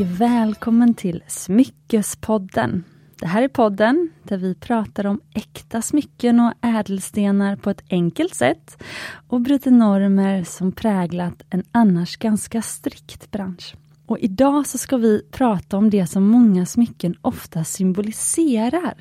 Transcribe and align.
och 0.00 0.20
välkommen 0.20 0.94
till 0.94 1.22
Smyckespodden. 1.26 2.84
Det 3.20 3.26
här 3.26 3.42
är 3.42 3.48
podden 3.48 4.10
där 4.22 4.36
vi 4.36 4.54
pratar 4.54 5.06
om 5.06 5.20
äkta 5.34 5.82
smycken 5.82 6.40
och 6.40 6.52
ädelstenar 6.62 7.56
på 7.56 7.70
ett 7.70 7.84
enkelt 7.90 8.34
sätt 8.34 8.82
och 9.28 9.40
bryter 9.40 9.70
normer 9.70 10.44
som 10.44 10.72
präglat 10.72 11.42
en 11.50 11.62
annars 11.72 12.16
ganska 12.16 12.62
strikt 12.62 13.30
bransch. 13.30 13.74
Och 14.06 14.18
idag 14.18 14.66
så 14.66 14.78
ska 14.78 14.96
vi 14.96 15.22
prata 15.30 15.76
om 15.76 15.90
det 15.90 16.06
som 16.06 16.28
många 16.28 16.66
smycken 16.66 17.14
ofta 17.20 17.64
symboliserar, 17.64 18.94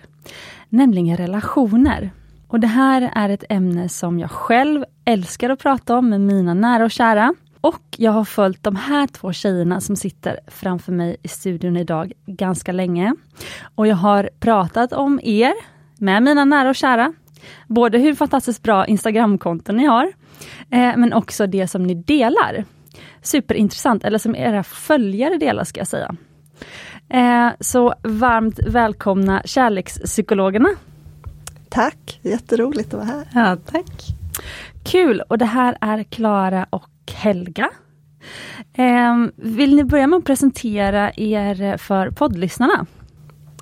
nämligen 0.70 1.17
relationer. 1.17 2.11
Och 2.48 2.59
det 2.59 2.67
här 2.67 3.11
är 3.16 3.30
ett 3.30 3.44
ämne 3.50 3.89
som 3.89 4.20
jag 4.20 4.31
själv 4.31 4.84
älskar 5.05 5.50
att 5.50 5.59
prata 5.59 5.98
om 5.98 6.09
med 6.09 6.22
mina 6.22 6.53
nära 6.53 6.86
och 6.86 6.91
kära. 6.91 7.34
Och 7.67 7.84
jag 7.98 8.12
har 8.12 8.26
följt 8.26 8.63
de 8.63 8.76
här 8.76 9.07
två 9.07 9.34
tjejerna 9.34 9.81
som 9.81 9.95
sitter 9.95 10.39
framför 10.48 10.91
mig 10.91 11.17
i 11.23 11.27
studion 11.27 11.77
idag 11.77 12.13
ganska 12.25 12.71
länge. 12.71 13.16
Och 13.75 13.88
jag 13.88 13.95
har 13.95 14.30
pratat 14.39 14.94
om 14.94 15.20
er 15.23 15.53
med 15.98 16.23
mina 16.23 16.45
nära 16.45 16.70
och 16.70 16.75
kära. 16.75 17.13
Både 17.67 17.98
hur 17.98 18.16
fantastiskt 18.16 18.63
bra 18.63 18.88
Instagramkonton 18.88 19.77
ni 19.77 19.85
har, 19.85 20.05
eh, 20.70 20.98
men 20.98 21.13
också 21.13 21.48
det 21.48 21.67
som 21.67 21.84
ni 21.84 21.94
delar. 21.94 22.66
Superintressant, 23.22 24.03
eller 24.03 24.17
som 24.17 24.36
era 24.36 24.63
följare 24.63 25.38
delar 25.38 25.63
ska 25.63 25.80
jag 25.80 25.88
säga. 25.88 26.16
Eh, 27.09 27.49
så 27.59 27.94
varmt 28.03 28.59
välkomna 28.67 29.41
kärlekspsykologerna. 29.45 30.70
Tack, 31.70 32.20
jätteroligt 32.22 32.94
att 32.94 32.99
vara 32.99 33.05
här. 33.05 33.27
Ja, 33.33 33.58
tack. 33.72 34.05
Kul, 34.83 35.22
och 35.22 35.38
det 35.38 35.45
här 35.45 35.77
är 35.81 36.03
Klara 36.03 36.66
och 36.70 36.89
Helga. 37.11 37.69
Eh, 38.73 39.16
vill 39.36 39.75
ni 39.75 39.83
börja 39.83 40.08
med 40.08 40.17
att 40.17 40.25
presentera 40.25 41.11
er 41.17 41.77
för 41.77 42.11
poddlyssnarna? 42.11 42.86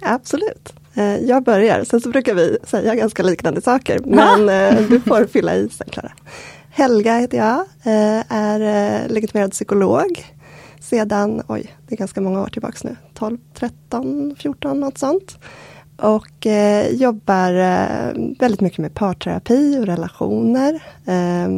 Absolut. 0.01 0.73
Eh, 0.93 1.17
jag 1.17 1.43
börjar, 1.43 1.83
sen 1.83 2.01
så 2.01 2.09
brukar 2.09 2.33
vi 2.33 2.57
säga 2.63 2.95
ganska 2.95 3.23
liknande 3.23 3.61
saker, 3.61 3.99
men 4.05 4.49
eh, 4.49 4.81
du 4.89 4.99
får 4.99 5.25
fylla 5.25 5.55
i 5.55 5.69
sen 5.69 5.87
Klara. 5.91 6.11
Helga 6.69 7.17
heter 7.17 7.37
jag, 7.37 7.59
eh, 7.83 8.23
är 8.29 9.09
legitimerad 9.09 9.51
psykolog 9.51 10.25
sedan, 10.79 11.41
oj, 11.47 11.75
det 11.87 11.95
är 11.95 11.97
ganska 11.97 12.21
många 12.21 12.41
år 12.41 12.47
tillbaks 12.47 12.83
nu, 12.83 12.95
12, 13.13 13.37
13, 13.53 14.35
14, 14.39 14.79
något 14.79 14.97
sånt. 14.97 15.37
Och 15.97 16.47
eh, 16.47 16.87
jobbar 16.87 17.53
eh, 17.53 18.35
väldigt 18.39 18.61
mycket 18.61 18.79
med 18.79 18.93
parterapi 18.93 19.77
och 19.79 19.85
relationer. 19.85 20.73
Eh, 21.05 21.49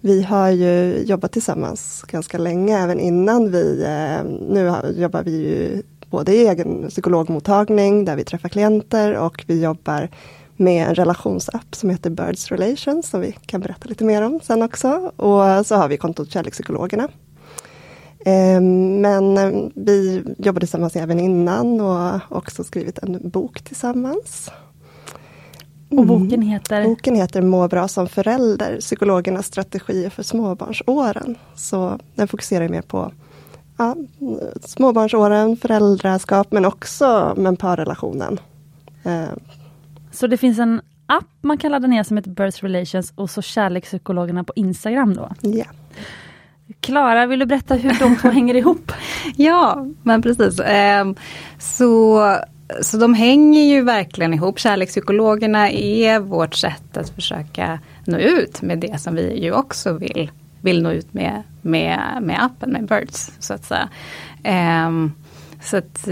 vi 0.00 0.22
har 0.22 0.50
ju 0.50 1.02
jobbat 1.06 1.32
tillsammans 1.32 2.04
ganska 2.08 2.38
länge, 2.38 2.78
även 2.78 3.00
innan 3.00 3.50
vi... 3.50 3.82
Eh, 3.82 4.24
nu 4.48 4.72
jobbar 4.96 5.22
vi 5.22 5.30
ju 5.30 5.82
både 6.10 6.34
i 6.34 6.48
egen 6.48 6.88
psykologmottagning 6.88 8.04
där 8.04 8.16
vi 8.16 8.24
träffar 8.24 8.48
klienter 8.48 9.14
och 9.14 9.44
vi 9.46 9.62
jobbar 9.62 10.08
med 10.56 10.88
en 10.88 10.94
relationsapp 10.94 11.74
som 11.74 11.90
heter 11.90 12.10
Birds 12.10 12.50
Relations 12.50 13.08
som 13.08 13.20
vi 13.20 13.32
kan 13.32 13.60
berätta 13.60 13.88
lite 13.88 14.04
mer 14.04 14.22
om 14.22 14.40
sen 14.42 14.62
också. 14.62 15.12
Och 15.16 15.66
så 15.66 15.74
har 15.74 15.88
vi 15.88 15.96
kontot 15.96 16.30
Kärlekspsykologerna. 16.30 17.08
Eh, 18.18 18.60
men 19.00 19.38
eh, 19.38 19.68
vi 19.74 20.24
jobbade 20.38 20.66
tillsammans 20.66 20.96
även 20.96 21.20
innan 21.20 21.80
och 21.80 22.20
också 22.28 22.64
skrivit 22.64 22.98
en 22.98 23.30
bok 23.30 23.62
tillsammans. 23.62 24.50
Och 25.88 25.92
mm. 25.92 26.06
boken 26.06 26.42
heter? 26.42 26.84
Boken 26.84 27.14
heter 27.14 27.42
Må 27.42 27.68
bra 27.68 27.88
som 27.88 28.08
förälder, 28.08 28.80
psykologernas 28.80 29.46
strategier 29.46 30.10
för 30.10 30.22
småbarnsåren. 30.22 31.36
Så 31.54 31.98
den 32.14 32.28
fokuserar 32.28 32.68
mer 32.68 32.82
på 32.82 33.12
ja, 33.76 33.96
småbarnsåren, 34.60 35.56
föräldraskap 35.56 36.52
men 36.52 36.64
också 36.64 37.34
med 37.36 37.58
parrelationen. 37.58 38.40
Eh. 39.04 39.24
Så 40.12 40.26
det 40.26 40.36
finns 40.36 40.58
en 40.58 40.80
app 41.06 41.24
man 41.40 41.58
kan 41.58 41.72
ladda 41.72 41.86
ner 41.86 42.02
som 42.02 42.16
heter 42.16 42.30
Birth 42.30 42.64
Relations 42.64 43.12
och 43.14 43.30
så 43.30 43.42
Kärlekspsykologerna 43.42 44.44
på 44.44 44.52
Instagram 44.56 45.14
då? 45.14 45.30
Ja. 45.40 45.64
Klara, 46.80 47.26
vill 47.26 47.38
du 47.38 47.46
berätta 47.46 47.74
hur 47.74 47.98
de 47.98 48.16
två 48.16 48.28
hänger 48.28 48.54
ihop? 48.54 48.92
Ja, 49.36 49.86
men 50.02 50.22
precis. 50.22 50.60
Ehm, 50.64 51.14
så 51.58 52.20
så 52.80 52.96
de 52.96 53.14
hänger 53.14 53.62
ju 53.62 53.82
verkligen 53.82 54.34
ihop. 54.34 54.58
Kärlekspsykologerna 54.58 55.70
är 55.70 56.20
vårt 56.20 56.54
sätt 56.54 56.96
att 56.96 57.10
försöka 57.10 57.78
nå 58.04 58.18
ut 58.18 58.62
med 58.62 58.78
det 58.78 59.00
som 59.00 59.14
vi 59.14 59.44
ju 59.44 59.52
också 59.52 59.92
vill, 59.92 60.30
vill 60.60 60.82
nå 60.82 60.90
ut 60.90 61.14
med, 61.14 61.42
med, 61.62 61.98
med 62.22 62.44
appen, 62.44 62.70
med 62.70 62.86
Birds. 62.86 63.32
Så 63.38 63.54
att 63.54 63.64
säga. 63.64 63.88
Um, 64.86 65.12
så 65.62 65.76
att 65.76 66.08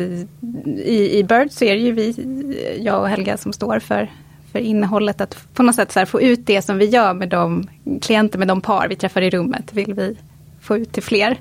i, 0.76 1.18
i 1.18 1.24
Birds 1.24 1.56
så 1.56 1.64
är 1.64 1.74
det 1.74 1.80
ju 1.80 1.92
vi, 1.92 2.78
jag 2.80 3.00
och 3.00 3.08
Helga 3.08 3.36
som 3.36 3.52
står 3.52 3.78
för, 3.78 4.10
för 4.52 4.58
innehållet. 4.58 5.20
Att 5.20 5.54
på 5.54 5.62
något 5.62 5.74
sätt 5.74 5.92
så 5.92 6.06
få 6.06 6.20
ut 6.20 6.46
det 6.46 6.62
som 6.62 6.78
vi 6.78 6.84
gör 6.84 7.14
med 7.14 7.28
de 7.28 7.68
klienter, 8.02 8.38
med 8.38 8.48
de 8.48 8.60
par 8.60 8.88
vi 8.88 8.96
träffar 8.96 9.22
i 9.22 9.30
rummet, 9.30 9.72
vill 9.72 9.94
vi 9.94 10.16
få 10.60 10.76
ut 10.76 10.92
till 10.92 11.02
fler. 11.02 11.38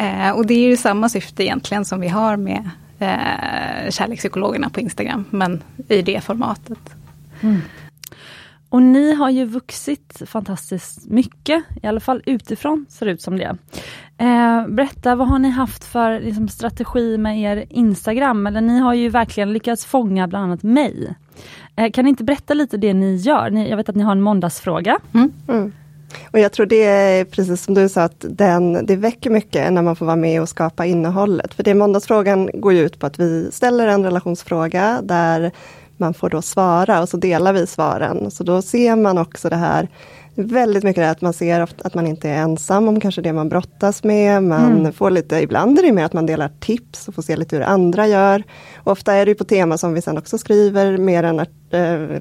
Uh, 0.00 0.30
och 0.30 0.46
det 0.46 0.54
är 0.54 0.68
ju 0.68 0.76
samma 0.76 1.08
syfte 1.08 1.44
egentligen 1.44 1.84
som 1.84 2.00
vi 2.00 2.08
har 2.08 2.36
med 2.36 2.70
eh, 2.98 3.90
kärlekspsykologerna 3.90 4.70
på 4.70 4.80
Instagram, 4.80 5.24
men 5.30 5.62
i 5.88 6.02
det 6.02 6.24
formatet. 6.24 6.94
Mm. 7.40 7.60
Och 8.70 8.82
ni 8.82 9.14
har 9.14 9.30
ju 9.30 9.44
vuxit 9.44 10.22
fantastiskt 10.26 11.06
mycket, 11.08 11.64
i 11.82 11.86
alla 11.86 12.00
fall 12.00 12.22
utifrån 12.26 12.86
ser 12.88 13.06
det 13.06 13.12
ut 13.12 13.22
som 13.22 13.36
det. 13.36 13.56
Eh, 14.18 14.66
berätta, 14.68 15.14
vad 15.14 15.28
har 15.28 15.38
ni 15.38 15.50
haft 15.50 15.84
för 15.84 16.20
liksom, 16.20 16.48
strategi 16.48 17.18
med 17.18 17.40
er 17.40 17.64
Instagram? 17.70 18.46
Eller 18.46 18.60
ni 18.60 18.78
har 18.78 18.94
ju 18.94 19.08
verkligen 19.08 19.52
lyckats 19.52 19.84
fånga 19.84 20.28
bland 20.28 20.44
annat 20.44 20.62
mig. 20.62 21.14
Eh, 21.76 21.90
kan 21.90 22.04
ni 22.04 22.08
inte 22.08 22.24
berätta 22.24 22.54
lite 22.54 22.76
det 22.76 22.94
ni 22.94 23.16
gör? 23.16 23.50
Ni, 23.50 23.68
jag 23.68 23.76
vet 23.76 23.88
att 23.88 23.96
ni 23.96 24.02
har 24.02 24.12
en 24.12 24.20
måndagsfråga. 24.20 24.98
Mm. 25.12 25.32
Mm. 25.48 25.72
Och 26.32 26.38
jag 26.38 26.52
tror 26.52 26.66
det 26.66 26.84
är 26.84 27.24
precis 27.24 27.64
som 27.64 27.74
du 27.74 27.88
sa, 27.88 28.02
att 28.02 28.24
den, 28.28 28.86
det 28.86 28.96
väcker 28.96 29.30
mycket 29.30 29.72
när 29.72 29.82
man 29.82 29.96
får 29.96 30.06
vara 30.06 30.16
med 30.16 30.42
och 30.42 30.48
skapa 30.48 30.86
innehållet. 30.86 31.54
För 31.54 31.62
det 31.62 31.74
måndagsfrågan 31.74 32.50
går 32.54 32.72
ju 32.72 32.80
ut 32.80 32.98
på 32.98 33.06
att 33.06 33.18
vi 33.18 33.52
ställer 33.52 33.86
en 33.88 34.04
relationsfråga 34.04 35.00
där 35.02 35.50
man 35.96 36.14
får 36.14 36.30
då 36.30 36.42
svara 36.42 37.00
och 37.00 37.08
så 37.08 37.16
delar 37.16 37.52
vi 37.52 37.66
svaren. 37.66 38.30
Så 38.30 38.44
då 38.44 38.62
ser 38.62 38.96
man 38.96 39.18
också 39.18 39.48
det 39.48 39.56
här 39.56 39.88
väldigt 40.38 40.84
mycket 40.84 41.02
det 41.02 41.10
att 41.10 41.20
man 41.20 41.32
ser 41.32 41.60
att 41.60 41.94
man 41.94 42.06
inte 42.06 42.28
är 42.28 42.42
ensam 42.42 42.88
om 42.88 43.00
kanske 43.00 43.22
det 43.22 43.32
man 43.32 43.48
brottas 43.48 44.04
med. 44.04 44.42
Man 44.42 44.78
mm. 44.78 44.92
får 44.92 45.10
lite, 45.10 45.36
ibland 45.36 45.78
är 45.78 45.82
det 45.82 45.92
mer 45.92 46.04
att 46.04 46.12
man 46.12 46.26
delar 46.26 46.50
tips 46.60 47.08
och 47.08 47.14
får 47.14 47.22
se 47.22 47.36
lite 47.36 47.56
hur 47.56 47.62
andra 47.62 48.06
gör. 48.06 48.42
Och 48.76 48.92
ofta 48.92 49.14
är 49.14 49.26
det 49.26 49.34
på 49.34 49.44
tema 49.44 49.78
som 49.78 49.94
vi 49.94 50.02
sen 50.02 50.18
också 50.18 50.38
skriver 50.38 50.98
mer 50.98 51.22
än 51.22 51.40
ett, 51.40 51.74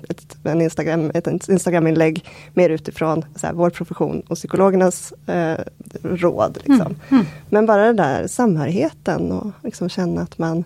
ett, 0.10 0.38
en 0.44 0.62
Instagram, 0.62 1.12
ett 1.14 1.48
Instagraminlägg 1.50 2.26
mer 2.54 2.70
utifrån 2.70 3.26
så 3.36 3.48
här, 3.48 3.54
vår 3.54 3.70
profession 3.70 4.24
och 4.28 4.38
psykologernas 4.38 5.14
eh, 5.28 5.60
råd. 6.04 6.58
Liksom. 6.58 6.86
Mm. 6.86 6.98
Mm. 7.10 7.26
Men 7.50 7.66
bara 7.66 7.86
den 7.86 7.96
där 7.96 8.28
samhörigheten 8.28 9.32
och 9.32 9.52
liksom 9.64 9.90
känna 9.90 10.22
att 10.22 10.38
man 10.38 10.64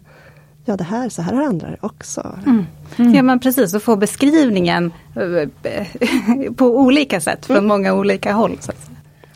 ja 0.65 0.77
det 0.77 0.83
här, 0.83 1.09
så 1.09 1.21
här 1.21 1.33
har 1.33 1.43
andra 1.43 1.69
det 1.69 1.77
också. 1.81 2.37
Mm. 2.45 2.65
Mm. 2.97 3.13
Ja 3.13 3.23
men 3.23 3.39
precis, 3.39 3.73
och 3.73 3.83
få 3.83 3.95
beskrivningen 3.95 4.93
eh, 5.63 5.87
på 6.55 6.65
olika 6.65 7.21
sätt 7.21 7.45
från 7.45 7.57
mm. 7.57 7.67
många 7.67 7.93
olika 7.93 8.33
håll. 8.33 8.57
Så 8.59 8.71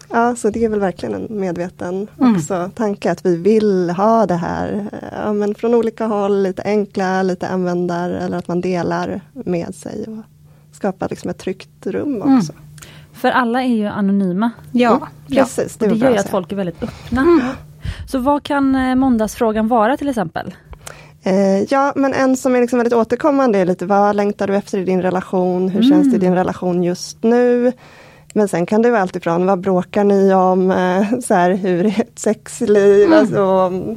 Ja, 0.09 0.35
så 0.35 0.49
det 0.49 0.65
är 0.65 0.69
väl 0.69 0.79
verkligen 0.79 1.15
en 1.15 1.39
medveten 1.39 2.07
mm. 2.19 2.35
också, 2.35 2.69
tanke 2.75 3.11
att 3.11 3.25
vi 3.25 3.37
vill 3.37 3.89
ha 3.89 4.25
det 4.25 4.35
här 4.35 4.89
ja, 5.11 5.33
men 5.33 5.55
från 5.55 5.75
olika 5.75 6.05
håll, 6.05 6.43
lite 6.43 6.61
enkla, 6.63 7.23
lite 7.23 7.47
användar 7.47 8.09
eller 8.09 8.37
att 8.37 8.47
man 8.47 8.61
delar 8.61 9.21
med 9.33 9.75
sig 9.75 10.05
och 10.07 10.23
skapar 10.75 11.09
liksom 11.09 11.29
ett 11.29 11.37
tryggt 11.37 11.87
rum 11.87 12.21
mm. 12.21 12.37
också. 12.37 12.53
För 13.13 13.31
alla 13.31 13.63
är 13.63 13.75
ju 13.75 13.85
anonyma. 13.85 14.51
Ja, 14.71 14.95
mm, 14.95 15.07
precis. 15.27 15.77
Det, 15.77 15.87
det 15.87 15.95
gör 15.95 16.11
ju 16.11 16.17
att 16.17 16.29
folk 16.29 16.51
är 16.51 16.55
väldigt 16.55 16.83
öppna. 16.83 17.55
Så 18.07 18.19
vad 18.19 18.43
kan 18.43 18.75
eh, 18.75 18.95
måndagsfrågan 18.95 19.67
vara 19.67 19.97
till 19.97 20.09
exempel? 20.09 20.55
Eh, 21.25 21.63
ja, 21.69 21.93
men 21.95 22.13
en 22.13 22.37
som 22.37 22.55
är 22.55 22.61
liksom 22.61 22.79
väldigt 22.79 22.93
återkommande 22.93 23.59
är 23.59 23.65
lite 23.65 23.85
vad 23.85 24.15
längtar 24.15 24.47
du 24.47 24.55
efter 24.55 24.77
i 24.77 24.83
din 24.83 25.01
relation? 25.01 25.69
Hur 25.69 25.83
mm. 25.83 25.89
känns 25.89 26.09
det 26.09 26.15
i 26.15 26.19
din 26.19 26.35
relation 26.35 26.83
just 26.83 27.23
nu? 27.23 27.71
Men 28.33 28.47
sen 28.47 28.65
kan 28.65 28.81
det 28.81 28.91
vara 28.91 29.01
alltifrån 29.01 29.45
vad 29.45 29.59
bråkar 29.59 30.03
ni 30.03 30.33
om? 30.33 30.71
Eh, 30.71 31.19
så 31.19 31.33
här, 31.33 31.51
hur 31.51 31.85
är 31.85 32.01
ett 32.01 32.19
sexliv? 32.19 33.05
Mm. 33.05 33.19
Alltså, 33.19 33.35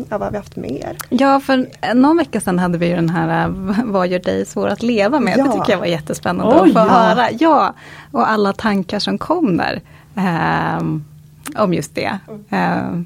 ja, 0.08 0.18
vad 0.18 0.22
har 0.22 0.30
vi 0.30 0.36
haft 0.36 0.56
mer? 0.56 0.96
Ja, 1.08 1.40
för 1.40 1.66
någon 1.94 2.16
vecka 2.16 2.40
sedan 2.40 2.58
hade 2.58 2.78
vi 2.78 2.86
ju 2.86 2.94
den 2.94 3.10
här 3.10 3.44
eh, 3.44 3.54
Vad 3.84 4.08
gör 4.08 4.18
dig 4.18 4.46
svår 4.46 4.68
att 4.68 4.82
leva 4.82 5.20
med? 5.20 5.38
Ja. 5.38 5.44
Det 5.44 5.52
tycker 5.52 5.72
jag 5.72 5.78
var 5.78 5.86
jättespännande 5.86 6.60
Oj, 6.60 6.68
att 6.68 6.72
få 6.72 6.78
ja. 6.78 6.84
höra. 6.84 7.30
Ja, 7.30 7.74
och 8.12 8.30
alla 8.30 8.52
tankar 8.52 8.98
som 8.98 9.18
kom 9.18 9.56
där. 9.56 9.80
Eh, 10.16 10.84
om 11.62 11.74
just 11.74 11.94
det. 11.94 12.18
Eh, 12.50 13.00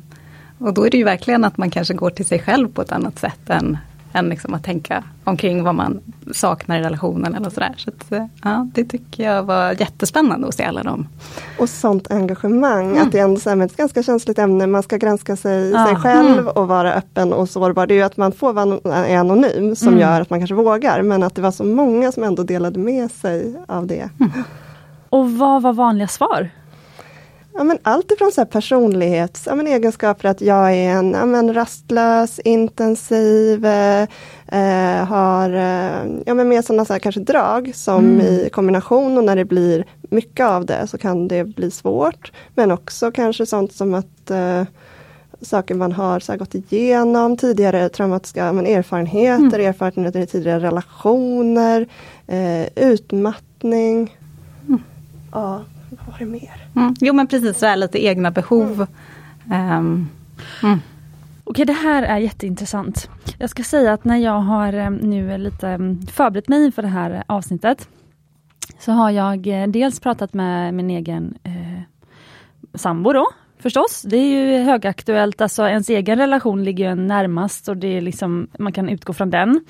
och 0.59 0.75
då 0.75 0.87
är 0.87 0.91
det 0.91 0.97
ju 0.97 1.05
verkligen 1.05 1.45
att 1.45 1.57
man 1.57 1.71
kanske 1.71 1.95
går 1.95 2.11
till 2.11 2.27
sig 2.27 2.39
själv 2.39 2.69
på 2.69 2.83
ett 2.83 2.93
annat 2.93 3.19
sätt 3.19 3.51
än 3.51 3.79
än 4.13 4.29
liksom 4.29 4.55
att 4.55 4.65
tänka 4.65 5.05
omkring 5.25 5.63
vad 5.65 5.75
man 5.75 6.01
saknar 6.33 6.79
i 6.79 6.83
relationen 6.83 7.35
eller 7.35 7.51
sådär. 7.51 7.75
Så 7.77 7.91
att, 7.91 8.13
eh, 8.13 8.27
ja, 8.43 8.67
det 8.75 8.85
tycker 8.85 9.25
jag 9.25 9.43
var 9.43 9.81
jättespännande 9.81 10.49
att 10.49 10.55
se 10.55 10.65
alla 10.65 10.83
dem. 10.83 11.09
Och 11.59 11.69
sånt 11.69 12.11
engagemang, 12.11 12.91
mm. 12.91 13.03
att 13.03 13.13
det 13.13 13.19
är 13.19 13.25
ändå 13.25 13.51
är 13.51 13.63
ett 13.67 13.77
ganska 13.77 14.03
känsligt 14.03 14.39
ämne, 14.39 14.67
man 14.67 14.83
ska 14.83 14.97
granska 14.97 15.37
sig, 15.37 15.71
Ja. 15.71 15.87
sig 15.87 15.97
själv 15.97 16.39
Mm. 16.39 16.49
och 16.49 16.69
vara 16.69 16.95
öppen 16.95 17.33
och 17.33 17.49
sårbar. 17.49 17.87
Det 17.87 17.95
är 17.95 17.97
ju 17.97 18.03
att 18.03 18.17
man 18.17 18.33
får 18.33 18.53
vara 18.53 19.07
är 19.07 19.17
anonym 19.19 19.77
som 19.77 19.89
Mm. 19.89 20.01
gör 20.01 20.21
att 20.21 20.31
man 20.31 20.41
kanske 20.41 20.55
vågar, 20.55 21.03
men 21.03 21.23
att 21.23 21.35
det 21.35 21.43
var 21.43 21.51
så 21.51 21.65
många 21.65 22.13
som 22.13 22.23
ändå 22.23 22.43
delade 22.43 22.79
med 22.79 23.11
sig 23.11 23.55
av 23.69 23.87
det. 23.87 24.09
Och 25.09 25.33
vad 25.33 25.63
var 25.63 25.73
vanliga 25.73 26.09
svar? 26.09 26.51
Ja, 27.55 27.65
men 27.65 27.79
allt 27.83 28.11
ifrån 28.13 28.33
så 28.33 28.41
här 28.41 28.47
personlighets 28.47 29.43
ja, 29.47 29.55
men 29.55 29.67
egenskaper 29.67 30.29
att 30.29 30.41
jag 30.41 30.73
är 30.75 30.91
en 30.91 31.11
ja, 31.13 31.27
men 31.27 31.55
rastlös, 31.55 32.39
intensiv, 32.39 33.67
eh, 33.67 34.03
eh, 34.49 35.05
har 35.05 35.51
eh, 35.51 36.13
ja, 36.27 36.35
men 36.35 36.49
mer 36.49 36.63
sådana 36.63 36.85
så 36.85 36.93
här, 36.93 37.01
kanske 37.01 37.21
drag 37.21 37.73
som 37.75 38.05
Mm. 38.05 38.21
i 38.27 38.49
kombination 38.53 39.19
och 39.19 39.25
när 39.25 39.37
det 39.37 39.45
blir 39.45 39.85
mycket 40.03 40.47
av 40.47 40.67
det 40.67 40.87
så 40.87 40.99
kan 40.99 41.29
det 41.29 41.45
bli 41.45 41.71
svårt. 41.71 42.33
Men 42.55 42.71
också 42.71 43.11
kanske 43.11 43.47
sånt 43.47 43.73
som 43.73 43.95
att 43.95 44.31
eh, 44.31 44.63
saker 45.41 45.75
man 45.75 45.93
har 45.93 46.21
så 46.21 46.37
gått 46.37 46.55
igenom 46.55 47.37
tidigare 47.37 47.89
traumatiska 47.89 48.53
men 48.53 48.67
erfarenheter, 48.67 49.59
erfarenheter 49.59 50.21
i 50.21 50.27
tidigare 50.27 50.61
relationer, 50.61 51.87
eh, 52.27 52.67
utmattning. 52.77 54.17
Ja, 55.33 55.61
vad 55.91 56.07
var 56.07 56.19
det 56.19 56.25
mer? 56.25 56.62
Mm. 56.77 56.95
Jo 57.01 57.15
men 57.15 57.27
precis, 57.27 57.59
så 57.59 57.67
är 57.67 57.77
lite 57.77 58.05
egna 58.05 58.31
behov. 58.31 58.87
Mm. 59.51 60.09
mm. 60.63 60.81
Okej, 61.45 61.65
det 61.65 61.73
här 61.73 62.03
är 62.03 62.19
jätteintressant. 62.19 63.11
Jag 63.39 63.51
ska 63.51 63.63
säga 63.63 63.93
att 63.93 64.05
när 64.05 64.17
jag 64.17 64.41
har 64.41 64.73
eh, 64.73 64.91
nu 64.91 65.39
lite 65.39 65.69
mm, 65.69 66.07
förberett 66.07 66.49
mig 66.49 66.65
inför 66.65 66.83
det 66.83 66.89
här 66.89 67.11
eh, 67.11 67.23
avsnittet, 67.27 67.89
så 68.79 68.93
har 68.93 69.11
jag 69.11 69.47
eh, 69.47 69.67
dels 69.67 70.01
pratat 70.01 70.35
med 70.35 70.75
min 70.75 70.91
egen 70.91 71.35
eh, 71.43 71.83
sambo 72.75 73.13
då, 73.13 73.27
förstås. 73.63 74.03
Det 74.03 74.17
är 74.17 74.29
ju 74.29 74.59
högaktuellt, 74.59 75.41
alltså 75.41 75.69
ens 75.69 75.89
egen 75.89 76.19
relation 76.19 76.65
ligger 76.65 76.85
ju 76.85 76.91
en 76.91 77.07
närmast 77.07 77.69
och 77.69 77.77
det 77.77 77.97
är 77.97 78.01
liksom, 78.01 78.49
man 78.59 78.73
kan 78.73 78.89
utgå 78.89 79.13
från 79.13 79.31
den. 79.31 79.65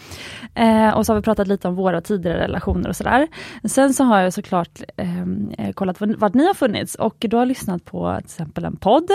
Eh, 0.55 0.91
och 0.97 1.07
så 1.07 1.13
har 1.13 1.17
vi 1.17 1.23
pratat 1.23 1.49
lite 1.49 1.69
om 1.69 1.75
våra 1.75 2.01
tidigare 2.01 2.39
relationer 2.39 2.89
och 2.89 2.97
sådär. 2.97 3.29
Sen 3.65 3.95
så 3.95 4.05
har 4.05 4.21
jag 4.21 4.33
såklart 4.33 4.83
ehm, 4.97 5.51
eh, 5.59 5.73
kollat 5.73 6.01
vart, 6.01 6.11
vart 6.17 6.35
ni 6.35 6.47
har 6.47 6.55
funnits 6.55 6.95
och 6.95 7.17
då 7.19 7.37
har 7.37 7.43
jag 7.43 7.49
lyssnat 7.49 7.85
på 7.85 8.15
till 8.17 8.25
exempel 8.25 8.65
en 8.65 8.77
podd 8.77 9.11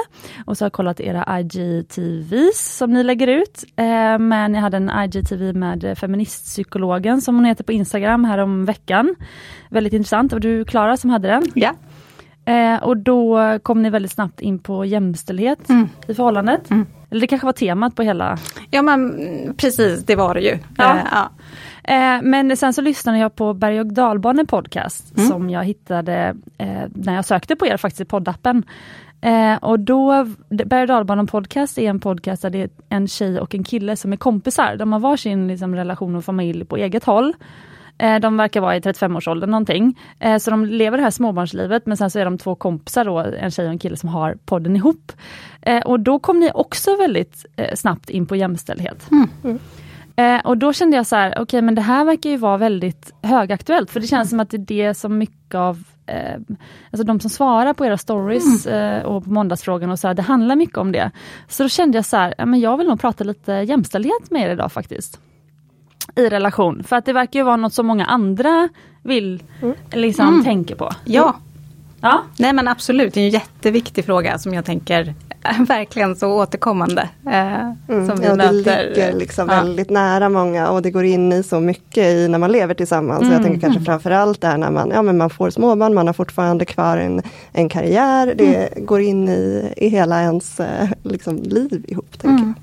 och 0.45 0.57
så 0.57 0.63
har 0.63 0.65
jag 0.65 0.74
kollat 0.74 1.00
era 1.00 1.39
IGTVs 1.39 2.77
som 2.77 2.94
ni 2.94 3.03
lägger 3.03 3.27
ut. 3.27 3.63
Eh, 3.75 4.19
men 4.19 4.53
jag 4.53 4.62
hade 4.62 4.77
en 4.77 4.91
IGTV 5.03 5.53
med 5.53 5.97
feministpsykologen 5.97 7.21
som 7.21 7.35
hon 7.35 7.45
heter 7.45 7.63
på 7.63 7.71
Instagram 7.71 8.24
här 8.25 8.38
om 8.38 8.65
veckan. 8.65 9.15
Väldigt 9.69 9.94
intressant. 9.94 10.33
Och 10.33 10.39
du 10.39 10.65
Klara 10.65 10.97
som 10.97 11.09
hade 11.09 11.27
den. 11.27 11.44
Ja. 11.56 11.74
Eh, 12.48 12.84
och 12.84 12.98
då 12.98 13.40
kom 13.64 13.82
ni 13.84 13.90
väldigt 13.90 14.12
snabbt 14.12 14.42
in 14.42 14.60
på 14.60 14.86
jämställdhet 14.86 15.70
Mm. 15.70 15.90
i 16.08 16.14
förhållandet. 16.14 16.70
Mm. 16.72 16.86
Eller 17.10 17.22
det 17.22 17.28
kanske 17.28 17.46
var 17.46 17.54
temat 17.54 17.96
på 17.96 18.02
hela... 18.04 18.38
ja 18.72 18.82
men 18.82 19.14
precis, 19.58 20.04
det 20.06 20.16
var 20.16 20.34
det 20.34 20.42
ju. 20.42 20.58
Ja. 20.78 20.96
Eh, 20.96 21.02
ja. 21.12 21.30
Eh, 21.94 22.22
men 22.24 22.58
sen 22.58 22.74
så 22.74 22.82
lyssnade 22.82 23.18
jag 23.18 23.36
på 23.36 23.54
berg 23.54 23.80
och 23.80 23.86
dalbane 23.94 24.46
podcast 24.46 25.18
Mm. 25.18 25.30
som 25.30 25.50
jag 25.50 25.64
hittade 25.64 26.36
eh, 26.58 26.82
när 26.94 27.16
jag 27.16 27.26
sökte 27.26 27.56
på 27.56 27.68
er 27.68 27.78
faktiskt 27.78 28.02
i 28.02 28.06
poddappen. 28.06 28.64
Eh, 29.22 29.56
och 29.56 29.80
då, 29.80 30.26
berg 30.50 30.82
och 30.82 30.88
dalbanen 30.88 31.28
podcast 31.28 31.78
är 31.78 31.90
en 31.90 32.00
podcast 32.00 32.42
där 32.42 32.50
det 32.50 32.60
är 32.60 32.70
en 32.90 33.08
tjej 33.08 33.40
och 33.40 33.56
en 33.56 33.64
kille 33.64 33.96
som 33.96 34.14
är 34.14 34.18
kompisar. 34.18 34.76
De 34.76 34.94
har 34.94 35.00
varsin 35.00 35.48
liksom, 35.48 35.76
relation 35.76 36.16
och 36.16 36.26
familj 36.26 36.66
på 36.66 36.78
eget 36.78 37.04
håll. 37.04 37.34
Eh, 38.00 38.20
De 38.20 38.38
verkar 38.38 38.62
vara 38.62 38.76
i 38.76 38.80
35-årsåldern 38.80 39.50
någonting. 39.52 40.00
Eh, 40.20 40.38
Så 40.38 40.52
de 40.52 40.66
lever 40.66 40.98
det 40.98 41.04
här 41.04 41.12
småbarnslivet 41.12 41.86
men 41.86 41.98
sen 41.98 42.10
så 42.12 42.20
är 42.20 42.26
de 42.26 42.38
två 42.38 42.56
kompisar 42.56 43.06
då, 43.06 43.18
en 43.20 43.52
tjej 43.52 43.66
och 43.66 43.72
en 43.72 43.80
kille 43.80 43.98
som 43.98 44.10
har 44.10 44.38
podden 44.46 44.76
ihop. 44.76 45.12
Eh, 45.62 45.80
Och 45.82 46.00
då 46.00 46.20
kom 46.20 46.40
ni 46.40 46.52
också 46.54 46.96
väldigt 46.96 47.46
snabbt 47.76 48.10
in 48.10 48.26
på 48.26 48.36
jämställdhet. 48.36 49.08
Eh, 50.16 50.40
och 50.46 50.58
då 50.58 50.74
kände 50.74 50.98
jag 50.98 51.06
så 51.06 51.16
här, 51.16 51.34
okej 51.40 51.62
men 51.62 51.76
det 51.76 51.82
här 51.82 52.06
verkar 52.06 52.30
ju 52.30 52.38
vara 52.38 52.58
väldigt 52.58 53.14
högaktuellt 53.22 53.92
för 53.92 54.00
det 54.00 54.08
känns 54.08 54.30
som 54.30 54.40
att 54.40 54.50
det 54.50 54.58
är 54.58 54.60
det 54.88 54.94
som 54.94 55.18
mycket 55.18 55.56
av 55.56 55.84
eh, 56.06 56.34
Alltså 56.92 57.04
de 57.04 57.20
som 57.20 57.30
svarar 57.30 57.74
på 57.74 57.86
era 57.86 57.98
stories 57.98 58.66
eh, 58.66 59.04
och 59.04 59.24
på 59.24 59.30
måndagsfrågan 59.30 59.90
och 59.92 60.00
så 60.00 60.08
här, 60.08 60.14
det 60.16 60.22
handlar 60.22 60.56
mycket 60.56 60.78
om 60.78 60.92
det. 60.92 61.12
Så 61.48 61.64
då 61.64 61.70
kände 61.70 61.98
jag 61.98 62.06
så 62.06 62.18
här, 62.18 62.34
men 62.46 62.60
jag 62.60 62.78
vill 62.78 62.88
nog 62.88 63.00
prata 63.00 63.24
lite 63.24 63.52
jämställdhet 63.54 64.32
med 64.32 64.42
er 64.42 64.50
idag 64.50 64.72
faktiskt. 64.72 65.20
I 66.18 66.30
relation, 66.30 66.84
för 66.84 66.96
att 66.96 67.06
det 67.06 67.14
verkar 67.14 67.40
ju 67.40 67.44
vara 67.44 67.56
något 67.58 67.74
som 67.74 67.86
många 67.88 68.06
andra 68.06 68.69
vill 69.04 69.44
liksom 69.92 70.28
Mm. 70.28 70.44
tänka 70.44 70.75
på. 70.75 70.92
ja, 71.06 71.36
Ja, 72.02 72.22
nej 72.40 72.54
men 72.54 72.68
absolut, 72.68 73.14
det 73.14 73.19
är 73.22 73.24
en 73.25 73.30
jätteviktig 73.30 74.06
fråga 74.06 74.38
som 74.38 74.54
jag 74.54 74.66
tänker 74.66 75.14
är 75.42 75.66
verkligen 75.66 76.16
så 76.16 76.28
återkommande. 76.34 77.10
Eh, 77.25 77.54
Mm, 77.90 78.08
som 78.08 78.19
vi 78.19 78.25
ja, 78.25 78.31
det 78.31 78.36
möter. 78.36 78.54
ligger 78.90 79.14
liksom 79.14 79.50
Ja. 79.50 79.56
väldigt 79.56 79.90
nära 79.90 80.30
många 80.30 80.69
och 80.69 80.81
det 80.81 80.92
går 80.92 81.04
in 81.04 81.34
i 81.34 81.44
så 81.44 81.60
mycket 81.60 82.04
i 82.06 82.28
när 82.28 82.38
man 82.40 82.52
lever 82.52 82.74
tillsammans. 82.74 83.22
Mm. 83.22 83.34
Jag 83.34 83.44
tänker 83.44 83.60
kanske 83.62 83.81
framförallt 83.84 84.42
där 84.42 84.58
när 84.58 84.72
man, 84.72 84.90
ja, 84.94 85.02
men 85.02 85.18
man 85.18 85.30
får 85.30 85.50
småbarn, 85.50 85.94
man 85.94 86.08
har 86.08 86.13
fortfarande 86.13 86.66
kvar 86.66 86.98
en, 86.98 87.22
en 87.54 87.70
karriär. 87.70 88.34
Det 88.38 88.56
Mm. 88.74 88.86
går 88.86 89.02
in 89.02 89.30
i, 89.30 89.74
i 89.78 89.88
hela 89.90 90.22
ens 90.22 90.60
eh, 90.60 90.90
liksom, 91.04 91.36
liv 91.44 91.86
ihop. 91.88 92.20
Tänker 92.20 92.44
Mm. 92.44 92.56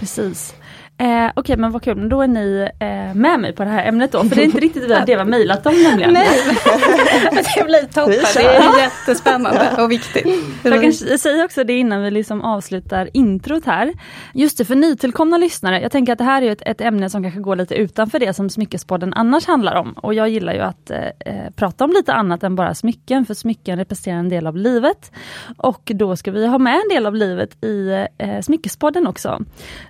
precis. 0.00 0.54
Eh, 0.98 1.30
Okej 1.36 1.56
men 1.56 1.72
vad 1.72 1.82
kul, 1.82 1.96
Men 1.96 2.08
då 2.08 2.22
är 2.22 2.28
ni 2.28 2.68
eh, 2.78 3.14
med 3.14 3.40
mig 3.40 3.52
på 3.52 3.64
det 3.64 3.70
här 3.70 3.88
ämnet 3.88 4.12
då, 4.12 4.24
för 4.24 4.36
det 4.36 4.42
är 4.42 4.44
inte 4.44 4.60
riktigt 4.60 4.82
vi 4.82 4.88
det 4.88 5.04
vi 5.06 5.14
har 5.14 5.24
mejlat 5.24 5.66
om 5.66 5.82
nämligen. 5.82 6.12
Nej, 6.12 6.28
det 7.56 7.64
blir 7.64 7.86
toppen. 7.92 8.14
Det 8.34 8.44
är 8.44 8.82
jättespännande 8.82 9.70
och 9.78 9.90
viktigt. 9.90 10.26
Jag 10.62 10.82
kan 10.82 10.92
säga 11.18 11.44
också 11.44 11.64
det 11.64 11.72
innan 11.72 12.02
vi 12.02 12.10
liksom 12.10 12.42
avslutar 12.42 13.10
introt 13.12 13.64
här. 13.64 13.92
Just 14.34 14.58
det, 14.58 14.64
för 14.64 14.74
nytillkomna 14.74 15.38
lyssnare, 15.38 15.80
jag 15.80 15.92
tänker 15.92 16.12
att 16.12 16.18
det 16.18 16.24
här 16.24 16.42
är 16.42 16.52
ett, 16.52 16.62
ett 16.66 16.80
ämne 16.80 17.10
som 17.10 17.22
kanske 17.22 17.40
går 17.40 17.56
lite 17.56 17.74
utanför 17.74 18.18
det 18.18 18.34
som 18.34 18.50
Smyckespodden 18.50 19.14
annars 19.14 19.46
handlar 19.46 19.74
om. 19.74 19.92
Och 19.92 20.14
jag 20.14 20.28
gillar 20.28 20.52
ju 20.52 20.60
att 20.60 20.90
eh, 20.90 20.98
eh, 20.98 21.50
prata 21.56 21.84
om 21.84 21.90
lite 21.90 22.12
annat 22.12 22.42
än 22.42 22.56
bara 22.56 22.74
smycken, 22.74 23.26
för 23.26 23.34
smycken 23.34 23.78
representerar 23.78 24.18
en 24.18 24.28
del 24.28 24.46
av 24.46 24.56
livet. 24.56 25.12
Och 25.56 25.90
då 25.94 26.16
ska 26.16 26.30
vi 26.30 26.46
ha 26.46 26.58
med 26.58 26.74
en 26.74 26.88
del 26.88 27.06
av 27.06 27.14
livet 27.14 27.64
i 27.64 28.06
eh, 28.18 28.40
Smyckespodden 28.40 29.06
också. 29.06 29.40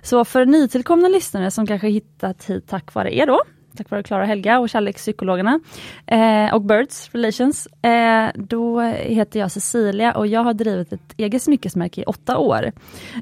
Så 0.03 0.25
för 0.25 0.45
nytillkomna 0.45 0.94
lyssnare 1.01 1.51
som 1.51 1.67
kanske 1.67 1.87
hittat 1.87 2.45
hit 2.45 2.67
tack 2.67 2.93
vare 2.93 3.15
er 3.15 3.25
då, 3.25 3.41
tack 3.77 3.89
vare 3.89 4.03
Klara 4.03 4.21
och 4.21 4.27
Helga 4.27 4.59
och 4.59 4.69
kärlekspsykologerna 4.69 5.59
eh, 6.07 6.53
och 6.53 6.61
Birds 6.61 7.09
Relations. 7.13 7.67
Eh, 7.67 8.27
då 8.35 8.81
heter 8.81 9.39
jag 9.39 9.51
Cecilia 9.51 10.13
och 10.17 10.27
jag 10.27 10.43
har 10.43 10.53
drivit 10.53 10.93
ett 10.93 11.13
eget 11.17 11.41
smyckesmärke 11.41 12.01
i 12.01 12.03
åtta 12.03 12.37
år. 12.37 12.71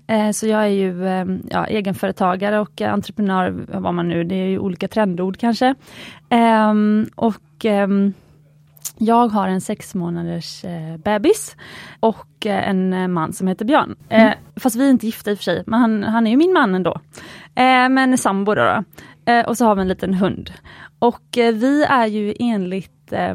Eh, 0.07 0.31
så 0.31 0.47
jag 0.47 0.63
är 0.63 0.67
ju 0.67 1.07
eh, 1.07 1.25
ja, 1.49 1.65
egenföretagare 1.65 2.59
och 2.59 2.81
entreprenör, 2.81 3.55
vad 3.67 3.93
man 3.93 4.07
nu, 4.07 4.23
det 4.23 4.35
är 4.35 4.47
ju 4.47 4.59
olika 4.59 4.87
trendord 4.87 5.37
kanske. 5.37 5.75
Eh, 6.29 6.73
och 7.15 7.65
eh, 7.65 7.87
jag 8.97 9.27
har 9.27 9.47
en 9.47 9.61
sex 9.61 9.95
månaders 9.95 10.65
eh, 10.65 10.97
bebis 10.97 11.55
och 11.99 12.45
eh, 12.45 12.69
en 12.69 12.93
eh, 12.93 13.07
man 13.07 13.33
som 13.33 13.47
heter 13.47 13.65
Björn. 13.65 13.95
Eh, 14.09 14.31
fast 14.55 14.75
vi 14.75 14.85
är 14.85 14.89
inte 14.89 15.05
gifta 15.05 15.31
i 15.31 15.33
och 15.33 15.37
för 15.37 15.43
sig, 15.43 15.63
men 15.67 15.79
han, 15.79 16.03
han 16.03 16.27
är 16.27 16.31
ju 16.31 16.37
min 16.37 16.53
man 16.53 16.75
ändå. 16.75 16.99
Eh, 17.55 17.89
men 17.89 18.17
sambo 18.17 18.55
då. 18.55 18.61
då. 18.63 18.83
Eh, 19.31 19.45
och 19.45 19.57
så 19.57 19.65
har 19.65 19.75
vi 19.75 19.81
en 19.81 19.87
liten 19.87 20.13
hund. 20.13 20.51
Och 20.99 21.37
eh, 21.37 21.53
vi 21.53 21.83
är 21.83 22.07
ju 22.07 22.33
enligt 22.39 23.11
eh, 23.13 23.33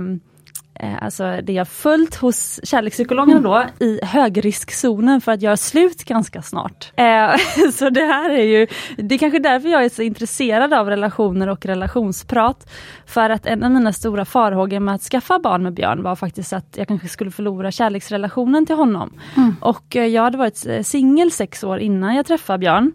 Alltså 1.01 1.41
det 1.43 1.53
jag 1.53 1.69
följt 1.69 2.15
hos 2.15 2.61
kärlekspsykologerna 2.63 3.41
då 3.41 3.85
i 3.85 4.01
högriskzonen 4.03 5.21
för 5.21 5.33
att 5.33 5.43
göra 5.43 5.57
slut 5.57 6.05
ganska 6.05 6.43
snart. 6.43 6.93
Eh, 6.97 7.37
så 7.73 7.91
det 7.91 8.05
här 8.05 8.31
är 8.31 8.45
ju, 8.45 8.67
det 8.97 9.15
är 9.15 9.19
kanske 9.19 9.39
därför 9.39 9.69
jag 9.69 9.85
är 9.85 9.89
så 9.89 10.03
intresserad 10.03 10.75
av 10.75 10.89
relationer 10.89 11.49
och 11.49 11.67
relationsprat. 11.67 12.71
För 13.07 13.31
att 13.31 13.47
en 13.47 13.63
av 13.63 13.71
mina 13.71 13.93
stora 13.93 14.25
farhågor 14.25 14.81
med 14.81 14.95
att 14.95 15.03
skaffa 15.03 15.39
barn 15.39 15.63
med 15.63 15.75
Björn 15.75 16.03
var 16.03 16.17
faktiskt 16.17 16.53
att 16.53 16.75
jag 16.77 16.89
kanske 16.89 17.09
skulle 17.09 17.31
förlora 17.31 17.71
kärleksrelationen 17.71 18.67
till 18.67 18.77
honom. 18.77 19.21
Och 19.61 19.97
eh, 19.97 20.07
jag 20.07 20.23
hade 20.23 20.39
varit 20.39 20.67
eh, 20.67 20.83
singel 20.83 21.31
sex 21.33 21.65
år 21.65 21.79
innan 21.79 22.15
jag 22.15 22.27
träffade 22.27 22.59
Björn. 22.59 22.93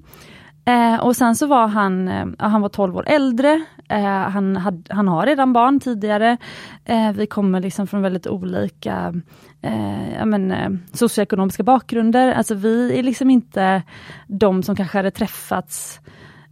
Eh, 0.65 0.99
och 0.99 1.15
sen 1.15 1.35
så 1.35 1.47
var 1.47 1.67
han, 1.67 2.07
eh, 2.07 2.25
han 2.37 2.61
var 2.61 2.69
12 2.69 2.97
år 2.97 3.03
äldre, 3.07 3.53
eh, 3.53 3.61
han, 3.89 4.55
had, 4.55 4.87
han 4.89 5.07
har 5.07 5.25
redan 5.25 5.53
barn 5.53 5.79
tidigare. 5.79 6.37
Eh, 6.85 7.11
vi 7.11 7.27
kommer 7.27 7.59
liksom 7.59 7.87
från 7.87 8.01
väldigt 8.01 8.27
olika 8.27 9.13
eh, 9.61 10.25
men, 10.25 10.51
eh, 10.51 10.69
socioekonomiska 10.93 11.63
bakgrunder. 11.63 12.33
Alltså 12.33 12.55
vi 12.55 12.99
är 12.99 13.03
liksom 13.03 13.29
inte 13.29 13.83
de 14.27 14.63
som 14.63 14.75
kanske 14.75 14.97
hade 14.97 15.11
träffats 15.11 15.99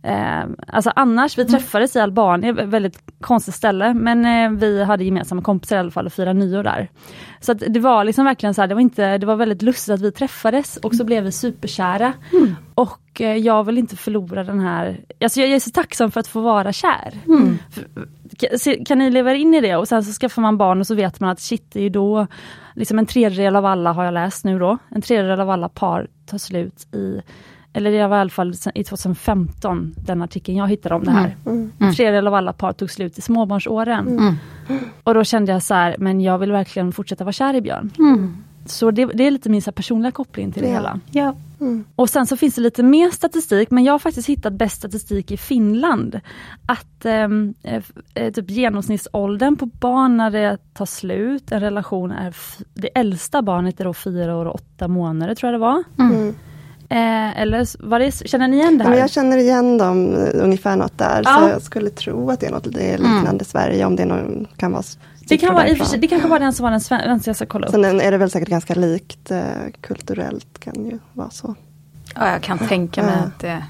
Eh, 0.03 0.43
alltså 0.67 0.91
annars, 0.95 1.37
vi 1.37 1.45
träffades 1.45 1.95
i 1.95 1.99
Albanien, 1.99 2.59
ett 2.59 2.67
väldigt 2.67 2.99
konstigt 3.21 3.55
ställe, 3.55 3.93
men 3.93 4.25
eh, 4.25 4.59
vi 4.59 4.83
hade 4.83 5.03
gemensamma 5.03 5.41
kompisar 5.41 5.75
i 5.75 5.79
alla 5.79 5.91
fall 5.91 6.05
och 6.05 6.13
firade 6.13 6.39
nyår 6.39 6.63
där. 6.63 6.89
Så 7.39 7.53
det 7.53 7.79
var 7.79 8.03
liksom 8.03 8.25
verkligen 8.25 8.53
så 8.53 8.61
här, 8.61 8.67
det 8.67 8.75
var, 8.75 8.81
inte, 8.81 9.17
det 9.17 9.25
var 9.25 9.35
väldigt 9.35 9.61
lustigt 9.61 9.93
att 9.93 10.01
vi 10.01 10.11
träffades 10.11 10.77
och 10.77 10.95
så 10.95 11.03
blev 11.03 11.23
vi 11.23 11.31
superkära. 11.31 12.13
Och 12.81 13.21
eh, 13.21 13.37
jag 13.37 13.63
vill 13.63 13.77
inte 13.77 13.95
förlora 13.95 14.43
den 14.43 14.59
här, 14.59 14.99
alltså 15.21 15.39
jag 15.39 15.49
är 15.49 15.59
så 15.59 15.69
tacksam 15.69 16.11
för 16.11 16.19
att 16.19 16.27
få 16.27 16.41
vara 16.41 16.73
kär. 16.73 17.13
Mm. 17.27 17.57
Kan, 18.85 18.97
ni 18.97 19.11
leva 19.11 19.33
in 19.33 19.53
i 19.53 19.61
det 19.61 19.75
och 19.75 19.87
sen 19.87 20.03
så 20.03 20.11
skaffar 20.11 20.41
man 20.41 20.57
barn 20.57 20.79
och 20.79 20.87
så 20.87 20.95
vet 20.95 21.19
man 21.19 21.29
att 21.29 21.39
shit, 21.39 21.65
det 21.73 21.79
är 21.79 21.83
ju 21.83 21.89
då, 21.89 22.27
liksom 22.75 22.99
en 22.99 23.05
tredjedel 23.05 23.55
av 23.55 23.65
alla 23.65 23.93
har 23.93 24.05
jag 24.05 24.13
läst 24.13 24.45
nu 24.45 24.59
då, 24.59 24.77
en 24.89 25.01
tredjedel 25.01 25.39
av 25.41 25.49
alla 25.49 25.69
par 25.69 26.07
tar 26.25 26.37
slut 26.37 26.87
i, 26.95 27.21
eller 27.73 27.91
det 27.91 28.07
var 28.07 28.17
i 28.17 28.19
alla 28.19 28.29
fall 28.29 28.53
i 28.75 28.83
2015, 28.83 29.93
den 29.97 30.21
artikeln 30.21 30.57
jag 30.57 30.67
hittade 30.67 30.95
om 30.95 31.03
det 31.03 31.11
här. 31.11 31.35
Mm. 31.45 31.71
En 31.79 31.93
tredjedel 31.93 32.27
av 32.27 32.33
alla 32.33 32.53
par 32.53 32.73
tog 32.73 32.91
slut 32.91 33.17
i 33.17 33.21
småbarnsåren. 33.21 34.07
Mm. 34.07 34.35
Och 35.03 35.13
då 35.13 35.23
kände 35.23 35.51
jag 35.51 35.63
så 35.63 35.73
här, 35.73 35.95
men 35.99 36.21
jag 36.21 36.37
vill 36.37 36.51
verkligen 36.51 36.91
fortsätta 36.91 37.23
vara 37.23 37.33
kär 37.33 37.53
i 37.53 37.61
Björn. 37.61 37.91
Mm. 37.99 38.37
Så 38.65 38.91
det, 38.91 39.05
det 39.05 39.27
är 39.27 39.31
lite 39.31 39.49
min 39.49 39.61
personliga 39.61 40.11
koppling 40.11 40.51
till 40.51 40.61
det 40.61 40.67
Ja. 40.67 40.73
hela. 40.73 40.99
Ja. 41.11 41.35
Mm. 41.61 41.85
Och 41.95 42.09
sen 42.09 42.27
så 42.27 42.37
finns 42.37 42.55
det 42.55 42.61
lite 42.61 42.83
mer 42.83 43.09
statistik, 43.09 43.71
men 43.71 43.83
jag 43.83 43.93
har 43.93 43.99
faktiskt 43.99 44.29
hittat 44.29 44.53
bäst 44.53 44.77
statistik 44.77 45.31
i 45.31 45.37
Finland. 45.37 46.19
Att 46.65 47.05
ehm, 47.05 47.53
eh, 47.63 47.83
eh, 48.13 48.31
typ 48.31 48.49
genomsnittsåldern 48.49 49.55
på 49.55 49.65
barn 49.65 50.17
när 50.17 50.31
det 50.31 50.57
tar 50.73 50.85
slut, 50.85 51.51
en 51.51 51.59
relation 51.59 52.11
är, 52.11 52.35
det 52.73 52.87
äldsta 52.87 53.41
barnet 53.41 53.79
är 53.79 53.85
då 53.85 53.93
fyra 53.93 54.37
år 54.37 54.45
och 54.45 54.55
åtta 54.55 54.87
månader 54.87 55.35
tror 55.35 55.51
jag 55.51 55.61
det 55.61 55.65
var. 55.65 55.83
Mm. 55.99 56.35
Eh, 56.89 57.41
eller 57.41 57.87
var 57.87 57.99
det, 57.99 58.11
känner 58.11 58.47
ni 58.47 58.57
igen 58.57 58.77
det 58.77 58.83
här? 58.83 58.95
jag 58.95 59.09
känner 59.09 59.37
igen 59.37 59.77
dem 59.77 60.15
eh, 60.15 60.43
ungefär 60.43 60.75
något 60.75 60.97
där. 60.97 61.21
Ja. 61.25 61.39
Så 61.39 61.49
jag 61.49 61.61
skulle 61.61 61.89
tro 61.89 62.29
att 62.29 62.39
det 62.39 62.45
är 62.45 62.51
något 62.51 62.73
det 62.73 62.93
är 62.93 62.97
liknande 62.97 63.41
i 63.41 63.45
Sverige 63.45 63.85
om 63.85 63.95
det 63.95 64.05
någon, 64.05 64.47
kan 64.57 64.71
vara 64.71 64.83
det, 65.31 65.37
kan 65.37 65.53
vara, 65.55 65.75
för 65.75 65.85
sig- 65.85 65.99
det 65.99 66.07
kanske 66.07 66.27
var 66.29 66.39
den 66.39 66.53
som 66.53 66.63
var 66.63 66.71
den 66.71 66.81
svenska, 66.81 67.29
jag 67.29 67.35
ska 67.35 67.45
kolla 67.45 67.67
upp. 67.67 67.71
Sen 67.71 67.85
är 68.01 68.11
det 68.11 68.17
väl 68.17 68.29
säkert 68.31 68.49
ganska 68.49 68.73
likt 68.75 69.31
eh, 69.31 69.41
kulturellt 69.81 70.59
kan 70.59 70.85
ju 70.85 70.99
vara 71.13 71.29
så. 71.29 71.55
ja, 72.15 72.31
jag 72.31 72.41
kan 72.41 72.57
tänka 72.59 73.03
mig 73.03 73.13
Ja. 73.19 73.23
att 73.25 73.39
det... 73.39 73.63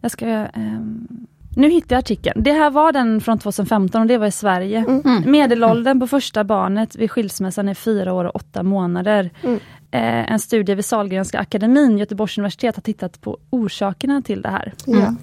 Jag 0.00 0.10
ska, 0.10 0.26
ehm, 0.26 1.08
nu 1.56 1.70
hittar 1.70 1.96
jag 1.96 1.98
artikeln. 1.98 2.42
Det 2.42 2.52
här 2.52 2.70
var 2.70 2.92
den 2.92 3.20
från 3.20 3.38
2015 3.38 4.00
och 4.00 4.06
det 4.06 4.18
var 4.18 4.26
i 4.26 4.30
Sverige. 4.30 4.84
Mm. 4.88 5.30
Medelåldern 5.30 6.00
på 6.00 6.06
första 6.06 6.44
barnet 6.44 6.96
vid 6.96 7.10
skilsmässan 7.10 7.68
är 7.68 7.74
fyra 7.74 8.12
år 8.12 8.24
och 8.24 8.36
åtta 8.36 8.62
månader. 8.62 9.30
Mm. 9.42 9.54
Eh, 9.90 10.32
en 10.32 10.38
studie 10.38 10.74
vid 10.74 10.84
Sahlgrenska 10.84 11.38
akademin, 11.38 11.98
Göteborgs 11.98 12.38
universitet, 12.38 12.76
har 12.76 12.82
tittat 12.82 13.20
på 13.20 13.38
orsakerna 13.50 14.22
till 14.22 14.42
det 14.42 14.48
här. 14.48 14.74
Ja. 14.86 15.14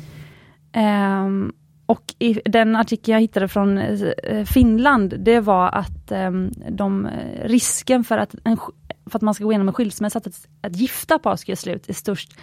Ehm, 0.74 1.54
och 1.88 2.14
i 2.20 2.42
den 2.46 2.76
artikeln 2.76 3.14
jag 3.14 3.22
hittade 3.22 3.48
från 3.48 3.78
eh, 3.78 4.46
Finland, 4.46 5.14
det 5.20 5.40
var 5.40 5.68
att 5.70 6.12
ehm, 6.12 6.52
de, 6.70 7.06
eh, 7.06 7.44
risken 7.44 8.04
för 8.04 8.18
att, 8.18 8.36
en, 8.44 8.58
för 9.06 9.18
att 9.18 9.22
man 9.22 9.34
ska 9.34 9.44
gå 9.44 9.52
igenom 9.52 9.68
en 9.68 9.74
skilsmässa, 9.74 10.18
att, 10.18 10.28
att 10.62 10.76
gifta 10.76 11.20
par 11.20 11.36
ska 11.36 11.52
göra 11.52 11.58
slut, 11.58 11.90
är 11.90 11.94
störst 11.94 12.38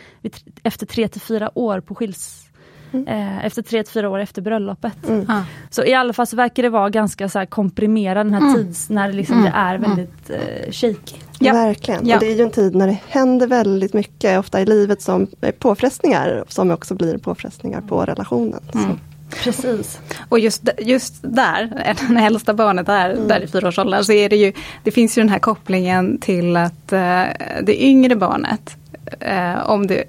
efter 0.63 0.87
tre 0.87 1.09
till 1.09 1.21
fyra 1.21 1.59
år 1.59 1.81
på 1.81 1.95
skils... 1.95 2.51
Eh, 3.07 3.45
efter 3.45 3.63
tre 3.63 3.83
till 3.83 3.93
fyra 3.93 4.11
år 4.11 4.19
efter 4.19 4.43
bröllopet. 4.43 5.09
Mm. 5.09 5.25
Ja. 5.29 5.45
Så 5.71 5.85
i 5.85 5.95
alla 5.95 6.13
fall 6.13 6.27
så 6.27 6.37
verkar 6.37 6.63
det 6.63 6.69
vara 6.69 6.91
ganska 6.91 7.29
så 7.29 7.39
här 7.39 7.47
komprimerad 7.47 8.27
den 8.27 8.35
här 8.35 8.41
Mm. 8.41 8.55
tids, 8.55 8.91
när 8.91 9.09
det, 9.09 9.15
liksom 9.15 9.39
Mm. 9.39 9.45
det 9.53 9.59
är 9.59 9.79
väldigt 9.79 10.31
eh, 10.31 10.73
shaky. 10.73 11.17
Ja. 11.41 11.53
Verkligen. 11.53 12.07
Ja. 12.07 12.15
Och 12.17 12.21
det 12.21 12.27
är 12.33 12.35
ju 12.37 12.43
en 12.43 12.51
tid 12.51 12.75
när 12.75 12.87
det 12.87 12.99
händer 13.09 13.47
väldigt 13.47 13.95
mycket, 13.95 14.39
ofta 14.39 14.61
i 14.61 14.67
livet, 14.67 15.03
som 15.03 15.27
är 15.41 15.53
påfrestningar 15.53 16.45
som 16.49 16.71
också 16.71 16.95
blir 16.95 17.19
påfrestningar 17.19 17.81
på 17.81 18.05
relationen. 18.05 18.61
Precis. 19.43 19.99
Och 20.29 20.38
just, 20.38 20.69
just 20.79 21.14
där, 21.23 21.95
när 22.11 22.26
äldsta 22.26 22.55
barnet 22.55 22.88
är 22.88 23.11
Mm. 23.11 23.29
där 23.29 23.41
i 23.41 23.47
fyraårsåldern, 23.47 24.05
så 24.05 24.12
är 24.12 24.29
det 24.29 24.37
ju, 24.37 24.53
det 24.83 24.91
finns 24.91 25.19
ju 25.19 25.23
den 25.23 25.29
här 25.29 25.38
kopplingen 25.38 26.19
till 26.19 26.57
att 26.57 26.93
eh, 26.93 27.23
det 27.62 27.83
yngre 27.85 28.17
barnet, 28.17 28.76
eh, 29.21 29.71
om, 29.71 29.87
det, 29.87 30.05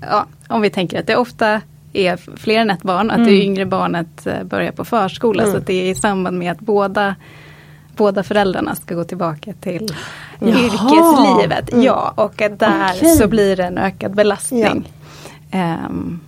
ja, 0.00 0.26
om 0.48 0.60
vi 0.60 0.70
tänker 0.70 1.00
att 1.00 1.06
det 1.06 1.16
ofta 1.16 1.60
är 1.92 2.36
fler 2.36 2.58
än 2.60 2.70
ett 2.70 2.82
barn, 2.82 3.10
att 3.10 3.16
det 3.16 3.22
Mm. 3.30 3.34
yngre 3.42 3.66
barnet 3.66 4.26
eh, 4.26 4.42
börjar 4.44 4.72
på 4.72 4.84
förskola, 4.84 5.42
Mm. 5.42 5.54
så 5.54 5.60
det 5.66 5.74
är 5.74 5.90
i 5.90 5.94
samband 5.94 6.38
med 6.38 6.52
att 6.52 6.60
båda 6.60 7.14
båda 7.96 8.22
föräldrarna 8.22 8.74
ska 8.74 8.94
gå 8.94 9.04
tillbaka 9.04 9.52
till 9.60 9.94
Jaha. 10.38 10.48
yrkeslivet. 10.50 11.72
Mm. 11.72 11.84
Ja, 11.84 12.12
och 12.16 12.34
där 12.36 12.90
Okej. 12.96 13.16
så 13.16 13.28
blir 13.28 13.56
det 13.56 13.64
en 13.64 13.78
ökad 13.78 14.14
belastning. 14.14 14.92
Ehm, 15.50 16.20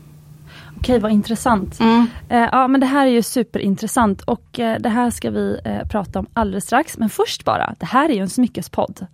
Okej, 0.80 0.99
vad 0.99 1.12
intressant. 1.12 1.80
mm. 1.80 2.06
Eh, 2.28 2.49
ja, 2.52 2.68
men 2.68 2.80
det 2.80 2.87
här 2.87 3.06
är 3.06 3.11
ju 3.11 3.23
superintressant 3.23 4.23
och 4.23 4.61
eh, 4.61 4.78
det 4.78 4.88
här 4.88 5.11
ska 5.11 5.30
vi 5.30 5.61
eh, 5.64 5.88
prata 5.88 6.18
om 6.18 6.26
alldeles 6.32 6.64
strax. 6.64 6.99
Men 6.99 7.11
först 7.11 7.44
bara, 7.44 7.75
det 7.78 7.87
här 7.87 8.08
är 8.08 8.14
ju 8.14 8.20
en 8.20 8.28
smyckespodd. 8.28 9.06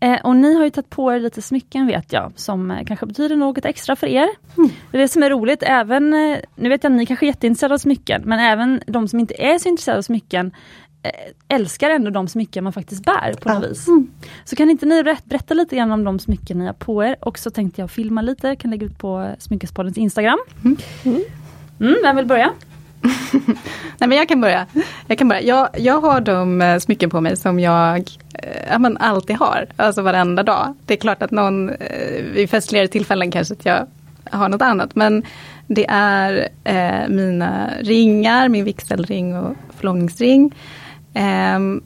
Eh, 0.00 0.20
och 0.24 0.36
ni 0.36 0.54
har 0.54 0.64
ju 0.64 0.70
tagit 0.70 0.90
på 0.90 1.12
er 1.12 1.20
lite 1.20 1.42
smycken 1.42 1.86
vet 1.86 2.12
jag, 2.12 2.32
som 2.36 2.70
eh, 2.70 2.84
kanske 2.86 3.06
betyder 3.06 3.36
något 3.36 3.64
extra 3.64 3.96
för 3.96 4.06
er. 4.06 4.28
Det 4.90 4.98
är 4.98 5.02
det 5.02 5.08
som 5.08 5.22
är 5.22 5.30
roligt, 5.30 5.62
även, 5.62 6.14
eh, 6.14 6.38
nu 6.56 6.68
vet 6.68 6.84
jag 6.84 6.92
ni 6.92 7.06
kanske 7.06 7.26
är 7.26 7.28
jätteintresserade 7.28 7.74
av 7.74 7.78
smycken, 7.78 8.22
men 8.24 8.38
även 8.40 8.80
de 8.86 9.08
som 9.08 9.20
inte 9.20 9.42
är 9.42 9.58
så 9.58 9.68
intresserade 9.68 9.98
av 9.98 10.02
smycken 10.02 10.52
älskar 11.48 11.90
ändå 11.90 12.10
de 12.10 12.28
smycken 12.28 12.64
man 12.64 12.72
faktiskt 12.72 13.04
bär 13.04 13.34
på 13.40 13.48
något 13.48 13.62
Ja. 13.62 13.68
vis. 13.68 13.86
Så 14.44 14.56
kan 14.56 14.70
inte 14.70 14.86
ni 14.86 15.02
berätta, 15.02 15.54
lite 15.54 15.76
grann 15.76 15.92
om 15.92 16.04
de 16.04 16.18
smycken 16.18 16.58
ni 16.58 16.66
har 16.66 16.72
på 16.72 17.04
er 17.04 17.16
och 17.20 17.38
så 17.38 17.50
tänkte 17.50 17.80
jag 17.80 17.90
filma 17.90 18.22
lite, 18.22 18.56
kan 18.56 18.70
lägga 18.70 18.86
ut 18.86 18.98
på 18.98 19.20
eh, 19.20 19.30
Smyckespoddens 19.38 19.98
Instagram. 19.98 20.38
Mm, 21.80 21.96
vem 22.02 22.16
vill 22.16 22.26
börja? 22.26 22.52
Nej 23.98 24.08
men 24.08 24.12
jag 24.12 24.28
kan 24.28 24.40
börja. 24.40 24.66
Jag, 25.06 25.18
kan 25.18 25.28
börja. 25.28 25.40
Jag, 25.42 25.68
jag 25.78 26.00
har 26.00 26.20
de 26.20 26.62
eh, 26.62 26.78
smycken 26.78 27.10
på 27.10 27.20
mig 27.20 27.36
som 27.36 27.60
jag 27.60 28.10
eh, 28.34 28.78
men 28.78 28.96
alltid 28.96 29.36
har, 29.36 29.66
alltså 29.76 30.02
varenda 30.02 30.42
dag. 30.42 30.74
Det 30.86 30.94
är 30.94 30.98
klart 30.98 31.22
att 31.22 31.30
någon 31.30 31.70
eh, 31.70 32.22
vid 32.32 32.50
festligare 32.50 32.88
tillfällen 32.88 33.30
kanske 33.30 33.54
att 33.54 33.64
jag 33.64 33.86
har 34.30 34.48
något 34.48 34.62
annat. 34.62 34.94
Men 34.94 35.22
det 35.66 35.86
är 35.88 36.48
eh, 36.64 37.08
mina 37.08 37.70
ringar, 37.80 38.48
min 38.48 38.64
vigselring 38.64 39.36
och 39.36 39.56
förlovningsring. 39.78 40.54
Ehm, 41.18 41.82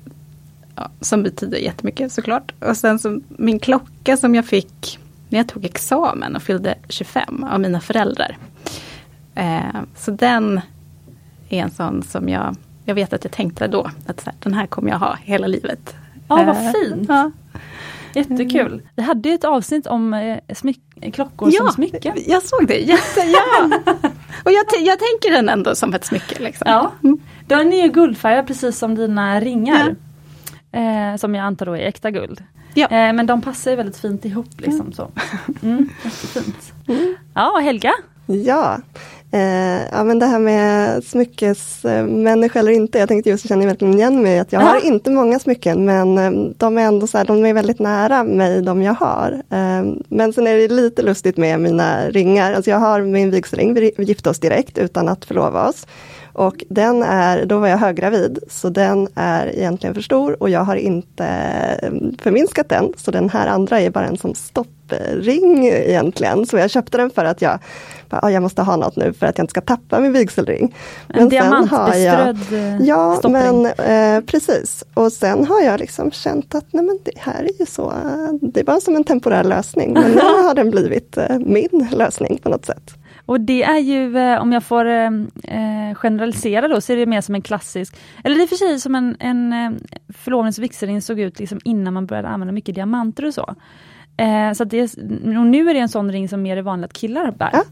ja, 0.76 0.90
som 1.00 1.22
betyder 1.22 1.58
jättemycket 1.58 2.12
såklart. 2.12 2.52
Och 2.60 2.76
sen 2.76 2.98
så 2.98 3.20
min 3.28 3.58
klocka 3.58 4.16
som 4.16 4.34
jag 4.34 4.46
fick 4.46 4.98
när 5.28 5.38
jag 5.38 5.48
tog 5.48 5.64
examen 5.64 6.36
och 6.36 6.42
fyllde 6.42 6.74
25 6.88 7.44
av 7.44 7.60
mina 7.60 7.80
föräldrar. 7.80 8.36
Eh, 9.34 9.82
så 9.96 10.10
den 10.10 10.60
är 11.48 11.62
en 11.62 11.70
sån 11.70 12.02
som 12.02 12.28
jag, 12.28 12.56
jag 12.84 12.94
vet 12.94 13.12
att 13.12 13.24
jag 13.24 13.32
tänkte 13.32 13.66
då 13.66 13.90
att 14.06 14.20
så 14.20 14.30
här, 14.30 14.34
den 14.42 14.54
här 14.54 14.66
kommer 14.66 14.90
jag 14.90 14.98
ha 14.98 15.18
hela 15.22 15.46
livet. 15.46 15.94
Ja, 16.28 16.36
vad 16.36 16.56
Eh, 16.56 16.72
fint. 16.72 17.08
Ja, 17.08 17.30
Jättekul. 18.14 18.82
Vi 18.96 19.02
hade 19.02 19.28
ju 19.28 19.34
ett 19.34 19.44
avsnitt 19.44 19.86
om 19.86 20.14
eh, 20.14 20.38
smyck- 20.48 21.10
klockor 21.12 21.50
som 21.50 21.68
smycken. 21.72 22.14
jag 22.26 22.42
såg 22.42 22.66
det. 22.68 22.78
Jätte, 22.78 23.20
ja. 23.20 23.64
Och 24.44 24.52
jag, 24.52 24.68
t- 24.68 24.80
jag 24.84 24.98
tänker 24.98 25.30
den 25.36 25.48
ändå 25.48 25.74
som 25.74 25.94
ett 25.94 26.04
smycke. 26.04 26.42
Liksom. 26.42 26.64
Ja. 26.70 26.92
Mm. 27.04 27.18
Den 27.46 27.72
är 27.72 27.82
ju 27.82 27.88
guldfärgad 27.88 28.46
precis 28.46 28.78
som 28.78 28.94
dina 28.94 29.40
ringar. 29.40 29.96
Eh, 30.72 31.16
som 31.16 31.34
jag 31.34 31.44
antar 31.44 31.66
då 31.66 31.72
är 31.76 31.80
äkta 31.86 32.10
guld. 32.10 32.44
Ja. 32.74 32.86
Eh, 32.86 33.12
men 33.12 33.26
de 33.26 33.42
passar 33.42 33.70
ju 33.70 33.76
väldigt 33.76 33.96
fint 33.96 34.24
ihop. 34.24 34.46
Liksom, 34.60 34.92
så. 34.92 35.10
Mm, 35.62 35.88
jättefint. 36.04 36.72
Ja, 37.34 37.50
och 37.52 37.62
Helga? 37.62 37.92
Ja, 38.26 38.78
eh, 39.32 39.82
ja 39.92 40.04
men 40.04 40.18
det 40.18 40.26
här 40.26 40.38
med 40.38 41.04
smyckesmänniska 41.04 42.58
eller 42.58 42.72
inte. 42.72 42.98
Jag 42.98 43.08
tänkte 43.08 43.30
just, 43.30 43.44
jag 43.44 43.48
känner 43.48 43.66
verkligen 43.66 43.94
igen 43.94 44.22
mig 44.22 44.38
att 44.38 44.52
jag 44.52 44.62
Ja. 44.62 44.66
har 44.66 44.86
inte 44.86 45.10
många 45.10 45.38
smycken 45.38 45.84
men 45.84 46.18
eh, 46.18 46.30
de 46.56 46.78
är 46.78 46.82
ändå 46.82 47.06
så 47.06 47.18
här, 47.18 47.24
de 47.24 47.46
är 47.46 47.54
väldigt 47.54 47.78
nära 47.78 48.24
mig, 48.24 48.62
de 48.62 48.82
jag 48.82 48.94
har. 48.94 49.42
Eh, 49.50 49.82
men 50.08 50.32
sen 50.32 50.46
är 50.46 50.56
det 50.56 50.68
lite 50.68 51.02
lustigt 51.02 51.36
med 51.36 51.60
mina 51.60 52.08
ringar. 52.08 52.52
Alltså 52.52 52.70
jag 52.70 52.78
har 52.78 53.02
min 53.02 53.30
vigselring, 53.30 53.74
vi 53.74 53.92
gifte 53.98 54.30
oss 54.30 54.38
direkt 54.38 54.78
utan 54.78 55.08
att 55.08 55.24
förlova 55.24 55.68
oss. 55.68 55.86
Och 56.34 56.64
den 56.68 57.02
är, 57.02 57.44
då 57.44 57.58
var 57.58 57.68
jag 57.68 57.78
höggravid, 57.78 58.38
så 58.50 58.68
den 58.68 59.08
är 59.14 59.46
egentligen 59.58 59.94
för 59.94 60.02
stor 60.02 60.42
och 60.42 60.50
jag 60.50 60.60
har 60.64 60.76
inte 60.76 61.26
eh, 61.82 61.90
förminskat 62.22 62.68
den. 62.68 62.92
Så 62.96 63.10
den 63.10 63.28
här 63.30 63.46
andra 63.46 63.80
är 63.80 63.90
bara 63.90 64.06
en 64.06 64.16
sån 64.18 64.34
stoppring 64.96 65.66
egentligen. 65.66 66.46
Så 66.46 66.56
jag 66.56 66.70
köpte 66.70 66.98
den 66.98 67.10
för 67.10 67.24
att 67.24 67.42
jag, 67.42 67.58
bara, 68.08 68.20
ah, 68.22 68.30
jag 68.30 68.42
måste 68.42 68.62
ha 68.62 68.76
något 68.76 68.96
nu 68.96 69.12
för 69.12 69.26
att 69.26 69.38
jag 69.38 69.42
inte 69.44 69.50
ska 69.50 69.60
tappa 69.60 70.00
min 70.00 70.12
vigselring. 70.12 70.74
En 71.08 71.28
diamantbeströdd 71.28 72.52
eh, 72.52 72.86
Ja, 72.86 73.16
stoppring. 73.18 73.62
men 73.62 73.66
eh, 73.66 74.24
precis. 74.24 74.84
Och 74.94 75.12
sen 75.12 75.46
har 75.46 75.60
jag 75.60 75.80
liksom 75.80 76.10
känt 76.10 76.54
att 76.54 76.72
nej, 76.72 76.84
men 76.84 76.98
det 77.04 77.18
här 77.18 77.42
är 77.42 77.60
ju 77.60 77.66
så, 77.66 77.90
eh, 77.90 78.32
det 78.42 78.60
är 78.60 78.64
bara 78.64 78.80
som 78.80 78.96
en 78.96 79.04
temporär 79.04 79.44
lösning. 79.44 79.92
Men 79.92 80.10
nu 80.12 80.18
har 80.46 80.54
den 80.54 80.70
blivit 80.70 81.16
eh, 81.16 81.38
min 81.38 81.88
lösning 81.92 82.38
på 82.42 82.48
något 82.48 82.64
sätt. 82.66 82.94
Och 83.26 83.40
det 83.40 83.62
är 83.62 83.78
ju, 83.78 84.18
eh, 84.18 84.40
om 84.42 84.52
jag 84.52 84.64
får 84.64 84.84
eh, 84.86 85.06
eh, 85.44 85.94
generalisera 85.94 86.68
då, 86.68 86.80
så 86.80 86.92
är 86.92 86.96
det 86.96 87.06
mer 87.06 87.20
som 87.20 87.34
en 87.34 87.42
klassisk, 87.42 87.96
eller 88.24 88.36
det 88.36 88.42
är 88.42 88.46
för 88.46 88.56
sig 88.56 88.80
som 88.80 88.94
en, 88.94 89.16
en 89.20 89.52
eh, 89.52 89.70
förlovnings 90.08 90.58
och 90.58 90.64
vigselring 90.64 91.02
såg 91.02 91.20
ut 91.20 91.38
liksom 91.38 91.60
innan 91.64 91.94
man 91.94 92.06
började 92.06 92.28
använda 92.28 92.52
mycket 92.52 92.74
diamanter 92.74 93.24
och 93.26 93.34
så. 93.34 93.54
Eh, 94.16 94.52
så 94.52 94.64
det, 94.64 94.82
och 95.38 95.46
nu 95.46 95.70
är 95.70 95.74
det 95.74 95.80
en 95.80 95.88
sån 95.88 96.12
ring 96.12 96.28
som 96.28 96.42
mer 96.42 96.56
är 96.56 96.62
vanligt 96.62 96.84
att 96.90 96.92
killar 96.92 97.30
bär. 97.30 97.50
Ja. 97.52 97.62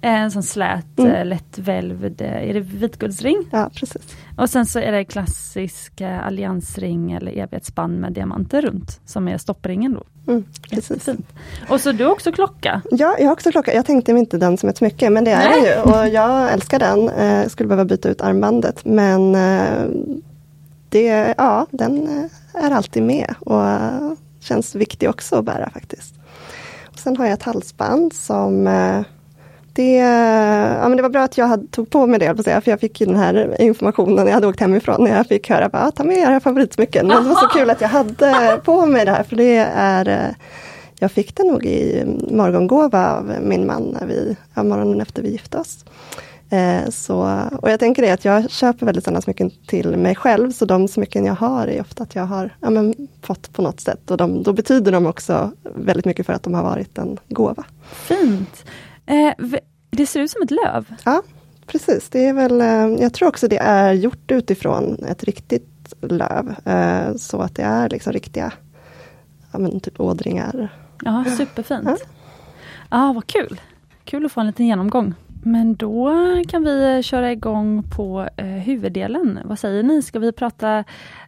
En 0.00 0.30
sån 0.30 0.42
slät, 0.42 0.98
Mm. 0.98 1.12
eh, 1.12 1.24
lättvälvd, 1.24 2.20
eh, 2.20 2.48
är 2.50 2.54
det 2.54 2.60
vitguldsring? 2.60 3.44
Ja, 3.50 3.70
precis. 3.74 4.02
Och 4.36 4.50
sen 4.50 4.66
så 4.66 4.78
är 4.78 4.92
det 4.92 5.04
klassisk 5.04 6.00
eh, 6.00 6.26
alliansring 6.26 7.12
eller 7.12 7.32
evighetsband 7.32 8.00
med 8.00 8.12
diamanter 8.12 8.62
runt, 8.62 9.00
som 9.06 9.28
är 9.28 9.38
stoppringen 9.38 9.94
då. 9.94 10.32
Mm, 10.32 10.44
precis. 10.70 10.90
Jättefint. 10.90 11.26
Och 11.68 11.80
så 11.80 11.92
du 11.92 12.04
har 12.04 12.12
också 12.12 12.32
klocka. 12.32 12.82
Ja, 12.90 13.16
jag 13.18 13.26
har 13.26 13.32
också 13.32 13.50
klocka. 13.52 13.74
Jag 13.74 13.86
tänkte 13.86 14.12
inte 14.12 14.38
den 14.38 14.56
som 14.58 14.68
ett 14.68 14.76
smycke, 14.76 15.10
men 15.10 15.24
det 15.24 15.30
är 15.30 15.48
den 15.50 15.62
Nej. 15.62 15.74
ju. 15.76 15.82
Och 15.92 16.08
jag 16.08 16.52
älskar 16.52 16.78
den. 16.78 17.08
Eh, 17.08 17.48
skulle 17.48 17.68
behöva 17.68 17.84
byta 17.84 18.08
ut 18.08 18.20
armbandet, 18.20 18.84
men 18.84 19.34
eh, 19.34 19.84
det, 20.88 21.34
ja, 21.38 21.66
den 21.70 22.08
eh, 22.54 22.64
är 22.64 22.70
alltid 22.70 23.02
med 23.02 23.34
och 23.40 23.64
eh, 23.68 24.12
känns 24.46 24.74
viktig 24.74 25.08
också 25.08 25.36
att 25.36 25.44
bära 25.44 25.70
faktiskt. 25.70 26.14
Och 26.92 26.98
sen 26.98 27.16
har 27.16 27.24
jag 27.24 27.34
ett 27.34 27.42
halsband 27.42 28.12
som 28.12 28.66
eh, 28.66 29.00
det, 29.72 29.96
ja, 30.80 30.88
men 30.88 30.96
det 30.96 31.02
var 31.02 31.10
bra 31.10 31.22
att 31.22 31.38
jag 31.38 31.46
hade, 31.46 31.66
tog 31.66 31.90
på 31.90 32.06
mig 32.06 32.18
det, 32.18 32.42
för 32.42 32.70
jag 32.70 32.80
fick 32.80 33.00
ju 33.00 33.06
den 33.06 33.16
här 33.16 33.60
informationen, 33.60 34.26
jag 34.26 34.34
hade 34.34 34.46
åkt 34.46 34.60
hemifrån, 34.60 35.04
när 35.04 35.16
jag 35.16 35.26
fick 35.26 35.50
höra 35.50 35.64
att 35.64 35.74
ah, 35.74 35.90
ta 35.90 36.04
med 36.04 36.16
era 36.16 36.40
favoritsmycken. 36.40 37.06
Men 37.06 37.22
det 37.22 37.28
var 37.28 37.36
så 37.40 37.48
kul 37.48 37.70
att 37.70 37.80
jag 37.80 37.88
hade 37.88 38.60
på 38.64 38.86
mig 38.86 39.04
det 39.04 39.10
här, 39.10 39.22
för 39.22 39.36
det 39.36 39.56
är 39.74 40.08
eh, 40.08 40.34
jag 40.98 41.12
fick 41.12 41.36
det 41.36 41.44
nog 41.44 41.64
i 41.64 42.04
morgongåva 42.30 43.12
av 43.12 43.34
min 43.42 43.66
man 43.66 43.82
när 43.82 44.06
vi, 44.06 44.36
ja, 44.54 44.62
morgonen 44.62 45.00
efter 45.00 45.22
vi 45.22 45.30
gifte 45.30 45.58
oss. 45.58 45.84
Eh, 46.50 46.90
så, 46.90 47.48
och 47.62 47.70
jag 47.70 47.80
tänker 47.80 48.02
det 48.02 48.10
att 48.10 48.24
jag 48.24 48.50
köper 48.50 48.86
väldigt 48.86 49.04
sådana 49.04 49.20
smycken 49.20 49.50
till 49.66 49.96
mig 49.96 50.14
själv, 50.14 50.50
så 50.50 50.64
de 50.64 50.88
smycken 50.88 51.24
jag 51.24 51.34
har 51.34 51.66
är 51.66 51.80
ofta 51.80 52.02
att 52.02 52.14
jag 52.14 52.24
har 52.24 52.56
ja, 52.60 52.70
men, 52.70 52.94
fått 53.22 53.52
på 53.52 53.62
något 53.62 53.80
sätt. 53.80 54.10
Och 54.10 54.16
de, 54.16 54.42
då 54.42 54.52
betyder 54.52 54.92
de 54.92 55.06
också 55.06 55.52
väldigt 55.74 56.04
mycket 56.04 56.26
för 56.26 56.32
att 56.32 56.42
de 56.42 56.54
har 56.54 56.62
varit 56.62 56.98
en 56.98 57.18
gåva. 57.28 57.64
Fint. 57.92 58.64
Eh, 59.06 59.32
det 59.90 60.06
ser 60.06 60.20
ut 60.20 60.30
som 60.30 60.42
ett 60.42 60.50
löv. 60.50 60.94
Ja, 61.04 61.22
precis. 61.66 62.08
Det 62.08 62.24
är 62.24 62.32
väl, 62.32 62.60
eh, 62.60 63.02
jag 63.02 63.12
tror 63.12 63.28
också 63.28 63.48
det 63.48 63.58
är 63.58 63.92
gjort 63.92 64.30
utifrån 64.30 65.04
ett 65.04 65.24
riktigt 65.24 65.94
löv. 66.00 66.54
Eh, 66.64 67.16
så 67.16 67.40
att 67.40 67.54
det 67.54 67.62
är 67.62 67.88
liksom 67.88 68.12
riktiga 68.12 68.52
ja, 69.52 69.58
men 69.58 69.80
typ 69.80 70.00
ådringar. 70.00 70.68
Ja, 71.04 71.24
superfint. 71.38 71.84
Ja. 71.84 71.96
Ja, 72.90 73.12
vad 73.12 73.26
kul. 73.26 73.60
Kul 74.04 74.26
att 74.26 74.32
få 74.32 74.40
en 74.40 74.46
liten 74.46 74.66
genomgång. 74.66 75.14
Men 75.46 75.74
då 75.74 76.12
kan 76.48 76.64
vi 76.64 77.02
köra 77.02 77.32
igång 77.32 77.82
på 77.82 78.28
eh, 78.36 78.46
huvuddelen. 78.46 79.38
Vad 79.44 79.58
säger 79.58 79.82
ni? 79.82 80.02
Ska 80.02 80.18
vi 80.18 80.32
prata 80.32 80.84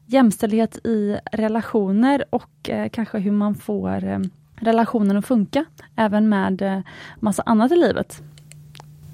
jämställdhet 0.07 0.87
i 0.87 1.19
relationer 1.33 2.25
och 2.31 2.71
eh, 2.71 2.89
kanske 2.89 3.19
hur 3.19 3.31
man 3.31 3.55
får 3.55 4.05
eh, 4.05 4.19
relationen 4.57 5.17
att 5.17 5.27
funka, 5.27 5.65
även 5.97 6.29
med 6.29 6.63
eh, 6.63 6.81
massa 7.21 7.43
annat 7.47 7.73
i 7.73 7.77
livet? 7.77 8.23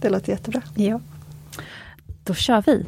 Det 0.00 0.10
låter 0.10 0.32
jättebra. 0.32 0.62
Ja. 0.74 1.00
Då 2.24 2.34
kör 2.34 2.62
vi! 2.66 2.86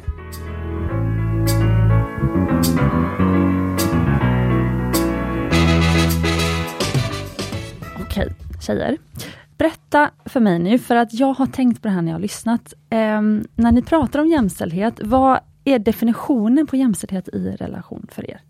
Okej, 8.01 8.29
tjejer. 8.61 8.97
Berätta 9.57 10.11
för 10.25 10.39
mig 10.39 10.59
nu, 10.59 10.79
för 10.79 10.95
att 10.95 11.13
jag 11.13 11.33
har 11.33 11.45
tänkt 11.45 11.81
på 11.81 11.87
det 11.87 11.93
här 11.93 12.01
när 12.01 12.11
jag 12.11 12.15
har 12.15 12.21
lyssnat. 12.21 12.73
Ehm, 12.89 13.47
när 13.55 13.71
ni 13.71 13.81
pratar 13.81 14.19
om 14.19 14.27
jämställdhet, 14.27 14.99
vad 15.03 15.39
är 15.65 15.79
definitionen 15.79 16.67
på 16.67 16.75
jämställdhet 16.75 17.27
i 17.27 17.55
relation 17.59 18.07
för 18.11 18.29
er? 18.29 18.41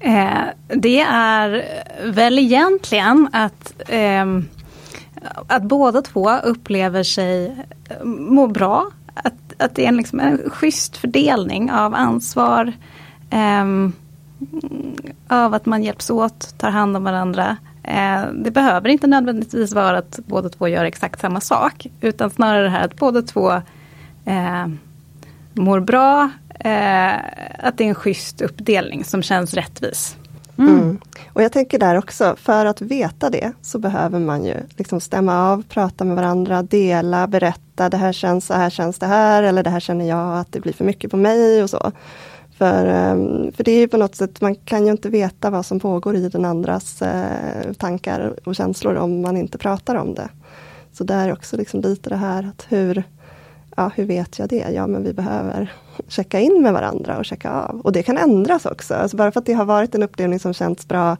Eh, 0.00 0.44
det 0.68 1.00
är 1.10 1.64
väl 2.04 2.38
egentligen 2.38 3.28
att, 3.32 3.82
eh, 3.88 4.26
att 5.46 5.62
båda 5.62 6.02
två 6.02 6.30
upplever 6.30 7.02
sig 7.02 7.64
eh, 7.88 8.04
må 8.04 8.46
bra. 8.46 8.90
Att, 9.14 9.62
att 9.62 9.74
det 9.74 9.84
är 9.84 9.88
en, 9.88 9.96
liksom 9.96 10.20
en 10.20 10.50
schysst 10.50 10.96
fördelning 10.96 11.70
av 11.70 11.94
ansvar. 11.94 12.72
Eh, 13.30 13.64
av 15.28 15.54
att 15.54 15.66
man 15.66 15.82
hjälps 15.82 16.10
åt, 16.10 16.58
tar 16.58 16.70
hand 16.70 16.96
om 16.96 17.04
varandra. 17.04 17.56
Eh, 17.86 18.32
det 18.32 18.50
behöver 18.50 18.88
inte 18.88 19.06
nödvändigtvis 19.06 19.72
vara 19.72 19.98
att 19.98 20.18
båda 20.26 20.48
två 20.48 20.68
gör 20.68 20.84
exakt 20.84 21.20
samma 21.20 21.40
sak. 21.40 21.86
Utan 22.00 22.30
snarare 22.30 22.62
det 22.62 22.68
här 22.68 22.84
att 22.84 22.96
båda 22.96 23.22
två 23.22 23.52
eh, 24.24 24.66
mår 25.54 25.80
bra. 25.80 26.30
Eh, 26.60 27.14
att 27.58 27.78
det 27.78 27.84
är 27.84 27.88
en 27.88 27.94
schysst 27.94 28.40
uppdelning 28.40 29.04
som 29.04 29.22
känns 29.22 29.54
rättvis. 29.54 30.16
Mm. 30.58 30.98
Och 31.32 31.42
jag 31.42 31.52
tänker 31.52 31.78
där 31.78 31.98
också, 31.98 32.36
för 32.38 32.66
att 32.66 32.80
veta 32.80 33.30
det 33.30 33.52
så 33.62 33.78
behöver 33.78 34.18
man 34.18 34.44
ju 34.44 34.54
liksom 34.76 35.00
stämma 35.00 35.50
av, 35.50 35.62
prata 35.62 36.04
med 36.04 36.16
varandra, 36.16 36.62
dela, 36.62 37.26
berätta, 37.26 37.88
det 37.88 37.96
här 37.96 38.12
känns 38.12 38.46
så 38.46 38.54
här 38.54 38.70
känns 38.70 38.98
det 38.98 39.06
här, 39.06 39.42
eller 39.42 39.62
det 39.62 39.70
här 39.70 39.80
känner 39.80 40.08
jag 40.08 40.38
att 40.38 40.52
det 40.52 40.60
blir 40.60 40.72
för 40.72 40.84
mycket 40.84 41.10
på 41.10 41.16
mig 41.16 41.62
och 41.62 41.70
så. 41.70 41.92
För, 42.58 42.86
ehm, 42.86 43.52
för 43.52 43.64
det 43.64 43.70
är 43.70 43.78
ju 43.78 43.88
på 43.88 43.96
något 43.96 44.14
sätt, 44.14 44.40
man 44.40 44.54
kan 44.54 44.84
ju 44.86 44.90
inte 44.90 45.08
veta 45.08 45.50
vad 45.50 45.66
som 45.66 45.80
pågår 45.80 46.16
i 46.16 46.28
den 46.28 46.44
andras 46.44 47.02
eh, 47.02 47.72
tankar 47.72 48.34
och 48.44 48.54
känslor 48.54 48.94
om 48.94 49.22
man 49.22 49.36
inte 49.36 49.58
pratar 49.58 49.94
om 49.94 50.14
det. 50.14 50.28
Så 50.92 51.04
där 51.04 51.28
är 51.28 51.32
också 51.32 51.56
liksom 51.56 51.80
lite 51.80 52.10
det 52.10 52.16
här 52.16 52.42
att 52.42 52.66
hur, 52.68 53.02
ja, 53.76 53.90
hur 53.94 54.04
vet 54.04 54.38
jag 54.38 54.48
det? 54.48 54.66
Ja, 54.74 54.86
men 54.86 55.04
vi 55.04 55.12
behöver 55.12 55.72
checka 56.08 56.40
in 56.40 56.62
med 56.62 56.72
varandra 56.72 57.18
och 57.18 57.24
checka 57.24 57.50
av. 57.50 57.80
Och 57.80 57.92
det 57.92 58.02
kan 58.02 58.18
ändras 58.18 58.66
också. 58.66 58.94
Alltså 58.94 59.16
bara 59.16 59.32
för 59.32 59.40
att 59.40 59.46
det 59.46 59.52
har 59.52 59.64
varit 59.64 59.94
en 59.94 60.02
uppdelning 60.02 60.38
som 60.38 60.54
känts 60.54 60.88
bra 60.88 61.16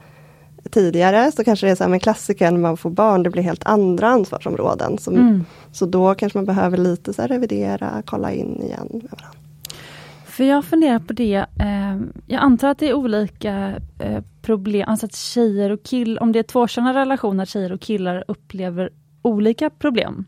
tidigare 0.70 1.32
så 1.32 1.44
kanske 1.44 1.66
det 1.66 1.70
är 1.70 1.76
så 1.76 1.84
här 1.84 1.90
med 1.90 2.02
klassiker 2.02 2.50
när 2.50 2.58
man 2.58 2.76
får 2.76 2.90
barn, 2.90 3.22
det 3.22 3.30
blir 3.30 3.42
helt 3.42 3.66
andra 3.66 4.08
ansvarsområden. 4.08 4.98
Som, 4.98 5.14
Mm. 5.14 5.44
Så 5.72 5.86
då 5.86 6.14
kanske 6.14 6.38
man 6.38 6.44
behöver 6.44 6.78
lite 6.78 7.12
så 7.12 7.22
revidera, 7.22 8.02
kolla 8.04 8.32
in 8.32 8.62
igen 8.62 8.88
med 8.92 9.10
varandra. 9.10 9.45
För 10.36 10.44
jag 10.44 10.64
funderar 10.64 10.98
på 10.98 11.12
det, 11.12 11.34
eh, 11.34 11.96
jag 12.26 12.42
antar 12.42 12.68
att 12.68 12.78
det 12.78 12.88
är 12.88 12.94
olika 12.94 13.80
eh, 13.98 14.22
problem, 14.42 14.88
alltså 14.88 15.06
att 15.06 15.14
tjejer 15.16 15.70
och 15.70 15.82
killar, 15.82 16.22
om 16.22 16.32
det 16.32 16.38
är 16.38 16.42
tvåkönade 16.42 17.00
relationer, 17.00 17.44
tjejer 17.44 17.72
och 17.72 17.80
killar 17.80 18.24
upplever 18.28 18.90
olika 19.22 19.70
problem. 19.70 20.24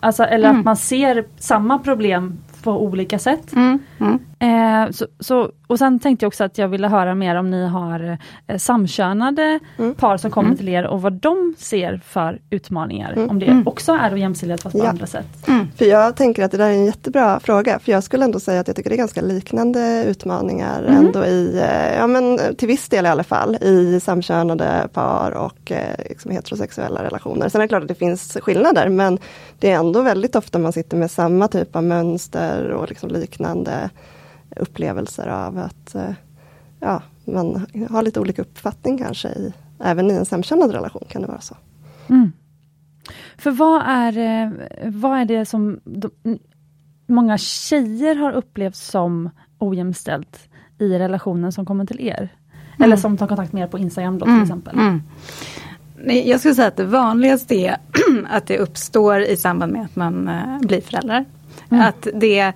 Alltså, 0.00 0.22
eller 0.24 0.48
Mm. 0.48 0.58
att 0.58 0.64
man 0.64 0.76
ser 0.76 1.24
samma 1.36 1.78
problem 1.78 2.38
på 2.62 2.84
olika 2.84 3.18
sätt. 3.18 3.52
Mm. 3.52 3.78
Mm. 3.98 4.18
Eh, 4.40 4.90
så, 4.90 5.06
så, 5.20 5.50
och 5.66 5.78
sen 5.78 5.98
tänkte 5.98 6.24
jag 6.24 6.28
också 6.28 6.44
att 6.44 6.58
jag 6.58 6.68
ville 6.68 6.88
höra 6.88 7.14
mer 7.14 7.34
om 7.36 7.50
ni 7.50 7.66
har 7.66 8.18
eh, 8.46 8.56
samkönade 8.58 9.58
Mm. 9.78 9.94
par 9.94 10.16
som 10.16 10.30
kommer 10.30 10.48
Mm. 10.48 10.56
till 10.58 10.68
er 10.68 10.86
och 10.86 11.02
vad 11.02 11.12
de 11.12 11.54
ser 11.58 12.00
för 12.04 12.40
utmaningar. 12.50 13.12
Mm. 13.12 13.30
Om 13.30 13.38
det 13.38 13.46
Mm. 13.46 13.66
också 13.68 13.92
är 13.92 14.16
jämställdhet 14.16 14.62
fast 14.62 14.72
på 14.78 14.84
Ja. 14.84 14.88
andra 14.88 15.06
sätt. 15.06 15.48
Mm. 15.48 15.66
För 15.76 15.84
jag 15.84 16.16
tänker 16.16 16.44
att 16.44 16.50
det 16.50 16.56
där 16.56 16.66
är 16.68 16.72
en 16.72 16.84
jättebra 16.86 17.40
fråga. 17.40 17.78
För 17.78 17.92
jag 17.92 18.02
skulle 18.04 18.24
ändå 18.24 18.40
säga 18.40 18.60
att 18.60 18.66
jag 18.66 18.76
tycker 18.76 18.90
det 18.90 18.96
är 18.96 18.98
ganska 18.98 19.20
liknande 19.22 20.04
utmaningar 20.06 20.82
Mhm. 20.88 20.96
ändå 21.06 21.24
i, 21.24 21.58
eh, 21.58 21.96
ja 21.98 22.06
men 22.06 22.38
till 22.56 22.68
viss 22.68 22.88
del 22.88 23.04
i 23.04 23.08
alla 23.08 23.24
fall, 23.24 23.54
i 23.60 24.00
samkönade 24.00 24.88
par 24.92 25.30
och 25.32 25.72
eh, 25.72 25.94
liksom 26.08 26.30
heterosexuella 26.30 27.04
relationer. 27.04 27.48
Sen 27.48 27.60
är 27.60 27.64
det 27.64 27.68
klart 27.68 27.82
att 27.82 27.88
det 27.88 27.94
finns 27.94 28.36
skillnader 28.42 28.88
men 28.88 29.18
det 29.58 29.70
är 29.70 29.74
ändå 29.76 30.02
väldigt 30.02 30.36
ofta 30.36 30.58
man 30.58 30.72
sitter 30.72 30.96
med 30.96 31.10
samma 31.10 31.48
typ 31.48 31.76
av 31.76 31.84
mönster 31.84 32.70
och 32.70 32.88
liksom 32.88 33.08
liknande 33.10 33.90
upplevelser 34.58 35.26
av 35.26 35.58
att 35.58 35.94
eh, 35.94 36.12
ja, 36.80 37.02
man 37.24 37.66
har 37.90 38.02
lite 38.02 38.20
olika 38.20 38.42
uppfattning 38.42 38.98
kanske 38.98 39.28
i, 39.28 39.52
även 39.80 40.10
i 40.10 40.14
en 40.14 40.26
samkönad 40.26 40.70
relation 40.70 41.02
kan 41.08 41.22
det 41.22 41.28
vara 41.28 41.40
så. 41.40 41.56
Mm. 42.08 42.32
För 43.36 43.50
vad 43.50 43.82
är, 43.86 44.18
eh, 44.18 44.50
vad 44.84 45.18
är 45.18 45.24
det 45.24 45.46
som 45.46 45.80
de, 45.84 46.10
många 47.06 47.38
tjejer 47.38 48.14
har 48.14 48.32
upplevt 48.32 48.76
som 48.76 49.30
ojämställt 49.58 50.48
i 50.78 50.98
relationen 50.98 51.52
som 51.52 51.66
kommer 51.66 51.86
till 51.86 52.00
er? 52.00 52.28
Eller 52.80 52.96
som 52.96 53.16
tar 53.16 53.26
kontakt 53.26 53.52
med 53.52 53.62
er 53.62 53.66
på 53.66 53.78
Instagram 53.78 54.18
då 54.18 54.26
till 54.26 54.42
exempel. 54.42 54.78
Mm. 54.78 55.02
Nej, 55.96 56.28
jag 56.28 56.40
skulle 56.40 56.54
säga 56.54 56.68
att 56.68 56.76
det 56.76 56.84
vanligaste 56.84 57.54
är 57.54 57.76
att 58.30 58.46
det 58.46 58.58
uppstår 58.58 59.20
i 59.20 59.36
samband 59.36 59.72
med 59.72 59.84
att 59.84 59.96
man 59.96 60.28
eh, 60.28 60.58
blir 60.60 60.80
förälder. 60.80 61.24
Mm. 61.70 61.86
Att 61.86 62.06
det 62.14 62.52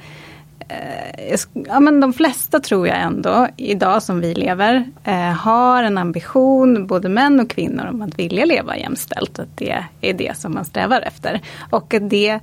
Ja, 1.52 1.80
men 1.80 2.00
de 2.00 2.12
flesta 2.12 2.60
tror 2.60 2.88
jag 2.88 3.00
ändå, 3.00 3.48
idag 3.56 4.02
som 4.02 4.20
vi 4.20 4.34
lever, 4.34 4.84
eh, 5.04 5.14
har 5.14 5.82
en 5.82 5.98
ambition, 5.98 6.86
både 6.86 7.08
män 7.08 7.40
och 7.40 7.50
kvinnor, 7.50 7.86
om 7.86 8.02
att 8.02 8.18
vilja 8.18 8.44
leva 8.44 8.76
jämställt. 8.76 9.38
Att 9.38 9.56
det 9.56 9.84
är 10.00 10.12
det 10.12 10.36
som 10.36 10.54
man 10.54 10.64
strävar 10.64 11.00
efter. 11.00 11.40
Och 11.70 11.94
att 11.94 12.10
det 12.10 12.40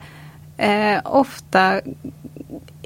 eh, 0.58 1.00
ofta 1.04 1.82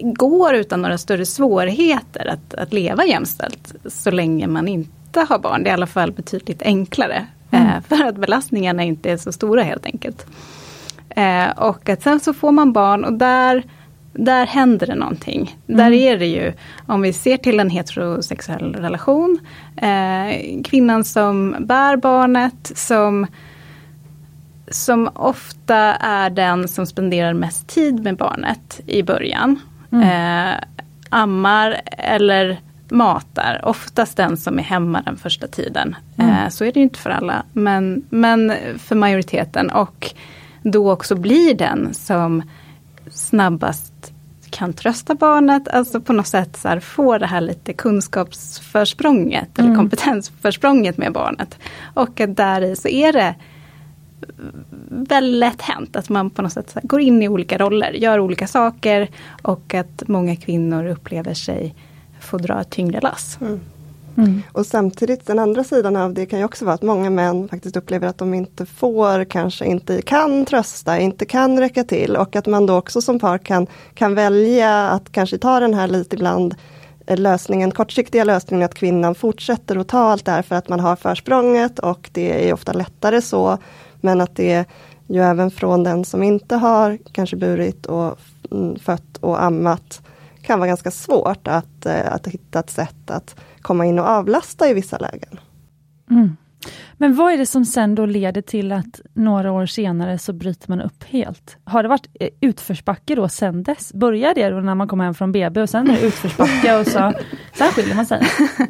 går 0.01 0.53
utan 0.53 0.81
några 0.81 0.97
större 0.97 1.25
svårigheter 1.25 2.27
att, 2.27 2.53
att 2.53 2.73
leva 2.73 3.05
jämställt. 3.05 3.75
Så 3.85 4.11
länge 4.11 4.47
man 4.47 4.67
inte 4.67 5.25
har 5.29 5.39
barn. 5.39 5.63
Det 5.63 5.69
är 5.69 5.71
i 5.71 5.73
alla 5.73 5.87
fall 5.87 6.11
betydligt 6.11 6.61
enklare. 6.61 7.27
Eh, 7.51 7.81
för 7.87 8.03
att 8.03 8.15
belastningarna 8.15 8.83
inte 8.83 9.11
är 9.11 9.17
så 9.17 9.31
stora 9.31 9.63
helt 9.63 9.85
enkelt. 9.85 10.25
Eh, 11.09 11.49
och 11.49 11.89
att 11.89 12.01
sen 12.01 12.19
så 12.19 12.33
får 12.33 12.51
man 12.51 12.73
barn 12.73 13.05
och 13.05 13.13
där, 13.13 13.63
där 14.13 14.45
händer 14.45 14.87
det 14.87 14.95
någonting. 14.95 15.57
Där 15.65 15.91
är 15.91 16.17
det 16.17 16.25
ju, 16.25 16.53
om 16.85 17.01
vi 17.01 17.13
ser 17.13 17.37
till 17.37 17.59
en 17.59 17.69
heterosexuell 17.69 18.75
relation, 18.75 19.39
eh, 19.75 20.61
kvinnan 20.63 21.03
som 21.03 21.55
bär 21.59 21.97
barnet, 21.97 22.71
som 22.75 23.27
som 24.67 25.09
ofta 25.13 25.77
är 25.95 26.29
den 26.29 26.67
som 26.67 26.85
spenderar 26.85 27.33
mest 27.33 27.67
tid 27.67 28.03
med 28.03 28.17
barnet 28.17 28.81
i 28.85 29.03
början. 29.03 29.59
Mm. 29.91 30.03
Eh, 30.03 30.55
ammar 31.09 31.81
eller 31.97 32.59
matar, 32.89 33.61
oftast 33.63 34.17
den 34.17 34.37
som 34.37 34.59
är 34.59 34.63
hemma 34.63 35.01
den 35.01 35.17
första 35.17 35.47
tiden. 35.47 35.95
Mm. 36.17 36.31
Eh, 36.31 36.49
så 36.49 36.65
är 36.65 36.71
det 36.71 36.79
inte 36.79 36.99
för 36.99 37.09
alla, 37.09 37.43
men, 37.53 38.03
men 38.09 38.53
för 38.77 38.95
majoriteten. 38.95 39.69
Och 39.69 40.11
då 40.63 40.91
också 40.91 41.15
blir 41.15 41.53
den 41.53 41.93
som 41.93 42.43
snabbast 43.13 44.13
kan 44.49 44.73
trösta 44.73 45.15
barnet, 45.15 45.67
alltså 45.67 46.01
på 46.01 46.13
något 46.13 46.27
sätt 46.27 46.57
så 46.57 46.67
här, 46.67 46.79
få 46.79 47.17
det 47.17 47.25
här 47.25 47.41
lite 47.41 47.73
kunskapsförsprånget 47.73 49.59
mm. 49.59 49.71
eller 49.71 49.79
kompetensförsprånget 49.79 50.97
med 50.97 51.13
barnet. 51.13 51.59
Och 51.93 52.21
där 52.27 52.75
så 52.75 52.87
är 52.87 53.13
det 53.13 53.35
väldigt 54.89 55.39
lätt 55.39 55.61
hänt 55.61 55.95
att 55.95 56.09
man 56.09 56.29
på 56.29 56.41
något 56.41 56.53
sätt 56.53 56.77
går 56.83 57.01
in 57.01 57.21
i 57.21 57.27
olika 57.27 57.57
roller, 57.57 57.91
gör 57.91 58.19
olika 58.19 58.47
saker 58.47 59.09
och 59.41 59.73
att 59.73 60.03
många 60.07 60.35
kvinnor 60.35 60.85
upplever 60.85 61.33
sig 61.33 61.75
få 62.19 62.37
dra 62.37 62.61
ett 62.61 62.69
tyngre 62.69 63.01
lass. 63.01 63.37
Mm. 63.41 63.59
Mm. 64.17 64.41
Och 64.51 64.65
samtidigt 64.65 65.27
den 65.27 65.39
andra 65.39 65.63
sidan 65.63 65.95
av 65.95 66.13
det 66.13 66.25
kan 66.25 66.39
ju 66.39 66.45
också 66.45 66.65
vara 66.65 66.75
att 66.75 66.81
många 66.81 67.09
män 67.09 67.47
faktiskt 67.47 67.77
upplever 67.77 68.07
att 68.07 68.17
de 68.17 68.33
inte 68.33 68.65
får, 68.65 69.23
kanske 69.23 69.65
inte 69.65 70.01
kan 70.01 70.45
trösta, 70.45 70.99
inte 70.99 71.25
kan 71.25 71.59
räcka 71.59 71.83
till 71.83 72.15
och 72.15 72.35
att 72.35 72.45
man 72.45 72.65
då 72.65 72.77
också 72.77 73.01
som 73.01 73.19
par 73.19 73.37
kan, 73.37 73.67
kan 73.93 74.15
välja 74.15 74.89
att 74.89 75.11
kanske 75.11 75.37
ta 75.37 75.59
den 75.59 75.73
här 75.73 75.87
lite 75.87 76.15
ibland 76.15 76.55
eh, 77.07 77.17
lösningen, 77.17 77.71
kortsiktiga 77.71 78.23
lösningen 78.23 78.65
att 78.65 78.75
kvinnan 78.75 79.15
fortsätter 79.15 79.75
att 79.75 79.87
ta 79.87 79.99
allt 79.99 80.25
det 80.25 80.31
här 80.31 80.41
för 80.41 80.55
att 80.55 80.69
man 80.69 80.79
har 80.79 80.95
försprånget 80.95 81.79
och 81.79 82.09
det 82.13 82.49
är 82.49 82.53
ofta 82.53 82.73
lättare 82.73 83.21
så. 83.21 83.57
Men 84.01 84.21
att 84.21 84.35
det 84.35 84.65
ju 85.07 85.21
även 85.21 85.51
från 85.51 85.83
den 85.83 86.05
som 86.05 86.23
inte 86.23 86.55
har 86.55 86.97
kanske 87.11 87.35
burit 87.35 87.85
och 87.85 88.19
mm, 88.51 88.79
fött 88.79 89.17
och 89.19 89.43
ammat 89.43 90.01
kan 90.43 90.59
vara 90.59 90.67
ganska 90.67 90.91
svårt 90.91 91.47
att, 91.47 91.85
eh, 91.85 92.13
att 92.13 92.27
hitta 92.27 92.59
ett 92.59 92.69
sätt 92.69 93.11
att 93.11 93.35
komma 93.61 93.85
in 93.85 93.99
och 93.99 94.05
avlasta 94.05 94.69
i 94.69 94.73
vissa 94.73 94.97
lägen. 94.97 95.39
Mm. 96.11 96.37
Men 96.93 97.15
vad 97.15 97.33
är 97.33 97.37
det 97.37 97.45
som 97.45 97.65
sen 97.65 97.95
då 97.95 98.05
leder 98.05 98.41
till 98.41 98.71
att 98.71 99.01
några 99.13 99.51
år 99.51 99.65
senare 99.65 100.17
så 100.17 100.33
bryter 100.33 100.69
man 100.69 100.81
upp 100.81 101.03
helt? 101.03 101.57
Har 101.63 101.83
det 101.83 101.89
varit 101.89 102.07
eh, 102.19 102.29
utförsbacke 102.41 103.15
då 103.15 103.29
sen 103.29 103.63
dess? 103.63 103.93
Börjar 103.93 104.33
det 104.33 104.49
då 104.49 104.59
när 104.59 104.75
man 104.75 104.87
kommer 104.87 105.03
hem 105.03 105.13
från 105.13 105.31
BB 105.31 105.61
och 105.61 105.69
sen 105.69 105.89
är 105.89 105.93
det 105.93 106.01
utförsbacke 106.01 106.79
och 106.79 106.87
så, 106.87 107.13
sen 107.53 107.71
skiljer 107.71 107.95
man 107.95 108.05
sig? 108.05 108.27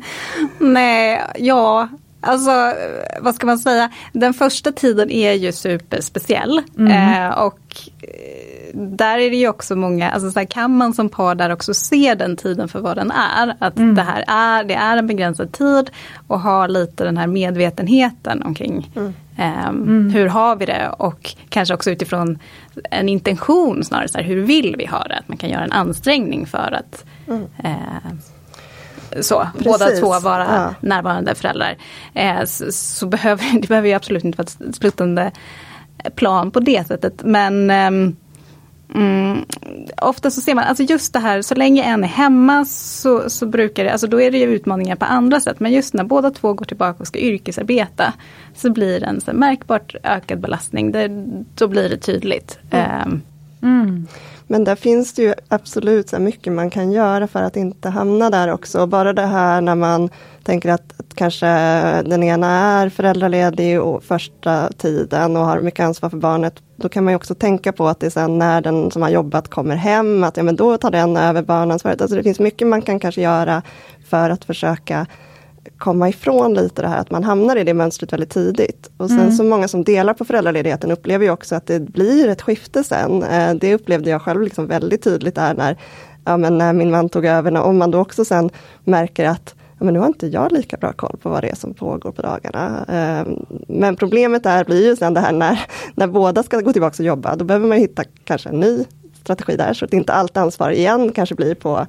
Nej, 0.59 1.21
ja, 1.35 1.89
Alltså, 2.23 2.73
vad 3.21 3.35
ska 3.35 3.45
man 3.45 3.59
säga? 3.59 3.89
Den 4.13 4.33
första 4.33 4.71
tiden 4.71 5.11
är 5.11 5.33
ju 5.33 5.51
superspeciell. 5.51 6.61
Mm. 6.77 6.91
Eh, 6.91 7.37
och 7.37 7.59
eh, 8.01 8.53
där 8.73 9.17
är 9.17 9.29
det 9.29 9.35
ju 9.35 9.47
också 9.47 9.75
många, 9.75 10.11
alltså 10.11 10.31
så 10.31 10.39
här, 10.39 10.45
kan 10.45 10.77
man 10.77 10.93
som 10.93 11.09
par 11.09 11.35
där 11.35 11.49
också 11.49 11.73
se 11.73 12.15
den 12.15 12.37
tiden 12.37 12.67
för 12.67 12.79
vad 12.79 12.97
den 12.97 13.11
är. 13.11 13.55
Att 13.59 13.77
mm. 13.77 13.95
det 13.95 14.01
här 14.01 14.23
är, 14.27 14.63
det 14.63 14.73
är 14.73 14.97
en 14.97 15.07
begränsad 15.07 15.51
tid 15.51 15.91
och 16.27 16.39
ha 16.39 16.67
lite 16.67 17.03
den 17.03 17.17
här 17.17 17.27
medvetenheten 17.27 18.43
omkring 18.43 18.91
mm. 18.95 19.13
Eh, 19.37 19.71
hur 20.13 20.27
har 20.27 20.55
vi 20.55 20.65
det 20.65 20.89
och 20.89 21.35
kanske 21.49 21.73
också 21.73 21.91
utifrån 21.91 22.39
en 22.91 23.09
intention 23.09 23.83
snarare, 23.83 24.07
så 24.07 24.17
här, 24.17 24.25
hur 24.25 24.41
vill 24.41 24.75
vi 24.77 24.85
ha 24.85 25.03
det? 25.03 25.15
Att 25.15 25.27
man 25.27 25.37
kan 25.37 25.49
göra 25.49 25.63
en 25.63 25.71
ansträngning 25.71 26.45
för 26.45 26.79
att 26.79 27.05
mm. 27.27 27.43
eh, 27.63 28.13
så, 29.21 29.47
båda 29.63 29.87
två 29.87 30.19
vara 30.19 30.45
ja. 30.45 30.75
närvarande 30.81 31.35
föräldrar. 31.35 31.77
Eh, 32.13 32.43
så, 32.45 32.71
så, 32.71 33.07
behöver 33.07 33.45
det 33.61 33.67
behöver 33.67 33.87
ju 33.87 33.93
absolut 33.93 34.23
inte 34.23 34.37
vara 34.37 34.47
ett 34.69 34.75
sluttande 34.75 35.31
plan 36.15 36.51
på 36.51 36.59
det 36.59 36.87
sättet. 36.87 37.21
Men 37.23 37.69
eh, 37.69 38.13
Mm, 38.95 39.45
ofta 40.01 40.31
så 40.31 40.41
ser 40.41 40.55
man, 40.55 40.63
alltså 40.63 40.83
just 40.83 41.13
det 41.13 41.19
här, 41.19 41.41
så 41.41 41.55
länge 41.55 41.83
en 41.83 42.03
är 42.03 42.07
hemma 42.07 42.65
så, 42.65 43.29
så 43.29 43.45
brukar 43.45 43.83
det, 43.83 43.91
alltså 43.91 44.07
då 44.07 44.21
är 44.21 44.31
det 44.31 44.37
ju 44.37 44.45
utmaningar 44.45 44.95
på 44.95 45.05
andra 45.05 45.39
sätt. 45.39 45.59
Men 45.59 45.71
just 45.71 45.93
när 45.93 46.03
båda 46.03 46.31
två 46.31 46.53
går 46.53 46.65
tillbaka 46.65 46.99
och 46.99 47.07
ska 47.07 47.19
yrkesarbeta 47.19 48.13
så 48.55 48.69
blir 48.69 48.99
det 48.99 49.05
en 49.05 49.21
så 49.21 49.33
märkbart 49.33 49.95
ökad 50.03 50.39
belastning. 50.39 50.91
Det, 50.91 51.07
då 51.55 51.67
blir 51.67 51.89
det 51.89 51.97
tydligt. 51.97 52.59
Mm. 52.71 53.21
Mm. 53.61 54.07
Men 54.53 54.63
där 54.63 54.75
finns 54.75 55.13
det 55.13 55.21
ju 55.21 55.33
absolut 55.47 56.09
så 56.09 56.19
mycket 56.19 56.53
man 56.53 56.69
kan 56.69 56.91
göra 56.91 57.27
för 57.27 57.41
att 57.41 57.57
inte 57.57 57.89
hamna 57.89 58.29
där 58.29 58.51
också. 58.51 58.87
Bara 58.87 59.13
det 59.13 59.25
här 59.25 59.61
när 59.61 59.75
man 59.75 60.09
tänker 60.43 60.69
att, 60.69 60.99
att 60.99 61.15
kanske 61.15 61.47
den 62.01 62.23
ena 62.23 62.47
är 62.47 62.89
föräldraledig 62.89 63.81
och 63.81 64.03
första 64.03 64.69
tiden 64.77 65.37
och 65.37 65.45
har 65.45 65.61
mycket 65.61 65.85
ansvar 65.85 66.09
för 66.09 66.17
barnet. 66.17 66.53
Då 66.75 66.89
kan 66.89 67.03
man 67.03 67.15
också 67.15 67.35
tänka 67.35 67.71
på 67.71 67.87
att 67.87 67.99
det 67.99 68.05
är 68.05 68.09
sen 68.09 68.39
när 68.39 68.61
den 68.61 68.91
som 68.91 69.01
har 69.01 69.09
jobbat 69.09 69.47
kommer 69.47 69.75
hem, 69.75 70.23
att 70.23 70.37
ja, 70.37 70.43
men 70.43 70.55
då 70.55 70.77
tar 70.77 70.91
den 70.91 71.17
över 71.17 71.41
barnansvaret. 71.41 72.01
Alltså 72.01 72.17
det 72.17 72.23
finns 72.23 72.39
mycket 72.39 72.67
man 72.67 72.81
kan 72.81 72.99
kanske 72.99 73.21
göra 73.21 73.61
för 74.09 74.29
att 74.29 74.45
försöka 74.45 75.05
komma 75.77 76.09
ifrån 76.09 76.53
lite 76.53 76.81
det 76.81 76.87
här 76.87 76.97
att 76.97 77.11
man 77.11 77.23
hamnar 77.23 77.55
i 77.55 77.63
det 77.63 77.73
mönstret 77.73 78.13
väldigt 78.13 78.29
tidigt. 78.29 78.89
Och 78.97 79.09
sen 79.09 79.19
mm. 79.19 79.31
så 79.31 79.43
många 79.43 79.67
som 79.67 79.83
delar 79.83 80.13
på 80.13 80.25
föräldraledigheten 80.25 80.91
upplever 80.91 81.25
ju 81.25 81.31
också 81.31 81.55
att 81.55 81.67
det 81.67 81.79
blir 81.79 82.27
ett 82.27 82.41
skifte 82.41 82.83
sen. 82.83 83.23
Eh, 83.23 83.53
det 83.53 83.73
upplevde 83.73 84.09
jag 84.09 84.21
själv 84.21 84.41
liksom 84.41 84.67
väldigt 84.67 85.03
tydligt 85.03 85.35
där 85.35 85.53
när, 85.53 85.77
ja, 86.25 86.37
men 86.37 86.57
när 86.57 86.73
min 86.73 86.91
man 86.91 87.09
tog 87.09 87.25
över. 87.25 87.57
Om 87.57 87.77
man 87.77 87.91
då 87.91 87.99
också 87.99 88.25
sen 88.25 88.49
märker 88.83 89.25
att 89.25 89.55
ja, 89.79 89.85
men 89.85 89.93
nu 89.93 89.99
har 89.99 90.07
inte 90.07 90.27
jag 90.27 90.51
lika 90.51 90.77
bra 90.77 90.93
koll 90.93 91.17
på 91.21 91.29
vad 91.29 91.43
det 91.43 91.49
är 91.49 91.55
som 91.55 91.73
pågår 91.73 92.11
på 92.11 92.21
dagarna. 92.21 92.85
Ehm, 92.87 93.45
men 93.67 93.95
problemet 93.95 94.43
där 94.43 94.65
blir 94.65 94.85
ju 94.85 94.95
sen 94.95 95.13
det 95.13 95.19
här 95.19 95.31
när, 95.31 95.59
när 95.95 96.07
båda 96.07 96.43
ska 96.43 96.59
gå 96.59 96.73
tillbaka 96.73 97.03
och 97.03 97.07
jobba. 97.07 97.35
Då 97.35 97.45
behöver 97.45 97.67
man 97.67 97.77
hitta 97.77 98.03
kanske 98.23 98.49
en 98.49 98.59
ny 98.59 98.85
strategi 99.21 99.55
där 99.55 99.73
så 99.73 99.85
att 99.85 99.93
inte 99.93 100.13
allt 100.13 100.37
ansvar 100.37 100.69
igen 100.69 101.11
kanske 101.11 101.35
blir 101.35 101.55
på 101.55 101.87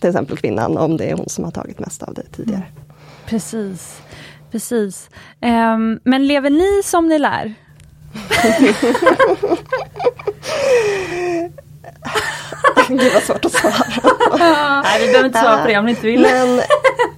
till 0.00 0.10
exempel 0.10 0.36
kvinnan 0.36 0.78
om 0.78 0.96
det 0.96 1.10
är 1.10 1.16
hon 1.16 1.28
som 1.28 1.44
har 1.44 1.50
tagit 1.50 1.78
mest 1.78 2.02
av 2.02 2.14
det 2.14 2.22
tidigare. 2.36 2.62
Mm. 2.62 2.84
Precis. 3.26 4.02
Precis. 4.50 5.08
Um, 5.42 6.00
men 6.04 6.26
lever 6.26 6.50
ni 6.50 6.82
som 6.84 7.08
ni 7.08 7.18
lär? 7.18 7.54
Gud 12.88 13.12
vad 13.12 13.22
svårt 13.22 13.44
att 13.44 13.52
svara. 13.52 13.74
Nej, 14.82 15.00
vi 15.00 15.06
behöver 15.06 15.26
inte 15.26 15.38
svara 15.38 15.62
på 15.62 15.68
det 15.68 15.78
om 15.78 15.84
ni 15.84 15.90
inte 15.90 16.06
vill. 16.06 16.20
Men 16.20 16.60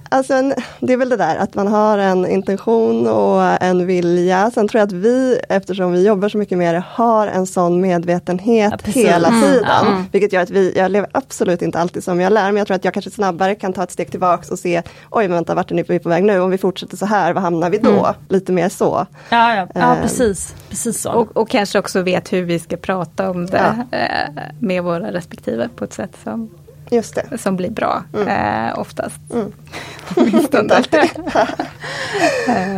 Alltså 0.09 0.33
en, 0.33 0.53
det 0.79 0.93
är 0.93 0.97
väl 0.97 1.09
det 1.09 1.17
där 1.17 1.35
att 1.35 1.55
man 1.55 1.67
har 1.67 1.97
en 1.97 2.25
intention 2.25 3.07
och 3.07 3.63
en 3.63 3.87
vilja. 3.87 4.51
Sen 4.51 4.67
tror 4.67 4.79
jag 4.79 4.87
att 4.87 4.93
vi, 4.93 5.39
eftersom 5.49 5.91
vi 5.91 6.07
jobbar 6.07 6.29
så 6.29 6.37
mycket 6.37 6.57
med 6.57 6.75
det, 6.75 6.83
har 6.89 7.27
en 7.27 7.47
sån 7.47 7.81
medvetenhet 7.81 8.73
ja, 8.85 8.91
hela 8.91 9.27
mm, 9.27 9.41
tiden. 9.41 9.87
Mm. 9.87 10.03
Vilket 10.11 10.33
gör 10.33 10.41
att 10.41 10.49
vi, 10.49 10.73
jag 10.75 10.91
lever 10.91 11.09
absolut 11.13 11.61
inte 11.61 11.79
alltid 11.79 12.03
som 12.03 12.19
jag 12.19 12.33
lär, 12.33 12.45
men 12.45 12.57
jag 12.57 12.67
tror 12.67 12.75
att 12.75 12.85
jag 12.85 12.93
kanske 12.93 13.11
snabbare 13.11 13.55
kan 13.55 13.73
ta 13.73 13.83
ett 13.83 13.91
steg 13.91 14.11
tillbaks 14.11 14.51
och 14.51 14.59
se, 14.59 14.81
oj 15.09 15.27
men 15.27 15.37
vänta 15.37 15.55
vart 15.55 15.71
är 15.71 15.83
vi 15.87 15.99
på 15.99 16.09
väg 16.09 16.23
nu? 16.23 16.39
Om 16.39 16.49
vi 16.49 16.57
fortsätter 16.57 16.97
så 16.97 17.05
här, 17.05 17.33
var 17.33 17.41
hamnar 17.41 17.69
vi 17.69 17.77
då? 17.77 17.89
Mm. 17.89 18.13
Lite 18.29 18.51
mer 18.51 18.69
så. 18.69 19.05
Ja, 19.29 19.55
ja. 19.55 19.67
ja 19.73 19.91
um, 19.95 20.01
precis. 20.01 20.55
precis 20.69 21.01
så. 21.01 21.11
Och, 21.11 21.37
och, 21.37 21.49
kanske 21.49 21.79
också 21.79 22.01
vet 22.01 22.33
hur 22.33 22.43
vi 22.43 22.59
ska 22.59 22.77
prata 22.77 23.29
om 23.29 23.45
det 23.45 23.85
ja. 23.91 23.97
eh, 23.97 24.43
med 24.59 24.83
våra 24.83 25.11
respektive 25.11 25.69
på 25.75 25.83
ett 25.83 25.93
sätt 25.93 26.17
som 26.23 26.49
Just 26.91 27.15
det. 27.15 27.37
Som 27.37 27.55
blir 27.55 27.69
bra 27.69 28.03
mm. 28.13 28.27
eh, 28.27 28.79
oftast. 28.79 29.21
Mm. 29.33 29.53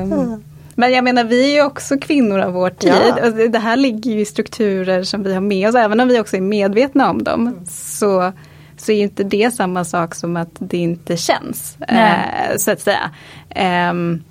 um, 0.03 0.43
men 0.75 0.91
jag 0.91 1.03
menar 1.03 1.23
vi 1.23 1.51
är 1.51 1.55
ju 1.55 1.63
också 1.63 1.97
kvinnor 1.97 2.39
av 2.39 2.53
vår 2.53 2.69
tid. 2.69 2.93
Ja. 2.93 3.21
Alltså, 3.23 3.47
det 3.47 3.59
här 3.59 3.77
ligger 3.77 4.11
ju 4.11 4.19
i 4.19 4.25
strukturer 4.25 5.03
som 5.03 5.23
vi 5.23 5.33
har 5.33 5.41
med 5.41 5.69
oss. 5.69 5.75
Även 5.75 5.99
om 5.99 6.07
vi 6.07 6.19
också 6.19 6.37
är 6.37 6.41
medvetna 6.41 7.09
om 7.09 7.23
dem. 7.23 7.47
Mm. 7.47 7.65
Så, 7.65 8.31
så 8.77 8.91
är 8.91 9.01
inte 9.01 9.23
det 9.23 9.51
samma 9.51 9.85
sak 9.85 10.15
som 10.15 10.37
att 10.37 10.55
det 10.59 10.77
inte 10.77 11.17
känns. 11.17 11.77
Eh, 11.81 12.57
så 12.57 12.71
att 12.71 12.81
säga. 12.81 13.11
Um, 13.89 14.23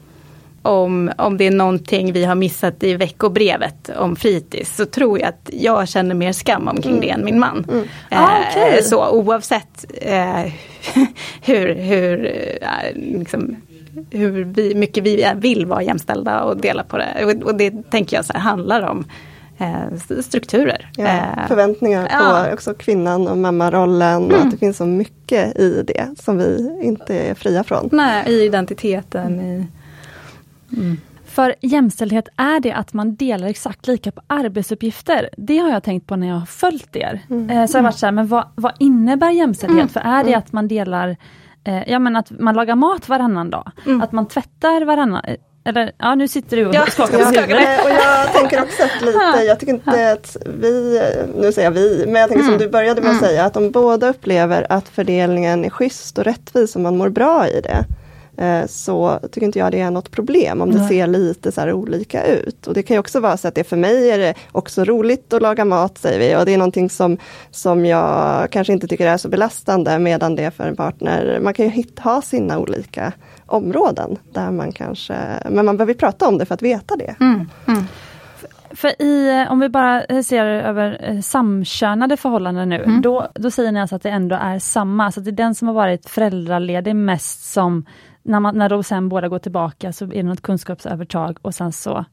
om, 0.62 1.12
om 1.18 1.36
det 1.36 1.46
är 1.46 1.50
någonting 1.50 2.12
vi 2.12 2.24
har 2.24 2.34
missat 2.34 2.82
i 2.82 2.94
veckobrevet 2.94 3.90
om 3.96 4.16
fritids 4.16 4.76
så 4.76 4.86
tror 4.86 5.18
jag 5.18 5.28
att 5.28 5.50
jag 5.52 5.88
känner 5.88 6.14
mer 6.14 6.32
skam 6.32 6.68
omkring 6.68 6.92
mm. 6.92 7.00
det 7.00 7.10
än 7.10 7.24
min 7.24 7.38
man. 7.38 7.66
Mm. 7.70 7.84
Eh, 8.10 8.22
ah, 8.22 8.38
okay. 8.40 8.82
Så 8.82 9.10
oavsett 9.10 9.84
eh, 9.94 10.52
hur, 11.42 11.74
hur, 11.74 12.26
eh, 12.26 12.94
liksom, 12.94 13.56
hur 14.10 14.44
vi, 14.44 14.74
mycket 14.74 15.04
vi 15.04 15.32
vill 15.36 15.66
vara 15.66 15.82
jämställda 15.82 16.42
och 16.42 16.56
dela 16.56 16.82
på 16.82 16.98
det. 16.98 17.24
Och, 17.24 17.42
och 17.42 17.54
det 17.54 17.90
tänker 17.90 18.16
jag 18.16 18.24
så 18.24 18.32
här, 18.32 18.40
handlar 18.40 18.82
om 18.82 19.04
eh, 19.58 20.20
strukturer. 20.22 20.90
Ja, 20.96 21.06
eh, 21.06 21.46
förväntningar 21.48 22.06
på 22.06 22.12
ja. 22.12 22.52
också 22.52 22.74
kvinnan 22.74 23.28
och 23.28 23.38
mammarollen 23.38 24.24
mm. 24.24 24.34
och 24.34 24.40
att 24.40 24.50
det 24.50 24.56
finns 24.56 24.76
så 24.76 24.86
mycket 24.86 25.58
i 25.58 25.82
det 25.86 26.08
som 26.18 26.38
vi 26.38 26.80
inte 26.82 27.18
är 27.18 27.34
fria 27.34 27.64
från. 27.64 27.88
Nej, 27.92 28.24
i 28.28 28.44
identiteten, 28.44 29.40
i 29.40 29.66
Mm. 30.76 30.96
För 31.24 31.54
jämställdhet, 31.60 32.28
är 32.36 32.60
det 32.60 32.72
att 32.72 32.92
man 32.92 33.14
delar 33.14 33.46
exakt 33.46 33.86
lika 33.86 34.12
på 34.12 34.20
arbetsuppgifter? 34.26 35.30
Det 35.36 35.58
har 35.58 35.70
jag 35.70 35.82
tänkt 35.82 36.06
på 36.06 36.16
när 36.16 36.28
jag 36.28 36.34
har 36.34 36.46
följt 36.46 36.96
er. 36.96 37.20
Mm. 37.30 37.50
Eh, 37.50 37.66
så 37.66 37.76
jag 37.76 37.82
har 37.82 37.88
varit 37.88 37.98
så 37.98 38.06
här, 38.06 38.12
men 38.12 38.26
vad, 38.26 38.44
vad 38.54 38.72
innebär 38.78 39.30
jämställdhet? 39.30 39.80
Mm. 39.80 39.88
För 39.88 40.00
är 40.00 40.24
det 40.24 40.30
mm. 40.30 40.38
att 40.38 40.52
man 40.52 40.68
delar, 40.68 41.16
eh, 41.64 41.90
ja 41.90 41.98
men 41.98 42.16
att 42.16 42.30
man 42.30 42.54
lagar 42.54 42.76
mat 42.76 43.08
varannan 43.08 43.50
dag? 43.50 43.70
Mm. 43.86 44.02
Att 44.02 44.12
man 44.12 44.26
tvättar 44.26 44.84
varannan, 44.84 45.22
eller 45.64 45.92
ja 45.98 46.14
nu 46.14 46.28
sitter 46.28 46.56
du 46.56 46.66
och 46.66 46.74
Ja, 46.74 46.86
skakar 46.86 47.18
på 47.18 47.24
huvudet. 47.24 47.84
Och 47.84 47.90
jag 47.90 48.32
tänker 48.32 48.62
också 48.62 48.82
att 48.82 49.02
lite, 49.02 49.44
jag 49.46 49.60
tycker 49.60 49.72
inte 49.72 50.12
att 50.12 50.36
vi, 50.46 51.00
nu 51.34 51.52
säger 51.52 51.66
jag 51.66 51.72
vi, 51.72 52.04
men 52.06 52.20
jag 52.20 52.30
tänker 52.30 52.44
som 52.44 52.58
du 52.58 52.68
började 52.68 53.00
med 53.00 53.10
att 53.10 53.20
säga, 53.20 53.44
att 53.44 53.56
om 53.56 53.70
båda 53.70 54.08
upplever 54.08 54.66
att 54.72 54.88
fördelningen 54.88 55.64
är 55.64 55.70
schysst 55.70 56.18
och 56.18 56.24
rättvis 56.24 56.76
och 56.76 56.82
man 56.82 56.96
mår 56.96 57.08
bra 57.08 57.48
i 57.48 57.60
det, 57.60 57.68
eh, 57.68 57.84
så 58.66 59.18
tycker 59.32 59.46
inte 59.46 59.58
jag 59.58 59.72
det 59.72 59.80
är 59.80 59.90
något 59.90 60.10
problem 60.10 60.60
om 60.60 60.72
det 60.72 60.78
Nej. 60.78 60.88
ser 60.88 61.06
lite 61.06 61.52
så 61.52 61.72
olika 61.72 62.26
ut. 62.26 62.66
Och 62.66 62.74
det 62.74 62.82
kan 62.82 62.94
ju 62.94 62.98
också 62.98 63.20
vara 63.20 63.36
så 63.36 63.48
att 63.48 63.54
det 63.54 63.64
för 63.64 63.76
mig 63.76 64.10
är 64.10 64.18
det 64.18 64.34
också 64.52 64.84
roligt 64.84 65.32
att 65.32 65.42
laga 65.42 65.64
mat, 65.64 65.98
säger 65.98 66.18
vi, 66.18 66.42
och 66.42 66.46
det 66.46 66.54
är 66.54 66.58
någonting 66.58 66.90
som, 66.90 67.18
som 67.50 67.86
jag 67.86 68.50
kanske 68.50 68.72
inte 68.72 68.88
tycker 68.88 69.06
är 69.06 69.16
så 69.16 69.28
belastande, 69.28 69.98
medan 69.98 70.36
det 70.36 70.50
för 70.50 70.64
en 70.64 70.76
partner, 70.76 71.38
man 71.42 71.54
kan 71.54 71.68
ju 71.68 71.84
ha 72.00 72.22
sina 72.22 72.58
olika 72.58 73.12
områden 73.46 74.16
där 74.32 74.50
man 74.50 74.72
kanske, 74.72 75.16
men 75.50 75.66
man 75.66 75.76
behöver 75.76 75.94
prata 75.94 76.28
om 76.28 76.38
det 76.38 76.46
för 76.46 76.54
att 76.54 76.62
veta 76.62 76.96
det. 76.96 77.14
Mm, 77.20 77.48
mm. 77.68 77.84
För 78.70 79.02
i, 79.02 79.40
eh, 79.40 79.52
om 79.52 79.60
vi 79.60 79.68
bara 79.68 80.04
eh, 80.04 80.22
ser 80.22 80.44
över 80.44 80.98
eh, 81.02 81.20
samkönade 81.20 82.16
förhållanden 82.16 82.68
nu, 82.68 82.82
Mm. 82.82 83.02
då, 83.02 83.28
då 83.34 83.50
säger 83.50 83.72
ni 83.72 83.80
alltså 83.80 83.96
att 83.96 84.02
det 84.02 84.10
ändå 84.10 84.36
är 84.36 84.58
samma, 84.58 85.12
så 85.12 85.20
att 85.20 85.24
det 85.24 85.30
är 85.30 85.32
den 85.32 85.54
som 85.54 85.68
har 85.68 85.74
varit 85.74 86.08
föräldraledig 86.08 86.96
mest 86.96 87.52
som, 87.52 87.84
när, 88.28 88.40
man, 88.40 88.58
när 88.58 88.68
då 88.68 88.82
sen 88.82 89.08
båda 89.08 89.28
går 89.28 89.38
tillbaka 89.38 89.92
så 89.92 90.04
är 90.04 90.08
det 90.08 90.22
något 90.22 90.42
kunskapsövertag 90.42 91.38
och 91.42 91.54
sen 91.54 91.72
så 91.72 92.04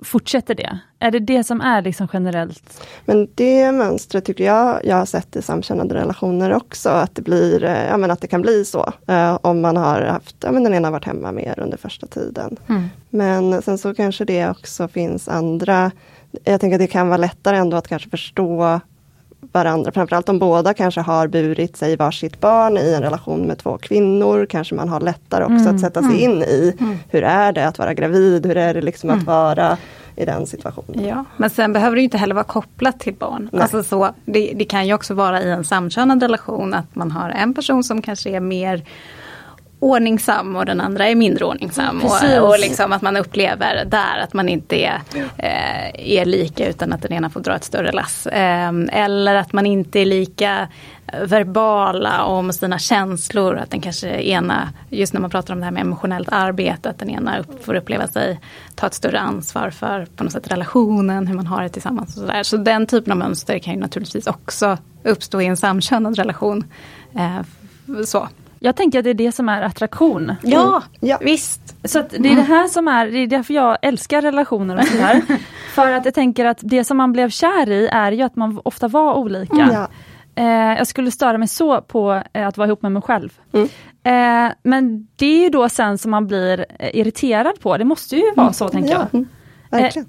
fortsätter 0.00 0.54
det. 0.54 0.78
Är 0.98 1.10
det 1.10 1.18
det 1.18 1.44
som 1.44 1.60
är 1.60 1.82
liksom 1.82 2.08
generellt? 2.12 2.86
Men 3.04 3.28
det 3.34 3.72
mönstret 3.72 4.24
tycker 4.24 4.44
jag 4.44 4.80
jag 4.84 4.96
har 4.96 5.06
sett 5.06 5.36
i 5.36 5.42
samkönade 5.42 5.94
relationer 5.94 6.52
också, 6.52 6.88
att 6.88 7.14
det, 7.14 7.22
blir, 7.22 7.64
eh, 7.64 7.86
ja, 7.86 7.96
men 7.96 8.10
att 8.10 8.20
det 8.20 8.26
kan 8.26 8.42
bli 8.42 8.64
så. 8.64 8.92
Eh, 9.06 9.38
om 9.42 9.60
man 9.60 9.76
har 9.76 10.02
haft, 10.02 10.36
ja, 10.40 10.52
men 10.52 10.64
den 10.64 10.74
ena 10.74 10.88
har 10.88 10.92
varit 10.92 11.04
hemma 11.04 11.32
mer 11.32 11.60
under 11.60 11.76
första 11.76 12.06
tiden. 12.06 12.56
Mm. 12.68 12.88
Men 13.10 13.62
sen 13.62 13.78
så 13.78 13.94
kanske 13.94 14.24
det 14.24 14.50
också 14.50 14.88
finns 14.88 15.28
andra, 15.28 15.90
jag 16.44 16.60
tänker 16.60 16.74
att 16.74 16.80
det 16.80 16.86
kan 16.86 17.08
vara 17.08 17.18
lättare 17.18 17.56
ändå 17.56 17.76
att 17.76 17.88
kanske 17.88 18.10
förstå 18.10 18.80
varandra, 19.52 19.92
framförallt 19.92 20.28
om 20.28 20.38
båda 20.38 20.74
kanske 20.74 21.00
har 21.00 21.26
burit 21.28 21.76
sig 21.76 21.96
varsitt 21.96 22.40
barn 22.40 22.78
i 22.78 22.94
en 22.94 23.02
relation 23.02 23.40
med 23.40 23.58
två 23.58 23.78
kvinnor, 23.78 24.46
kanske 24.46 24.74
man 24.74 24.88
har 24.88 25.00
lättare 25.00 25.44
också 25.44 25.54
Mm, 25.54 25.74
att 25.74 25.80
sätta 25.80 26.02
sig 26.02 26.20
in 26.20 26.42
i, 26.42 26.76
Mm. 26.80 26.96
hur 27.10 27.22
är 27.22 27.52
det 27.52 27.66
att 27.68 27.78
vara 27.78 27.94
gravid, 27.94 28.46
hur 28.46 28.56
är 28.56 28.74
det 28.74 28.80
liksom 28.80 29.10
att 29.10 29.22
vara 29.22 29.76
i 30.16 30.24
den 30.24 30.46
situationen. 30.46 31.06
Ja, 31.06 31.24
men 31.36 31.50
sen 31.50 31.72
behöver 31.72 31.96
det 31.96 32.02
inte 32.02 32.18
heller 32.18 32.34
vara 32.34 32.44
kopplat 32.44 33.00
till 33.00 33.14
barn. 33.14 33.48
Nej. 33.52 33.62
Alltså 33.62 33.82
så, 33.82 34.10
det, 34.24 34.52
det 34.56 34.64
kan 34.64 34.86
ju 34.86 34.94
också 34.94 35.14
vara 35.14 35.42
i 35.42 35.50
en 35.50 35.64
samkönad 35.64 36.22
relation 36.22 36.74
att 36.74 36.94
man 36.94 37.10
har 37.10 37.30
en 37.30 37.54
person 37.54 37.84
som 37.84 38.02
kanske 38.02 38.30
är 38.30 38.40
mer 38.40 38.82
ordningsam 39.84 40.56
och 40.56 40.66
den 40.66 40.80
andra 40.80 41.08
är 41.08 41.14
mindre 41.14 41.44
ordningsam. 41.44 42.00
Precis. 42.00 42.38
Och, 42.38 42.48
och 42.48 42.58
liksom 42.58 42.92
att 42.92 43.02
man 43.02 43.16
upplever 43.16 43.84
där 43.84 44.18
att 44.22 44.32
man 44.32 44.48
inte 44.48 44.76
är, 44.76 45.00
eh, 45.36 46.18
är 46.18 46.24
lika 46.24 46.68
utan 46.68 46.92
att 46.92 47.02
den 47.02 47.12
ena 47.12 47.30
får 47.30 47.40
dra 47.40 47.56
ett 47.56 47.64
större 47.64 47.92
lass. 47.92 48.26
Eh, 48.26 48.72
eller 48.92 49.34
att 49.34 49.52
man 49.52 49.66
inte 49.66 50.00
är 50.00 50.06
lika 50.06 50.68
verbala 51.22 52.24
om 52.24 52.52
sina 52.52 52.78
känslor. 52.78 53.56
Att 53.56 53.70
den 53.70 53.80
kanske 53.80 54.08
ena, 54.08 54.68
just 54.90 55.12
när 55.12 55.20
man 55.20 55.30
pratar 55.30 55.54
om 55.54 55.60
det 55.60 55.64
här 55.64 55.72
med 55.72 55.80
emotionellt 55.80 56.28
arbete, 56.32 56.90
att 56.90 56.98
den 56.98 57.10
ena 57.10 57.38
upp, 57.38 57.64
får 57.64 57.74
uppleva 57.74 58.08
sig 58.08 58.40
ta 58.74 58.86
ett 58.86 58.94
större 58.94 59.20
ansvar 59.20 59.70
för 59.70 60.06
på 60.16 60.24
något 60.24 60.32
sätt 60.32 60.50
relationen, 60.50 61.26
hur 61.26 61.34
man 61.34 61.46
har 61.46 61.62
det 61.62 61.68
tillsammans. 61.68 62.16
Och 62.16 62.20
så, 62.22 62.26
där. 62.26 62.42
så 62.42 62.56
den 62.56 62.86
typen 62.86 63.12
av 63.12 63.18
mönster 63.18 63.58
kan 63.58 63.74
ju 63.74 63.80
naturligtvis 63.80 64.26
också 64.26 64.78
uppstå 65.04 65.40
i 65.40 65.46
en 65.46 65.56
samkönad 65.56 66.16
relation. 66.16 66.64
Eh, 67.14 67.40
så. 68.06 68.28
Jag 68.64 68.76
tänker 68.76 68.98
att 68.98 69.04
det 69.04 69.10
är 69.10 69.14
det 69.14 69.32
som 69.32 69.48
är 69.48 69.62
attraktion. 69.62 70.32
Ja, 70.42 70.82
Ja. 71.00 71.18
visst. 71.20 71.76
Så 71.84 71.98
att 71.98 72.10
det 72.10 72.28
är 72.32 72.36
det 72.36 72.42
här 72.42 72.68
som 72.68 72.88
är, 72.88 73.06
det 73.06 73.18
är 73.18 73.26
därför 73.26 73.54
jag 73.54 73.78
älskar 73.82 74.22
relationer 74.22 74.76
och 74.78 74.84
sådär. 74.86 75.22
För 75.74 75.92
att 75.92 76.04
jag 76.04 76.14
tänker 76.14 76.44
att 76.44 76.58
det 76.62 76.84
som 76.84 76.96
man 76.96 77.12
blev 77.12 77.30
kär 77.30 77.70
i 77.70 77.88
är 77.92 78.12
ju 78.12 78.22
att 78.22 78.36
man 78.36 78.60
ofta 78.64 78.88
var 78.88 79.14
olika. 79.14 79.68
Ja. 79.72 79.88
Eh, 80.42 80.78
jag 80.78 80.86
skulle 80.86 81.10
störa 81.10 81.38
mig 81.38 81.48
så 81.48 81.80
på 81.80 82.22
eh, 82.32 82.46
att 82.48 82.56
vara 82.56 82.68
ihop 82.68 82.82
med 82.82 82.92
mig 82.92 83.02
själv. 83.02 83.38
Mm. 83.52 83.68
Eh, 84.04 84.52
men 84.62 85.08
det 85.16 85.26
är 85.26 85.42
ju 85.42 85.48
då 85.48 85.68
sen 85.68 85.98
som 85.98 86.10
man 86.10 86.26
blir 86.26 86.66
eh, 86.78 86.96
irriterad 86.96 87.60
på, 87.60 87.76
det 87.76 87.84
måste 87.84 88.16
ju 88.16 88.34
vara 88.36 88.52
så 88.52 88.68
tänker 88.68 88.90
jag. 88.92 89.06
Ja, 89.12 89.24
verkligen. 89.70 90.08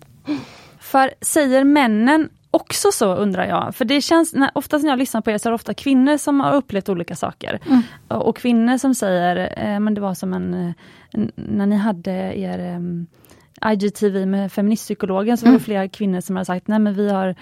För 0.80 1.12
säger 1.22 1.64
männen 1.64 2.30
också 2.56 2.92
så 2.92 3.16
undrar 3.16 3.46
jag? 3.46 3.76
För 3.76 3.86
det 3.86 4.02
känns, 4.02 4.34
när, 4.34 4.52
oftast 4.54 4.84
när 4.84 4.92
jag 4.92 5.00
lyssnar 5.00 5.22
på 5.22 5.32
er 5.32 5.38
så 5.38 5.50
är 5.50 5.52
det 5.52 5.56
ofta 5.56 5.74
kvinnor 5.74 6.18
som 6.18 6.40
har 6.40 6.54
upplevt 6.56 6.90
olika 6.90 7.16
saker. 7.16 7.60
Mm. 7.68 7.82
Och, 8.08 8.38
kvinnor 8.38 8.78
som 8.78 8.96
säger, 8.96 9.54
eh, 9.58 9.80
men 9.80 9.94
det 9.94 10.02
var 10.02 10.14
som 10.14 10.34
en, 10.34 10.74
en 11.12 11.32
när 11.36 11.66
ni 11.66 11.76
hade 11.76 12.12
er 12.38 12.60
eh, 12.60 13.72
IGTV 13.74 14.26
med 14.26 14.52
feministpsykologen 14.52 15.38
så 15.38 15.46
var 15.46 15.52
det 15.52 15.56
Mm. 15.56 15.64
flera 15.64 15.88
kvinnor 15.88 16.22
som 16.22 16.36
hade 16.36 16.46
sagt, 16.46 16.68
nej 16.68 16.80
men 16.80 16.94
vi 16.94 17.10
har 17.10 17.36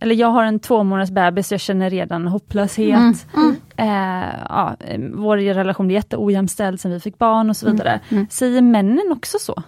eller 0.00 0.14
jag 0.14 0.28
har 0.28 0.44
en 0.44 0.58
två 0.60 0.82
månaders 0.82 1.10
bebis, 1.10 1.52
jag 1.52 1.60
känner 1.60 1.90
redan 1.90 2.26
hopplöshet. 2.28 2.96
Mm. 2.96 3.14
Mm. 3.36 3.56
Eh, 3.76 4.28
ja, 4.48 4.76
vår 5.14 5.36
relation 5.36 5.90
är 5.90 5.94
jätteojämställd 5.94 6.80
sen 6.80 6.90
vi 6.90 7.00
fick 7.00 7.18
barn 7.18 7.50
och 7.50 7.56
så 7.56 7.70
vidare. 7.70 8.00
Mm. 8.08 8.26
Säger 8.30 8.62
männen 8.62 9.12
också 9.12 9.38
så? 9.40 9.62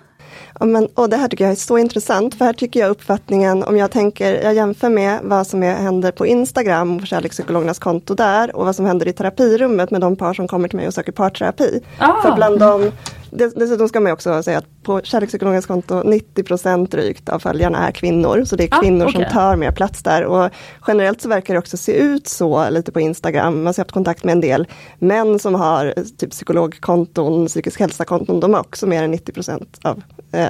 Men, 0.61 0.87
och 0.87 1.09
det 1.11 1.17
här 1.17 1.29
tycker 1.29 1.45
jag 1.45 1.53
är 1.53 1.57
så 1.57 1.79
intressant, 1.79 2.35
för 2.35 2.45
här 2.45 2.53
tycker 2.53 2.81
jag 2.81 2.91
uppfattningen, 2.91 3.63
om 3.63 3.77
jag 3.77 3.91
tänker, 3.91 4.43
jag 4.43 4.55
jämför 4.55 4.89
med 4.89 5.19
vad 5.23 5.47
som 5.47 5.63
är, 5.63 5.75
händer 5.75 6.13
på 6.13 6.27
Instagram, 6.27 6.99
på 7.01 7.07
kärlekspsykologernas 7.07 7.79
konto 7.79 8.15
där, 8.15 8.57
och 8.57 8.67
vad 8.67 8.77
som 8.77 8.87
händer 8.87 9.09
i 9.09 9.13
terapirummet 9.13 9.91
med 9.91 10.01
de 10.01 10.17
par 10.17 10.35
som 10.35 10.49
kommer 10.49 10.69
till 10.69 10.77
mig 10.77 10.87
och 10.87 10.95
söker 10.95 11.13
parterapi. 11.13 11.81
Ah. 11.99 12.23
För 12.23 12.33
bland 12.35 12.59
dess- 12.59 12.93
dessutom 13.35 13.89
ska 13.89 14.01
man 14.01 14.13
också 14.13 14.43
säga 14.43 14.59
att 14.59 14.83
på 14.83 15.01
kärlekspsykologernas 15.01 15.67
konto, 15.67 15.95
90% 16.03 16.89
drygt 16.91 17.29
av 17.29 17.39
följarna 17.39 17.89
är 17.89 17.93
kvinnor, 17.93 18.45
så 18.45 18.57
det 18.57 18.65
är 18.65 18.69
Ah, 18.71 18.81
kvinnor 18.81 19.07
okej. 19.07 19.23
som 19.25 19.33
tar 19.33 19.57
mer 19.57 19.71
plats 19.71 20.03
där. 20.03 20.25
Och 20.25 20.51
generellt 20.87 21.21
så 21.21 21.29
verkar 21.29 21.55
det 21.55 21.59
också 21.59 21.77
se 21.77 21.93
ut 21.93 22.29
så 22.29 22.71
lite 22.71 22.93
på 22.93 23.01
Instagram, 23.01 23.55
man 23.57 23.67
har 23.67 23.79
haft 23.79 23.93
kontakt 23.93 24.25
med 24.25 24.33
en 24.33 24.41
del 24.41 24.67
män 24.99 25.39
som 25.39 25.55
har 25.55 25.95
typ 26.19 26.31
psykologkonton, 26.31 27.47
psykisk 27.47 27.81
hälsa-konton, 27.81 28.41
de 28.41 28.55
har 28.55 28.61
också 28.61 28.87
mer 28.87 29.03
än 29.03 29.15
90% 29.15 29.67
av 29.83 30.03
eh, 30.33 30.49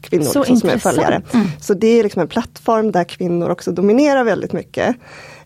kvinnor 0.00 0.24
Så 0.24 0.38
liksom, 0.38 0.56
som 0.56 0.70
är 0.70 0.78
följare. 0.78 1.22
Så 1.60 1.74
det 1.74 1.86
är 1.86 2.02
liksom 2.02 2.22
en 2.22 2.28
plattform 2.28 2.92
där 2.92 3.04
kvinnor 3.04 3.50
också 3.50 3.72
dominerar 3.72 4.24
väldigt 4.24 4.52
mycket. 4.52 4.96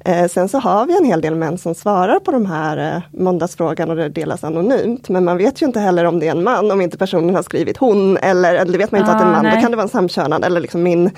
Eh, 0.04 0.28
sen 0.28 0.48
så 0.48 0.58
har 0.58 0.86
vi 0.86 0.96
en 0.96 1.04
hel 1.04 1.20
del 1.20 1.34
män 1.34 1.58
som 1.58 1.74
svarar 1.74 2.20
på 2.20 2.30
de 2.30 2.46
här 2.46 2.96
eh, 2.96 3.02
måndagsfrågan 3.20 3.90
och 3.90 3.96
det 3.96 4.08
delas 4.08 4.44
anonymt. 4.44 5.08
Men 5.08 5.24
man 5.24 5.36
vet 5.36 5.62
ju 5.62 5.66
inte 5.66 5.80
heller 5.80 6.04
om 6.04 6.18
det 6.18 6.26
är 6.26 6.30
en 6.30 6.42
man, 6.42 6.69
om 6.70 6.80
inte 6.80 6.98
personen 6.98 7.34
har 7.34 7.42
skrivit 7.42 7.76
hon 7.76 8.16
eller, 8.16 8.54
eller 8.54 8.72
det 8.72 8.78
vet 8.78 8.92
man 8.92 9.00
inte 9.00 9.12
att 9.12 9.18
det 9.18 9.24
är 9.24 9.28
en 9.28 9.34
Ah, 9.34 9.36
man, 9.36 9.44
nej. 9.44 9.54
då 9.54 9.60
kan 9.60 9.70
det 9.70 9.76
vara 9.76 9.84
en 9.84 9.88
samkönad 9.88 10.44
eller 10.44 10.60
liksom 10.60 10.82
min, 10.82 11.10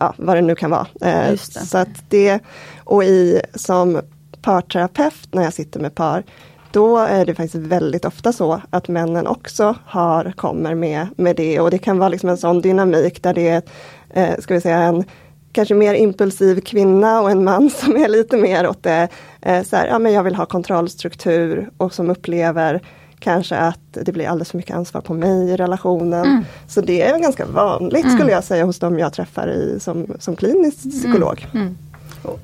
ja 0.00 0.14
vad 0.16 0.36
det 0.36 0.42
nu 0.42 0.54
kan 0.54 0.70
vara. 0.70 0.86
Eh, 1.00 1.36
så 1.36 1.78
att 1.78 1.88
det, 2.08 2.38
och 2.84 3.04
i 3.04 3.40
som 3.54 4.00
parterapeut 4.42 5.28
när 5.34 5.42
jag 5.42 5.52
sitter 5.52 5.80
med 5.80 5.94
par, 5.94 6.22
då 6.70 6.98
är 6.98 7.26
det 7.26 7.34
faktiskt 7.34 7.66
väldigt 7.66 8.04
ofta 8.04 8.32
så 8.32 8.60
att 8.70 8.88
männen 8.88 9.26
också 9.26 9.74
har, 9.86 10.32
kommer 10.36 10.74
med, 10.74 11.06
med 11.16 11.36
det 11.36 11.60
och 11.60 11.70
det 11.70 11.78
kan 11.78 11.98
vara 11.98 12.08
liksom 12.08 12.28
en 12.28 12.36
sån 12.36 12.60
dynamik 12.60 13.22
där 13.22 13.34
det 13.34 13.48
är, 13.48 13.62
eh, 14.10 14.38
ska 14.38 14.54
vi 14.54 14.60
säga 14.60 14.78
en 14.78 15.04
kanske 15.52 15.74
mer 15.74 15.94
impulsiv 15.94 16.60
kvinna 16.60 17.20
och 17.20 17.30
en 17.30 17.44
man 17.44 17.70
som 17.80 17.96
är 17.96 18.08
lite 18.08 18.36
mer 18.36 18.68
åt 18.68 18.82
det, 18.82 19.08
eh, 19.40 19.62
så 19.62 19.76
här, 19.76 19.86
ja 19.86 19.98
men 19.98 20.12
jag 20.12 20.22
vill 20.22 20.34
ha 20.34 20.46
kontrollstruktur 20.46 21.70
och 21.76 21.94
som 21.94 22.10
upplever 22.10 22.82
kanske 23.22 23.56
att 23.56 23.80
det 23.92 24.12
blir 24.12 24.28
alldeles 24.28 24.50
för 24.50 24.56
mycket 24.58 24.76
ansvar 24.76 25.00
på 25.00 25.14
mig 25.14 25.50
i 25.50 25.56
relationen. 25.56 26.24
Mm. 26.24 26.44
Så 26.68 26.80
det 26.80 27.02
är 27.02 27.18
ganska 27.18 27.46
vanligt 27.46 28.04
Mm. 28.04 28.16
skulle 28.16 28.32
jag 28.32 28.44
säga 28.44 28.64
hos 28.64 28.78
dem 28.78 28.98
jag 28.98 29.12
träffar 29.12 29.48
i, 29.48 29.80
som, 29.80 30.06
som 30.18 30.36
klinisk 30.36 30.78
psykolog. 30.90 31.46
Mm. 31.54 31.76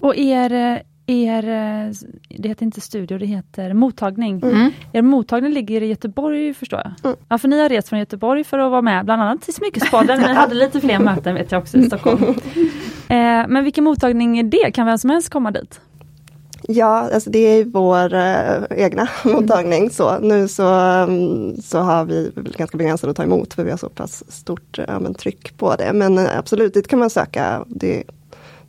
Och 0.00 0.16
er, 0.16 0.82
er, 1.06 1.42
det 2.42 2.48
heter 2.48 2.64
inte 2.64 2.80
studio, 2.80 3.18
det 3.18 3.26
heter 3.26 3.72
mottagning. 3.74 4.42
Mm. 4.42 4.70
Er 4.92 5.02
mottagning 5.02 5.52
ligger 5.52 5.82
i 5.82 5.86
Göteborg 5.86 6.54
förstår 6.54 6.80
jag. 6.84 6.92
Mm. 7.04 7.16
Ja, 7.28 7.38
för 7.38 7.48
ni 7.48 7.60
har 7.62 7.68
rest 7.68 7.88
från 7.88 7.98
Göteborg 7.98 8.44
för 8.44 8.58
att 8.58 8.70
vara 8.70 8.82
med 8.82 9.04
bland 9.04 9.22
annat 9.22 9.48
i 9.48 9.52
Smyckespodden. 9.52 10.20
Ni 10.20 10.32
hade 10.34 10.54
lite 10.54 10.80
fler 10.80 10.98
möten 10.98 11.34
vet 11.34 11.52
jag 11.52 11.60
också 11.62 11.78
i 11.78 11.82
Stockholm. 11.86 12.24
Eh, 13.10 13.44
men 13.48 13.64
vilken 13.64 13.84
mottagning 13.84 14.38
är 14.38 14.42
det? 14.42 14.70
Kan 14.74 14.86
vem 14.86 14.98
som 14.98 15.10
helst 15.10 15.30
komma 15.30 15.50
dit? 15.50 15.80
Ja, 16.62 17.10
alltså 17.14 17.30
det 17.30 17.38
är 17.38 17.64
vår 17.64 18.14
eh, 18.14 18.84
egna 18.84 19.08
mottagning. 19.24 19.90
Så 19.90 20.18
nu 20.18 20.48
så, 20.48 20.68
mm, 20.68 21.56
så 21.62 21.78
har 21.78 22.04
vi 22.04 22.32
ganska 22.34 22.76
begränsat 22.76 23.10
att 23.10 23.16
ta 23.16 23.22
emot 23.22 23.54
för 23.54 23.64
vi 23.64 23.70
har 23.70 23.78
så 23.78 23.88
pass 23.88 24.24
stort 24.28 24.78
ja, 24.88 24.98
men, 24.98 25.14
tryck 25.14 25.56
på 25.56 25.76
det. 25.76 25.92
Men 25.92 26.18
eh, 26.18 26.38
absolut, 26.38 26.74
dit 26.74 26.88
kan 26.88 26.98
man 26.98 27.10
söka. 27.10 27.64
Det, 27.66 28.04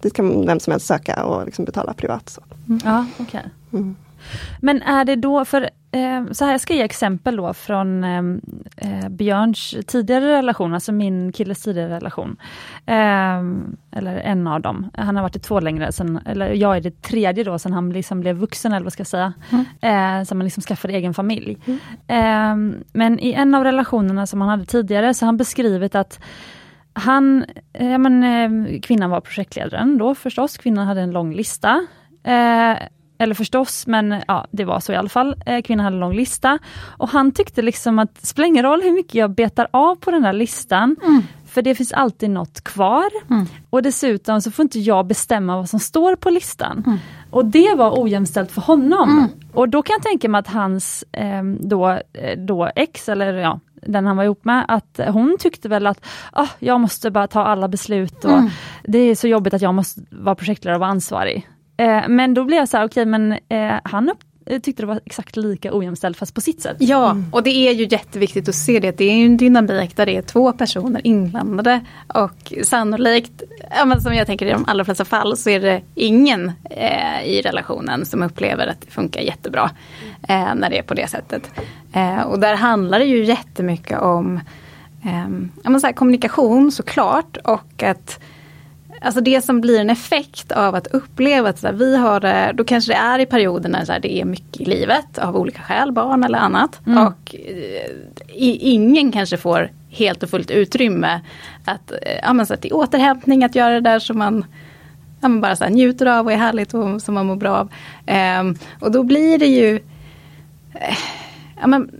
dit 0.01 0.13
kan 0.13 0.45
vem 0.45 0.59
som 0.59 0.71
helst 0.71 0.85
söka 0.85 1.23
och 1.23 1.45
liksom 1.45 1.65
betala 1.65 1.93
privat. 1.93 2.29
Så. 2.29 2.41
Ja, 2.83 3.05
okej. 3.19 3.49
Mm. 3.73 3.95
Men 4.61 4.81
är 4.81 5.05
det 5.05 5.15
då, 5.15 5.45
för 5.45 5.61
eh, 5.61 5.69
så 6.31 6.45
här, 6.45 6.51
jag 6.51 6.61
ska 6.61 6.73
ge 6.73 6.81
exempel 6.81 7.35
då 7.35 7.53
från 7.53 8.03
eh, 8.03 8.23
eh, 8.77 9.09
Björns 9.09 9.75
tidigare 9.87 10.37
relation, 10.37 10.73
alltså 10.73 10.91
min 10.91 11.31
killes 11.31 11.61
tidigare 11.61 11.95
relation. 11.95 12.37
Eh, 12.85 13.39
eller 13.91 14.17
en 14.17 14.47
av 14.47 14.61
dem. 14.61 14.89
Han 14.93 15.15
har 15.15 15.23
varit 15.23 15.35
i 15.35 15.39
två 15.39 15.59
längre, 15.59 15.91
sen, 15.91 16.19
eller 16.25 16.53
jag 16.53 16.77
är 16.77 16.81
det 16.81 17.01
tredje 17.01 17.43
då, 17.43 17.59
sen 17.59 17.73
han 17.73 17.89
liksom 17.89 18.21
blev 18.21 18.35
vuxen, 18.35 18.73
eller 18.73 18.83
vad 18.83 18.93
ska 18.93 19.01
jag 19.01 19.07
säga. 19.07 19.33
Mm. 19.49 19.65
Eh, 19.81 20.25
sen 20.25 20.37
man 20.37 20.45
liksom 20.45 20.63
skaffade 20.63 20.93
egen 20.93 21.13
familj. 21.13 21.57
Mm. 21.65 21.79
Eh, 22.07 22.81
men 22.93 23.19
i 23.19 23.33
en 23.33 23.55
av 23.55 23.63
relationerna 23.63 24.27
som 24.27 24.41
han 24.41 24.49
hade 24.49 24.65
tidigare, 24.65 25.13
så 25.13 25.25
har 25.25 25.27
han 25.27 25.37
beskrivit 25.37 25.95
att 25.95 26.19
han, 26.93 27.45
ja 27.73 27.97
men, 27.97 28.81
kvinnan 28.81 29.09
var 29.09 29.21
projektledaren 29.21 29.97
då 29.97 30.15
förstås, 30.15 30.57
kvinnan 30.57 30.87
hade 30.87 31.01
en 31.01 31.11
lång 31.11 31.33
lista. 31.33 31.87
Eller 33.21 33.35
förstås, 33.35 33.87
men 33.87 34.21
ja, 34.27 34.45
det 34.51 34.65
var 34.65 34.79
så 34.79 34.93
i 34.93 34.95
alla 34.95 35.09
fall. 35.09 35.35
Eh, 35.45 35.61
kvinnan 35.61 35.83
hade 35.83 35.95
en 35.95 35.99
lång 35.99 36.15
lista. 36.15 36.59
Och 36.97 37.09
han 37.09 37.31
tyckte 37.31 37.61
liksom 37.61 37.99
att 37.99 38.15
det 38.21 38.27
spelar 38.27 38.47
ingen 38.47 38.63
roll 38.63 38.81
hur 38.81 38.91
mycket 38.91 39.15
jag 39.15 39.31
betar 39.31 39.67
av 39.71 39.95
på 39.95 40.11
den 40.11 40.23
här 40.23 40.33
listan, 40.33 40.95
mm. 41.03 41.21
för 41.47 41.61
det 41.61 41.75
finns 41.75 41.91
alltid 41.91 42.29
något 42.29 42.61
kvar. 42.61 43.09
Mm. 43.29 43.45
Och 43.69 43.83
dessutom 43.83 44.41
så 44.41 44.51
får 44.51 44.63
inte 44.63 44.79
jag 44.79 45.07
bestämma 45.07 45.55
vad 45.55 45.69
som 45.69 45.79
står 45.79 46.15
på 46.15 46.29
listan. 46.29 46.83
Mm. 46.85 46.99
Och 47.31 47.45
det 47.45 47.75
var 47.75 48.03
ojämställt 48.03 48.51
för 48.51 48.61
honom. 48.61 49.09
Mm. 49.09 49.29
Och 49.53 49.69
då 49.69 49.81
kan 49.81 49.93
jag 49.93 50.03
tänka 50.03 50.29
mig 50.29 50.39
att 50.39 50.47
hans 50.47 51.03
eh, 51.11 51.43
då, 51.43 51.99
då 52.37 52.71
ex, 52.75 53.09
eller 53.09 53.33
ja, 53.33 53.59
den 53.81 54.05
han 54.05 54.17
var 54.17 54.23
ihop 54.23 54.45
med, 54.45 54.65
att 54.67 54.99
hon 55.07 55.37
tyckte 55.39 55.69
väl 55.69 55.87
att 55.87 56.05
ah, 56.31 56.47
jag 56.59 56.79
måste 56.79 57.11
bara 57.11 57.27
ta 57.27 57.43
alla 57.43 57.67
beslut 57.67 58.25
och 58.25 58.31
mm. 58.31 58.49
det 58.83 58.99
är 58.99 59.15
så 59.15 59.27
jobbigt 59.27 59.53
att 59.53 59.61
jag 59.61 59.73
måste 59.73 60.01
vara 60.09 60.35
projektledare 60.35 60.75
och 60.75 60.79
vara 60.79 60.89
ansvarig. 60.89 61.47
Eh, 61.79 62.07
men 62.07 62.33
då 62.33 62.43
blev 62.43 62.59
jag 62.59 62.69
så 62.69 62.77
här, 62.77 62.85
okej 62.85 63.01
okay, 63.01 63.05
men 63.05 63.31
eh, 63.31 63.79
han 63.83 64.09
upp, 64.09 64.23
eh, 64.45 64.59
tyckte 64.59 64.83
det 64.83 64.87
var 64.87 64.99
exakt 65.05 65.37
lika 65.37 65.77
ojämställt 65.77 66.17
fast 66.17 66.35
på 66.35 66.41
sitt 66.41 66.61
sätt. 66.61 66.77
Ja, 66.79 67.11
mm. 67.11 67.25
och 67.31 67.43
det 67.43 67.49
är 67.49 67.71
ju 67.71 67.87
jätteviktigt 67.91 68.49
att 68.49 68.55
se 68.55 68.79
det. 68.79 68.97
Det 68.97 69.03
är 69.03 69.25
en 69.25 69.37
dynamik 69.37 69.95
där 69.95 70.05
det 70.05 70.15
är 70.15 70.21
två 70.21 70.53
personer 70.53 71.07
inblandade 71.07 71.85
och 72.07 72.53
sannolikt, 72.63 73.43
ja, 73.77 73.85
men 73.85 74.01
som 74.01 74.13
jag 74.13 74.27
tänker 74.27 74.45
i 74.45 74.51
de 74.51 74.65
allra 74.67 74.85
flesta 74.85 75.05
fall, 75.05 75.37
så 75.37 75.49
är 75.49 75.59
det 75.59 75.81
ingen 75.95 76.51
eh, 76.69 77.23
i 77.25 77.41
relationen 77.41 78.05
som 78.05 78.23
upplever 78.23 78.67
att 78.67 78.81
det 78.81 78.91
funkar 78.91 79.21
jättebra 79.21 79.71
eh, 80.27 80.55
när 80.55 80.69
det 80.69 80.77
är 80.77 80.83
på 80.83 80.93
det 80.93 81.07
sättet. 81.07 81.51
Eh, 81.93 82.21
och 82.21 82.39
där 82.39 82.55
handlar 82.55 82.99
det 82.99 83.05
ju 83.05 83.23
jättemycket 83.23 83.99
om 83.99 84.39
eh, 85.03 85.29
ja, 85.63 85.79
så 85.79 85.87
här, 85.87 85.93
kommunikation 85.93 86.71
såklart 86.71 87.37
och 87.43 87.83
att 87.83 88.19
Alltså 89.01 89.21
det 89.21 89.41
som 89.41 89.61
blir 89.61 89.79
en 89.79 89.89
effekt 89.89 90.51
av 90.51 90.75
att 90.75 90.87
uppleva 90.87 91.49
att 91.49 91.59
så 91.59 91.67
här, 91.67 91.73
vi 91.73 91.97
har 91.97 92.19
det, 92.19 92.51
då 92.55 92.63
kanske 92.63 92.91
det 92.91 92.97
är 92.97 93.19
i 93.19 93.25
perioder 93.25 93.69
när 93.69 93.85
här, 93.87 93.99
det 93.99 94.21
är 94.21 94.25
mycket 94.25 94.61
i 94.61 94.65
livet 94.65 95.17
av 95.17 95.37
olika 95.37 95.61
skäl, 95.61 95.91
barn 95.91 96.23
eller 96.23 96.39
annat. 96.39 96.87
Mm. 96.87 97.07
Och 97.07 97.35
eh, 97.35 97.91
ingen 98.35 99.11
kanske 99.11 99.37
får 99.37 99.71
helt 99.89 100.23
och 100.23 100.29
fullt 100.29 100.51
utrymme 100.51 101.21
att, 101.65 101.91
eh, 101.91 102.19
ja, 102.23 102.33
men 102.33 102.45
så 102.45 102.53
att, 102.53 102.61
till 102.61 102.73
återhämtning, 102.73 103.43
att 103.43 103.55
göra 103.55 103.73
det 103.73 103.81
där 103.81 103.99
som 103.99 104.17
man 104.17 104.45
ja, 105.21 105.27
men 105.27 105.41
bara 105.41 105.55
så 105.55 105.63
här, 105.63 105.71
njuter 105.71 106.05
av 106.05 106.25
och 106.25 106.31
är 106.31 106.37
härligt 106.37 106.73
och 106.73 107.01
som 107.01 107.13
man 107.13 107.25
mår 107.25 107.35
bra 107.35 107.57
av. 107.57 107.69
Eh, 108.05 108.43
och 108.79 108.91
då 108.91 109.03
blir 109.03 109.37
det 109.37 109.47
ju 109.47 109.75
eh, 110.73 110.97
ja, 111.59 111.67
men, 111.67 111.91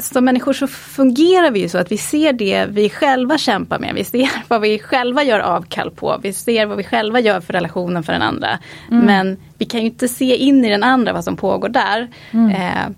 som 0.00 0.24
människor 0.24 0.52
så 0.52 0.66
fungerar 0.66 1.50
vi 1.50 1.60
ju 1.60 1.68
så 1.68 1.78
att 1.78 1.92
vi 1.92 1.98
ser 1.98 2.32
det 2.32 2.66
vi 2.66 2.90
själva 2.90 3.38
kämpar 3.38 3.78
med. 3.78 3.94
Vi 3.94 4.04
ser 4.04 4.30
vad 4.48 4.60
vi 4.60 4.78
själva 4.78 5.22
gör 5.22 5.40
avkall 5.40 5.90
på. 5.90 6.20
Vi 6.22 6.32
ser 6.32 6.66
vad 6.66 6.76
vi 6.76 6.84
själva 6.84 7.20
gör 7.20 7.40
för 7.40 7.52
relationen 7.52 8.02
för 8.02 8.12
den 8.12 8.22
andra. 8.22 8.58
Mm. 8.90 9.06
Men 9.06 9.36
vi 9.58 9.64
kan 9.64 9.80
ju 9.80 9.86
inte 9.86 10.08
se 10.08 10.36
in 10.36 10.64
i 10.64 10.70
den 10.70 10.82
andra 10.82 11.12
vad 11.12 11.24
som 11.24 11.36
pågår 11.36 11.68
där. 11.68 12.08
Mm. 12.30 12.50
Eh, 12.50 12.96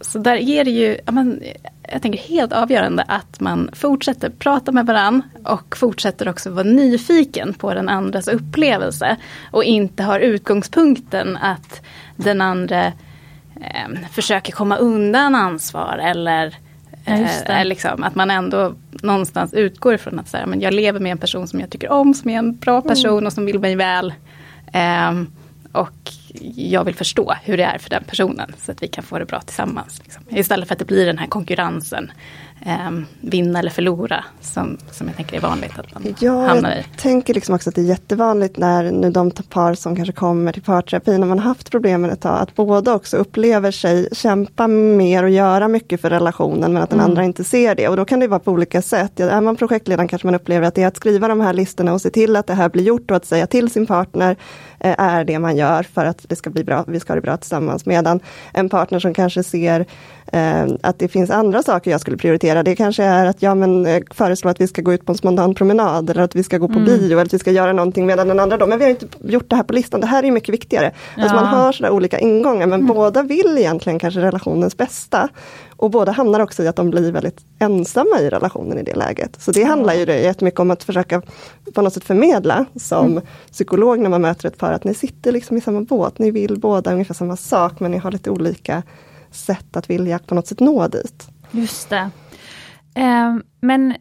så 0.00 0.18
där 0.18 0.36
är 0.36 0.64
det 0.64 0.70
ju, 0.70 0.98
ja, 1.06 1.12
men, 1.12 1.42
jag 1.92 2.02
tänker 2.02 2.18
helt 2.18 2.52
avgörande 2.52 3.04
att 3.08 3.40
man 3.40 3.70
fortsätter 3.72 4.30
prata 4.30 4.72
med 4.72 4.86
varann 4.86 5.22
och 5.44 5.76
fortsätter 5.76 6.28
också 6.28 6.50
vara 6.50 6.64
nyfiken 6.64 7.54
på 7.54 7.74
den 7.74 7.88
andras 7.88 8.28
upplevelse. 8.28 9.16
Och 9.50 9.64
inte 9.64 10.02
har 10.02 10.20
utgångspunkten 10.20 11.36
att 11.36 11.80
den 12.16 12.40
andra 12.40 12.92
eh, 13.60 14.08
försöker 14.10 14.52
komma 14.52 14.76
undan 14.76 15.34
ansvar 15.34 15.98
eller 15.98 16.56
eh, 17.04 17.64
liksom, 17.64 18.02
att 18.02 18.14
man 18.14 18.30
ändå 18.30 18.74
någonstans 19.02 19.54
utgår 19.54 19.94
ifrån 19.94 20.18
att 20.18 20.28
så 20.28 20.36
här, 20.36 20.46
men 20.46 20.60
jag 20.60 20.74
lever 20.74 21.00
med 21.00 21.12
en 21.12 21.18
person 21.18 21.48
som 21.48 21.60
jag 21.60 21.70
tycker 21.70 21.90
om, 21.90 22.14
som 22.14 22.30
är 22.30 22.38
en 22.38 22.56
bra 22.56 22.82
person 22.82 23.12
mm. 23.12 23.26
och 23.26 23.32
som 23.32 23.46
vill 23.46 23.58
mig 23.58 23.76
väl. 23.76 24.14
Eh, 24.72 25.12
och 25.72 26.12
jag 26.54 26.84
vill 26.84 26.94
förstå 26.94 27.34
hur 27.42 27.56
det 27.56 27.62
är 27.62 27.78
för 27.78 27.90
den 27.90 28.04
personen 28.04 28.52
så 28.58 28.72
att 28.72 28.82
vi 28.82 28.88
kan 28.88 29.04
få 29.04 29.18
det 29.18 29.24
bra 29.24 29.40
tillsammans. 29.40 30.00
Liksom. 30.02 30.24
Istället 30.28 30.68
för 30.68 30.74
att 30.74 30.78
det 30.78 30.84
blir 30.84 31.06
den 31.06 31.18
här 31.18 31.26
konkurrensen 31.26 32.12
eh, 32.66 32.90
vinna 33.20 33.58
eller 33.58 33.70
förlora 33.70 34.24
som, 34.40 34.78
som 34.90 35.06
jag 35.06 35.16
tänker 35.16 35.36
är 35.36 35.40
vanligt 35.40 35.78
att 35.78 35.94
man 35.94 36.14
ja, 36.20 36.46
hamnar 36.46 36.70
i. 36.70 36.76
Jag 36.76 36.98
tänker 36.98 37.34
liksom 37.34 37.54
också 37.54 37.68
att 37.68 37.74
det 37.74 37.80
är 37.80 37.84
jättevanligt 37.84 38.56
när 38.56 38.90
nu 38.90 39.10
de 39.10 39.30
par 39.30 39.74
som 39.74 39.96
kanske 39.96 40.12
kommer 40.12 40.52
till 40.52 40.62
parterapi 40.62 41.18
när 41.18 41.26
man 41.26 41.38
haft 41.38 41.70
problemen 41.70 42.10
ett 42.10 42.20
tag, 42.20 42.42
att 42.42 42.54
båda 42.54 42.94
också 42.94 43.16
upplever 43.16 43.70
sig 43.70 44.08
kämpa 44.12 44.66
mer 44.66 45.22
och 45.22 45.30
göra 45.30 45.68
mycket 45.68 46.00
för 46.00 46.10
relationen 46.10 46.72
men 46.72 46.82
att 46.82 46.90
den 46.90 46.98
mm. 46.98 47.10
andra 47.10 47.24
inte 47.24 47.44
ser 47.44 47.74
det. 47.74 47.88
Och 47.88 47.96
då 47.96 48.04
kan 48.04 48.20
det 48.20 48.28
vara 48.28 48.40
på 48.40 48.52
olika 48.52 48.82
sätt. 48.82 49.20
Är 49.20 49.40
man 49.40 49.56
projektledaren 49.56 50.08
kanske 50.08 50.26
man 50.26 50.34
upplever 50.34 50.66
att 50.66 50.74
det 50.74 50.82
är 50.82 50.86
att 50.86 50.96
skriva 50.96 51.28
de 51.28 51.40
här 51.40 51.52
listorna 51.52 51.92
och 51.92 52.00
se 52.00 52.10
till 52.10 52.36
att 52.36 52.46
det 52.46 52.54
här 52.54 52.68
blir 52.68 52.84
gjort 52.84 53.10
och 53.10 53.16
att 53.16 53.24
säga 53.24 53.46
till 53.46 53.70
sin 53.70 53.86
partner 53.86 54.36
är 54.80 55.24
det 55.24 55.38
man 55.38 55.56
gör 55.56 55.82
för 55.82 56.04
att 56.04 56.24
det 56.28 56.36
ska 56.36 56.50
bli 56.50 56.64
bra, 56.64 56.84
vi 56.86 57.00
ska 57.00 57.12
ha 57.12 57.14
det 57.14 57.22
bra 57.22 57.36
tillsammans. 57.36 57.86
Medan 57.86 58.20
en 58.52 58.68
partner 58.68 58.98
som 58.98 59.14
kanske 59.14 59.42
ser 59.42 59.86
eh, 60.32 60.66
att 60.82 60.98
det 60.98 61.08
finns 61.08 61.30
andra 61.30 61.62
saker 61.62 61.90
jag 61.90 62.00
skulle 62.00 62.16
prioritera. 62.16 62.62
Det 62.62 62.76
kanske 62.76 63.04
är 63.04 63.26
att 63.26 63.42
ja, 63.42 63.54
men, 63.54 63.86
eh, 63.86 64.02
föreslå 64.10 64.50
att 64.50 64.60
vi 64.60 64.68
ska 64.68 64.82
gå 64.82 64.92
ut 64.92 65.06
på 65.06 65.12
en 65.12 65.18
spontan 65.18 65.54
promenad 65.54 66.10
eller 66.10 66.22
att 66.22 66.34
vi 66.34 66.42
ska 66.42 66.58
gå 66.58 66.68
på 66.68 66.78
mm. 66.78 66.84
bio 66.84 67.12
eller 67.12 67.22
att 67.22 67.34
vi 67.34 67.38
ska 67.38 67.50
göra 67.50 67.72
någonting 67.72 68.06
medan 68.06 68.28
den 68.28 68.40
andra 68.40 68.56
då, 68.56 68.66
men 68.66 68.78
vi 68.78 68.84
har 68.84 68.90
inte 68.90 69.06
gjort 69.24 69.50
det 69.50 69.56
här 69.56 69.62
på 69.62 69.72
listan, 69.72 70.00
det 70.00 70.06
här 70.06 70.24
är 70.24 70.30
mycket 70.30 70.54
viktigare. 70.54 70.92
Ja. 71.16 71.22
Alltså 71.22 71.36
man 71.36 71.46
har 71.46 71.72
sådär 71.72 71.90
olika 71.90 72.18
ingångar 72.18 72.66
men 72.66 72.80
mm. 72.80 72.86
båda 72.94 73.22
vill 73.22 73.58
egentligen 73.58 73.98
kanske 73.98 74.20
relationens 74.20 74.76
bästa. 74.76 75.28
Och 75.78 75.90
båda 75.90 76.12
hamnar 76.12 76.40
också 76.40 76.62
i 76.62 76.68
att 76.68 76.76
de 76.76 76.90
blir 76.90 77.12
väldigt 77.12 77.44
ensamma 77.58 78.20
i 78.20 78.30
relationen 78.30 78.78
i 78.78 78.82
det 78.82 78.94
läget. 78.94 79.40
Så 79.40 79.52
det 79.52 79.64
handlar 79.64 79.94
ju 79.94 80.00
jättemycket 80.00 80.60
om 80.60 80.70
att 80.70 80.84
försöka 80.84 81.22
på 81.74 81.82
något 81.82 81.92
sätt 81.92 82.04
förmedla 82.04 82.64
som 82.76 83.10
mm. 83.10 83.22
psykolog 83.52 83.98
när 83.98 84.10
man 84.10 84.22
möter 84.22 84.48
ett 84.48 84.58
par 84.58 84.72
att 84.72 84.84
ni 84.84 84.94
sitter 84.94 85.32
liksom 85.32 85.56
i 85.56 85.60
samma 85.60 85.80
båt, 85.80 86.18
ni 86.18 86.30
vill 86.30 86.60
båda 86.60 86.92
ungefär 86.92 87.14
samma 87.14 87.36
sak 87.36 87.80
men 87.80 87.90
ni 87.90 87.98
har 87.98 88.12
lite 88.12 88.30
olika 88.30 88.82
sätt 89.30 89.76
att 89.76 89.90
vilja 89.90 90.18
på 90.18 90.34
något 90.34 90.46
sätt 90.46 90.60
nå 90.60 90.88
dit. 90.88 91.28
Just 91.50 91.90
det. 91.90 92.10
Eh, 92.94 93.36
men 93.60 93.94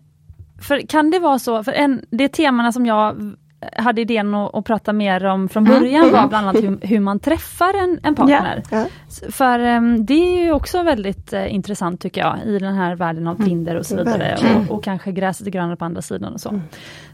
för 0.62 0.80
kan 0.88 1.12
det 1.12 1.20
vara 1.20 1.40
så, 1.40 1.63
för 1.63 1.72
en, 1.72 2.06
det 2.10 2.30
temana 2.30 2.72
som 2.72 2.86
jag 2.86 3.36
hade 3.76 4.02
idén 4.02 4.34
att, 4.34 4.56
att 4.56 4.65
prata 4.65 4.93
mer 4.93 5.26
om 5.26 5.50
från 5.50 5.67
mm. 5.67 5.80
början 5.80 6.02
mm. 6.02 6.13
var 6.13 6.28
bland 6.28 6.48
annat 6.48 6.63
hur, 6.63 6.88
hur, 6.88 7.00
man 7.00 7.20
träffar 7.20 7.74
en, 7.74 8.00
en 8.04 8.15
partner. 8.15 8.63
Ja. 8.72 8.78
Ja. 8.78 9.32
För 9.32 9.60
um, 9.60 10.06
det 10.06 10.13
är 10.13 10.43
ju 10.43 10.52
också 10.52 10.84
väldigt 10.84 11.34
uh, 11.34 11.54
intressant 11.54 12.02
tycker 12.02 12.22
jag 12.22 12.38
i 12.46 12.60
den 12.60 12.76
här 12.76 12.96
världen 12.96 13.28
av 13.28 13.36
mm. 13.36 13.48
Tinder 13.48 13.76
och 13.76 13.86
så 13.86 13.96
vidare. 13.96 14.38
Och, 14.70 14.78
och, 14.78 14.84
kanske 14.84 15.12
gräset 15.12 15.48
är 15.48 15.52
grönare 15.52 15.76
på 15.76 15.86
andra 15.86 16.02
sidan 16.02 16.34
och 16.34 16.41
så. 16.41 16.50
Mm. 16.50 16.62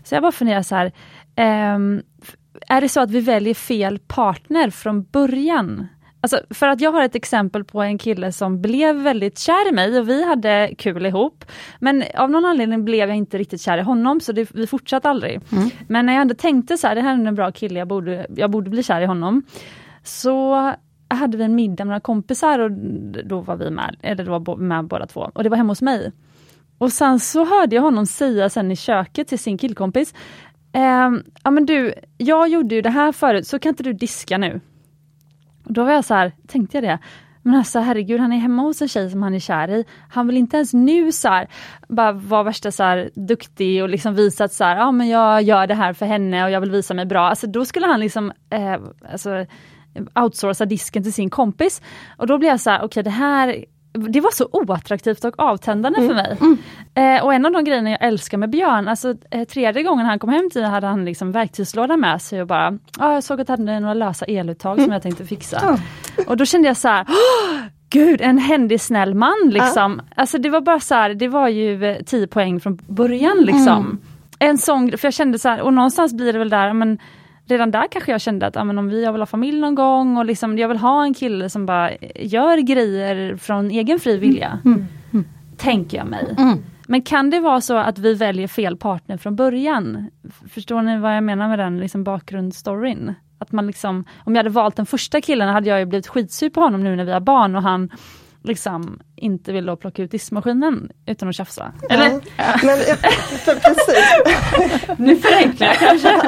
Så 0.03 0.15
jag 0.15 0.21
bara 0.21 0.31
funderar 0.31 0.61
så 0.61 0.75
här. 0.75 0.91
Um, 1.75 2.01
är 2.67 2.81
det 2.81 2.89
så 2.89 3.01
att 3.01 3.11
vi 3.11 3.19
väljer 3.19 3.53
fel 3.53 3.99
partner 3.99 4.69
från 4.69 5.03
början? 5.03 5.87
Alltså, 6.23 6.41
för 6.49 6.67
att 6.67 6.81
jag 6.81 6.91
har 6.91 7.03
ett 7.03 7.15
exempel 7.15 7.63
på 7.63 7.81
en 7.81 7.97
kille 7.97 8.31
som 8.31 8.61
blev 8.61 8.95
väldigt 8.95 9.39
kär 9.39 9.69
i 9.69 9.71
mig 9.71 9.99
och 9.99 10.09
vi 10.09 10.25
hade 10.25 10.73
kul 10.77 11.05
ihop. 11.05 11.45
Men 11.79 12.03
av 12.15 12.31
någon 12.31 12.45
anledning 12.45 12.85
blev 12.85 13.09
jag 13.09 13.17
inte 13.17 13.37
riktigt 13.37 13.61
kär 13.61 13.77
i 13.77 13.81
honom 13.81 14.19
så 14.19 14.31
det, 14.31 14.55
vi 14.55 14.67
fortsatte 14.67 15.09
aldrig. 15.09 15.41
Mm. 15.51 15.69
Men 15.87 16.05
när 16.05 16.13
jag 16.13 16.21
ändå 16.21 16.35
tänkte 16.35 16.77
så 16.77 16.87
här, 16.87 16.95
det 16.95 17.01
här 17.01 17.13
är 17.13 17.27
en 17.27 17.35
bra 17.35 17.51
kille, 17.51 17.79
jag 17.79 17.87
borde, 17.87 18.27
jag 18.35 18.51
borde 18.51 18.69
bli 18.69 18.83
kär 18.83 19.01
i 19.01 19.05
honom. 19.05 19.43
Så 20.03 20.71
hade 21.07 21.37
vi 21.37 21.43
en 21.43 21.55
middag 21.55 21.85
med 21.85 21.87
några 21.87 21.99
kompisar 21.99 22.59
och 22.59 22.71
då 23.25 23.39
var 23.39 23.55
vi 23.55 23.69
med, 23.69 23.95
eller 24.01 24.25
då 24.25 24.39
var 24.39 24.55
med 24.55 24.85
båda 24.85 25.07
två. 25.07 25.31
Och 25.33 25.43
det 25.43 25.49
var 25.49 25.57
hemma 25.57 25.71
hos 25.71 25.81
mig. 25.81 26.11
Och 26.77 26.91
sen 26.91 27.19
så 27.19 27.45
hörde 27.45 27.75
jag 27.75 27.83
honom 27.83 28.05
säga 28.05 28.49
sen 28.49 28.71
i 28.71 28.75
köket 28.75 29.27
till 29.27 29.39
sin 29.39 29.57
killkompis, 29.57 30.13
ehm, 30.73 31.23
ja 31.43 31.51
men 31.51 31.65
du, 31.65 31.93
jag 32.17 32.47
gjorde 32.47 32.75
ju 32.75 32.81
det 32.81 32.89
här 32.89 33.11
förut, 33.11 33.47
så 33.47 33.59
kan 33.59 33.69
inte 33.69 33.83
du 33.83 33.93
diska 33.93 34.37
nu? 34.37 34.61
Då 35.73 35.83
var 35.83 35.91
jag 35.91 36.05
så 36.05 36.13
här, 36.13 36.31
tänkte 36.47 36.77
jag 36.77 36.83
det, 36.83 36.99
men 37.45 37.55
alltså 37.55 37.79
herregud, 37.79 38.19
han 38.19 38.33
är 38.33 38.37
hemma 38.37 38.61
hos 38.61 38.81
en 38.81 38.87
tjej 38.87 39.09
som 39.09 39.23
han 39.23 39.33
är 39.33 39.39
kär 39.39 39.69
i. 39.69 39.85
Han 40.09 40.27
vill 40.27 40.37
inte 40.37 40.57
ens 40.57 40.73
nu 40.73 41.11
så 41.11 41.27
här, 41.27 41.47
bara 41.87 42.11
vara 42.11 42.43
värsta 42.43 42.71
så 42.71 42.83
här, 42.83 43.09
duktig 43.15 43.83
och 43.83 43.89
liksom 43.89 44.15
visa 44.15 44.43
att 44.43 44.53
så 44.53 44.63
här, 44.63 44.77
ja, 44.77 44.91
men 44.91 45.09
jag 45.09 45.41
gör 45.41 45.67
det 45.67 45.75
här 45.75 45.93
för 45.93 46.05
henne 46.05 46.43
och 46.43 46.51
jag 46.51 46.61
vill 46.61 46.71
visa 46.71 46.93
mig 46.93 47.05
bra. 47.05 47.21
Alltså, 47.21 47.47
då 47.47 47.65
skulle 47.65 47.85
han 47.85 47.99
liksom 47.99 48.31
eh, 48.49 48.77
alltså, 49.11 49.45
outsourca 50.15 50.65
disken 50.65 51.03
till 51.03 51.13
sin 51.13 51.29
kompis. 51.29 51.81
Och 52.17 52.27
då 52.27 52.37
blev 52.37 52.51
jag 52.51 52.59
så 52.59 52.69
här, 52.69 52.77
okej 52.77 52.85
okay, 52.85 53.03
det 53.03 53.09
här 53.09 53.65
det 53.93 54.21
var 54.21 54.31
så 54.31 54.49
oattraktivt 54.51 55.25
och 55.25 55.39
avtändande 55.39 55.99
mm. 55.99 56.09
för 56.09 56.15
mig. 56.15 56.37
Mm. 56.41 56.57
Eh, 56.95 57.25
och 57.25 57.33
en 57.33 57.45
av 57.45 57.51
de 57.51 57.63
grejerna 57.63 57.89
jag 57.89 58.03
älskar 58.03 58.37
med 58.37 58.49
Björn, 58.49 58.87
alltså 58.87 59.15
eh, 59.31 59.43
tredje 59.43 59.83
gången 59.83 60.05
han 60.05 60.19
kom 60.19 60.29
hem 60.29 60.49
till 60.49 60.61
mig 60.61 60.71
hade 60.71 60.87
han 60.87 61.05
liksom 61.05 61.31
verktygslåda 61.31 61.97
med 61.97 62.21
sig 62.21 62.41
och 62.41 62.47
bara, 62.47 62.79
ah, 62.97 63.13
jag 63.13 63.23
såg 63.23 63.41
att 63.41 63.47
han 63.47 63.67
hade 63.67 63.79
några 63.79 63.93
lösa 63.93 64.25
eluttag 64.25 64.73
mm. 64.73 64.83
som 64.85 64.93
jag 64.93 65.01
tänkte 65.01 65.25
fixa. 65.25 65.79
Och 66.27 66.37
då 66.37 66.45
kände 66.45 66.67
jag 66.67 66.77
så 66.77 66.87
här, 66.87 67.05
gud 67.89 68.21
en 68.21 68.37
händig 68.37 68.81
snäll 68.81 69.15
man 69.15 69.49
liksom. 69.49 70.01
Alltså 70.15 70.37
det 70.37 70.49
var 70.49 70.61
bara 70.61 70.79
så 70.79 70.95
här, 70.95 71.13
det 71.13 71.27
var 71.27 71.47
ju 71.47 71.97
10 72.05 72.27
poäng 72.27 72.59
från 72.59 72.79
början 72.87 73.37
liksom. 73.37 73.99
En 74.39 74.57
sån, 74.57 74.97
för 74.97 75.07
jag 75.07 75.13
kände 75.13 75.39
så 75.39 75.49
här, 75.49 75.61
och 75.61 75.73
någonstans 75.73 76.13
blir 76.13 76.33
det 76.33 76.39
väl 76.39 76.49
där, 76.49 76.73
men 76.73 76.99
redan 77.53 77.71
där 77.71 77.87
kanske 77.91 78.11
jag 78.11 78.21
kände 78.21 78.47
att 78.47 78.55
ja, 78.55 78.63
men 78.63 78.77
om 78.77 78.89
vi, 78.89 79.03
jag 79.03 79.11
vill 79.11 79.21
ha 79.21 79.25
familj 79.25 79.59
någon 79.59 79.75
gång 79.75 80.17
och 80.17 80.25
liksom, 80.25 80.57
jag 80.57 80.67
vill 80.67 80.77
ha 80.77 81.03
en 81.03 81.13
kille 81.13 81.49
som 81.49 81.65
bara 81.65 81.91
gör 82.15 82.57
grejer 82.57 83.37
från 83.37 83.71
egen 83.71 83.99
fri 83.99 84.17
vilja. 84.17 84.59
Tänker 85.57 85.97
jag 85.97 86.07
mig. 86.07 86.35
Men 86.87 87.01
kan 87.01 87.29
det 87.29 87.39
vara 87.39 87.61
så 87.61 87.77
att 87.77 87.97
vi 87.99 88.13
väljer 88.13 88.47
fel 88.47 88.77
partner 88.77 89.17
från 89.17 89.35
början? 89.35 90.09
Förstår 90.49 90.81
ni 90.81 90.97
vad 90.97 91.15
jag 91.15 91.23
menar 91.23 91.47
med 91.47 91.59
den 91.59 91.79
liksom 91.79 92.03
bakgrundsstoryn? 92.03 93.13
Att 93.39 93.51
man 93.51 93.67
liksom, 93.67 94.05
om 94.23 94.35
jag 94.35 94.39
hade 94.39 94.49
valt 94.49 94.75
den 94.75 94.85
första 94.85 95.21
killen 95.21 95.49
hade 95.49 95.69
jag 95.69 95.87
blivit 95.87 96.07
skitsur 96.07 96.49
på 96.49 96.61
honom 96.61 96.83
nu 96.83 96.95
när 96.95 97.05
vi 97.05 97.11
har 97.11 97.19
barn 97.19 97.55
och 97.55 97.61
han 97.61 97.91
liksom 98.43 98.99
inte 99.15 99.51
vill 99.51 99.65
då 99.65 99.75
plocka 99.75 100.03
ut 100.03 100.11
diskmaskinen 100.11 100.91
utan 101.05 101.29
att 101.29 101.35
tjafsa. 101.35 101.73
Eller? 101.89 102.09
Ja. 102.09 102.59
Men, 102.63 102.77
för, 102.77 103.55
precis. 103.55 104.97
Nu 104.97 105.15
förenklar 105.15 105.67
jag 105.67 105.77
kanske. 105.77 106.21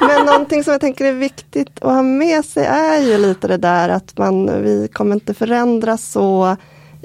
Men 0.06 0.26
någonting 0.26 0.64
som 0.64 0.72
jag 0.72 0.80
tänker 0.80 1.04
är 1.04 1.12
viktigt 1.12 1.82
att 1.82 1.92
ha 1.92 2.02
med 2.02 2.44
sig 2.44 2.66
är 2.66 2.98
ju 2.98 3.18
lite 3.18 3.48
det 3.48 3.56
där 3.56 3.88
att 3.88 4.18
man, 4.18 4.62
vi 4.62 4.88
kommer 4.92 5.14
inte 5.14 5.34
förändras 5.34 6.12
så 6.12 6.56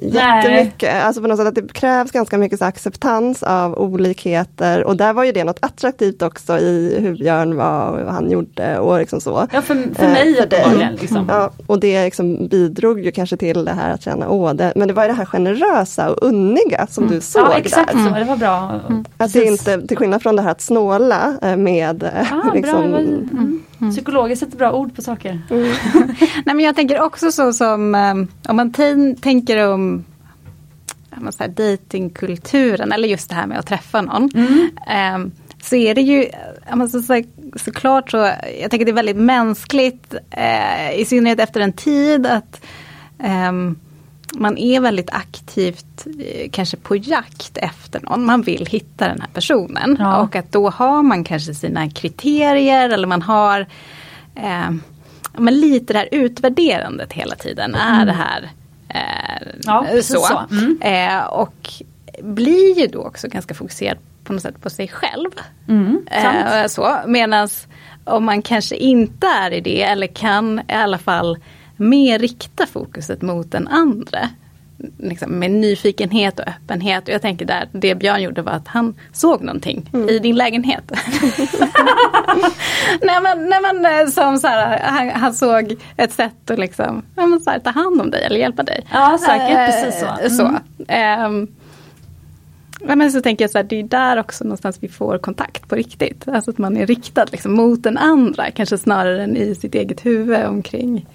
jättemycket. 0.01 1.03
Alltså 1.03 1.21
på 1.21 1.27
något 1.27 1.37
sätt 1.37 1.47
att 1.47 1.55
det 1.55 1.73
krävs 1.73 2.11
ganska 2.11 2.37
mycket 2.37 2.59
så 2.59 2.65
acceptans 2.65 3.43
av 3.43 3.73
olikheter 3.79 4.83
och 4.83 4.97
där 4.97 5.13
var 5.13 5.23
ju 5.23 5.31
det 5.31 5.43
något 5.43 5.59
attraktivt 5.61 6.21
också 6.21 6.59
i 6.59 6.97
hur 6.99 7.17
Björn 7.17 7.55
var 7.55 7.87
och 7.91 8.05
vad 8.05 8.13
han 8.13 8.31
gjorde 8.31 8.79
och 8.79 8.99
liksom 8.99 9.21
så. 9.21 9.47
Ja, 9.51 9.61
för, 9.61 9.75
för 9.95 10.07
mig 10.07 10.27
Eh, 10.27 10.35
för 10.35 10.45
uppenbarligen. 10.45 10.95
Liksom. 10.95 11.25
Ja, 11.29 11.51
och 11.67 11.79
det 11.79 12.03
liksom 12.05 12.47
bidrog 12.47 12.99
ju 12.99 13.11
kanske 13.11 13.37
till 13.37 13.65
det 13.65 13.71
här 13.71 13.93
att 13.93 14.01
känna, 14.01 14.29
åh, 14.29 14.53
det, 14.53 14.73
men 14.75 14.87
det 14.87 14.93
var 14.93 15.03
ju 15.03 15.07
det 15.09 15.15
här 15.15 15.25
generösa 15.25 16.09
och 16.09 16.17
unniga 16.27 16.87
som 16.87 17.07
du 17.07 17.21
såg 17.21 17.41
Ja, 17.41 17.57
exakt 17.57 17.93
där. 17.93 18.03
så. 18.03 18.15
Det 18.15 18.23
var 18.23 18.37
bra. 18.37 18.79
Att 19.17 19.33
det 19.33 19.45
inte, 19.45 19.87
till 19.87 19.97
skillnad 19.97 20.21
från 20.21 20.35
det 20.35 20.41
här 20.41 20.51
att 20.51 20.61
snåla 20.61 21.37
eh, 21.41 21.57
med 21.57 22.03
Ah, 22.31 22.53
liksom, 22.53 22.73
bra, 22.73 22.81
det 22.81 22.91
var, 22.91 22.99
mm. 22.99 23.63
Psykologiskt 23.91 24.39
sätter 24.39 24.57
bra 24.57 24.71
ord 24.73 24.95
på 24.95 25.01
saker. 25.01 25.41
Nej, 26.45 26.55
men 26.55 26.59
jag 26.59 26.75
tänker 26.75 27.01
också 27.01 27.31
så 27.31 27.53
som 27.53 27.95
um, 27.95 28.27
om 28.49 28.55
man 28.55 28.71
tän- 28.71 29.21
tänker 29.21 29.67
om 29.67 30.03
så 31.29 31.43
här, 31.43 31.47
datingkulturen 31.47 32.91
eller 32.91 33.07
just 33.07 33.29
det 33.29 33.35
här 33.35 33.47
med 33.47 33.59
att 33.59 33.67
träffa 33.67 34.01
någon. 34.01 34.29
Um, 35.15 35.31
så 35.61 35.75
är 35.75 35.95
det 35.95 36.01
ju, 36.01 36.25
så, 36.91 37.01
så, 37.01 37.23
såklart 37.55 38.11
så, 38.11 38.17
jag 38.61 38.71
tänker 38.71 38.85
det 38.85 38.91
är 38.91 38.93
väldigt 38.93 39.17
mänskligt, 39.17 40.15
eh, 40.31 40.99
i 40.99 41.05
synnerhet 41.05 41.39
efter 41.39 41.61
en 41.61 41.73
tid 41.73 42.25
att 42.25 42.61
ehm, 43.19 43.75
man 44.33 44.57
är 44.57 44.79
väldigt 44.79 45.09
aktivt 45.09 46.07
eh, 46.19 46.49
kanske 46.51 46.77
på 46.77 46.95
jakt 46.95 47.57
efter 47.57 47.99
någon. 48.01 48.25
Man 48.25 48.41
vill 48.41 48.65
hitta 48.65 49.07
den 49.07 49.21
här 49.21 49.29
personen. 49.33 49.97
Ja. 49.99 50.17
Och 50.17 50.35
att 50.35 50.51
då 50.51 50.69
har 50.69 51.03
man 51.03 51.23
kanske 51.23 51.53
sina 51.53 51.89
kriterier 51.89 52.89
eller 52.89 53.07
man 53.07 53.21
har 53.21 53.59
eh, 54.35 54.71
men 55.37 55.59
lite 55.59 55.93
det 55.93 55.99
här 55.99 56.09
utvärderandet 56.11 57.13
hela 57.13 57.35
tiden. 57.35 57.75
Är 57.75 58.05
det 58.05 58.13
här 58.13 58.49
eh, 58.89 59.47
Ja, 59.63 59.85
precis 59.91 60.27
så. 60.27 60.45
Mm. 60.51 60.81
Eh, 60.81 61.25
och 61.25 61.69
blir 62.21 62.79
ju 62.79 62.87
då 62.87 63.01
också 63.01 63.27
ganska 63.27 63.53
fokuserad 63.53 63.97
på 64.23 64.33
något 64.33 64.41
sätt 64.41 64.61
på 64.61 64.69
sig 64.69 64.87
själv. 64.87 65.29
Mm. 65.67 66.07
Eh, 66.11 66.67
så, 66.67 66.97
Medan 67.07 67.49
om 68.03 68.25
man 68.25 68.41
kanske 68.41 68.75
inte 68.75 69.27
är 69.27 69.51
i 69.51 69.61
det 69.61 69.83
eller 69.83 70.07
kan 70.07 70.59
i 70.59 70.73
alla 70.73 70.97
fall 70.97 71.37
mer 71.77 72.19
rikta 72.19 72.65
fokuset 72.65 73.21
mot 73.21 73.51
den 73.51 73.67
andra. 73.67 74.29
Liksom, 74.97 75.31
med 75.31 75.51
nyfikenhet 75.51 76.39
och 76.39 76.47
öppenhet. 76.47 77.03
Och 77.03 77.13
jag 77.13 77.21
tänker 77.21 77.45
där, 77.45 77.69
det 77.71 77.95
Björn 77.95 78.21
gjorde 78.21 78.41
var 78.41 78.51
att 78.51 78.67
han 78.67 78.95
såg 79.13 79.41
någonting 79.41 79.89
i 80.09 80.19
din 80.19 80.35
lägenhet. 80.35 80.91
men, 83.01 83.49
nej, 83.49 83.59
men, 83.61 83.85
eh, 83.85 84.07
som 84.07 84.37
så 84.37 84.47
här, 84.47 84.79
han, 84.79 85.09
han 85.09 85.33
såg 85.33 85.75
ett 85.97 86.11
sätt 86.11 86.51
att 86.51 86.59
liksom, 86.59 87.03
så 87.43 87.49
här, 87.49 87.59
ta 87.59 87.69
hand 87.69 88.01
om 88.01 88.11
dig 88.11 88.23
eller 88.23 88.39
hjälpa 88.39 88.63
dig. 88.63 88.87
Ja, 88.91 89.17
säkert. 89.21 89.57
Eh, 89.57 89.65
Precis 89.65 89.99
så. 89.99 90.07
Mm. 90.07 90.29
så. 90.29 90.59
Ehm, 90.87 91.47
Ja, 92.87 92.95
men 92.95 93.11
så 93.11 93.21
tänker 93.21 93.43
jag 93.43 93.51
så 93.51 93.57
här, 93.57 93.65
det 93.65 93.79
är 93.79 93.83
där 93.83 94.17
också 94.17 94.43
någonstans 94.43 94.77
vi 94.81 94.87
får 94.87 95.17
kontakt 95.17 95.67
på 95.67 95.75
riktigt. 95.75 96.27
Alltså 96.27 96.51
att 96.51 96.57
man 96.57 96.77
är 96.77 96.85
riktad 96.85 97.25
liksom 97.31 97.53
mot 97.53 97.83
den 97.83 97.97
andra, 97.97 98.51
kanske 98.51 98.77
snarare 98.77 99.23
än 99.23 99.37
i 99.37 99.55
sitt 99.55 99.75
eget 99.75 100.05
huvud 100.05 100.45
omkring 100.45 101.05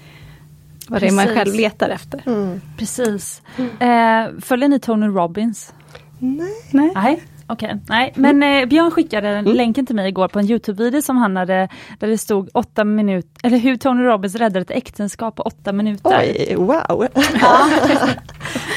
vad 0.88 1.00
det 1.00 1.06
är 1.08 1.12
man 1.12 1.26
själv 1.26 1.54
letar 1.54 1.88
efter. 1.88 2.22
Mm. 2.26 2.60
Precis. 2.78 3.42
Eh, 3.80 4.40
följer 4.40 4.68
ni 4.68 4.80
Tony 4.80 5.06
Robbins? 5.06 5.74
Nej. 6.18 6.92
Nej. 6.94 7.22
Okej, 7.52 7.76
nej. 7.88 8.12
Men 8.16 8.42
eh, 8.42 8.66
Björn 8.66 8.90
skickade 8.90 9.42
länken 9.42 9.86
till 9.86 9.96
mig 9.96 10.08
igår 10.08 10.28
på 10.28 10.38
en 10.38 10.46
Youtube-video 10.46 11.02
som 11.02 11.16
han 11.16 11.36
hade, 11.36 11.68
där 11.98 12.08
det 12.08 12.18
stod 12.18 12.48
åtta 12.54 12.84
minuter, 12.84 13.46
eller 13.46 13.58
hur 13.58 13.76
Tony 13.76 14.02
Robbins 14.02 14.34
räddade 14.34 14.60
ett 14.60 14.70
äktenskap 14.70 15.36
på 15.36 15.42
åtta 15.42 15.72
minuter. 15.72 16.18
Oj, 16.20 16.54
wow. 16.56 17.06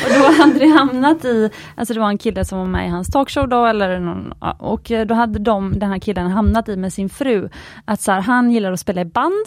Och 0.06 0.12
då 0.20 0.44
hade 0.44 0.60
det 0.60 0.68
hamnat 0.68 1.26
i, 1.26 1.50
alltså 1.76 1.94
det 1.94 2.00
var 2.00 2.10
en 2.10 2.18
kille 2.18 2.46
som 2.46 2.60
var 2.60 2.66
med 2.66 2.86
i 2.86 2.90
hans 2.90 3.08
talkshow 3.08 3.50
då, 3.50 3.66
eller 3.66 4.00
någon, 4.00 4.34
ja, 4.42 4.52
och 4.60 4.92
eh, 4.92 5.06
då 5.06 5.16
hade 5.16 5.40
de, 5.40 5.80
den 5.80 5.90
här 5.90 6.00
killen 6.00 6.32
hamnat 6.32 6.70
i 6.70 6.76
med 6.78 6.94
sin 6.94 7.10
fru, 7.10 7.50
att 7.86 8.02
så 8.02 8.12
här, 8.12 8.22
han 8.22 8.52
gillar 8.52 8.72
att 8.72 8.80
spela 8.80 9.02
i 9.02 9.06
band, 9.06 9.46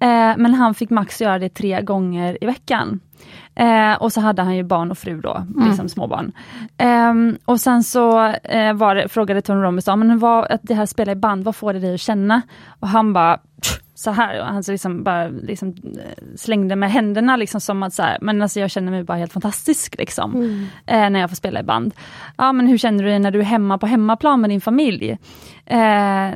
eh, 0.00 0.36
men 0.36 0.54
han 0.54 0.74
fick 0.74 0.90
max 0.90 1.20
göra 1.20 1.38
det 1.38 1.48
tre 1.48 1.80
gånger 1.82 2.38
i 2.40 2.46
veckan. 2.46 3.00
Eh, 3.60 3.94
och 4.02 4.12
så 4.12 4.20
hade 4.20 4.42
han 4.42 4.56
ju 4.56 4.62
barn 4.62 4.90
och 4.90 4.98
fru 4.98 5.20
då, 5.20 5.46
liksom 5.68 5.88
småbarn. 5.88 6.32
Ehm, 6.78 7.36
och 7.44 7.60
sen 7.60 7.82
så 7.82 8.26
eh, 8.28 8.72
var 8.74 8.94
det, 8.94 9.08
frågade 9.08 9.42
Tony 9.42 9.60
Robbins, 9.62 9.86
men 9.86 10.18
vad, 10.18 10.44
att 10.44 10.60
det 10.62 10.74
här 10.74 10.86
spela 10.86 11.12
i 11.12 11.16
band, 11.16 11.44
vad 11.44 11.56
får 11.56 11.72
det 11.72 11.78
dig 11.80 11.94
att 11.94 12.00
känna? 12.00 12.42
Och 12.80 12.88
han 12.88 13.12
bara, 13.12 13.36
"Pff, 13.36 13.80
så 13.94 14.10
här, 14.10 14.40
och 14.40 14.46
han 14.46 14.64
så 14.64 14.72
liksom 14.72 15.02
bara 15.04 15.28
liksom 15.28 15.68
eh, 15.68 16.24
slängde 16.36 16.76
med 16.76 16.92
händerna 16.92 17.36
liksom 17.36 17.60
som 17.60 17.82
att 17.82 17.94
så 17.94 18.02
här, 18.02 18.18
men 18.20 18.42
alltså 18.42 18.60
jag 18.60 18.70
känner 18.70 18.90
mig 18.90 19.04
bara 19.04 19.18
helt 19.18 19.32
fantastisk 19.32 19.98
liksom. 19.98 20.34
Eh, 20.86 21.10
när 21.10 21.20
jag 21.20 21.30
får 21.30 21.36
spela 21.36 21.60
i 21.60 21.62
band. 21.62 21.94
Ja 22.36 22.52
men 22.52 22.66
hur 22.66 22.78
känner 22.78 23.04
du 23.04 23.10
dig 23.10 23.18
när 23.18 23.30
du 23.30 23.38
är 23.40 23.44
hemma 23.44 23.78
på 23.78 23.86
hemmaplan 23.86 24.40
med 24.40 24.50
din 24.50 24.60
familj? 24.60 25.10
Eh, 25.66 25.78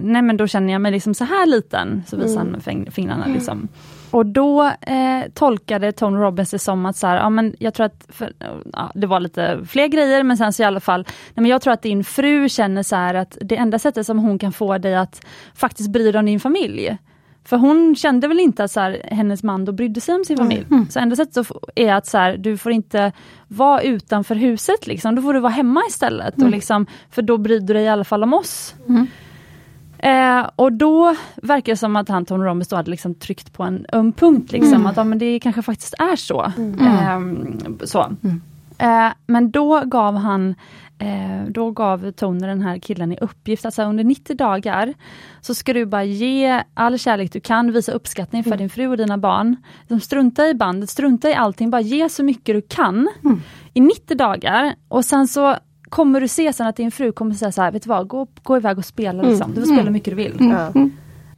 nej 0.00 0.22
men 0.22 0.36
då 0.36 0.46
känner 0.46 0.72
jag 0.72 0.82
mig 0.82 0.92
liksom 0.92 1.14
så 1.14 1.24
här 1.24 1.46
liten, 1.46 2.02
så 2.06 2.16
visar 2.16 2.38
han 2.38 2.46
med 2.48 2.60
fing- 2.60 2.90
fingrarna 2.90 3.26
liksom. 3.26 3.68
Och 4.14 4.26
då 4.26 4.64
eh, 4.80 5.22
tolkade 5.34 5.92
Tony 5.92 6.16
Robbins 6.16 6.50
det 6.50 6.58
som 6.58 6.86
att 6.86 6.96
så 6.96 7.06
här, 7.06 7.16
ja, 7.16 7.30
men 7.30 7.54
jag 7.58 7.74
tror 7.74 7.86
att, 7.86 8.06
för, 8.08 8.32
ja, 8.72 8.92
det 8.94 9.06
var 9.06 9.20
lite 9.20 9.60
fler 9.66 9.86
grejer 9.86 10.22
men 10.22 10.36
sen 10.36 10.52
så 10.52 10.62
i 10.62 10.66
alla 10.66 10.80
fall, 10.80 11.00
nej, 11.08 11.42
men 11.42 11.46
jag 11.46 11.62
tror 11.62 11.72
att 11.72 11.82
din 11.82 12.04
fru 12.04 12.48
känner 12.48 12.82
så 12.82 12.96
här 12.96 13.14
att 13.14 13.38
det 13.40 13.56
enda 13.56 13.78
sättet 13.78 14.06
som 14.06 14.18
hon 14.18 14.38
kan 14.38 14.52
få 14.52 14.78
dig 14.78 14.96
att 14.96 15.26
faktiskt 15.54 15.90
bry 15.90 16.12
dig 16.12 16.18
om 16.18 16.26
din 16.26 16.40
familj. 16.40 16.98
För 17.44 17.56
hon 17.56 17.96
kände 17.96 18.28
väl 18.28 18.40
inte 18.40 18.64
att 18.64 18.70
så 18.70 18.80
här, 18.80 19.00
hennes 19.04 19.42
man 19.42 19.64
då 19.64 19.72
brydde 19.72 20.00
sig 20.00 20.14
om 20.14 20.24
sin 20.24 20.36
familj. 20.36 20.66
Så 20.90 20.98
enda 20.98 21.16
sättet 21.16 21.46
är 21.74 21.94
att 21.94 22.06
så 22.06 22.18
här, 22.18 22.36
du 22.36 22.56
får 22.56 22.72
inte 22.72 23.12
vara 23.48 23.82
utanför 23.82 24.34
huset, 24.34 24.86
liksom. 24.86 25.14
då 25.14 25.22
får 25.22 25.34
du 25.34 25.40
vara 25.40 25.52
hemma 25.52 25.82
istället. 25.88 26.42
Och 26.42 26.50
liksom, 26.50 26.86
för 27.10 27.22
då 27.22 27.38
bryr 27.38 27.60
du 27.60 27.74
dig 27.74 27.84
i 27.84 27.88
alla 27.88 28.04
fall 28.04 28.22
om 28.22 28.34
oss. 28.34 28.74
Eh, 30.04 30.48
och 30.56 30.72
då 30.72 31.16
verkar 31.42 31.72
det 31.72 31.76
som 31.76 31.96
att 31.96 32.08
han, 32.08 32.24
Tony 32.24 32.44
Robbins, 32.44 32.70
hade 32.70 32.90
liksom 32.90 33.14
tryckt 33.14 33.52
på 33.52 33.62
en 33.62 33.86
öm 33.92 34.12
punkt. 34.12 34.52
Liksom, 34.52 34.86
Att 34.86 34.96
ja, 34.96 35.04
men 35.04 35.18
det 35.18 35.40
kanske 35.40 35.62
faktiskt 35.62 35.94
är 35.98 36.16
så. 36.16 36.52
Ehm, 36.80 37.58
så. 37.84 38.16
Eh, 38.78 39.08
men 39.26 39.50
då 39.50 39.82
gav 39.84 40.16
han 40.16 40.54
eh, 40.98 41.48
då 41.48 41.70
gav 41.70 42.10
Tony 42.10 42.46
den 42.46 42.62
här 42.62 42.78
killen 42.78 43.12
i 43.12 43.16
uppgift 43.20 43.64
att 43.64 43.74
så 43.74 43.82
under 43.82 44.04
90 44.04 44.36
dagar 44.36 44.94
så 45.40 45.54
ska 45.54 45.72
du 45.72 45.86
bara 45.86 46.04
ge 46.04 46.62
all 46.74 46.98
kärlek 46.98 47.32
du 47.32 47.40
kan, 47.40 47.72
visa 47.72 47.92
uppskattning 47.92 48.44
för 48.44 48.56
din 48.56 48.70
fru 48.70 48.86
och 48.86 48.96
dina 48.96 49.18
barn. 49.18 49.56
Liksom, 49.80 50.00
strunta 50.00 50.48
i 50.48 50.54
bandet, 50.54 50.90
strunta 50.90 51.30
i 51.30 51.34
allting, 51.34 51.70
bara 51.70 51.80
ge 51.80 52.08
så 52.08 52.22
mycket 52.24 52.54
du 52.54 52.62
kan 52.62 53.08
i 53.74 53.80
90 53.80 54.16
dagar 54.16 54.74
och 54.88 55.04
sen 55.04 55.28
så 55.28 55.56
kommer 55.88 56.20
du 56.20 56.28
se 56.28 56.52
sen 56.52 56.66
att 56.66 56.76
din 56.76 56.90
fru 56.90 57.12
kommer 57.12 57.34
säga 57.34 57.52
så 57.52 57.62
här, 57.62 57.72
vet 57.72 57.82
du 57.82 57.88
vad, 57.88 58.08
gå, 58.08 58.26
gå 58.42 58.56
iväg 58.56 58.78
och 58.78 58.84
spela 58.84 59.22
liksom. 59.22 59.54
Du 59.54 59.60
får 59.60 59.66
spela 59.66 59.82
hur 59.82 59.90
mycket 59.90 60.10
du 60.10 60.16
vill. 60.16 60.36
Ja. 60.74 60.88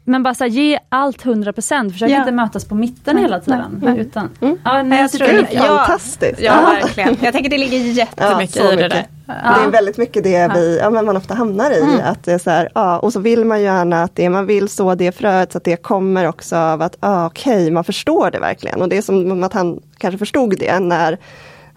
Men 0.09 0.23
bara 0.23 0.35
så 0.35 0.45
här, 0.45 0.51
ge 0.51 0.79
allt 0.89 1.25
100%, 1.25 1.91
försök 1.93 2.11
Ja. 2.11 2.19
inte 2.19 2.33
mötas 2.33 2.65
på 2.65 2.75
mitten 2.75 3.19
hela 3.19 3.41
tiden. 3.41 3.97
Utan, 3.99 4.29
ja, 4.65 4.83
nej, 4.83 5.01
Jag 5.01 5.13
tror- 5.13 5.29
Gud, 5.29 5.47
Ja. 5.51 5.63
fantastiskt. 5.63 6.41
Ja, 6.41 6.61
verkligen. 6.83 7.17
Jag 7.21 7.33
tänker 7.33 7.51
det 7.51 7.59
ligger 7.59 7.79
jättemycket 7.79 8.57
Ja, 8.57 8.73
i 8.73 8.77
det 8.77 8.83
mycket. 8.83 8.91
där. 8.93 9.07
Det 9.27 9.67
är 9.67 9.71
väldigt 9.71 9.99
mycket 9.99 10.25
det 10.25 10.51
vi, 10.55 10.79
ja, 10.83 10.91
men 10.91 11.05
man 11.05 11.17
ofta 11.17 11.35
hamnar 11.35 11.71
i. 11.71 12.01
Att 12.05 12.25
det 12.25 12.33
är 12.33 12.39
så 12.39 12.51
här, 12.51 12.69
ja, 12.75 12.99
och 12.99 13.13
så 13.13 13.21
vill 13.21 13.45
man 13.45 13.63
gärna 13.63 14.03
att 14.03 14.17
det 14.17 14.29
man 14.31 14.47
vill 14.47 14.69
så 14.69 14.95
det 14.95 15.13
fröet, 15.13 15.53
så 15.53 15.59
att 15.59 15.65
det 15.65 15.77
kommer 15.83 16.29
också 16.29 16.57
av 16.57 16.83
att, 16.83 16.97
ja, 17.01 17.27
okej, 17.27 17.71
man 17.71 17.85
förstår 17.85 18.31
det 18.31 18.39
verkligen. 18.39 18.83
Och 18.83 18.89
det 18.89 18.97
är 18.99 19.03
som 19.03 19.43
att 19.45 19.53
han 19.53 19.81
kanske 19.99 20.19
förstod 20.19 20.59
det 20.59 20.81
när 20.81 21.19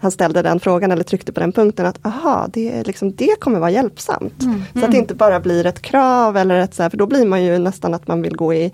han 0.00 0.10
ställde 0.10 0.42
den 0.42 0.60
frågan 0.60 0.90
eller 0.92 1.02
tryckte 1.04 1.32
på 1.32 1.40
den 1.40 1.52
punkten 1.52 1.86
att 1.86 2.06
aha, 2.06 2.46
det, 2.52 2.78
är 2.78 2.84
liksom, 2.84 3.14
det 3.14 3.40
kommer 3.40 3.58
vara 3.60 3.70
hjälpsamt. 3.70 4.42
Så 4.78 4.84
att 4.84 4.90
det 4.90 4.96
inte 4.98 5.14
bara 5.14 5.40
blir 5.40 5.66
ett 5.66 5.82
krav 5.82 6.36
eller 6.36 6.58
ett 6.58 6.74
så 6.74 6.82
här, 6.82 6.90
för 6.90 6.96
då 6.96 7.06
blir 7.06 7.26
man 7.26 7.42
ju 7.44 7.58
nästan 7.58 7.94
att 7.94 8.08
man 8.08 8.22
vill 8.22 8.36
gå 8.36 8.54
i 8.54 8.72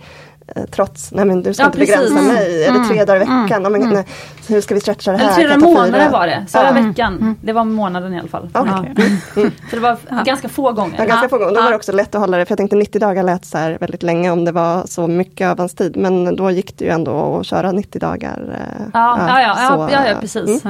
eh, 0.57 0.63
trots, 0.71 1.13
nej 1.13 1.25
men 1.25 1.43
du 1.43 1.55
ska 1.55 1.63
Ja, 1.63 1.67
inte 1.67 1.79
begränsa 1.79 2.15
precis. 2.15 2.29
mig, 2.33 2.65
är 2.65 2.73
det 2.73 2.85
tre 2.89 3.05
dagar 3.05 3.17
i 3.17 3.19
veckan? 3.19 3.63
Ja, 3.63 3.69
men, 3.71 3.81
nej, 3.91 4.05
hur 4.49 4.61
ska 4.61 4.75
vi 4.75 4.81
stretcha 4.81 5.13
det 5.13 5.19
här? 5.19 5.41
Eller 5.45 5.49
tre 5.55 5.59
månader 5.59 6.11
var 6.11 6.27
det, 6.27 6.47
Ja. 6.53 6.65
ja. 6.65 6.73
veckan. 6.89 7.37
Det 7.43 7.53
var 7.53 7.65
månaden 7.65 8.15
i 8.15 8.19
alla 8.19 8.29
fall. 8.29 8.51
Okej. 8.55 8.95
Ja. 9.35 9.43
Så 9.71 9.77
det 9.77 9.81
var 9.81 9.97
ganska 10.25 10.49
få 10.49 10.73
gånger. 10.73 10.95
Ja, 10.99 11.05
ganska 11.05 11.29
få 11.29 11.39
gånger. 11.39 11.55
Då 11.55 11.63
var 11.63 11.71
det 11.71 11.77
också 11.77 11.93
lätt 11.93 12.15
att 12.15 12.21
hålla 12.21 12.37
det, 12.39 12.45
för 12.47 12.53
jag 12.53 12.59
tänkte 12.59 12.77
90 12.77 13.01
dagar 13.01 13.23
lät 13.23 13.45
så 13.45 13.59
här 13.59 13.79
väldigt 13.81 14.03
länge 14.03 14.31
om 14.31 14.45
det 14.45 14.53
var 14.53 14.83
så 14.87 15.07
mycket 15.07 15.49
av 15.49 15.59
hans 15.59 15.75
tid. 15.75 15.97
Men 15.97 16.37
då 16.37 16.51
gick 16.51 16.79
det 16.79 16.85
ju 16.85 16.91
ändå 16.91 17.37
att 17.41 17.47
köra 17.47 17.73
90 17.73 17.99
dagar. 18.01 18.55
eh, 18.55 18.85
Ja, 18.95 19.19
ja, 19.29 19.41
ja, 19.41 19.57
ja, 19.63 19.69
så, 19.69 19.89
ja, 19.95 20.07
ja 20.09 20.17
precis. 20.21 20.63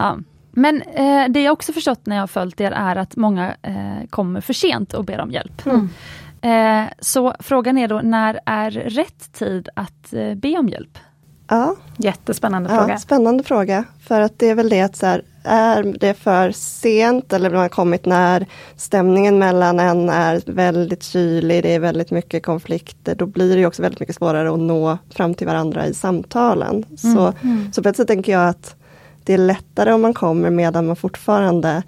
Mm. 0.00 0.24
Ja. 0.24 0.36
Men 0.52 0.82
eh, 0.82 1.28
det 1.28 1.42
jag 1.42 1.52
också 1.52 1.72
förstått 1.72 2.06
när 2.06 2.16
jag 2.16 2.22
har 2.22 2.26
följt 2.26 2.60
er 2.60 2.70
är 2.70 2.96
att 2.96 3.16
många 3.16 3.54
eh, 3.62 4.08
kommer 4.10 4.40
för 4.40 4.52
sent 4.52 4.94
och 4.94 5.04
ber 5.04 5.20
om 5.20 5.30
hjälp. 5.30 5.62
Eh, 6.42 6.84
så 7.00 7.34
frågan 7.40 7.78
är 7.78 7.88
då, 7.88 8.00
när 8.00 8.40
är 8.46 8.70
rätt 8.70 9.32
tid 9.32 9.68
att 9.74 10.12
eh, 10.12 10.34
be 10.34 10.58
om 10.58 10.68
hjälp? 10.68 10.98
Ja, 11.48 11.76
Jättespännande 11.96 12.70
ja, 12.70 12.78
fråga. 12.78 12.98
spännande 12.98 13.44
fråga. 13.44 13.84
För 14.06 14.20
att 14.20 14.38
det 14.38 14.48
är 14.48 14.54
väl 14.54 14.68
det 14.68 14.80
att 14.80 14.96
så 14.96 15.06
här, 15.06 15.22
är 15.44 15.94
det 16.00 16.14
för 16.14 16.50
sent 16.50 17.32
eller 17.32 17.50
man 17.50 17.60
har 17.60 17.68
kommit 17.68 18.06
när 18.06 18.46
stämningen 18.76 19.38
mellan 19.38 19.80
en 19.80 20.08
är 20.08 20.42
väldigt 20.46 21.02
kylig, 21.02 21.62
det 21.62 21.74
är 21.74 21.80
väldigt 21.80 22.10
mycket 22.10 22.46
konflikter, 22.46 23.14
då 23.14 23.26
blir 23.26 23.54
det 23.54 23.60
ju 23.60 23.66
också 23.66 23.82
väldigt 23.82 24.00
mycket 24.00 24.16
svårare 24.16 24.52
att 24.52 24.60
nå 24.60 24.98
fram 25.10 25.34
till 25.34 25.46
varandra 25.46 25.86
i 25.86 25.94
samtalen. 25.94 26.84
Så, 26.98 27.32
så 27.72 27.82
på 27.82 27.88
ett 27.88 27.96
sätt 27.96 28.08
tänker 28.08 28.32
jag 28.32 28.48
att 28.48 28.76
det 29.24 29.34
är 29.34 29.38
lättare 29.38 29.92
om 29.92 30.02
man 30.02 30.14
kommer 30.14 30.50
medan 30.50 30.86
man 30.86 30.96
fortfarande 30.96 31.82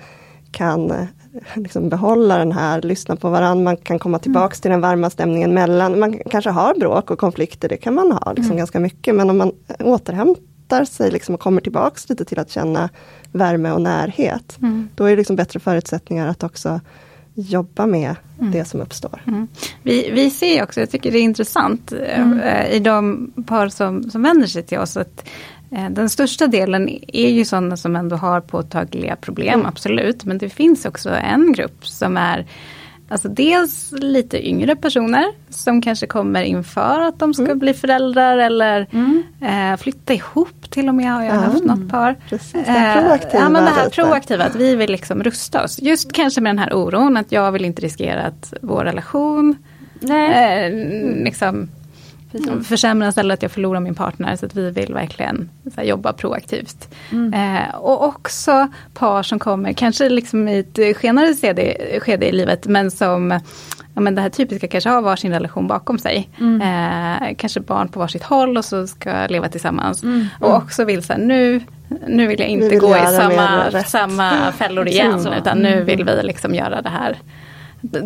kan 0.50 0.90
eh, 0.90 1.06
liksom 1.54 1.88
behålla 1.88 2.38
den 2.38 2.52
här, 2.52 2.82
lyssna 2.82 3.16
på 3.16 3.30
varandra, 3.30 3.64
man 3.64 3.76
kan 3.76 3.98
komma 3.98 4.18
tillbaks 4.18 4.60
till 4.60 4.70
den 4.70 4.80
varma 4.80 5.10
stämningen 5.10 5.54
mellan, 5.54 5.98
man 5.98 6.18
kanske 6.30 6.50
har 6.50 6.74
bråk 6.74 7.10
och 7.10 7.18
konflikter, 7.18 7.68
det 7.68 7.76
kan 7.76 7.94
man 7.94 8.12
ha 8.12 8.32
liksom 8.32 8.56
ganska 8.56 8.80
mycket, 8.80 9.14
men 9.14 9.30
om 9.30 9.38
man 9.38 9.52
återhämtar 9.78 10.84
sig 10.84 11.10
liksom 11.10 11.34
och 11.34 11.40
kommer 11.40 11.60
tillbaks 11.60 12.08
lite 12.08 12.24
till 12.24 12.38
att 12.38 12.50
känna 12.50 12.88
värme 13.32 13.72
och 13.72 13.82
närhet, 13.82 14.58
då 14.94 15.04
är 15.04 15.10
det 15.10 15.16
liksom 15.16 15.36
bättre 15.36 15.60
förutsättningar 15.60 16.28
att 16.28 16.42
också 16.42 16.80
jobba 17.34 17.86
med 17.86 18.14
det 18.38 18.64
som 18.64 18.80
uppstår. 18.80 19.22
Mm. 19.26 19.48
Vi, 19.82 20.10
vi 20.10 20.30
ser 20.30 20.62
också, 20.62 20.80
jag 20.80 20.90
tycker 20.90 21.10
det 21.10 21.18
är 21.18 21.22
intressant 21.22 21.92
eh, 21.92 22.70
i 22.70 22.78
de 22.78 23.32
par 23.46 23.68
som, 23.68 24.10
som 24.10 24.22
vänder 24.22 24.46
sig 24.46 24.62
till 24.62 24.78
oss 24.78 24.96
att 24.96 25.24
eh, 25.24 25.61
den 25.90 26.08
största 26.08 26.46
delen 26.46 26.88
är 27.12 27.28
ju 27.30 27.44
sådana 27.44 27.76
som 27.76 27.96
ändå 27.96 28.16
har 28.16 28.40
påtagliga 28.40 29.16
problem, 29.16 29.66
absolut. 29.66 30.24
Men 30.24 30.38
det 30.38 30.48
finns 30.48 30.84
också 30.84 31.10
en 31.10 31.52
grupp 31.52 31.86
som 31.86 32.16
är 32.16 32.46
Alltså 33.08 33.28
dels 33.28 33.92
lite 33.92 34.48
yngre 34.48 34.76
personer 34.76 35.24
som 35.50 35.82
kanske 35.82 36.06
kommer 36.06 36.42
inför 36.42 37.00
att 37.00 37.18
de 37.18 37.34
ska 37.34 37.54
bli 37.54 37.74
föräldrar 37.74 38.38
eller 38.38 38.80
eh, 39.40 39.76
flytta 39.78 40.14
ihop 40.14 40.70
till 40.70 40.88
och 40.88 40.94
med 40.94 41.12
har 41.12 41.22
jag 41.22 41.34
Ja. 41.34 41.40
haft 41.40 41.64
något 41.64 41.88
par. 41.90 42.16
Precis, 42.28 42.54
Eh, 42.68 43.00
proaktiva 43.02 43.42
ja, 43.42 43.48
men 43.48 43.64
det 43.64 43.70
här 43.70 43.84
lite. 43.84 43.96
proaktiva, 44.02 44.44
att 44.44 44.54
vi 44.56 44.76
vill 44.76 44.90
liksom 44.90 45.22
rusta 45.22 45.64
oss. 45.64 45.82
Just 45.82 46.12
kanske 46.12 46.40
med 46.40 46.50
den 46.50 46.58
här 46.58 46.74
oron 46.74 47.16
att 47.16 47.32
jag 47.32 47.52
vill 47.52 47.64
inte 47.64 47.82
riskera 47.82 48.22
att 48.22 48.54
vår 48.62 48.84
relation 48.84 49.56
Nej. 50.00 50.64
eh, 50.66 51.24
liksom 51.24 51.68
försämras 52.64 53.18
eller 53.18 53.34
att 53.34 53.42
jag 53.42 53.50
förlorar 53.50 53.80
min 53.80 53.94
partner. 53.94 54.36
Så 54.36 54.46
att 54.46 54.54
vi 54.54 54.70
vill 54.70 54.94
verkligen 54.94 55.50
här, 55.76 55.84
jobba 55.84 56.12
proaktivt. 56.12 56.88
Eh, 57.34 57.74
och 57.74 58.04
också 58.04 58.68
par 58.94 59.22
som 59.22 59.38
kommer, 59.38 59.72
kanske 59.72 60.08
liksom 60.08 60.48
i 60.48 60.58
ett 60.58 60.98
senare 61.00 61.34
skede, 61.34 62.00
skede 62.00 62.26
i 62.26 62.32
livet, 62.32 62.66
men 62.66 62.90
som 62.90 63.40
Ja, 63.94 64.00
men 64.00 64.14
det 64.14 64.22
här 64.22 64.28
typiska 64.28 64.68
kanske 64.68 64.90
har 64.90 65.02
varsin 65.02 65.32
relation 65.32 65.66
bakom 65.66 65.98
sig. 65.98 66.28
Eh, 66.40 67.34
kanske 67.36 67.60
barn 67.60 67.88
på 67.88 68.00
varsitt 68.00 68.22
håll 68.22 68.56
och 68.56 68.64
så 68.64 68.86
ska 68.86 69.26
leva 69.26 69.48
tillsammans. 69.48 70.02
Och 70.40 70.54
också 70.54 70.84
vill 70.84 71.02
så 71.02 71.12
här, 71.12 71.20
nu, 71.20 71.60
nu 72.06 72.26
vill 72.26 72.40
jag 72.40 72.48
inte 72.48 72.68
vill 72.68 72.78
gå 72.78 72.96
i 72.96 73.00
samma, 73.00 73.82
samma 73.82 74.52
fällor 74.52 74.88
igen. 74.88 75.28
Utan 75.38 75.58
nu 75.58 75.82
vill 75.82 76.04
vi 76.04 76.22
liksom 76.22 76.54
göra 76.54 76.82
det 76.82 76.88
här, 76.88 77.18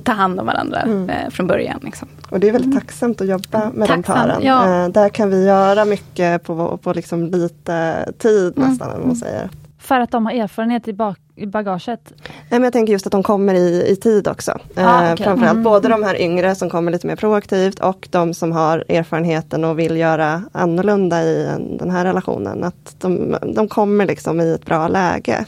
ta 0.05 0.13
hand 0.13 0.41
om 0.41 0.47
varandra 0.47 0.83
eh, 1.09 1.31
från 1.31 1.47
början. 1.47 1.81
Liksom. 1.83 2.09
Och 2.31 2.41
det 2.41 2.49
är 2.49 2.53
väldigt 2.53 2.75
tacksamt 2.81 3.21
att 3.21 3.27
jobba 3.29 3.71
med 3.75 3.89
de 3.89 4.03
Tacksamt, 4.03 4.07
paren. 4.07 4.43
ja. 4.43 4.83
Eh, 4.85 4.89
där 4.89 5.09
kan 5.09 5.31
vi 5.31 5.45
göra 5.47 5.85
mycket 5.85 6.45
på, 6.45 6.77
på 6.83 6.93
liksom 6.93 7.25
lite 7.25 8.09
tid 8.19 8.53
nästan, 8.59 9.01
om 9.01 9.07
man 9.07 9.17
säger. 9.17 9.51
För 9.79 10.01
att 10.01 10.11
de 10.11 10.27
har 10.27 10.33
erfarenhet 10.33 10.89
i, 10.89 10.93
bak- 10.93 11.17
i 11.37 11.47
bagaget. 11.47 12.13
Nej, 12.27 12.33
men 12.51 12.63
jag 12.63 12.73
tänker 12.73 12.93
just 12.93 13.07
att 13.07 13.13
de 13.13 13.23
kommer 13.23 13.55
i, 13.55 13.87
i 13.89 13.97
tid 13.97 14.29
också. 14.29 14.59
Ah, 14.77 15.05
eh, 15.07 15.13
okej. 15.13 15.25
Framförallt 15.27 15.63
både 15.65 15.89
de 15.89 16.03
här 16.03 16.21
yngre 16.21 16.55
som 16.55 16.71
kommer 16.71 16.93
lite 16.93 17.07
mer 17.07 17.17
proaktivt 17.17 17.79
och 17.79 18.09
de 18.11 18.35
som 18.35 18.53
har 18.53 18.85
erfarenheten 18.89 19.65
och 19.65 19.79
vill 19.79 19.97
göra 19.97 20.43
annorlunda 20.53 21.23
i 21.23 21.47
en, 21.47 21.77
den 21.77 21.91
här 21.91 22.05
relationen. 22.05 22.65
Att 22.65 22.97
de, 22.99 23.37
de 23.55 23.69
kommer 23.69 24.07
liksom 24.07 24.41
i 24.41 24.53
ett 24.55 24.65
bra 24.67 24.89
läge. 24.89 25.45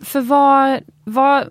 För 0.00 0.20
vad, 0.20 0.80
vad 1.04 1.44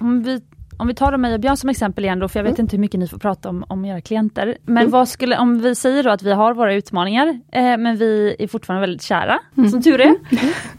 om, 0.00 0.22
vi, 0.22 0.42
om 0.76 0.86
vi 0.86 0.94
tar 0.94 1.12
då 1.12 1.18
mig 1.18 1.34
och 1.34 1.40
Björn 1.40 1.56
som 1.56 1.68
exempel 1.68 2.04
igen 2.04 2.18
då, 2.18 2.28
för 2.28 2.40
jag 2.40 2.44
vet 2.44 2.58
inte 2.58 2.76
hur 2.76 2.80
mycket 2.80 3.00
ni 3.00 3.08
får 3.08 3.18
prata 3.18 3.48
om, 3.48 3.64
om 3.68 3.84
era 3.84 4.00
klienter. 4.00 4.58
Men 4.64 4.90
vad 4.90 5.08
skulle, 5.08 5.38
om 5.38 5.60
vi 5.60 5.74
säger 5.74 6.02
då 6.02 6.10
att 6.10 6.22
vi 6.22 6.32
har 6.32 6.54
våra 6.54 6.74
utmaningar, 6.74 7.40
eh, 7.52 7.76
men 7.76 7.96
vi 7.96 8.36
är 8.38 8.48
fortfarande 8.48 8.80
väldigt 8.80 9.02
kära, 9.02 9.38
som 9.70 9.82
tur 9.82 10.00
är. 10.00 10.14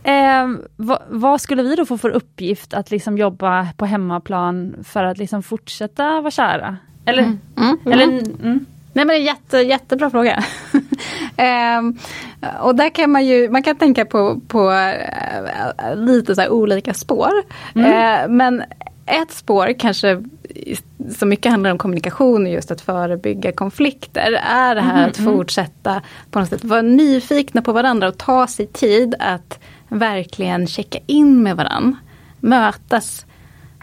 Eh, 0.03 0.47
vad, 0.75 1.01
vad 1.09 1.41
skulle 1.41 1.63
vi 1.63 1.75
då 1.75 1.85
få 1.85 1.97
för 1.97 2.09
uppgift 2.09 2.73
att 2.73 2.91
liksom 2.91 3.17
jobba 3.17 3.67
på 3.77 3.85
hemmaplan 3.85 4.75
för 4.83 5.03
att 5.03 5.17
liksom 5.17 5.43
fortsätta 5.43 6.21
vara 6.21 6.31
kära? 6.31 6.77
Eller? 7.05 7.37
eller 7.85 8.03
mm. 8.03 8.65
Nej 8.93 9.05
men 9.05 9.07
det 9.07 9.13
är 9.13 9.19
en 9.19 9.25
jätte, 9.25 9.57
jättebra 9.57 10.09
fråga. 10.09 10.43
Ehm, 11.37 11.97
och 12.61 12.75
där 12.75 12.89
kan 12.89 13.11
man 13.11 13.25
ju, 13.25 13.49
man 13.49 13.63
kan 13.63 13.75
tänka 13.75 14.05
på, 14.05 14.41
på 14.47 14.71
eh, 14.71 15.95
lite 15.95 16.35
så 16.35 16.49
olika 16.49 16.93
spår. 16.93 17.31
Eh, 17.75 18.29
men 18.29 18.63
ett 19.07 19.31
spår 19.31 19.73
kanske 19.79 20.23
så 21.17 21.25
mycket 21.25 21.51
handlar 21.51 21.71
om 21.71 21.77
kommunikation 21.77 22.45
och 22.45 22.51
just 22.51 22.71
att 22.71 22.81
förebygga 22.81 23.51
konflikter 23.51 24.31
är 24.43 24.75
det 24.75 24.81
här 24.81 25.09
att 25.09 25.17
fortsätta 25.17 26.01
på 26.31 26.39
något 26.39 26.49
sätt 26.49 26.63
vara 26.63 26.81
nyfikna 26.81 27.61
på 27.61 27.73
varandra 27.73 28.07
och 28.07 28.17
ta 28.17 28.47
sig 28.47 28.67
tid 28.67 29.15
att 29.19 29.59
verkligen 29.89 30.67
checka 30.67 30.99
in 31.05 31.43
med 31.43 31.57
varandra. 31.57 31.97
Mötas 32.39 33.25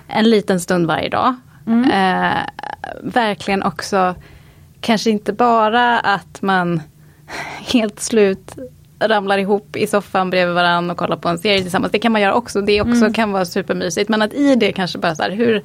en 0.09 0.31
liten 0.31 0.61
stund 0.61 0.87
varje 0.87 1.09
dag. 1.09 1.35
Eh, 1.93 2.39
verkligen 3.03 3.63
också 3.63 4.15
kanske 4.81 5.11
inte 5.11 5.33
bara 5.33 6.01
att 6.01 6.43
man 6.43 6.83
helt 7.73 8.01
slut 8.01 8.57
ramlar 9.01 9.39
ihop 9.39 9.77
i 9.77 9.87
soffan 9.87 10.31
bredvid 10.31 10.55
varandra 10.55 10.93
och 10.93 10.99
kollar 10.99 11.17
på 11.17 11.29
en 11.29 11.39
serie 11.39 11.63
tillsammans. 11.63 11.93
Det 11.93 11.99
kan 11.99 12.13
man 12.13 12.21
göra 12.21 12.35
också. 12.35 12.61
Det 12.61 12.81
också 12.81 13.13
kan 13.13 13.33
vara 13.33 13.45
supermysigt. 13.45 14.09
Men 14.09 14.23
att 14.23 14.35
i 14.35 14.55
det 14.55 14.73
kanske 14.73 14.99
bara 14.99 15.15
så 15.15 15.23
här, 15.23 15.31
hur, 15.31 15.63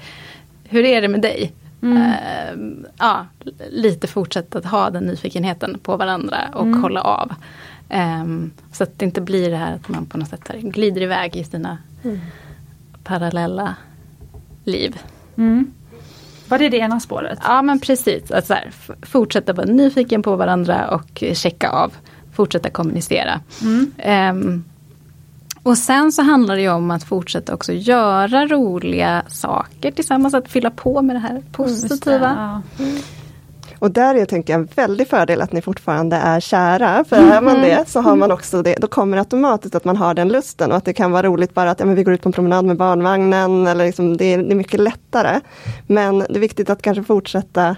hur 0.63 0.85
är 0.85 1.01
det 1.01 1.07
med 1.07 1.21
dig? 1.21 1.53
Eh, 1.81 2.59
ja, 2.97 3.25
lite 3.69 4.07
fortsätta 4.07 4.57
att 4.57 4.65
ha 4.65 4.89
den 4.89 5.03
nyfikenheten 5.03 5.79
på 5.79 5.97
varandra 5.97 6.37
och 6.53 6.67
hålla 6.67 7.01
av. 7.01 7.33
Ehm, 7.89 8.51
så 8.71 8.83
att 8.83 8.99
det 8.99 9.05
inte 9.05 9.21
blir 9.21 9.49
det 9.49 9.57
här 9.57 9.75
att 9.75 9.89
man 9.89 10.05
på 10.05 10.17
något 10.17 10.29
sätt 10.29 10.51
glider 10.61 11.01
iväg 11.01 11.35
i 11.35 11.43
sina 11.43 11.77
parallella 13.03 13.75
liv. 14.63 14.97
Mm. 15.37 15.71
Var 16.47 16.59
det 16.59 16.69
det 16.69 16.77
ena 16.77 16.99
spåret? 16.99 17.39
Ja 17.43 17.61
men 17.61 17.79
precis, 17.79 18.31
att 18.31 18.47
så 18.47 18.53
här, 18.53 18.71
fortsätta 19.01 19.53
vara 19.53 19.65
nyfiken 19.65 20.23
på 20.23 20.35
varandra 20.35 20.89
och 20.89 21.23
checka 21.33 21.69
av. 21.69 21.93
Fortsätta 22.39 22.69
kommunicera. 22.69 23.41
Ehm, 23.97 24.63
och 25.63 25.77
sen 25.77 26.11
så 26.11 26.21
handlar 26.21 26.55
det 26.55 26.61
ju 26.61 26.69
om 26.69 26.91
att 26.91 27.03
fortsätta 27.03 27.53
också 27.53 27.73
göra 27.73 28.47
roliga 28.47 29.23
saker 29.27 29.91
tillsammans. 29.91 30.33
Att 30.33 30.47
fylla 30.47 30.69
på 30.69 31.01
med 31.01 31.15
det 31.15 31.19
här 31.19 31.43
positiva. 31.51 32.61
ja. 32.77 32.85
Och 33.79 33.91
där 33.91 34.15
är 34.15 34.25
tänker 34.25 34.53
jag 34.53 34.61
en 34.61 34.67
väldig 34.75 35.07
fördel 35.07 35.41
att 35.41 35.51
ni 35.51 35.61
fortfarande 35.61 36.15
är 36.15 36.39
kära. 36.39 37.03
För 37.03 37.15
är 37.15 37.41
man 37.41 37.61
det 37.61 37.89
så 37.89 38.01
har 38.01 38.15
man 38.15 38.31
också 38.31 38.61
det, 38.61 38.75
då 38.75 38.87
kommer 38.87 39.17
det 39.17 39.21
automatiskt 39.21 39.75
att 39.75 39.85
man 39.85 39.97
har 39.97 40.13
den 40.13 40.27
lusten 40.29 40.71
och 40.71 40.77
att 40.77 40.85
det 40.85 40.93
kan 40.93 41.11
vara 41.11 41.23
roligt 41.23 41.53
bara 41.53 41.71
att 41.71 41.79
ja, 41.79 41.85
men 41.85 41.95
vi 41.95 42.03
går 42.03 42.13
ut 42.13 42.21
på 42.21 42.29
en 42.29 42.33
promenad 42.33 42.65
med 42.65 42.77
barnvagnen. 42.77 43.67
Eller 43.67 43.85
liksom, 43.85 44.17
det, 44.17 44.25
är, 44.25 44.37
det 44.37 44.51
är 44.51 44.55
mycket 44.55 44.79
lättare. 44.79 45.39
Men 45.87 46.19
det 46.19 46.35
är 46.35 46.39
viktigt 46.39 46.69
att 46.69 46.81
kanske 46.81 47.03
fortsätta 47.03 47.75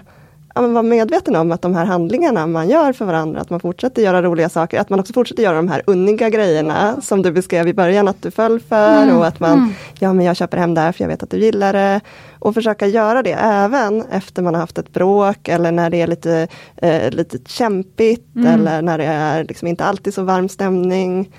ja, 0.54 0.60
men 0.60 0.72
vara 0.72 0.82
medveten 0.82 1.36
om 1.36 1.52
att 1.52 1.62
de 1.62 1.74
här 1.74 1.84
handlingarna 1.84 2.46
man 2.46 2.68
gör 2.68 2.92
för 2.92 3.04
varandra, 3.04 3.40
att 3.40 3.50
man 3.50 3.60
fortsätter 3.60 4.02
göra 4.02 4.22
roliga 4.22 4.48
saker, 4.48 4.80
att 4.80 4.90
man 4.90 5.00
också 5.00 5.12
fortsätter 5.12 5.42
göra 5.42 5.56
de 5.56 5.68
här 5.68 5.82
unniga 5.86 6.30
grejerna 6.30 7.00
som 7.00 7.22
du 7.22 7.32
beskrev 7.32 7.68
i 7.68 7.74
början 7.74 8.08
att 8.08 8.22
du 8.22 8.30
föll 8.30 8.60
för 8.60 9.16
och 9.16 9.26
att 9.26 9.40
man, 9.40 9.74
ja 9.98 10.12
men 10.12 10.26
jag 10.26 10.36
köper 10.36 10.58
hem 10.58 10.74
det 10.74 10.80
här 10.80 10.92
för 10.92 11.04
jag 11.04 11.08
vet 11.08 11.22
att 11.22 11.30
du 11.30 11.38
gillar 11.38 11.72
det. 11.72 12.00
Och 12.38 12.54
försöka 12.54 12.86
göra 12.86 13.22
det 13.22 13.32
även 13.32 14.02
efter 14.02 14.42
man 14.42 14.54
har 14.54 14.60
haft 14.60 14.78
ett 14.78 14.92
bråk 14.92 15.48
eller 15.48 15.72
när 15.72 15.90
det 15.90 16.00
är 16.00 16.06
lite, 16.06 16.48
eh, 16.76 17.10
lite 17.10 17.38
kämpigt 17.46 18.26
eller 18.46 18.82
när 18.82 18.98
det 18.98 19.04
är 19.04 19.44
liksom 19.44 19.68
inte 19.68 19.84
alltid 19.84 20.14
så 20.14 20.22
varm 20.22 20.48
stämning. 20.48 21.30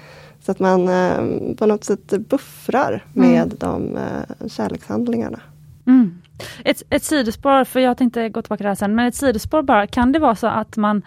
Så 0.45 0.51
att 0.51 0.59
man 0.59 0.89
eh, 0.89 1.55
på 1.57 1.65
något 1.65 1.83
sätt 1.83 2.07
buffrar 2.29 3.05
med 3.13 3.53
de 3.59 3.97
eh, 3.97 4.47
kärlekshandlingarna. 4.47 5.39
Mm. 5.87 6.21
Ett, 6.65 6.83
ett 6.89 7.03
sidospår, 7.03 7.63
för 7.63 7.79
jag 7.79 7.97
tänkte 7.97 8.29
gå 8.29 8.41
tillbaka 8.41 8.57
till 8.57 8.63
det 8.63 8.69
här 8.69 8.75
sen, 8.75 8.95
men 8.95 9.07
ett 9.07 9.15
sidospår 9.15 9.61
bara, 9.61 9.87
kan 9.87 10.11
det 10.11 10.19
vara 10.19 10.35
så 10.35 10.47
att 10.47 10.77
man 10.77 11.01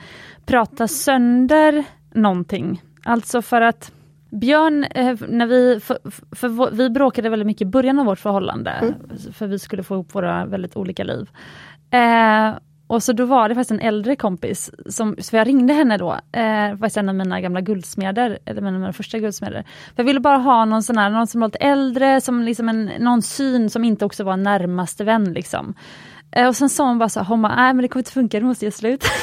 pratar 0.46 0.86
sönder 0.86 1.84
någonting? 2.14 2.82
Alltså 3.04 3.42
för 3.42 3.60
att 3.60 3.92
Björn, 4.30 4.84
eh, 4.84 5.16
när 5.28 5.46
vi, 5.46 5.80
för, 5.80 5.98
för, 6.36 6.70
vi 6.70 6.90
bråkade 6.90 7.28
väldigt 7.28 7.46
mycket 7.46 7.62
i 7.62 7.70
början 7.70 7.98
av 7.98 8.06
vårt 8.06 8.18
förhållande, 8.18 8.70
mm. 8.70 8.94
för 9.32 9.46
vi 9.46 9.58
skulle 9.58 9.82
få 9.82 9.94
ihop 9.94 10.14
våra 10.14 10.46
väldigt 10.46 10.76
olika 10.76 11.04
liv. 11.04 11.30
Eh, 11.90 12.54
och 12.86 13.02
så 13.02 13.12
då 13.12 13.24
var 13.24 13.48
det 13.48 13.54
faktiskt 13.54 13.70
en 13.70 13.80
äldre 13.80 14.16
kompis, 14.16 14.70
som, 14.86 15.16
så 15.18 15.36
jag 15.36 15.46
ringde 15.46 15.74
henne 15.74 15.96
då, 15.96 16.12
eh, 16.32 16.70
faktiskt 16.70 16.96
en 16.96 17.08
av 17.08 17.14
mina 17.14 17.40
gamla 17.40 17.60
guldsmeder, 17.60 18.38
eller 18.44 18.60
en 18.60 18.66
av 18.66 18.72
mina 18.72 18.92
första 18.92 19.18
guldsmeder. 19.18 19.62
För 19.62 20.02
jag 20.02 20.04
ville 20.04 20.20
bara 20.20 20.36
ha 20.36 20.64
någon 20.64 20.82
sån 20.82 20.98
här, 20.98 21.10
någon 21.10 21.26
som 21.26 21.40
var 21.40 21.48
lite 21.48 21.58
äldre, 21.58 22.20
som 22.20 22.42
liksom 22.42 22.68
en, 22.68 22.84
någon 22.98 23.22
syn 23.22 23.70
som 23.70 23.84
inte 23.84 24.04
också 24.04 24.24
var 24.24 24.36
närmaste 24.36 25.04
vän. 25.04 25.32
Liksom. 25.32 25.74
Eh, 26.30 26.48
och 26.48 26.56
sen 26.56 26.68
sa 26.68 26.88
hon 26.88 26.98
bara 26.98 27.08
så 27.08 27.20
här, 27.20 27.36
nej 27.36 27.74
men 27.74 27.82
det 27.82 27.88
kommer 27.88 28.00
inte 28.00 28.12
funka, 28.12 28.40
du 28.40 28.46
måste 28.46 28.64
göra 28.64 28.72
slut. 28.72 29.04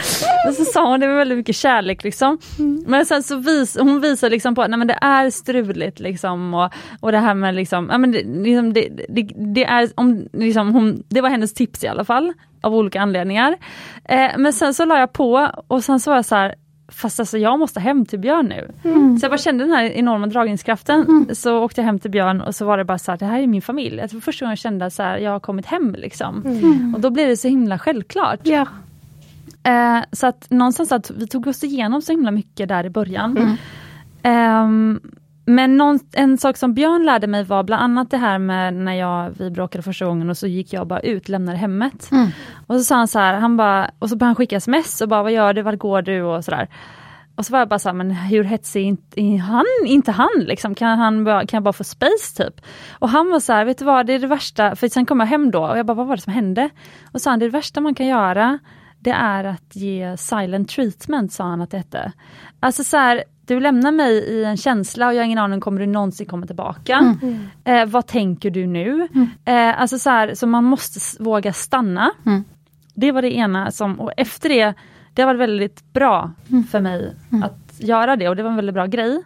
Och 0.48 0.54
så 0.54 0.64
sa 0.64 0.90
hon 0.90 1.00
det 1.00 1.06
med 1.06 1.16
väldigt 1.16 1.38
mycket 1.38 1.56
kärlek 1.56 2.04
liksom. 2.04 2.38
Mm. 2.58 2.84
Men 2.86 3.06
sen 3.06 3.22
så 3.22 3.36
vis, 3.36 3.76
hon 3.80 4.00
visar 4.00 4.30
liksom 4.30 4.54
på 4.54 4.62
att 4.62 4.88
det 4.88 4.98
är 5.00 5.30
struligt 5.30 6.00
liksom 6.00 6.54
och, 6.54 6.72
och 7.00 7.12
det 7.12 7.18
här 7.18 7.34
med 7.34 7.54
liksom, 7.54 7.88
ja 7.92 7.98
men 7.98 8.12
det, 8.12 8.22
liksom, 8.22 8.72
det, 8.72 8.88
det, 9.08 9.22
det 9.54 9.64
är 9.64 9.88
om, 9.94 10.28
liksom, 10.32 10.74
hon, 10.74 11.02
det 11.08 11.20
var 11.20 11.28
hennes 11.28 11.54
tips 11.54 11.84
i 11.84 11.88
alla 11.88 12.04
fall, 12.04 12.32
av 12.60 12.74
olika 12.74 13.00
anledningar. 13.00 13.56
Eh, 14.04 14.30
men 14.38 14.52
sen 14.52 14.74
så 14.74 14.84
la 14.84 14.98
jag 14.98 15.12
på 15.12 15.50
och 15.66 15.84
sen 15.84 16.00
så 16.00 16.10
var 16.10 16.16
jag 16.16 16.24
så 16.24 16.34
här, 16.34 16.54
fast 16.92 17.20
alltså 17.20 17.38
jag 17.38 17.58
måste 17.58 17.80
hem 17.80 18.06
till 18.06 18.18
Björn 18.18 18.46
nu. 18.46 18.72
Mm. 18.84 19.18
Så 19.18 19.24
jag 19.24 19.30
bara 19.30 19.38
kände 19.38 19.64
den 19.64 19.72
här 19.72 19.84
enorma 19.84 20.26
dragningskraften. 20.26 21.00
Mm. 21.00 21.34
Så 21.34 21.58
åkte 21.58 21.80
jag 21.80 21.86
hem 21.86 21.98
till 21.98 22.10
Björn 22.10 22.40
och 22.40 22.54
så 22.54 22.64
var 22.64 22.78
det 22.78 22.84
bara 22.84 22.98
så 22.98 23.10
här, 23.10 23.18
det 23.18 23.24
här 23.24 23.38
är 23.38 23.46
min 23.46 23.62
familj. 23.62 23.96
Jag 23.96 24.10
tror 24.10 24.20
första 24.20 24.44
gången 24.44 24.52
jag 24.52 24.58
kände 24.58 24.86
att 24.86 24.98
jag 24.98 25.30
har 25.30 25.40
kommit 25.40 25.66
hem 25.66 25.94
liksom. 25.98 26.42
Mm. 26.46 26.94
Och 26.94 27.00
då 27.00 27.10
blir 27.10 27.26
det 27.26 27.36
så 27.36 27.48
himla 27.48 27.78
självklart. 27.78 28.40
Ja. 28.42 28.66
Eh, 29.62 30.00
så 30.12 30.26
att 30.26 30.50
någonstans 30.50 30.92
att 30.92 31.10
vi 31.10 31.26
tog 31.26 31.46
oss 31.46 31.64
igenom 31.64 32.02
så 32.02 32.12
himla 32.12 32.30
mycket 32.30 32.68
där 32.68 32.84
i 32.86 32.90
början. 32.90 33.36
Mm. 33.36 33.56
Eh, 34.22 35.00
men 35.44 35.76
någon, 35.76 35.98
en 36.12 36.38
sak 36.38 36.56
som 36.56 36.74
Björn 36.74 37.04
lärde 37.04 37.26
mig 37.26 37.44
var 37.44 37.62
bland 37.62 37.82
annat 37.82 38.10
det 38.10 38.16
här 38.16 38.38
med 38.38 38.74
när 38.74 38.94
jag, 38.94 39.30
vi 39.38 39.50
bråkade 39.50 39.82
första 39.82 40.04
gången 40.06 40.30
och 40.30 40.36
så 40.36 40.46
gick 40.46 40.72
jag 40.72 40.86
bara 40.86 41.00
ut, 41.00 41.28
lämnade 41.28 41.58
hemmet. 41.58 42.10
Mm. 42.12 42.28
Och 42.66 42.76
så 42.76 42.84
sa 42.84 42.96
han 42.96 43.08
så 43.08 43.18
här, 43.18 43.34
han 43.34 43.56
bara, 43.56 43.90
och 43.98 44.08
så 44.08 44.16
började 44.16 44.28
han 44.28 44.34
skicka 44.34 44.56
sms 44.56 45.00
och 45.00 45.08
bara 45.08 45.22
vad 45.22 45.32
gör 45.32 45.52
du, 45.52 45.62
var 45.62 45.76
går 45.76 46.02
du 46.02 46.22
och 46.22 46.44
sådär. 46.44 46.68
Och 47.34 47.46
så 47.46 47.52
var 47.52 47.58
jag 47.58 47.68
bara 47.68 47.78
såhär, 47.78 47.94
men 47.94 48.10
hur 48.10 48.44
hetsig 48.44 48.98
är 49.16 49.38
han, 49.38 49.64
inte 49.86 50.12
han 50.12 50.28
liksom? 50.38 50.74
Kan, 50.74 50.98
han 50.98 51.24
bara, 51.24 51.46
kan 51.46 51.56
jag 51.56 51.62
bara 51.62 51.72
få 51.72 51.84
space 51.84 52.44
typ? 52.44 52.60
Och 52.98 53.08
han 53.08 53.30
var 53.30 53.40
så 53.40 53.52
här, 53.52 53.64
vet 53.64 53.78
du 53.78 53.84
vad, 53.84 54.06
det 54.06 54.12
är 54.12 54.18
det 54.18 54.26
värsta, 54.26 54.76
för 54.76 54.88
sen 54.88 55.06
kom 55.06 55.20
jag 55.20 55.26
hem 55.26 55.50
då 55.50 55.66
och 55.66 55.78
jag 55.78 55.86
bara, 55.86 55.94
vad 55.94 56.06
var 56.06 56.16
det 56.16 56.22
som 56.22 56.32
hände? 56.32 56.70
Och 57.12 57.20
så 57.20 57.24
sa 57.24 57.30
han, 57.30 57.38
det 57.38 57.44
är 57.44 57.50
det 57.50 57.58
värsta 57.58 57.80
man 57.80 57.94
kan 57.94 58.06
göra, 58.06 58.58
det 59.00 59.10
är 59.10 59.44
att 59.44 59.76
ge 59.76 60.16
silent 60.16 60.68
treatment, 60.68 61.32
sa 61.32 61.44
han 61.44 61.60
att 61.60 61.70
det 61.70 61.76
hette. 61.76 62.12
Alltså 62.60 62.84
så 62.84 62.96
här, 62.96 63.24
du 63.46 63.60
lämnar 63.60 63.92
mig 63.92 64.12
i 64.12 64.44
en 64.44 64.56
känsla 64.56 65.06
och 65.06 65.14
jag 65.14 65.18
har 65.18 65.24
ingen 65.24 65.38
aning, 65.38 65.60
kommer 65.60 65.80
du 65.80 65.86
någonsin 65.86 66.26
komma 66.26 66.46
tillbaka? 66.46 67.16
Mm. 67.22 67.48
Eh, 67.64 67.86
vad 67.86 68.06
tänker 68.06 68.50
du 68.50 68.66
nu? 68.66 69.08
Mm. 69.14 69.28
Eh, 69.44 69.80
alltså 69.80 69.98
så, 69.98 70.10
här, 70.10 70.34
så 70.34 70.46
man 70.46 70.64
måste 70.64 71.22
våga 71.22 71.52
stanna. 71.52 72.10
Mm. 72.26 72.44
Det 72.94 73.12
var 73.12 73.22
det 73.22 73.34
ena 73.34 73.70
som, 73.70 74.00
och 74.00 74.12
efter 74.16 74.48
det, 74.48 74.74
det 75.14 75.24
var 75.24 75.34
väldigt 75.34 75.92
bra 75.92 76.30
mm. 76.50 76.64
för 76.64 76.80
mig 76.80 77.16
mm. 77.32 77.42
att 77.42 77.74
göra 77.78 78.16
det 78.16 78.28
och 78.28 78.36
det 78.36 78.42
var 78.42 78.50
en 78.50 78.56
väldigt 78.56 78.74
bra 78.74 78.86
grej. 78.86 79.22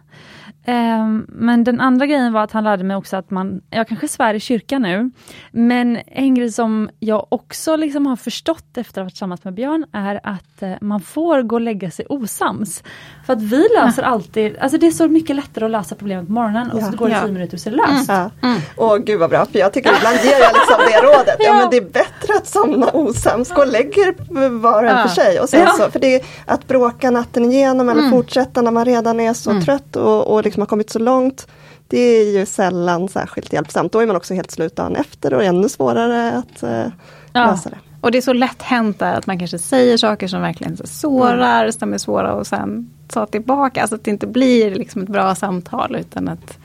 Um, 0.67 1.25
men 1.29 1.63
den 1.63 1.81
andra 1.81 2.05
grejen 2.05 2.33
var 2.33 2.43
att 2.43 2.51
han 2.51 2.63
lärde 2.63 2.83
mig 2.83 2.97
också 2.97 3.17
att 3.17 3.31
man, 3.31 3.61
jag 3.69 3.87
kanske 3.87 4.07
svär 4.07 4.33
i 4.33 4.39
kyrkan 4.39 4.81
nu, 4.81 5.11
men 5.51 5.99
en 6.07 6.35
grej 6.35 6.51
som 6.51 6.89
jag 6.99 7.27
också 7.29 7.75
liksom 7.75 8.05
har 8.05 8.15
förstått 8.15 8.77
efter 8.77 8.89
att 8.89 8.95
ha 8.95 9.03
varit 9.03 9.13
tillsammans 9.13 9.43
med 9.43 9.53
Björn 9.53 9.85
är 9.91 10.19
att 10.23 10.63
uh, 10.63 10.73
man 10.81 11.01
får 11.01 11.41
gå 11.41 11.55
och 11.55 11.61
lägga 11.61 11.91
sig 11.91 12.05
osams. 12.09 12.83
För 13.25 13.33
att 13.33 13.41
vi 13.41 13.67
löser 13.75 14.03
ja. 14.03 14.07
alltid, 14.07 14.57
alltså 14.57 14.77
det 14.77 14.87
är 14.87 14.91
så 14.91 15.07
mycket 15.07 15.35
lättare 15.35 15.65
att 15.65 15.71
lösa 15.71 15.95
problemet 15.95 16.27
på 16.27 16.31
morgonen 16.31 16.71
och 16.71 16.81
så 16.81 16.97
går 16.97 17.07
det 17.07 17.13
ja. 17.13 17.21
tio 17.21 17.31
minuter 17.31 17.57
och 17.57 17.61
så 17.61 17.69
är 17.69 17.71
det 17.71 17.77
löst. 17.77 18.09
Mm. 18.09 18.21
Ja. 18.41 18.47
Mm. 18.47 18.61
Åh 18.77 18.97
gud 18.97 19.19
vad 19.19 19.29
bra, 19.29 19.45
för 19.45 19.59
jag 19.59 19.73
tycker 19.73 19.97
ibland 19.97 20.17
ger 20.23 20.39
jag 20.39 20.53
liksom 20.53 20.77
det 20.87 21.07
rådet. 21.07 21.35
Ja. 21.39 21.53
men 21.53 21.69
det 21.69 21.77
är 21.77 21.81
bättre 21.81 22.33
att 22.37 22.47
somna 22.47 22.91
osams, 22.91 23.49
gå 23.49 23.61
och 23.61 23.67
lägg 23.67 23.97
er 23.97 24.49
var 24.49 24.83
och 24.83 24.89
en 24.89 25.07
för 25.07 25.15
sig. 25.15 25.39
Och 25.39 25.49
sen 25.49 25.67
så, 25.77 25.91
för 25.91 25.99
det 25.99 26.15
är 26.15 26.21
att 26.45 26.67
bråka 26.67 27.11
natten 27.11 27.45
igenom 27.45 27.89
eller 27.89 27.99
mm. 27.99 28.11
fortsätta 28.11 28.61
när 28.61 28.71
man 28.71 28.85
redan 28.85 29.19
är 29.19 29.33
så 29.33 29.51
mm. 29.51 29.63
trött 29.63 29.95
och, 29.95 30.33
och 30.33 30.43
liksom 30.43 30.54
har 30.61 30.67
kommit 30.67 30.89
så 30.89 30.99
långt. 30.99 31.47
Det 31.87 31.97
är 31.97 32.39
ju 32.39 32.45
sällan 32.45 33.07
särskilt 33.07 33.53
hjälpsamt. 33.53 33.91
Då 33.91 33.99
är 33.99 34.07
man 34.07 34.15
också 34.15 34.33
helt 34.33 34.51
slut 34.51 34.75
dagen 34.75 34.95
efter 34.95 35.33
och 35.33 35.43
ännu 35.43 35.69
svårare 35.69 36.31
att 36.31 36.63
uh, 36.63 36.91
lösa 37.33 37.69
det. 37.69 37.77
Och 38.01 38.11
det 38.11 38.17
är 38.17 38.21
så 38.21 38.33
lätt 38.33 38.61
hänt 38.61 39.01
att 39.01 39.27
man 39.27 39.39
kanske 39.39 39.59
säger 39.59 39.97
saker 39.97 40.27
som 40.27 40.41
verkligen 40.41 40.77
sårar, 40.77 41.61
mm. 41.61 41.71
som 41.71 41.93
är 41.93 41.97
svåra 41.97 42.33
och 42.33 42.47
sen 42.47 42.89
ta 43.07 43.25
tillbaka. 43.25 43.81
Alltså 43.81 43.95
att 43.95 44.03
det 44.03 44.11
inte 44.11 44.27
blir 44.27 44.75
liksom 44.75 45.01
ett 45.01 45.09
bra 45.09 45.35
samtal 45.35 45.95
utan 45.95 46.27
att 46.27 46.57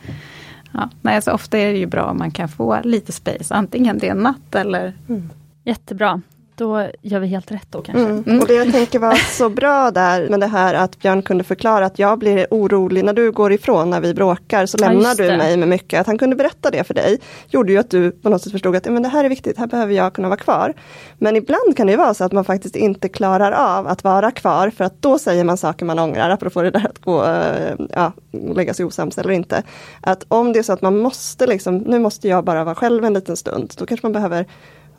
ja, 0.72 0.88
nej, 1.03 1.22
så 1.22 1.32
ofta 1.32 1.59
är 1.59 1.72
det 1.72 1.78
ju 1.78 1.86
bra 1.86 2.05
om 2.05 2.18
man 2.18 2.30
kan 2.30 2.49
få 2.49 2.80
lite 2.84 3.12
space. 3.12 3.55
Antingen 3.55 3.99
det 3.99 4.09
är 4.09 4.14
natt 4.14 4.55
eller 4.55 4.95
mm. 5.09 5.30
Jättebra 5.64 6.22
då 6.61 6.86
gör 7.02 7.20
vi 7.20 7.26
helt 7.26 7.52
rätt 7.52 7.66
då 7.70 7.82
kanske. 7.82 8.04
Mm. 8.04 8.24
Mm. 8.26 8.40
Och 8.40 8.46
det 8.46 8.54
jag 8.54 8.72
tänker 8.72 8.98
var 8.98 9.14
så 9.14 9.48
bra 9.48 9.90
där 9.90 10.28
med 10.28 10.40
det 10.40 10.46
här 10.46 10.74
att 10.74 10.98
Björn 10.98 11.22
kunde 11.22 11.44
förklara 11.44 11.86
att 11.86 11.98
jag 11.98 12.18
blir 12.18 12.46
orolig 12.50 13.04
när 13.04 13.12
du 13.12 13.32
går 13.32 13.52
ifrån 13.52 13.90
när 13.90 14.00
vi 14.00 14.14
bråkar 14.14 14.66
så 14.66 14.78
lämnar 14.78 15.08
ja, 15.08 15.14
du 15.14 15.36
mig 15.36 15.56
med 15.56 15.68
mycket. 15.68 16.00
Att 16.00 16.06
han 16.06 16.18
kunde 16.18 16.36
berätta 16.36 16.70
det 16.70 16.84
för 16.84 16.94
dig 16.94 17.20
gjorde 17.48 17.72
ju 17.72 17.78
att 17.78 17.90
du 17.90 18.11
på 18.11 18.28
något 18.28 18.42
sätt 18.42 18.52
förstod 18.52 18.76
att 18.76 18.84
men 18.84 19.02
det 19.02 19.08
här 19.08 19.24
är 19.24 19.28
viktigt, 19.28 19.58
här 19.58 19.66
behöver 19.66 19.94
jag 19.94 20.12
kunna 20.12 20.28
vara 20.28 20.38
kvar. 20.38 20.74
Men 21.18 21.36
ibland 21.36 21.76
kan 21.76 21.86
det 21.86 21.96
vara 21.96 22.14
så 22.14 22.24
att 22.24 22.32
man 22.32 22.44
faktiskt 22.44 22.76
inte 22.76 23.08
klarar 23.08 23.52
av 23.52 23.86
att 23.86 24.04
vara 24.04 24.30
kvar 24.30 24.70
för 24.70 24.84
att 24.84 25.02
då 25.02 25.18
säger 25.18 25.44
man 25.44 25.56
saker 25.56 25.86
man 25.86 25.98
ångrar, 25.98 26.30
apropå 26.30 26.62
det 26.62 26.70
där 26.70 26.86
att 26.86 26.98
gå, 26.98 27.24
eh, 27.24 27.74
ja, 27.90 28.12
lägga 28.54 28.74
sig 28.74 28.84
osams 28.84 29.18
eller 29.18 29.30
inte. 29.30 29.62
Att 30.00 30.24
om 30.28 30.52
det 30.52 30.58
är 30.58 30.62
så 30.62 30.72
att 30.72 30.82
man 30.82 30.98
måste 30.98 31.46
liksom, 31.46 31.78
nu 31.78 31.98
måste 31.98 32.28
jag 32.28 32.44
bara 32.44 32.64
vara 32.64 32.74
själv 32.74 33.04
en 33.04 33.14
liten 33.14 33.36
stund, 33.36 33.74
då 33.78 33.86
kanske 33.86 34.06
man 34.06 34.12
behöver 34.12 34.46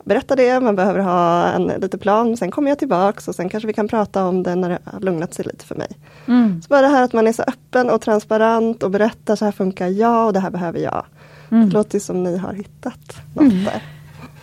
berätta 0.04 0.36
det, 0.36 0.60
man 0.60 0.76
behöver 0.76 1.00
ha 1.00 1.46
en 1.46 1.66
liten 1.66 2.00
plan. 2.00 2.36
Sen 2.36 2.50
kommer 2.50 2.68
jag 2.68 2.78
tillbaks 2.78 3.28
och 3.28 3.34
sen 3.34 3.48
kanske 3.48 3.66
vi 3.66 3.72
kan 3.72 3.88
prata 3.88 4.26
om 4.26 4.42
det 4.42 4.54
när 4.54 4.68
det 4.68 4.78
har 4.84 5.00
lugnat 5.00 5.34
sig 5.34 5.44
lite 5.44 5.64
för 5.64 5.74
mig. 5.74 5.88
Mm. 6.26 6.62
Så 6.62 6.68
bara 6.68 6.80
det 6.80 6.88
här 6.88 7.02
att 7.02 7.12
man 7.12 7.26
är 7.26 7.32
så 7.32 7.42
öppen 7.42 7.90
och 7.90 8.00
transparent 8.00 8.82
och 8.82 8.90
berättar 8.90 9.36
så 9.36 9.44
här 9.44 9.52
funkar 9.52 9.86
jag 9.86 10.26
och 10.26 10.32
det 10.32 10.40
här 10.40 10.50
behöver 10.50 10.78
jag. 10.78 11.04
Mm. 11.50 11.68
Det 11.68 11.74
låter 11.74 11.98
som 11.98 12.22
ni 12.22 12.38
har 12.38 12.52
hittat 12.52 13.16
något 13.34 13.52
mm. 13.52 13.64
där. 13.64 13.82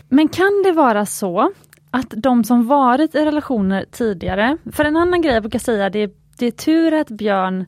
Men 0.09 0.27
kan 0.27 0.63
det 0.63 0.71
vara 0.71 1.05
så 1.05 1.51
att 1.91 2.13
de 2.17 2.43
som 2.43 2.67
varit 2.67 3.15
i 3.15 3.25
relationer 3.25 3.85
tidigare, 3.91 4.57
för 4.71 4.85
en 4.85 4.95
annan 4.95 5.21
grej 5.21 5.33
jag 5.33 5.43
brukar 5.43 5.59
säga, 5.59 5.89
det 5.89 5.99
är, 5.99 6.09
det 6.37 6.45
är 6.45 6.51
tur 6.51 6.93
att 6.93 7.09
Björn 7.09 7.65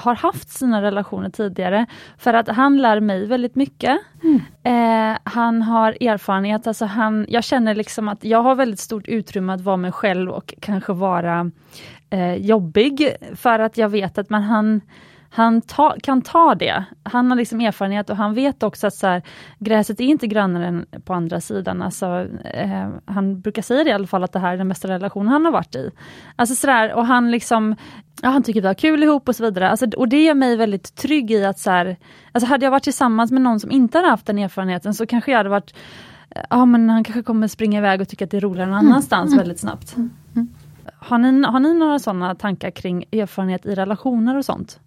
har 0.00 0.14
haft 0.14 0.50
sina 0.50 0.82
relationer 0.82 1.30
tidigare 1.30 1.86
för 2.18 2.34
att 2.34 2.48
han 2.48 2.78
lär 2.78 3.00
mig 3.00 3.26
väldigt 3.26 3.54
mycket. 3.54 3.98
Mm. 4.22 4.40
Eh, 4.62 5.18
han 5.24 5.62
har 5.62 5.96
erfarenhet, 6.00 6.66
alltså 6.66 6.84
han, 6.84 7.26
jag 7.28 7.44
känner 7.44 7.74
liksom 7.74 8.08
att 8.08 8.24
jag 8.24 8.42
har 8.42 8.54
väldigt 8.54 8.80
stort 8.80 9.08
utrymme 9.08 9.52
att 9.52 9.60
vara 9.60 9.76
mig 9.76 9.92
själv 9.92 10.30
och 10.30 10.54
kanske 10.60 10.92
vara 10.92 11.50
eh, 12.10 12.34
jobbig 12.34 13.16
för 13.34 13.58
att 13.58 13.78
jag 13.78 13.88
vet 13.88 14.18
att 14.18 14.30
man, 14.30 14.42
han 14.42 14.80
han 15.32 15.60
ta, 15.60 15.96
kan 16.02 16.22
ta 16.22 16.54
det. 16.54 16.84
Han 17.02 17.30
har 17.30 17.36
liksom 17.36 17.60
erfarenhet 17.60 18.10
och 18.10 18.16
han 18.16 18.34
vet 18.34 18.62
också 18.62 18.86
att 18.86 18.94
så 18.94 19.06
här, 19.06 19.22
gräset 19.58 20.00
är 20.00 20.04
inte 20.04 20.26
grannare 20.26 20.66
än 20.66 20.86
på 21.04 21.14
andra 21.14 21.40
sidan. 21.40 21.82
Alltså, 21.82 22.26
eh, 22.54 22.88
han 23.04 23.40
brukar 23.40 23.62
säga 23.62 23.84
det 23.84 23.90
i 23.90 23.92
alla 23.92 24.06
fall, 24.06 24.24
att 24.24 24.32
det 24.32 24.38
här 24.38 24.52
är 24.52 24.56
den 24.56 24.68
bästa 24.68 24.88
relationen 24.88 25.28
han 25.28 25.44
har 25.44 25.52
varit 25.52 25.74
i. 25.74 25.90
Alltså 26.36 26.54
sådär, 26.54 26.94
och 26.94 27.06
han 27.06 27.30
liksom 27.30 27.76
ja, 28.22 28.28
han 28.28 28.42
tycker 28.42 28.60
vi 28.60 28.66
har 28.66 28.74
kul 28.74 29.02
ihop 29.02 29.28
och 29.28 29.36
så 29.36 29.44
vidare. 29.44 29.70
Alltså, 29.70 29.86
och 29.96 30.08
det 30.08 30.24
gör 30.24 30.34
mig 30.34 30.56
väldigt 30.56 30.94
trygg 30.94 31.30
i 31.30 31.44
att 31.44 31.58
så 31.58 31.70
här, 31.70 31.96
alltså 32.32 32.48
hade 32.48 32.66
jag 32.66 32.70
varit 32.70 32.82
tillsammans 32.82 33.32
med 33.32 33.42
någon 33.42 33.60
som 33.60 33.70
inte 33.70 33.98
hade 33.98 34.10
haft 34.10 34.26
den 34.26 34.38
erfarenheten 34.38 34.94
så 34.94 35.06
kanske 35.06 35.30
jag 35.30 35.38
hade 35.38 35.50
varit, 35.50 35.74
ja 36.50 36.64
men 36.64 36.90
han 36.90 37.04
kanske 37.04 37.22
kommer 37.22 37.48
springa 37.48 37.78
iväg 37.78 38.00
och 38.00 38.08
tycka 38.08 38.24
att 38.24 38.30
det 38.30 38.36
är 38.36 38.40
roligare 38.40 38.70
någon 38.70 38.78
mm. 38.78 38.92
annanstans 38.92 39.32
mm. 39.32 39.38
väldigt 39.38 39.60
snabbt. 39.60 39.96
Mm. 39.96 40.10
Har, 40.98 41.18
ni, 41.18 41.46
har 41.46 41.60
ni 41.60 41.74
några 41.74 41.98
sådana 41.98 42.34
tankar 42.34 42.70
kring 42.70 43.04
erfarenhet 43.12 43.66
i 43.66 43.74
relationer 43.74 44.36
och 44.36 44.44
sånt? 44.44 44.80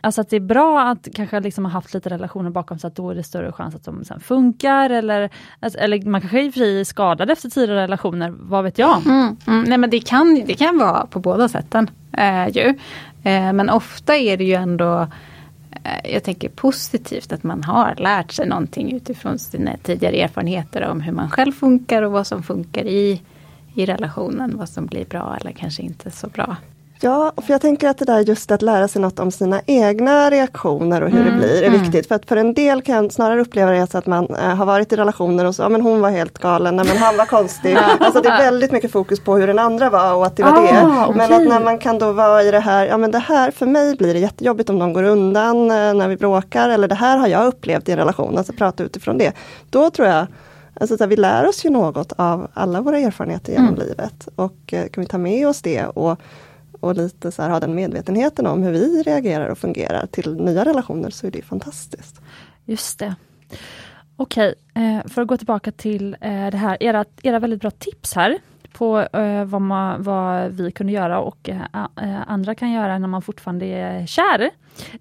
Alltså 0.00 0.20
att 0.20 0.30
det 0.30 0.36
är 0.36 0.40
bra 0.40 0.80
att 0.80 1.08
kanske 1.14 1.40
liksom 1.40 1.64
ha 1.64 1.72
haft 1.72 1.94
lite 1.94 2.08
relationer 2.08 2.50
bakom 2.50 2.78
sig, 2.78 2.88
att 2.88 2.96
då 2.96 3.10
är 3.10 3.14
det 3.14 3.22
större 3.22 3.52
chans 3.52 3.74
att 3.74 3.84
de 3.84 4.04
sen 4.04 4.20
funkar. 4.20 4.90
Eller, 4.90 5.30
alltså, 5.60 5.78
eller 5.78 6.02
man 6.06 6.20
kanske 6.20 6.42
i 6.42 6.48
och 6.48 6.52
för 6.52 6.60
sig 6.60 6.80
är 6.80 6.84
skadad 6.84 7.30
efter 7.30 7.48
tidigare 7.48 7.82
relationer, 7.82 8.34
vad 8.38 8.64
vet 8.64 8.78
jag? 8.78 9.06
Mm, 9.06 9.36
mm, 9.46 9.62
nej 9.62 9.78
men 9.78 9.90
det 9.90 10.00
kan, 10.00 10.42
det 10.46 10.54
kan 10.54 10.78
vara 10.78 11.06
på 11.06 11.18
båda 11.18 11.48
sätten. 11.48 11.90
Eh, 12.12 12.48
ju. 12.48 12.68
Eh, 13.22 13.52
men 13.52 13.70
ofta 13.70 14.16
är 14.16 14.36
det 14.36 14.44
ju 14.44 14.54
ändå 14.54 15.08
eh, 15.84 16.12
jag 16.12 16.24
tänker 16.24 16.48
positivt 16.48 17.32
att 17.32 17.42
man 17.42 17.64
har 17.64 17.94
lärt 17.98 18.32
sig 18.32 18.48
någonting 18.48 18.92
utifrån 18.92 19.38
sina 19.38 19.76
tidigare 19.82 20.16
erfarenheter 20.16 20.88
om 20.88 21.00
hur 21.00 21.12
man 21.12 21.30
själv 21.30 21.52
funkar 21.52 22.02
och 22.02 22.12
vad 22.12 22.26
som 22.26 22.42
funkar 22.42 22.86
i, 22.86 23.22
i 23.74 23.86
relationen. 23.86 24.56
Vad 24.56 24.68
som 24.68 24.86
blir 24.86 25.04
bra 25.04 25.36
eller 25.40 25.52
kanske 25.52 25.82
inte 25.82 26.10
så 26.10 26.28
bra. 26.28 26.56
Ja, 27.02 27.32
för 27.36 27.52
jag 27.54 27.60
tänker 27.60 27.88
att 27.88 27.98
det 27.98 28.04
där 28.04 28.20
just 28.20 28.50
att 28.50 28.62
lära 28.62 28.88
sig 28.88 29.02
något 29.02 29.18
om 29.18 29.30
sina 29.30 29.60
egna 29.66 30.30
reaktioner 30.30 31.00
och 31.02 31.10
hur 31.10 31.20
Mm, 31.20 31.32
det 31.32 31.38
blir 31.38 31.62
är 31.62 31.66
mm. 31.68 31.80
viktigt. 31.82 32.08
För 32.08 32.14
att 32.14 32.26
för 32.26 32.36
en 32.36 32.54
del 32.54 32.82
kan 32.82 32.94
jag 33.04 33.12
snarare 33.12 33.40
uppleva 33.40 33.70
det 33.70 33.90
så 33.90 33.98
att 33.98 34.06
man 34.06 34.34
eh, 34.34 34.54
har 34.54 34.66
varit 34.66 34.92
i 34.92 34.96
relationer 34.96 35.44
och 35.44 35.54
så, 35.54 35.62
ja 35.62 35.68
men 35.68 35.80
hon 35.80 36.00
var 36.00 36.10
helt 36.10 36.38
galen, 36.38 36.76
nej 36.76 36.84
men 36.88 36.96
han 36.96 37.16
var 37.16 37.24
konstig. 37.26 37.76
alltså 38.00 38.20
det 38.20 38.28
är 38.28 38.38
väldigt 38.38 38.72
mycket 38.72 38.92
fokus 38.92 39.20
på 39.20 39.36
hur 39.36 39.46
den 39.46 39.58
andra 39.58 39.90
var 39.90 40.14
och 40.14 40.26
att 40.26 40.36
det 40.36 40.42
var 40.42 40.50
Ah, 40.52 40.62
det. 41.06 41.12
Men 41.14 41.26
okej. 41.26 41.36
att 41.36 41.48
när 41.48 41.60
man 41.64 41.78
kan 41.78 41.98
då 41.98 42.12
vara 42.12 42.42
i 42.42 42.50
det 42.50 42.60
här, 42.60 42.86
ja 42.86 42.96
men 42.96 43.10
det 43.10 43.18
här 43.18 43.50
för 43.50 43.66
mig 43.66 43.96
blir 43.96 44.14
det 44.14 44.20
jättejobbigt 44.20 44.70
om 44.70 44.78
de 44.78 44.92
går 44.92 45.02
undan 45.02 45.56
eh, 45.70 45.94
när 45.94 46.08
vi 46.08 46.16
bråkar 46.16 46.68
eller 46.68 46.88
det 46.88 46.94
här 46.94 47.18
har 47.18 47.26
jag 47.28 47.46
upplevt 47.46 47.88
i 47.88 47.92
en 47.92 47.98
relation, 47.98 48.38
alltså 48.38 48.52
prata 48.52 48.82
utifrån 48.82 49.18
det. 49.18 49.32
Då 49.70 49.90
tror 49.90 50.08
jag 50.08 50.26
Alltså 50.80 50.96
så 50.96 51.02
här, 51.04 51.08
vi 51.08 51.16
lär 51.16 51.48
oss 51.48 51.64
ju 51.64 51.70
något 51.70 52.12
av 52.16 52.48
alla 52.54 52.80
våra 52.80 52.98
erfarenheter 52.98 53.52
genom 53.52 53.68
Mm. 53.68 53.80
livet 53.80 54.28
och 54.36 54.54
eh, 54.72 54.86
kan 54.88 55.00
vi 55.04 55.06
ta 55.06 55.18
med 55.18 55.48
oss 55.48 55.62
det 55.62 55.84
och, 55.86 56.20
och 56.80 56.96
lite 56.96 57.32
så 57.32 57.42
här, 57.42 57.50
ha 57.50 57.60
den 57.60 57.74
medvetenheten 57.74 58.46
om 58.46 58.62
hur 58.62 58.72
vi 58.72 59.02
reagerar 59.02 59.48
och 59.48 59.58
fungerar 59.58 60.06
till 60.06 60.34
nya 60.34 60.64
relationer 60.64 61.10
så 61.10 61.26
är 61.26 61.30
det 61.30 61.42
fantastiskt. 61.42 62.20
Just 62.64 62.98
det. 62.98 63.14
Okej, 64.16 64.54
eh, 64.74 65.08
för 65.08 65.22
att 65.22 65.28
gå 65.28 65.36
tillbaka 65.36 65.72
till 65.72 66.16
eh, 66.20 66.50
det 66.50 66.56
här, 66.56 66.82
era, 66.82 67.04
era 67.22 67.38
väldigt 67.38 67.60
bra 67.60 67.70
tips 67.70 68.14
här 68.14 68.38
på 68.72 69.00
eh, 69.00 69.44
vad, 69.44 69.62
man, 69.62 70.02
vad 70.02 70.50
vi 70.52 70.72
kunde 70.72 70.92
göra 70.92 71.20
och 71.20 71.48
eh, 71.48 71.60
eh, 72.02 72.30
andra 72.30 72.54
kan 72.54 72.72
göra 72.72 72.98
när 72.98 73.08
man 73.08 73.22
fortfarande 73.22 73.66
är 73.66 74.06
kär. 74.06 74.50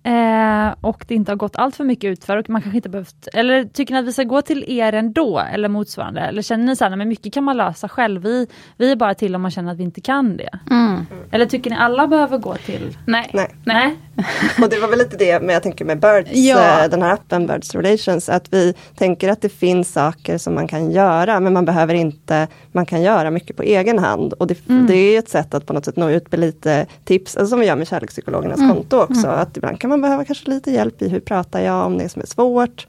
Eh, 0.04 0.74
och 0.82 1.06
det 1.08 1.16
inte 1.16 1.32
har 1.32 1.38
gått 1.38 1.56
allt 1.56 1.76
för 1.76 1.84
mycket 1.84 2.08
utför 2.08 2.38
och 2.38 2.50
man 2.50 2.62
kanske 2.62 2.78
inte 2.78 2.90
behövt, 2.90 3.28
eller 3.34 3.64
tycker 3.64 3.94
ni 3.94 4.00
att 4.00 4.06
vi 4.06 4.14
ska 4.14 4.24
gå 4.24 4.42
till 4.42 4.66
er 4.68 4.94
ändå 4.94 5.40
eller 5.54 5.70
motsvarande? 5.70 6.22
Eller 6.22 6.42
känner 6.42 6.66
ni 6.66 6.76
så 6.76 6.84
här, 6.86 6.90
"Nej, 6.90 6.98
men 6.98 7.08
mycket 7.10 7.34
kan 7.34 7.44
man 7.44 7.58
lösa 7.58 7.90
själv, 7.90 8.22
vi, 8.22 8.48
vi 8.78 8.92
är 8.92 8.96
bara 8.96 9.14
till 9.14 9.36
om 9.36 9.42
man 9.42 9.52
känner 9.52 9.72
att 9.72 9.78
vi 9.78 9.84
inte 9.84 10.02
kan 10.02 10.38
det? 10.38 10.60
Mm. 10.72 11.06
Eller 11.32 11.46
tycker 11.46 11.70
ni 11.70 11.76
alla 11.76 12.08
behöver 12.08 12.38
gå 12.38 12.56
till? 12.56 12.98
Nej. 13.06 13.30
Nej. 13.34 13.56
Nej? 13.64 13.96
Och 14.64 14.70
det 14.70 14.80
var 14.80 14.88
väl 14.88 15.00
lite 15.00 15.18
det 15.18 15.40
men 15.42 15.50
jag 15.54 15.64
tänker 15.64 15.86
med 15.86 16.00
Birds, 16.00 16.30
Ja. 16.34 16.84
eh, 16.84 16.90
den 16.90 17.02
här 17.02 17.14
appen 17.14 17.48
Birds 17.48 17.76
Relations, 17.76 18.30
att 18.30 18.54
vi 18.54 18.74
tänker 18.98 19.30
att 19.30 19.42
det 19.42 19.50
finns 19.50 19.94
saker 19.94 20.38
som 20.38 20.56
man 20.56 20.68
kan 20.68 20.92
göra 20.92 21.40
men 21.40 21.54
man 21.54 21.66
behöver 21.66 21.94
inte, 21.94 22.48
man 22.72 22.86
kan 22.86 23.02
göra 23.02 23.32
mycket 23.32 23.56
på 23.58 23.64
egen 23.64 24.00
hand. 24.00 24.34
Och 24.34 24.48
det, 24.48 24.58
det 24.88 24.96
är 24.96 25.20
ett 25.20 25.30
sätt 25.30 25.54
att 25.54 25.66
på 25.66 25.74
något 25.74 25.86
sätt 25.86 25.96
nå 25.96 26.10
ut 26.10 26.32
med 26.32 26.40
lite 26.40 26.86
tips, 27.06 27.38
alltså 27.38 27.50
som 27.50 27.60
vi 27.60 27.66
gör 27.66 27.76
med 27.76 27.88
kärlekspsykologernas 27.88 28.60
konto 28.60 28.98
också. 28.98 29.28
Att 29.28 29.58
ibland 29.60 29.80
kan 29.80 29.90
man 29.90 30.02
behöva 30.02 30.26
kanske 30.26 30.50
lite 30.50 30.72
hjälp 30.72 31.02
i 31.02 31.10
hur 31.10 31.20
pratar 31.20 31.60
jag 31.60 31.86
om 31.86 31.98
det 31.98 32.10
som 32.10 32.22
är 32.22 32.26
svårt. 32.26 32.88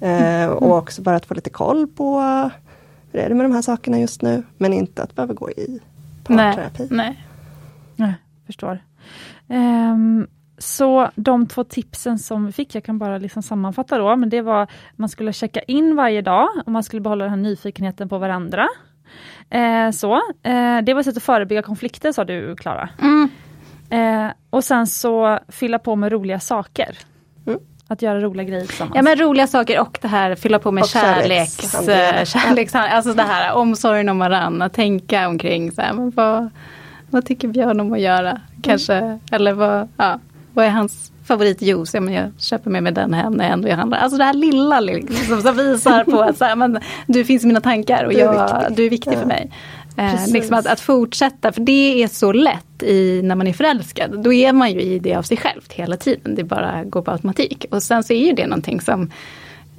Eh, 0.00 0.46
och 0.46 0.76
också 0.76 1.02
bara 1.02 1.16
att 1.16 1.26
få 1.26 1.34
lite 1.34 1.50
koll 1.50 1.86
på 1.86 2.20
hur 3.12 3.20
är 3.20 3.28
det 3.28 3.34
med 3.34 3.44
de 3.44 3.52
här 3.52 3.62
sakerna 3.62 3.98
just 3.98 4.22
nu. 4.22 4.42
Men 4.58 4.72
inte 4.72 5.02
att 5.02 5.14
behöva 5.14 5.34
gå 5.34 5.50
i 5.50 5.80
Nej. 6.28 6.56
parterapi. 6.56 6.88
Nej. 6.90 7.26
Nej, 7.96 8.14
förstår. 8.46 8.78
Ehm, 9.48 10.26
så 10.58 11.10
de 11.14 11.46
två 11.46 11.64
tipsen 11.64 12.18
som 12.18 12.46
vi 12.46 12.52
fick, 12.52 12.74
jag 12.74 12.84
kan 12.84 12.98
bara 12.98 13.18
liksom 13.18 13.42
sammanfatta 13.42 13.98
då, 13.98 14.16
men 14.16 14.28
det 14.30 14.42
var 14.42 14.66
man 14.96 15.08
skulle 15.08 15.32
checka 15.32 15.60
in 15.60 15.96
varje 15.96 16.22
dag 16.22 16.48
och 16.66 16.72
man 16.72 16.82
skulle 16.82 17.00
behålla 17.00 17.24
den 17.24 17.34
här 17.34 17.40
nyfikenheten 17.40 18.08
på 18.08 18.18
varandra. 18.18 18.68
Eh, 19.50 19.90
så, 19.90 20.14
eh, 20.42 20.78
det 20.82 20.94
var 20.94 21.00
ett 21.00 21.06
sätt 21.06 21.16
att 21.16 21.22
förebygga 21.22 21.62
konflikter 21.62 22.12
sa 22.12 22.24
du 22.24 22.56
Klara. 22.56 22.88
Mm. 23.02 23.28
Eh, 23.90 24.26
och 24.50 24.64
sen 24.64 24.86
så 24.86 25.38
fylla 25.48 25.78
på 25.78 25.96
med 25.96 26.12
roliga 26.12 26.40
saker. 26.40 26.98
Mm. 27.46 27.58
Att 27.88 28.02
göra 28.02 28.20
roliga 28.20 28.44
grejer 28.44 28.66
tillsammans. 28.66 28.96
Ja 28.96 29.02
men 29.02 29.16
roliga 29.16 29.46
saker 29.46 29.80
och 29.80 29.98
det 30.02 30.08
här 30.08 30.34
fylla 30.34 30.58
på 30.58 30.70
med 30.72 30.82
Och 30.82 30.88
kärleks, 30.88 31.88
eh, 31.88 32.24
kärleks, 32.24 32.74
alltså 32.74 33.14
det 33.14 33.22
här 33.22 33.52
omsorgen 33.52 34.08
om 34.08 34.18
varandra, 34.18 34.68
tänka 34.68 35.28
omkring 35.28 35.72
så 35.72 35.80
här, 35.82 35.92
men 35.92 36.10
vad, 36.10 36.50
vad 37.10 37.26
tycker 37.26 37.48
Björn 37.48 37.80
om 37.80 37.92
att 37.92 38.00
göra? 38.00 38.40
Kanske, 38.62 39.18
eller 39.32 39.52
vad, 39.52 39.88
ja, 39.96 40.18
vad 40.54 40.64
är 40.64 40.70
hans 40.70 41.12
favoritjuice? 41.26 41.94
Ja, 41.94 42.00
men 42.00 42.14
jag 42.14 42.30
köper 42.38 42.70
med 42.70 42.82
mig 42.82 42.92
den 42.92 43.14
hem 43.14 43.32
när 43.32 43.44
jag 43.44 43.52
ändå 43.52 43.74
handlar. 43.74 43.98
Alltså 43.98 44.18
det 44.18 44.24
här 44.24 44.34
lilla 44.34 44.80
liksom, 44.80 45.42
som 45.42 45.56
visar 45.56 46.04
på 46.04 46.20
att 46.22 46.38
så 46.38 46.44
här, 46.44 46.56
men, 46.56 46.78
du 47.06 47.24
finns 47.24 47.44
i 47.44 47.46
mina 47.46 47.60
tankar 47.60 48.04
och 48.04 48.12
Du 48.12 48.20
är 48.20 48.24
jag, 48.24 48.58
viktig. 48.60 48.76
du 48.76 48.86
är 48.86 48.90
viktig 48.90 49.12
för 49.12 49.20
Ja. 49.20 49.26
mig. 49.26 49.50
Eh, 49.96 50.32
liksom 50.32 50.56
att, 50.56 50.66
att 50.66 50.80
fortsätta, 50.80 51.52
för 51.52 51.60
det 51.60 52.02
är 52.02 52.08
så 52.08 52.32
lätt 52.32 52.82
i, 52.82 53.22
när 53.22 53.34
man 53.34 53.46
är 53.46 53.52
förälskad. 53.52 54.22
Då 54.22 54.32
är 54.32 54.52
man 54.52 54.72
ju 54.72 54.80
i 54.80 54.98
det 54.98 55.14
av 55.14 55.22
sig 55.22 55.36
själv 55.36 55.60
hela 55.70 55.96
tiden. 55.96 56.34
Det 56.34 56.44
bara 56.44 56.84
går 56.84 57.02
på 57.02 57.10
automatik. 57.10 57.66
Och 57.70 57.82
sen 57.82 58.04
så 58.04 58.12
är 58.12 58.26
ju 58.26 58.32
det 58.32 58.46
någonting 58.46 58.80
som 58.80 59.10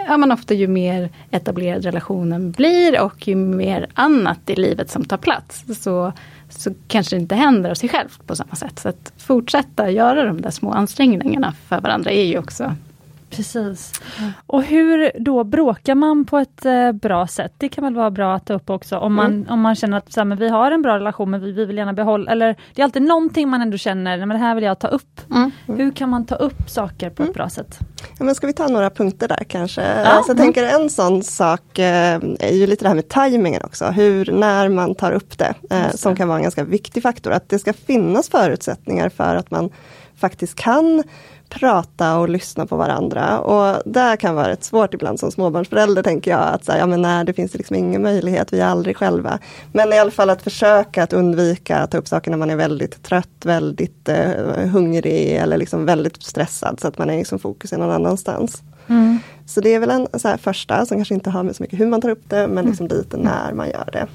ja, 0.08 0.18
men 0.18 0.32
ofta 0.32 0.54
ju 0.54 0.68
mer 0.68 1.10
etablerad 1.32 1.86
relationen 1.86 2.52
blir 2.52 3.02
och 3.02 3.28
ju 3.28 3.36
mer 3.36 3.88
annat 3.94 4.50
i 4.50 4.56
livet 4.56 4.90
som 4.90 5.06
tar 5.06 5.18
plats 5.18 5.64
så, 5.82 6.14
så 6.50 6.74
kanske 6.88 7.16
det 7.16 7.20
inte 7.20 7.36
händer 7.36 7.70
av 7.70 7.76
sig 7.76 7.90
självt 7.90 8.28
på 8.28 8.36
samma 8.36 8.56
sätt. 8.56 8.80
Så 8.80 8.90
att 8.90 9.14
fortsätta 9.18 9.90
göra 9.90 10.24
de 10.26 10.42
där 10.42 10.50
små 10.50 10.72
ansträngningarna 10.72 11.54
för 11.68 11.82
varandra 11.82 12.12
är 12.12 12.26
ju 12.26 12.38
också 12.38 12.76
Precis. 13.32 13.92
Och 14.48 14.64
hur 14.64 15.12
då 15.20 15.44
bråkar 15.44 15.96
man 15.96 16.26
på 16.26 16.38
ett 16.38 16.66
eh, 16.66 16.92
bra 16.92 17.28
sätt? 17.28 17.54
Det 17.58 17.70
kan 17.70 17.84
väl 17.84 17.96
vara 17.96 18.12
bra 18.12 18.36
att 18.36 18.46
ta 18.46 18.54
upp 18.54 18.70
också 18.70 18.98
om 18.98 19.14
man, 19.14 19.48
om 19.50 19.62
man 19.62 19.76
känner 19.76 19.98
att 19.98 20.12
så 20.14 20.20
här, 20.20 20.26
men 20.26 20.38
vi 20.38 20.50
har 20.50 20.72
en 20.72 20.82
bra 20.82 20.96
relation 20.96 21.30
men 21.30 21.42
vi, 21.42 21.52
vi 21.52 21.66
vill 21.66 21.78
gärna 21.78 21.94
behålla, 21.94 22.32
eller 22.32 22.56
det 22.76 22.82
är 22.82 22.84
alltid 22.84 23.02
någonting 23.02 23.50
man 23.50 23.62
ändå 23.62 23.78
känner, 23.78 24.18
"Nej, 24.18 24.26
men 24.26 24.30
det 24.30 24.46
här 24.46 24.56
vill 24.56 24.64
jag 24.64 24.80
ta 24.80 24.88
upp. 24.88 25.22
Hur 25.68 25.92
kan 25.92 26.10
man 26.10 26.26
ta 26.26 26.36
upp 26.36 26.70
saker 26.70 27.10
på 27.10 27.24
ett 27.24 27.34
bra 27.34 27.50
sätt? 27.50 27.80
Ja, 28.20 28.26
men 28.26 28.36
ska 28.36 28.48
vi 28.48 28.54
ta 28.54 28.68
några 28.68 28.90
punkter 28.90 29.28
där 29.28 29.44
kanske? 29.48 29.82
Ja. 29.82 30.06
Alltså, 30.06 30.32
jag 30.32 30.38
tänker 30.38 30.64
en 30.64 30.90
sån 30.90 31.24
sak 31.24 31.80
eh, 31.80 32.20
är 32.40 32.54
ju 32.54 32.68
lite 32.68 32.86
det 32.86 32.88
här 32.90 32.96
med 32.96 33.10
tajmingen 33.10 33.62
också. 33.66 33.86
Hur, 33.86 34.32
när 34.32 34.70
man 34.70 34.96
tar 34.96 35.12
upp 35.12 35.38
det. 35.38 35.54
Eh, 35.70 35.92
som 35.96 36.16
kan 36.16 36.28
vara 36.28 36.38
en 36.38 36.44
ganska 36.44 36.64
viktig 36.64 37.04
faktor. 37.04 37.32
Att 37.32 37.50
det 37.50 37.60
ska 37.60 37.74
finnas 37.74 38.30
förutsättningar 38.30 39.10
för 39.10 39.36
att 39.36 39.52
man 39.52 39.70
faktiskt 40.16 40.56
kan 40.56 41.04
prata 41.60 42.18
och 42.18 42.30
lyssna 42.30 42.66
på 42.66 42.76
varandra. 42.76 43.40
Och 43.40 43.82
där 43.86 44.16
kan 44.16 44.36
vara 44.36 44.50
rätt 44.50 44.64
svårt 44.64 44.94
ibland 44.94 45.20
som 45.20 45.32
småbarnsförälder 45.32 46.04
tänker 46.04 46.32
jag. 46.32 46.42
Att 46.42 46.66
säga, 46.66 46.78
ja 46.78 46.86
men 46.86 47.02
nej, 47.02 47.26
det 47.26 47.34
finns 47.34 47.54
liksom 47.54 47.76
ingen 47.76 48.02
möjlighet, 48.02 48.54
vi 48.54 48.60
är 48.60 48.66
aldrig 48.66 48.98
själva. 48.98 49.40
Men 49.72 49.94
i 49.94 50.00
alla 50.00 50.12
fall 50.12 50.30
att 50.30 50.42
försöka 50.42 51.04
att 51.04 51.14
undvika 51.14 51.78
att 51.78 51.92
ta 51.92 51.98
upp 51.98 52.08
saker 52.08 52.32
när 52.32 52.38
man 52.38 52.50
är 52.50 52.56
väldigt 52.56 53.04
trött, 53.04 53.46
väldigt 53.46 54.10
eh, 54.10 54.68
hungrig 54.72 55.36
eller 55.36 55.58
liksom 55.58 55.86
väldigt 55.86 56.24
stressad. 56.24 56.80
Så 56.80 56.88
att 56.88 56.98
man 56.98 57.10
är 57.10 57.18
liksom 57.18 57.40
fokus 57.40 57.72
någon 57.72 57.92
annanstans. 57.92 58.62
Så 59.46 59.62
det 59.62 59.74
är 59.74 59.80
väl 59.80 59.90
en 59.90 60.20
så 60.20 60.28
här 60.28 60.38
första 60.38 60.86
som 60.86 60.98
kanske 60.98 61.14
inte 61.14 61.30
har 61.30 61.44
med 61.44 61.56
så 61.56 61.64
mycket 61.64 61.80
hur 61.80 61.88
man 61.88 62.02
tar 62.02 62.10
upp 62.10 62.30
det 62.30 62.48
men 62.48 62.66
liksom 62.66 62.88
lite 62.88 63.18
när 63.18 63.54
man 63.54 63.70
gör 63.70 63.90
det. 63.92 64.08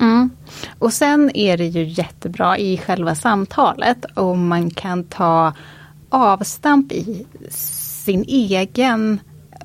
Mm. 0.00 0.30
Och 0.78 0.92
sen 0.92 1.36
är 1.36 1.56
det 1.56 1.66
ju 1.66 1.84
jättebra 1.84 2.58
i 2.58 2.78
själva 2.78 3.14
samtalet 3.14 4.04
om 4.14 4.48
man 4.48 4.70
kan 4.70 5.04
ta 5.04 5.52
avstamp 6.08 6.92
i 6.92 7.26
sin 7.50 8.24
egen 8.28 9.20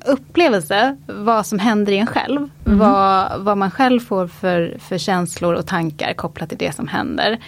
upplevelse, 0.06 0.96
vad 1.06 1.46
som 1.46 1.58
händer 1.58 1.92
i 1.92 1.98
en 1.98 2.06
själv. 2.06 2.48
Vad, 2.64 3.40
vad 3.40 3.58
man 3.58 3.70
själv 3.70 4.00
får 4.00 4.26
för, 4.26 4.76
för 4.80 4.98
känslor 4.98 5.54
och 5.54 5.66
tankar 5.66 6.12
kopplat 6.12 6.48
till 6.48 6.58
det 6.58 6.72
som 6.72 6.88
händer. 6.88 7.38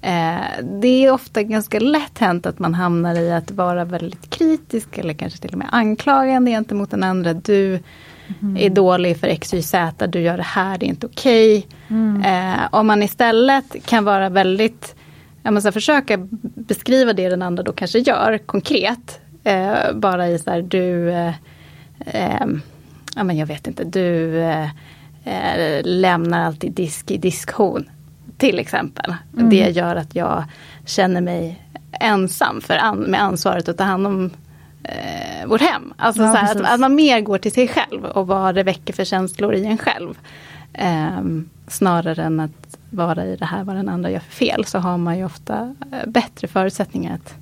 Eh, 0.00 0.64
det 0.80 1.04
är 1.04 1.12
ofta 1.12 1.42
ganska 1.42 1.80
lätt 1.80 2.18
hänt 2.18 2.46
att 2.46 2.58
man 2.58 2.74
hamnar 2.74 3.14
i 3.14 3.32
att 3.32 3.50
vara 3.50 3.84
väldigt 3.84 4.30
kritisk 4.30 4.98
eller 4.98 5.14
kanske 5.14 5.38
till 5.38 5.52
och 5.52 5.58
med 5.58 5.68
anklagande 5.72 6.50
gentemot 6.50 6.90
den 6.90 7.02
andra. 7.02 7.32
Du 7.32 7.80
är 8.58 8.70
dålig 8.70 9.20
för 9.20 9.26
X, 9.26 9.54
Y, 9.54 9.62
Z, 9.62 10.06
du 10.06 10.20
gör 10.20 10.36
det 10.36 10.42
här, 10.42 10.78
det 10.78 10.86
är 10.86 10.88
inte 10.88 11.06
okej. 11.06 11.66
Eh, 12.24 12.68
om 12.70 12.86
man 12.86 13.02
istället 13.02 13.86
kan 13.86 14.04
vara 14.04 14.28
väldigt, 14.28 14.94
jag 15.46 15.54
måste 15.54 15.72
försöka 15.72 16.18
beskriva 16.54 17.12
det 17.12 17.28
den 17.28 17.42
andra 17.42 17.62
då 17.62 17.72
kanske 17.72 17.98
gör 17.98 18.38
konkret. 18.38 19.20
Eh, 19.44 19.92
bara 19.94 20.28
i 20.28 20.38
så 20.38 20.50
här, 20.50 20.62
du, 20.62 21.10
eh, 21.10 21.34
eh, 22.06 22.46
ja 23.16 23.24
men 23.24 23.36
jag 23.36 23.46
vet 23.46 23.66
inte, 23.66 23.84
du 23.84 24.40
eh, 24.40 24.68
eh, 25.24 25.80
lämnar 25.84 26.44
alltid 26.46 26.72
disk 26.72 27.10
i 27.10 27.16
diskhon. 27.16 27.90
Till 28.38 28.58
exempel. 28.58 29.14
Det 29.32 29.70
gör 29.70 29.96
att 29.96 30.14
jag 30.14 30.44
känner 30.86 31.20
mig 31.20 31.62
ensam 32.00 32.60
för 32.60 32.76
an, 32.76 32.98
med 32.98 33.22
ansvaret 33.22 33.68
att 33.68 33.78
ta 33.78 33.84
hand 33.84 34.06
om 34.06 34.30
eh, 34.82 35.46
vårt 35.46 35.60
hem. 35.60 35.94
Alltså 35.96 36.22
Ja, 36.22 36.32
så 36.32 36.36
här, 36.36 36.56
att, 36.56 36.74
att 36.74 36.80
man 36.80 36.94
mer 36.94 37.20
går 37.20 37.38
till 37.38 37.52
sig 37.52 37.68
själv 37.68 38.04
och 38.04 38.26
vad 38.26 38.54
det 38.54 38.62
väcker 38.62 38.92
för 38.92 39.04
känslor 39.04 39.54
i 39.54 39.66
en 39.66 39.78
själv. 39.78 40.18
Ehm, 40.72 41.48
snarare 41.68 42.22
än 42.22 42.40
att 42.40 42.65
vara 42.96 43.26
i 43.26 43.36
det 43.36 43.44
här 43.44 43.64
vad 43.64 43.76
den 43.76 43.88
andra 43.88 44.10
gör 44.10 44.20
för 44.20 44.32
fel 44.32 44.64
så 44.64 44.78
har 44.78 44.98
man 44.98 45.18
ju 45.18 45.24
ofta 45.24 45.74
eh, 45.92 46.08
bättre 46.08 46.48
förutsättningar 46.48 47.14
att, 47.14 47.34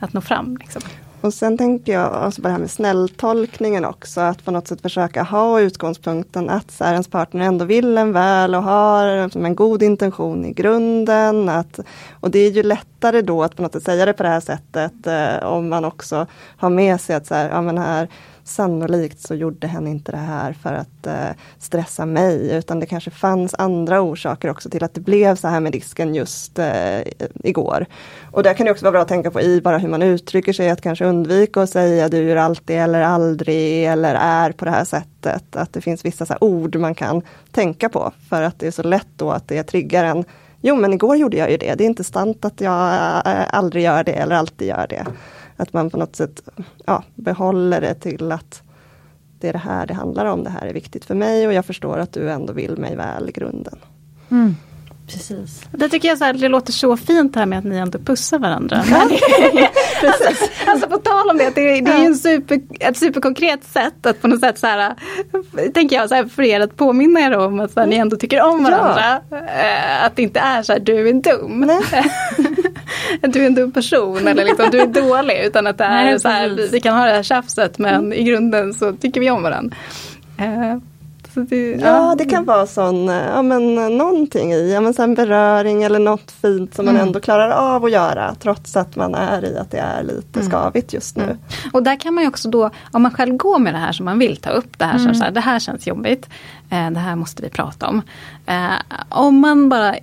att 0.00 0.12
nå 0.12 0.20
fram. 0.20 0.56
Liksom. 0.56 0.82
Och 1.20 1.34
sen 1.34 1.58
tänker 1.58 1.92
jag 1.92 2.12
alltså 2.12 2.42
på 2.42 2.48
det 2.48 2.52
här 2.52 2.60
med 2.60 2.70
snälltolkningen 2.70 3.84
också. 3.84 4.20
Att 4.20 4.44
på 4.44 4.50
något 4.50 4.68
sätt 4.68 4.80
försöka 4.80 5.22
ha 5.22 5.60
utgångspunkten 5.60 6.50
att 6.50 6.70
så 6.70 6.84
här, 6.84 6.92
ens 6.92 7.08
partner 7.08 7.44
ändå 7.44 7.64
vill 7.64 7.98
en 7.98 8.12
väl 8.12 8.54
och 8.54 8.62
har 8.62 9.06
en 9.46 9.54
god 9.54 9.82
intention 9.82 10.44
i 10.44 10.52
grunden. 10.52 11.48
Att, 11.48 11.80
och 12.20 12.30
det 12.30 12.38
är 12.38 12.50
ju 12.50 12.62
lätt 12.62 12.90
lättare 13.00 13.22
då 13.22 13.42
att 13.42 13.56
på 13.56 13.62
något 13.62 13.72
sätt 13.72 13.82
säga 13.82 14.06
det 14.06 14.12
på 14.12 14.22
det 14.22 14.28
här 14.28 14.40
sättet 14.40 15.06
eh, 15.06 15.46
om 15.46 15.68
man 15.68 15.84
också 15.84 16.26
har 16.56 16.70
med 16.70 17.00
sig 17.00 17.16
att 17.16 17.26
så 17.26 17.34
här, 17.34 17.48
ja, 17.48 17.62
men 17.62 17.78
här, 17.78 18.08
sannolikt 18.44 19.20
så 19.20 19.34
gjorde 19.34 19.66
hen 19.66 19.86
inte 19.86 20.12
det 20.12 20.18
här 20.18 20.52
för 20.52 20.72
att 20.72 21.06
eh, 21.06 21.36
stressa 21.58 22.06
mig 22.06 22.56
utan 22.56 22.80
det 22.80 22.86
kanske 22.86 23.10
fanns 23.10 23.54
andra 23.58 24.00
orsaker 24.00 24.50
också 24.50 24.70
till 24.70 24.84
att 24.84 24.94
det 24.94 25.00
blev 25.00 25.36
så 25.36 25.48
här 25.48 25.60
med 25.60 25.72
disken 25.72 26.14
just 26.14 26.58
eh, 26.58 27.00
igår. 27.44 27.86
Och 28.30 28.42
där 28.42 28.54
kan 28.54 28.66
det 28.66 28.72
också 28.72 28.84
vara 28.84 28.92
bra 28.92 29.02
att 29.02 29.08
tänka 29.08 29.30
på 29.30 29.40
i 29.40 29.60
bara 29.60 29.78
hur 29.78 29.88
man 29.88 30.02
uttrycker 30.02 30.52
sig, 30.52 30.70
att 30.70 30.80
kanske 30.80 31.04
undvika 31.04 31.62
att 31.62 31.70
säga 31.70 32.08
du 32.08 32.22
gör 32.22 32.36
alltid 32.36 32.76
eller 32.76 33.00
aldrig 33.00 33.84
eller 33.84 34.14
är 34.14 34.52
på 34.52 34.64
det 34.64 34.70
här 34.70 34.84
sättet. 34.84 35.56
Att 35.56 35.72
det 35.72 35.80
finns 35.80 36.04
vissa 36.04 36.26
så 36.26 36.34
ord 36.40 36.76
man 36.76 36.94
kan 36.94 37.22
tänka 37.52 37.88
på 37.88 38.12
för 38.28 38.42
att 38.42 38.58
det 38.58 38.66
är 38.66 38.70
så 38.70 38.82
lätt 38.82 39.08
då 39.16 39.30
att 39.30 39.48
det 39.48 39.62
triggar 39.62 40.04
en 40.04 40.24
Jo 40.62 40.76
men 40.76 40.92
igår 40.92 41.16
gjorde 41.16 41.36
jag 41.36 41.50
ju 41.50 41.56
det, 41.56 41.74
det 41.74 41.84
är 41.84 41.86
inte 41.86 42.04
sant 42.04 42.44
att 42.44 42.60
jag 42.60 42.92
eh, 43.26 43.54
aldrig 43.54 43.84
gör 43.84 44.04
det 44.04 44.12
eller 44.12 44.36
alltid 44.36 44.68
gör 44.68 44.86
det. 44.88 45.06
Att 45.60 45.72
man 45.72 45.90
på 45.90 45.96
något 45.96 46.16
sätt 46.16 46.42
ja, 46.86 47.04
behåller 47.14 47.80
det 47.80 47.94
till 47.94 48.32
att 48.32 48.62
det 49.40 49.48
är 49.48 49.52
det 49.52 49.58
här 49.58 49.86
det 49.86 49.94
handlar 49.94 50.26
om, 50.26 50.44
det 50.44 50.50
här 50.50 50.66
är 50.66 50.72
viktigt 50.72 51.04
för 51.04 51.14
mig 51.14 51.46
och 51.46 51.52
jag 51.52 51.64
förstår 51.64 51.98
att 51.98 52.12
du 52.12 52.30
ändå 52.30 52.52
vill 52.52 52.76
mig 52.76 52.96
väl 52.96 53.28
i 53.28 53.32
grunden. 53.32 53.78
Mm. 54.30 54.56
Precis. 55.12 55.62
Det 55.72 55.88
tycker 55.88 56.08
jag 56.08 56.18
så 56.18 56.24
här, 56.24 56.32
det 56.32 56.48
låter 56.48 56.72
så 56.72 56.96
fint 56.96 57.36
här 57.36 57.46
med 57.46 57.58
att 57.58 57.64
ni 57.64 57.76
ändå 57.76 57.98
pussar 57.98 58.38
varandra. 58.38 58.76
alltså, 60.02 60.44
alltså 60.66 60.88
på 60.88 60.98
tal 60.98 61.30
om 61.30 61.38
det, 61.38 61.54
det, 61.54 61.80
det 61.80 61.92
är 61.92 62.06
en 62.06 62.16
super, 62.16 62.60
ett 62.80 62.96
superkonkret 62.96 63.64
sätt 63.64 64.06
att 64.06 64.22
på 64.22 64.28
något 64.28 64.40
sätt 64.40 64.58
så 64.58 64.66
här, 64.66 64.94
tänker 65.74 65.96
jag 65.96 66.08
så 66.08 66.14
här, 66.14 66.24
för 66.24 66.42
er 66.42 66.60
att 66.60 66.76
påminna 66.76 67.20
er 67.20 67.36
om 67.36 67.60
att 67.60 67.72
så 67.72 67.80
här, 67.80 67.86
ni 67.86 67.96
ändå 67.96 68.16
tycker 68.16 68.42
om 68.42 68.64
varandra. 68.64 69.20
Ja. 69.30 69.36
Eh, 69.36 70.04
att 70.04 70.16
det 70.16 70.22
inte 70.22 70.40
är 70.40 70.62
så 70.62 70.72
här, 70.72 70.80
du 70.80 71.08
är 71.08 71.12
dum. 71.12 71.70
du 73.20 73.42
är 73.42 73.46
en 73.46 73.54
dum 73.54 73.72
person 73.72 74.28
eller 74.28 74.44
liksom, 74.44 74.70
du 74.70 74.80
är 74.80 74.86
dålig. 74.86 75.42
Utan 75.44 75.66
att 75.66 75.78
det 75.78 75.84
är 75.84 76.04
Nej, 76.04 76.20
så 76.20 76.28
här, 76.28 76.48
vi, 76.48 76.68
vi, 76.68 76.80
kan 76.80 76.96
ha 76.96 77.04
det 77.06 77.12
här 77.12 77.22
tjafset 77.22 77.78
men 77.78 77.94
mm. 77.94 78.12
i 78.12 78.22
grunden 78.22 78.74
så 78.74 78.92
tycker 78.92 79.20
vi 79.20 79.30
om 79.30 79.42
varandra. 79.42 79.76
Uh, 80.40 80.76
det, 81.34 81.70
ja, 81.70 81.86
ja, 81.86 82.14
det 82.18 82.24
kan 82.24 82.44
vara 82.44 82.66
sån, 82.66 83.06
ja 83.06 83.42
men 83.42 83.74
någonting 83.74 84.52
i, 84.52 84.72
ja 84.72 84.80
men 84.80 84.94
så 84.94 85.02
en 85.02 85.14
beröring 85.14 85.82
eller 85.82 85.98
något 85.98 86.30
fint 86.30 86.74
som 86.74 86.88
mm. 86.88 86.94
man 86.94 87.06
ändå 87.06 87.20
klarar 87.20 87.50
av 87.50 87.84
att 87.84 87.90
göra 87.90 88.34
trots 88.34 88.76
att 88.76 88.96
man 88.96 89.14
är 89.14 89.44
i 89.44 89.58
att 89.58 89.70
det 89.70 89.78
är 89.78 90.02
lite 90.02 90.40
mm. 90.40 90.50
skavigt 90.50 90.92
just 90.92 91.16
nu. 91.16 91.22
Mm. 91.22 91.38
Och 91.72 91.82
där 91.82 91.96
kan 91.96 92.14
man 92.14 92.24
ju 92.24 92.28
också 92.28 92.48
då, 92.48 92.70
om 92.90 93.02
man 93.02 93.12
själv 93.12 93.36
går 93.36 93.58
med 93.58 93.74
det 93.74 93.78
här 93.78 93.92
som 93.92 94.04
man 94.04 94.18
vill 94.18 94.36
ta 94.36 94.50
upp, 94.50 94.78
det 94.78 94.84
här, 94.84 94.98
mm. 94.98 95.14
så 95.14 95.24
här, 95.24 95.30
det 95.30 95.40
här 95.40 95.58
känns 95.58 95.86
jobbigt, 95.86 96.28
eh, 96.70 96.90
det 96.90 97.00
här 97.00 97.16
måste 97.16 97.42
vi 97.42 97.48
prata 97.48 97.88
om. 97.88 98.02
Eh, 98.46 98.98
om 99.08 99.40
man 99.40 99.68
bara 99.68 99.94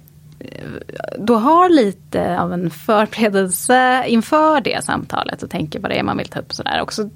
då 1.17 1.35
har 1.35 1.69
lite 1.69 2.39
av 2.39 2.53
en 2.53 2.69
förberedelse 2.69 4.03
inför 4.07 4.61
det 4.61 4.83
samtalet 4.83 5.43
och 5.43 5.49
tänker 5.49 5.79
vad 5.79 5.91
det 5.91 5.99
är 5.99 6.03
man 6.03 6.17
vill 6.17 6.27
ta 6.27 6.39
upp 6.39 6.53
sådär. 6.53 6.81
Och 6.81 6.93
så 6.93 7.09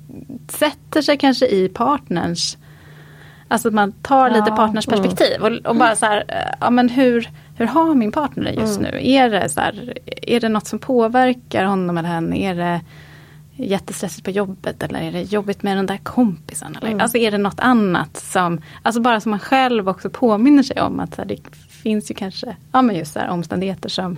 sätter 0.49 1.01
sig 1.01 1.17
kanske 1.17 1.47
i 1.47 1.69
partners 1.69 2.57
Alltså 3.51 3.67
att 3.67 3.73
man 3.73 3.91
tar 3.91 4.29
ja, 4.29 4.35
lite 4.35 4.51
partnersperspektiv 4.51 5.35
mm. 5.35 5.53
och, 5.53 5.65
och, 5.69 5.75
bara 5.75 5.95
så 5.95 6.05
här, 6.05 6.23
ja 6.59 6.69
men 6.69 6.89
hur, 6.89 7.29
hur 7.55 7.65
har 7.65 7.95
min 7.95 8.11
partner 8.11 8.43
det 8.43 8.51
just 8.51 8.79
mm. 8.79 8.91
nu? 8.91 9.09
Är 9.09 9.29
det, 9.29 9.49
så 9.49 9.61
här, 9.61 9.93
är 10.05 10.39
det 10.39 10.49
något 10.49 10.67
som 10.67 10.79
påverkar 10.79 11.65
honom 11.65 11.97
eller 11.97 12.09
henne? 12.09 12.37
Är 12.37 12.55
det 12.55 12.81
jättestressigt 13.55 14.25
på 14.25 14.31
jobbet 14.31 14.83
eller 14.83 15.01
är 15.01 15.11
det 15.11 15.21
jobbigt 15.21 15.63
med 15.63 15.77
den 15.77 15.85
där 15.85 15.97
kompisen? 15.97 16.75
Eller? 16.75 16.87
Mm. 16.87 17.01
Alltså 17.01 17.17
är 17.17 17.31
det 17.31 17.37
något 17.37 17.59
annat 17.59 18.17
som, 18.17 18.61
alltså 18.81 19.01
bara 19.01 19.19
som 19.19 19.29
man 19.29 19.39
själv 19.39 19.89
också 19.89 20.09
påminner 20.09 20.63
sig 20.63 20.81
om 20.81 20.99
att 20.99 21.17
här, 21.17 21.25
det 21.25 21.37
finns 21.81 22.11
ju 22.11 22.15
kanske, 22.15 22.55
ja 22.71 22.81
men 22.81 22.95
just 22.95 23.13
så 23.13 23.19
här, 23.19 23.29
omständigheter 23.29 23.89
som 23.89 24.17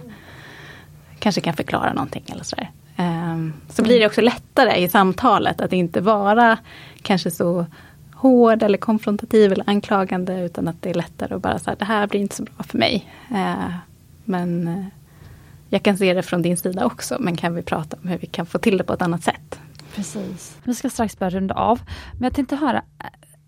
kanske 1.19 1.41
kan 1.41 1.53
förklara 1.53 1.93
någonting 1.93 2.23
eller 2.27 2.43
sådär. 2.43 2.71
Um, 2.97 3.05
ehm, 3.05 3.53
så 3.69 3.83
blir 3.83 3.99
det 3.99 4.05
också 4.05 4.21
lättare 4.21 4.83
i 4.83 4.89
samtalet 4.89 5.61
att 5.61 5.73
inte 5.73 6.01
vara 6.01 6.57
kanske 7.01 7.31
så 7.31 7.65
hård 8.13 8.63
eller 8.63 8.77
konfrontativ 8.77 9.51
eller 9.51 9.69
anklagande 9.69 10.45
utan 10.45 10.67
att 10.67 10.81
det 10.81 10.89
är 10.89 10.93
lättare 10.93 11.35
att 11.35 11.41
bara 11.41 11.59
säga 11.59 11.75
det 11.79 11.85
här 11.85 12.07
blir 12.07 12.19
inte 12.19 12.35
så 12.35 12.43
bra 12.43 12.63
för 12.63 12.77
mig. 12.77 13.05
Uh, 13.31 13.75
men 14.25 14.67
eh, 14.67 14.85
jag 15.69 15.83
kan 15.83 15.97
se 15.97 16.13
det 16.13 16.23
från 16.23 16.41
din 16.41 16.57
sida 16.57 16.85
också 16.85 17.17
men 17.19 17.35
kan 17.35 17.55
vi 17.55 17.61
prata 17.61 17.97
om 18.01 18.09
hur 18.09 18.17
vi 18.17 18.27
kan 18.27 18.45
få 18.45 18.59
till 18.59 18.77
det 18.77 18.83
på 18.83 18.93
ett 18.93 19.01
annat 19.01 19.23
sätt. 19.23 19.59
Precis. 19.95 20.57
Vi 20.63 20.75
ska 20.75 20.89
strax 20.89 21.19
börja 21.19 21.29
runda 21.29 21.55
av. 21.55 21.81
Men 22.13 22.23
jag 22.23 22.33
tänkte 22.33 22.55
höra, 22.55 22.83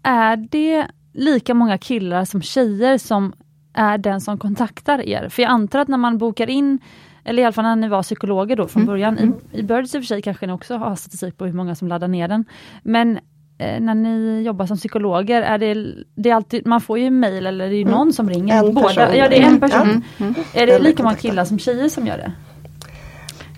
är 0.03 0.35
det 0.35 0.87
lika 1.13 1.53
många 1.53 1.77
killar 1.77 2.25
som 2.25 2.41
tjejer 2.41 2.97
som 2.97 3.33
är 3.75 3.97
den 3.97 4.21
som 4.21 4.37
kontaktar 4.37 5.07
er? 5.07 5.29
För 5.29 5.41
jag 5.41 5.49
antar 5.49 5.79
att 5.79 5.87
när 5.87 5.97
man 5.97 6.17
bokar 6.17 6.49
in 6.49 6.79
eller 7.23 7.43
i 7.43 7.45
alla 7.45 7.53
fall 7.53 7.63
när 7.63 7.75
ni 7.75 7.87
var 7.87 8.03
psykologer 8.03 8.55
då 8.55 8.67
från 8.67 8.81
mm. 8.81 8.93
början. 8.93 9.17
Mm. 9.17 9.33
I, 9.51 9.59
I 9.59 9.63
Birds 9.63 9.95
i 9.95 9.97
och 9.97 10.01
för 10.01 10.07
sig 10.07 10.21
kanske 10.21 10.47
ni 10.47 10.53
också 10.53 10.77
har 10.77 10.95
statistik 10.95 11.37
på 11.37 11.45
hur 11.45 11.53
många 11.53 11.75
som 11.75 11.87
laddar 11.87 12.07
ner 12.07 12.27
den. 12.27 12.45
Men 12.83 13.19
Eh, 13.57 13.79
när 13.79 13.95
ni 13.95 14.41
jobbar 14.41 14.65
som 14.65 14.77
psykologer, 14.77 15.41
är 15.41 15.57
det, 15.57 15.95
det 16.15 16.29
är 16.29 16.35
alltid, 16.35 16.67
man 16.67 16.81
får 16.81 16.99
ju 16.99 17.09
mail 17.09 17.45
eller 17.45 17.69
det 17.69 17.75
är 17.75 17.81
mm. 17.81 17.93
någon 17.93 18.13
som 18.13 18.29
ringer? 18.29 18.63
En 18.63 18.73
Båda, 18.73 18.87
person. 18.87 19.17
Ja, 19.17 19.29
det 19.29 19.41
är 19.41 19.47
en 19.47 19.59
person. 19.59 19.81
Mm. 19.81 20.03
Mm. 20.17 20.35
Är 20.53 20.67
det 20.67 20.79
lika 20.79 21.03
många 21.03 21.15
killar 21.15 21.45
som 21.45 21.59
tjejer 21.59 21.89
som 21.89 22.07
gör 22.07 22.17
det? 22.17 22.31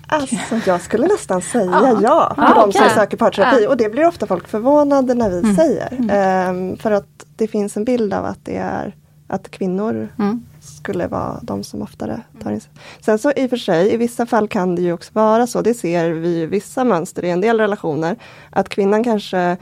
Alltså 0.06 0.36
jag 0.66 0.80
skulle 0.80 1.06
nästan 1.06 1.40
säga 1.42 1.70
ja, 1.70 2.00
ja 2.02 2.32
för 2.34 2.42
ah, 2.42 2.54
de 2.54 2.68
okay. 2.68 2.88
som 2.88 2.90
söker 2.90 3.16
parterapi 3.16 3.66
ah. 3.66 3.70
och 3.70 3.76
det 3.76 3.88
blir 3.88 4.06
ofta 4.06 4.26
folk 4.26 4.48
förvånade 4.48 5.14
när 5.14 5.30
vi 5.30 5.38
mm. 5.38 5.56
säger. 5.56 5.92
Um, 6.50 6.76
för 6.76 6.90
att 6.90 7.24
det 7.36 7.46
finns 7.46 7.76
en 7.76 7.84
bild 7.84 8.14
av 8.14 8.24
att 8.24 8.44
det 8.44 8.56
är 8.56 8.94
att 9.28 9.50
kvinnor 9.50 10.08
mm. 10.18 10.42
skulle 10.60 11.06
vara 11.06 11.40
de 11.42 11.64
som 11.64 11.82
oftare 11.82 12.20
tar 12.42 12.52
in 12.52 12.60
Sen 13.00 13.18
så 13.18 13.32
i 13.36 13.46
och 13.46 13.50
för 13.50 13.56
sig, 13.56 13.94
i 13.94 13.96
vissa 13.96 14.26
fall 14.26 14.48
kan 14.48 14.74
det 14.74 14.82
ju 14.82 14.92
också 14.92 15.10
vara 15.12 15.46
så, 15.46 15.62
det 15.62 15.74
ser 15.74 16.10
vi 16.10 16.28
i 16.28 16.46
vissa 16.46 16.84
mönster 16.84 17.24
i 17.24 17.30
en 17.30 17.40
del 17.40 17.60
relationer, 17.60 18.16
att 18.50 18.68
kvinnan 18.68 19.04
kanske 19.04 19.56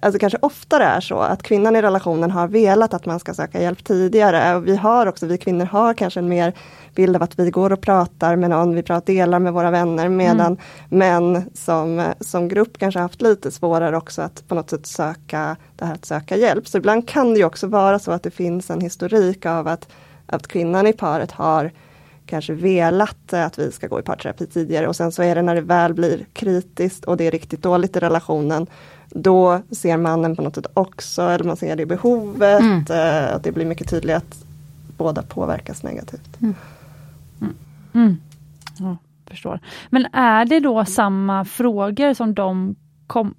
alltså 0.00 0.18
kanske 0.18 0.38
oftare 0.42 0.84
är 0.84 1.00
så 1.00 1.18
att 1.18 1.42
kvinnan 1.42 1.76
i 1.76 1.82
relationen 1.82 2.30
har 2.30 2.48
velat 2.48 2.94
att 2.94 3.06
man 3.06 3.20
ska 3.20 3.34
söka 3.34 3.60
hjälp 3.60 3.84
tidigare. 3.84 4.56
Och 4.56 4.66
vi 4.66 4.76
har 4.76 5.06
också, 5.06 5.26
vi 5.26 5.38
kvinnor 5.38 5.64
har 5.64 5.94
kanske 5.94 6.20
en 6.20 6.28
mer 6.28 6.52
bild 6.94 7.16
av 7.16 7.22
att 7.22 7.38
vi 7.38 7.50
går 7.50 7.72
och 7.72 7.80
pratar 7.80 8.36
med 8.36 8.50
någon, 8.50 8.74
vi 8.74 8.82
pratar, 8.82 9.12
delar 9.12 9.38
med 9.38 9.52
våra 9.52 9.70
vänner 9.70 10.08
medan 10.08 10.46
mm. 10.46 10.58
män 10.88 11.50
som, 11.54 12.12
som 12.20 12.48
grupp 12.48 12.78
kanske 12.78 13.00
haft 13.00 13.22
lite 13.22 13.50
svårare 13.50 13.96
också 13.96 14.22
att 14.22 14.48
på 14.48 14.54
något 14.54 14.70
sätt 14.70 14.86
söka 14.86 15.56
det 15.76 15.84
här 15.84 15.94
att 15.94 16.04
söka 16.04 16.36
hjälp. 16.36 16.68
Så 16.68 16.78
ibland 16.78 17.08
kan 17.08 17.34
det 17.34 17.44
också 17.44 17.66
vara 17.66 17.98
så 17.98 18.12
att 18.12 18.22
det 18.22 18.30
finns 18.30 18.70
en 18.70 18.80
historik 18.80 19.46
av 19.46 19.68
att, 19.68 19.88
att 20.26 20.48
kvinnan 20.48 20.86
i 20.86 20.92
paret 20.92 21.32
har 21.32 21.72
kanske 22.26 22.52
velat 22.52 23.32
att 23.32 23.58
vi 23.58 23.72
ska 23.72 23.86
gå 23.86 24.00
i 24.00 24.02
parterapi 24.02 24.46
tidigare 24.46 24.88
och 24.88 24.96
sen 24.96 25.12
så 25.12 25.22
är 25.22 25.34
det 25.34 25.42
när 25.42 25.54
det 25.54 25.60
väl 25.60 25.94
blir 25.94 26.26
kritiskt 26.32 27.04
och 27.04 27.16
det 27.16 27.26
är 27.26 27.30
riktigt 27.30 27.62
dåligt 27.62 27.96
i 27.96 28.00
relationen 28.00 28.66
då 29.10 29.62
ser 29.70 29.96
mannen 29.96 30.36
på 30.36 30.42
något 30.42 30.54
sätt 30.54 30.66
också, 30.74 31.22
eller 31.22 31.44
man 31.44 31.56
ser 31.56 31.76
det 31.76 31.86
behovet, 31.86 32.60
mm. 32.60 32.84
eh, 32.90 33.34
att 33.34 33.44
det 33.44 33.52
blir 33.52 33.66
mycket 33.66 33.90
tydligt 33.90 34.16
att 34.16 34.44
båda 34.96 35.22
påverkas 35.22 35.82
negativt. 35.82 36.40
Mm. 36.40 36.54
Mm. 37.40 37.54
mm. 37.92 38.16
Ja, 38.78 38.96
förstår. 39.26 39.60
Men 39.90 40.06
är 40.12 40.44
det 40.44 40.60
då 40.60 40.84
samma 40.84 41.44
frågor 41.44 42.14
som 42.14 42.34
de 42.34 42.76
kom, 43.06 43.34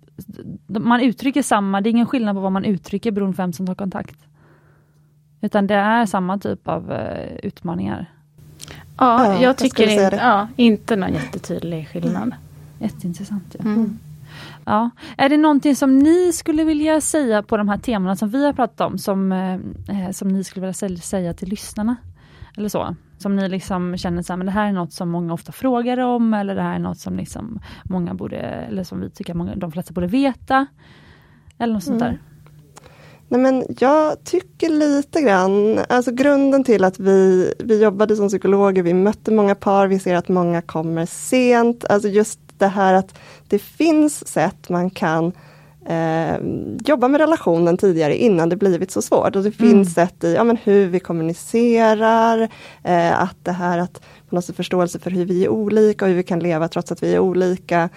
man 0.67 1.01
uttrycker 1.01 1.43
samma, 1.43 1.81
det 1.81 1.89
är 1.89 1.91
ingen 1.91 2.05
skillnad 2.05 2.35
på 2.35 2.41
vad 2.41 2.51
man 2.51 2.65
uttrycker 2.65 3.11
beroende 3.11 3.35
på 3.35 3.41
vem 3.41 3.53
som 3.53 3.67
tar 3.67 3.75
kontakt? 3.75 4.15
Utan 5.41 5.67
det 5.67 5.75
är 5.75 6.05
samma 6.05 6.37
typ 6.37 6.67
av 6.67 6.91
uh, 6.91 7.35
utmaningar? 7.43 8.11
Ja, 8.97 9.25
ja 9.25 9.41
jag 9.41 9.57
tycker 9.57 9.87
jag 9.87 10.13
in, 10.13 10.19
ja, 10.19 10.47
inte 10.55 10.95
någon 10.95 11.13
jättetydlig 11.13 11.87
skillnad. 11.87 12.23
Mm. 12.23 12.35
Jätteintressant. 12.79 13.55
Ja. 13.59 13.65
Mm. 13.65 13.99
Ja. 14.71 14.89
Är 15.17 15.29
det 15.29 15.37
någonting 15.37 15.75
som 15.75 15.97
ni 15.99 16.33
skulle 16.33 16.63
vilja 16.63 17.01
säga 17.01 17.43
på 17.43 17.57
de 17.57 17.69
här 17.69 17.77
temana 17.77 18.15
som 18.15 18.29
vi 18.29 18.45
har 18.45 18.53
pratat 18.53 18.81
om, 18.81 18.97
som, 18.97 19.31
eh, 19.31 19.53
eh 20.03 20.11
som 20.11 20.27
ni 20.27 20.43
skulle 20.43 20.61
vilja 20.65 20.97
säga 20.97 21.33
till 21.33 21.49
lyssnarna? 21.49 21.95
Eller 22.57 22.69
så? 22.69 22.95
Som 23.17 23.35
ni 23.35 23.49
liksom 23.49 23.97
känner 23.97 24.21
så 24.21 24.33
här, 24.33 24.37
men 24.37 24.45
det 24.45 24.51
här 24.51 24.67
är 24.67 24.71
något 24.71 24.93
som 24.93 25.09
många 25.09 25.33
ofta 25.33 25.51
frågar 25.51 25.97
om, 25.97 26.33
eller 26.33 26.55
det 26.55 26.61
här 26.61 26.75
är 26.75 26.79
något 26.79 26.97
som 26.97 27.17
liksom 27.17 27.59
många 27.83 28.13
borde, 28.13 28.37
eller 28.37 28.83
som 28.83 28.99
vi 29.01 29.09
tycker 29.09 29.33
många, 29.33 29.55
de 29.55 29.71
flesta 29.71 29.93
borde 29.93 30.07
veta. 30.07 30.65
Eller 31.57 31.73
något 31.73 31.83
sånt 31.83 32.01
mm. 32.01 32.13
där. 32.13 32.30
Nej 33.31 33.41
men 33.41 33.65
jag 33.79 34.23
tycker 34.23 34.69
lite 34.69 35.21
grann, 35.21 35.79
alltså 35.89 36.11
grunden 36.11 36.63
till 36.63 36.83
att 36.83 36.99
vi, 36.99 37.53
vi 37.59 37.83
jobbade 37.83 38.15
som 38.15 38.27
psykologer, 38.27 38.83
vi 38.83 38.93
mötte 38.93 39.31
många 39.31 39.55
par, 39.55 39.87
vi 39.87 39.99
ser 39.99 40.15
att 40.15 40.27
många 40.27 40.61
kommer 40.61 41.05
sent. 41.05 41.85
Alltså 41.89 42.07
just 42.07 42.39
det 42.57 42.67
här 42.67 42.93
att 42.93 43.19
det 43.47 43.59
finns 43.59 44.27
sätt 44.27 44.69
man 44.69 44.89
kan 44.89 45.31
eh, 45.85 46.37
jobba 46.85 47.07
med 47.07 47.21
relationen 47.21 47.77
tidigare 47.77 48.17
innan 48.17 48.49
det 48.49 48.55
blivit 48.55 48.91
så 48.91 49.01
svårt. 49.01 49.35
Och 49.35 49.43
det 49.43 49.59
mm. 49.59 49.71
finns 49.71 49.93
sätt 49.93 50.23
i 50.23 50.33
ja, 50.33 50.43
men 50.43 50.57
hur 50.57 50.87
vi 50.87 50.99
kommunicerar, 50.99 52.49
eh, 52.83 53.21
att 53.21 53.37
det 53.43 53.51
här 53.51 53.77
att 53.77 54.01
på 54.29 54.35
något 54.35 54.45
sätt 54.45 54.55
förståelse 54.55 54.99
för 54.99 55.11
hur 55.11 55.25
vi 55.25 55.45
är 55.45 55.49
olika 55.49 56.05
och 56.05 56.09
hur 56.09 56.17
vi 56.17 56.23
kan 56.23 56.39
leva 56.39 56.67
trots 56.67 56.91
att 56.91 57.03
vi 57.03 57.13
är 57.13 57.19
olika. 57.19 57.89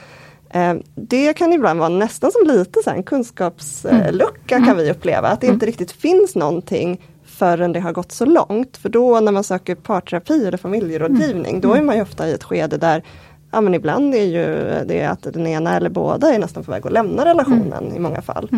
Eh, 0.55 0.74
det 0.94 1.32
kan 1.32 1.52
ibland 1.52 1.78
vara 1.80 1.88
nästan 1.88 2.32
som 2.32 2.57
lite 2.57 2.80
så 2.84 2.90
en 2.90 3.02
kunskapslucka 3.02 4.57
mm. 4.57 4.66
kan 4.68 4.76
vi 4.76 4.90
uppleva, 4.90 5.28
att 5.28 5.40
det 5.40 5.46
inte 5.46 5.64
mm. 5.64 5.66
riktigt 5.66 5.92
finns 5.92 6.34
någonting 6.34 7.00
förrän 7.24 7.72
det 7.72 7.80
har 7.80 7.92
gått 7.92 8.12
så 8.12 8.24
långt. 8.24 8.76
För 8.76 8.88
då 8.88 9.20
när 9.20 9.32
man 9.32 9.44
söker 9.44 9.74
parterapi 9.74 10.46
eller 10.46 10.59
familjerådgivning, 10.59 11.50
Mm. 11.50 11.61
då 11.61 11.74
är 11.74 11.82
man 11.82 11.96
ju 11.96 12.02
ofta 12.02 12.28
i 12.28 12.32
ett 12.32 12.44
skede 12.44 12.76
där 12.76 13.02
Ja 13.50 13.61
men 13.61 13.74
ibland 13.74 14.14
är 14.14 14.24
ju 14.24 14.44
det 14.86 15.05
att 15.05 15.22
den 15.22 15.46
ena 15.46 15.76
eller 15.76 15.90
båda 15.90 16.34
är 16.34 16.38
nästan 16.38 16.64
på 16.64 16.70
väg 16.70 16.86
att 16.86 16.92
lämna 16.92 17.24
relationen 17.24 17.84
Mm. 17.84 17.96
i 17.96 17.98
många 17.98 18.22
fall. 18.22 18.48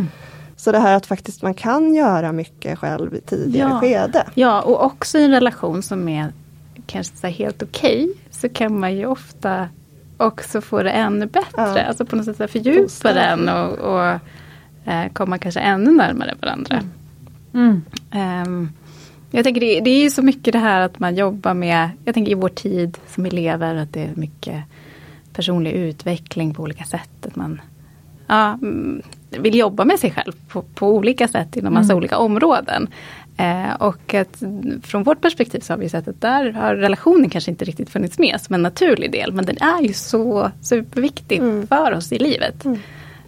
Så 0.56 0.72
det 0.72 0.78
här 0.78 0.96
att 0.96 1.06
faktiskt 1.06 1.42
man 1.42 1.54
kan 1.54 1.94
göra 1.94 2.32
mycket 2.32 2.78
själv 2.78 3.14
i 3.14 3.20
tidigare 3.20 3.70
Ja. 3.70 3.80
skede. 3.80 4.26
Ja, 4.34 4.62
och 4.62 4.84
också 4.84 5.18
i 5.18 5.24
en 5.24 5.30
relation 5.30 5.82
som 5.82 6.08
är 6.08 6.32
kanske 6.86 7.28
helt 7.28 7.62
okej 7.62 8.12
så 8.30 8.48
kan 8.48 8.80
man 8.80 8.96
ju 8.96 9.06
ofta 9.06 9.68
också 10.16 10.60
få 10.60 10.82
det 10.82 10.90
ännu 10.90 11.26
bättre. 11.26 11.48
Ja. 11.56 11.82
Alltså 11.82 12.04
på 12.04 12.16
något 12.16 12.24
sätt 12.24 12.36
så 12.36 12.42
här 12.42 12.48
fördjupa 12.48 13.12
den 13.12 13.48
och, 13.48 13.72
och 13.78 14.18
eh, 14.92 15.12
komma 15.12 15.38
kanske 15.38 15.60
ännu 15.60 15.90
närmare 15.90 16.34
varandra. 16.40 16.82
Mm. 17.54 17.82
Ehm, 18.10 18.68
jag 19.30 19.44
tänker 19.44 19.60
det, 19.60 19.80
det 19.80 19.90
är 19.90 20.02
ju 20.02 20.10
så 20.10 20.22
mycket 20.22 20.52
det 20.52 20.58
här 20.58 20.80
att 20.80 20.98
man 20.98 21.14
jobbar 21.16 21.54
med, 21.54 21.90
jag 22.04 22.14
tänker 22.14 22.32
i 22.32 22.34
vår 22.34 22.48
tid 22.48 22.98
som 23.08 23.26
elever 23.26 23.74
att 23.74 23.92
det 23.92 24.02
är 24.02 24.10
mycket 24.14 24.64
personlig 25.32 25.72
utveckling 25.72 26.54
på 26.54 26.62
olika 26.62 26.84
sätt. 26.84 27.26
Att 27.26 27.36
man 27.36 27.60
ja, 28.26 28.52
mm, 28.52 29.02
vill 29.30 29.54
jobba 29.54 29.84
med 29.84 29.98
sig 29.98 30.10
själv 30.10 30.32
på, 30.48 30.62
på 30.62 30.88
olika 30.96 31.28
sätt 31.28 31.56
inom 31.56 31.74
massa 31.74 31.92
Mm. 31.92 31.96
olika 31.96 32.18
områden. 32.18 32.88
Eh, 33.36 33.74
och 33.74 34.14
att 34.14 34.42
från 34.82 35.02
vårt 35.02 35.20
perspektiv 35.20 35.60
så 35.60 35.72
har 35.72 35.78
vi 35.78 35.88
sett 35.88 36.08
att 36.08 36.20
där 36.20 36.52
har 36.52 36.74
relationen 36.74 37.30
kanske 37.30 37.50
inte 37.50 37.64
riktigt 37.64 37.90
funnits 37.90 38.18
med 38.18 38.40
som 38.40 38.54
en 38.54 38.62
naturlig 38.62 39.12
del. 39.12 39.32
Men 39.32 39.44
den 39.44 39.56
är 39.60 39.82
ju 39.82 39.92
så 39.92 40.50
superviktig 40.62 41.38
Mm. 41.38 41.66
för 41.66 41.92
oss 41.92 42.12
i 42.12 42.18
livet. 42.18 42.64
Mm. 42.64 42.78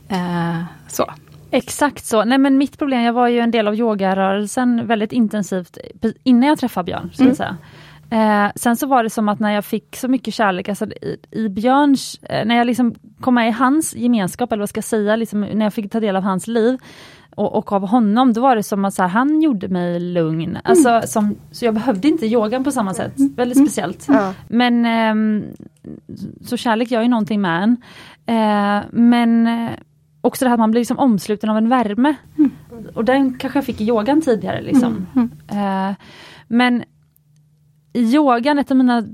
Eh, 0.09 0.63
så. 0.89 1.11
Exakt 1.51 2.05
så. 2.05 2.25
Nej 2.25 2.39
men 2.39 2.59
mitt 2.59 2.79
problem, 2.79 3.03
jag 3.03 3.13
var 3.13 3.29
ju 3.29 3.41
en 3.41 3.51
del 3.51 3.69
av 3.69 3.75
yogarörelsen 3.75 4.87
väldigt 4.87 5.13
intensivt 5.13 5.79
innan 6.25 6.49
jag 6.49 6.59
träffade 6.59 6.85
Björn. 6.85 7.11
Att 7.15 7.21
Mm. 7.21 7.35
säga. 7.35 7.57
Eh, 8.11 8.53
sen 8.57 8.77
så 8.77 8.87
var 8.87 9.03
det 9.03 9.11
som 9.11 9.29
att 9.29 9.41
när 9.41 9.55
jag 9.55 9.65
fick 9.65 9.97
så 9.97 10.09
mycket 10.09 10.35
kärlek, 10.35 10.69
alltså 10.69 10.85
i, 10.87 11.17
i 11.31 11.49
Björns, 11.49 12.21
eh, 12.23 12.47
när 12.47 12.57
jag 12.57 12.67
liksom 12.67 12.95
kom 13.21 13.35
med 13.35 13.49
i 13.49 13.51
hans 13.51 13.97
gemenskap, 13.97 14.53
eller 14.53 14.61
vad 14.61 14.69
ska 14.69 14.79
jag 14.79 14.85
säga, 14.85 15.17
liksom, 15.17 15.41
när 15.41 15.67
jag 15.67 15.75
fick 15.75 15.93
ta 15.93 16.01
del 16.01 16.17
av 16.17 16.23
hans 16.23 16.47
liv 16.47 16.79
och, 17.39 17.55
och 17.55 17.73
av 17.73 17.87
honom, 17.87 18.33
då 18.33 18.41
var 18.41 18.57
det 18.57 18.63
som 18.63 18.85
att 18.85 18.95
så 18.95 19.03
här, 19.03 19.09
han 19.09 19.43
gjorde 19.43 19.69
mig 19.69 20.01
lugn. 20.01 20.59
Alltså, 20.65 21.03
som, 21.05 21.37
så 21.51 21.65
jag 21.65 21.75
behövde 21.75 22.09
inte 22.09 22.27
yogan 22.27 22.65
på 22.65 22.71
samma 22.71 22.95
sätt. 22.95 23.13
Väldigt 23.37 23.59
speciellt. 23.59 24.07
Ja. 24.09 24.35
Men 24.49 24.87
ehm, 24.87 25.45
så 26.43 26.57
kärlek 26.57 26.91
gör 26.91 27.03
ju 27.03 27.09
någonting 27.09 27.41
med 27.41 27.63
en. 27.63 27.77
Eh, 28.27 28.85
men 28.91 29.47
eh, 29.47 29.71
också 30.21 30.45
det 30.45 30.49
här 30.49 30.55
att 30.55 30.61
man 30.61 30.71
blir 30.71 30.81
liksom 30.81 30.99
omsluten 30.99 31.51
av 31.51 31.57
en 31.57 31.69
värme. 31.69 32.15
Och 32.95 33.05
den 33.05 33.39
kanske 33.39 33.57
jag 33.57 33.65
fick 33.65 33.81
i 33.81 33.85
yogan 33.85 34.21
tidigare. 34.21 34.63
Liksom. 34.63 35.07
Eh, 35.49 35.91
men 36.49 36.85
i 37.93 38.03
yogan, 38.15 38.59
ett 38.59 38.71
av 38.71 38.77
mina 38.77 39.05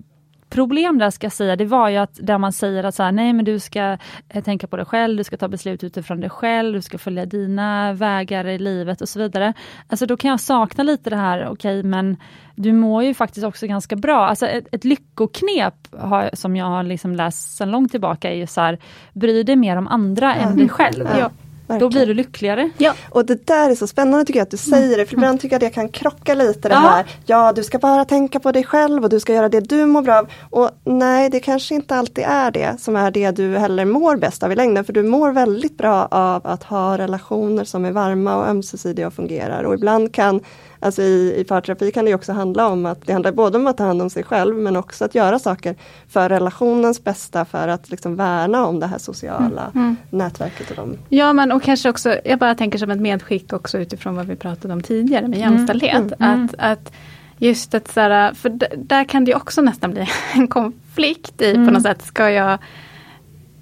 problem 0.54 0.98
där 0.98 1.10
ska 1.10 1.24
jag 1.24 1.32
säga, 1.32 1.56
det 1.56 1.64
var 1.64 1.88
ju 1.88 1.96
att 1.96 2.18
där 2.22 2.38
man 2.38 2.52
säger 2.52 2.84
att 2.84 2.94
så 2.94 3.02
här, 3.02 3.12
nej 3.12 3.32
men 3.32 3.44
du 3.44 3.58
ska 3.58 3.98
eh, 4.28 4.44
tänka 4.44 4.66
på 4.66 4.76
dig 4.76 4.86
själv, 4.86 5.16
du 5.16 5.24
ska 5.24 5.36
ta 5.36 5.48
beslut 5.48 5.84
utifrån 5.84 6.20
dig 6.20 6.30
själv, 6.30 6.74
du 6.74 6.82
ska 6.82 6.98
följa 6.98 7.26
dina 7.26 7.92
vägar 7.92 8.46
i 8.46 8.58
livet 8.58 9.00
och 9.00 9.08
så 9.08 9.18
vidare. 9.18 9.52
Alltså 9.88 10.06
då 10.06 10.16
kan 10.16 10.30
jag 10.30 10.40
sakna 10.40 10.84
lite 10.84 11.10
det 11.10 11.16
här, 11.16 11.48
okej 11.48 11.82
men 11.82 12.16
du 12.54 12.72
mår 12.72 13.04
ju 13.04 13.14
faktiskt 13.14 13.46
också 13.46 13.66
ganska 13.66 13.96
bra. 13.96 14.26
Alltså 14.26 14.46
ett, 14.46 14.66
ett 14.72 14.84
lyckoknep 14.84 15.74
har, 15.98 16.30
som 16.32 16.56
jag 16.56 16.66
har 16.66 16.82
liksom 16.82 17.14
läst 17.14 17.56
sedan 17.56 17.70
långt 17.70 17.90
tillbaka 17.90 18.30
är 18.30 18.36
ju 18.36 18.46
så 18.46 18.60
här, 18.60 18.78
bry 19.12 19.42
dig 19.42 19.56
mer 19.56 19.76
om 19.76 19.88
andra 19.88 20.34
än 20.34 20.56
dig 20.56 20.68
själv. 20.68 21.08
Ja, 21.18 21.30
Då 21.66 21.72
verkligen. 21.72 21.90
blir 21.90 22.06
du 22.06 22.14
lyckligare. 22.14 22.70
Och 23.10 23.26
det 23.26 23.46
där 23.46 23.70
är 23.70 23.74
så 23.74 23.86
spännande 23.86 24.24
tycker 24.24 24.40
jag 24.40 24.44
att 24.44 24.50
du 24.50 24.56
säger 24.56 24.98
det, 24.98 25.06
för 25.06 25.14
ibland 25.14 25.40
tycker 25.40 25.54
jag 25.54 25.60
det 25.60 25.70
kan 25.70 25.88
krocka 25.88 26.34
lite 26.34 26.68
det 26.68 26.74
Ja. 26.74 26.78
här. 26.80 27.06
Ja, 27.26 27.52
du 27.52 27.64
ska 27.64 27.78
bara 27.78 28.04
tänka 28.04 28.40
på 28.40 28.52
dig 28.52 28.64
själv 28.64 29.02
och 29.04 29.10
du 29.10 29.20
ska 29.20 29.32
göra 29.34 29.48
det 29.48 29.60
du 29.60 29.86
mår 29.86 30.02
bra 30.02 30.18
av. 30.18 30.28
Och 30.50 30.70
nej, 30.84 31.30
det 31.30 31.40
kanske 31.40 31.74
inte 31.74 31.94
alltid 31.96 32.24
är 32.28 32.50
det 32.50 32.76
som 32.80 32.96
är 32.96 33.10
det 33.10 33.30
du 33.30 33.56
heller 33.58 33.84
mår 33.84 34.16
bäst 34.16 34.42
av 34.42 34.52
i 34.52 34.56
längden. 34.56 34.84
För 34.84 34.92
du 34.92 35.02
mår 35.02 35.30
väldigt 35.32 35.78
bra 35.78 36.08
av 36.10 36.46
att 36.46 36.62
ha 36.62 36.98
relationer 36.98 37.64
som 37.64 37.84
är 37.84 37.90
varma 37.92 38.36
och 38.36 38.48
ömsesidiga 38.48 39.06
och 39.06 39.12
fungerar. 39.14 39.62
Och 39.62 39.74
ibland 39.74 40.12
kan, 40.14 40.40
alltså 40.84 41.02
i, 41.02 41.40
i 41.40 41.44
parterapi 41.44 41.90
kan 41.90 42.04
det 42.04 42.14
också 42.14 42.32
handla 42.32 42.68
om 42.68 42.86
att 42.86 43.06
det 43.06 43.12
handlar 43.12 43.32
både 43.32 43.58
om 43.58 43.66
att 43.66 43.76
ta 43.76 43.84
hand 43.84 44.02
om 44.02 44.10
sig 44.10 44.24
själv 44.24 44.56
men 44.56 44.76
också 44.76 45.04
att 45.04 45.14
göra 45.14 45.38
saker 45.38 45.74
för 46.08 46.28
relationens 46.28 47.04
bästa 47.04 47.44
för 47.44 47.68
att 47.68 47.90
liksom 47.90 48.16
värna 48.16 48.66
om 48.66 48.80
det 48.80 48.86
här 48.86 48.98
sociala 48.98 49.72
nätverket. 50.10 50.70
Och 50.70 50.76
de 50.76 50.98
Ja 51.08 51.32
men 51.32 51.52
och 51.52 51.62
kanske 51.62 51.90
också, 51.90 52.16
jag 52.24 52.38
bara 52.38 52.54
tänker 52.54 52.78
som 52.78 52.90
ett 52.90 53.00
medskick 53.00 53.52
också 53.52 53.78
utifrån 53.78 54.16
vad 54.16 54.26
vi 54.26 54.36
pratade 54.36 54.74
om 54.74 54.82
tidigare 54.82 55.28
med 55.28 55.38
jämställdhet. 55.38 56.12
Mm. 56.20 56.44
Att, 56.44 56.54
att 56.58 56.92
just 57.38 57.74
att 57.74 57.92
så 57.92 58.00
här, 58.00 58.34
för 58.34 58.48
där 58.76 59.04
kan 59.04 59.24
det 59.24 59.34
också 59.34 59.62
nästan 59.62 59.90
bli 59.90 60.08
en 60.34 60.48
konflikt 60.48 61.42
i 61.42 61.50
Mm. 61.54 61.66
på 61.66 61.72
något 61.72 61.82
sätt. 61.82 62.02
Ska 62.02 62.30
jag 62.30 62.58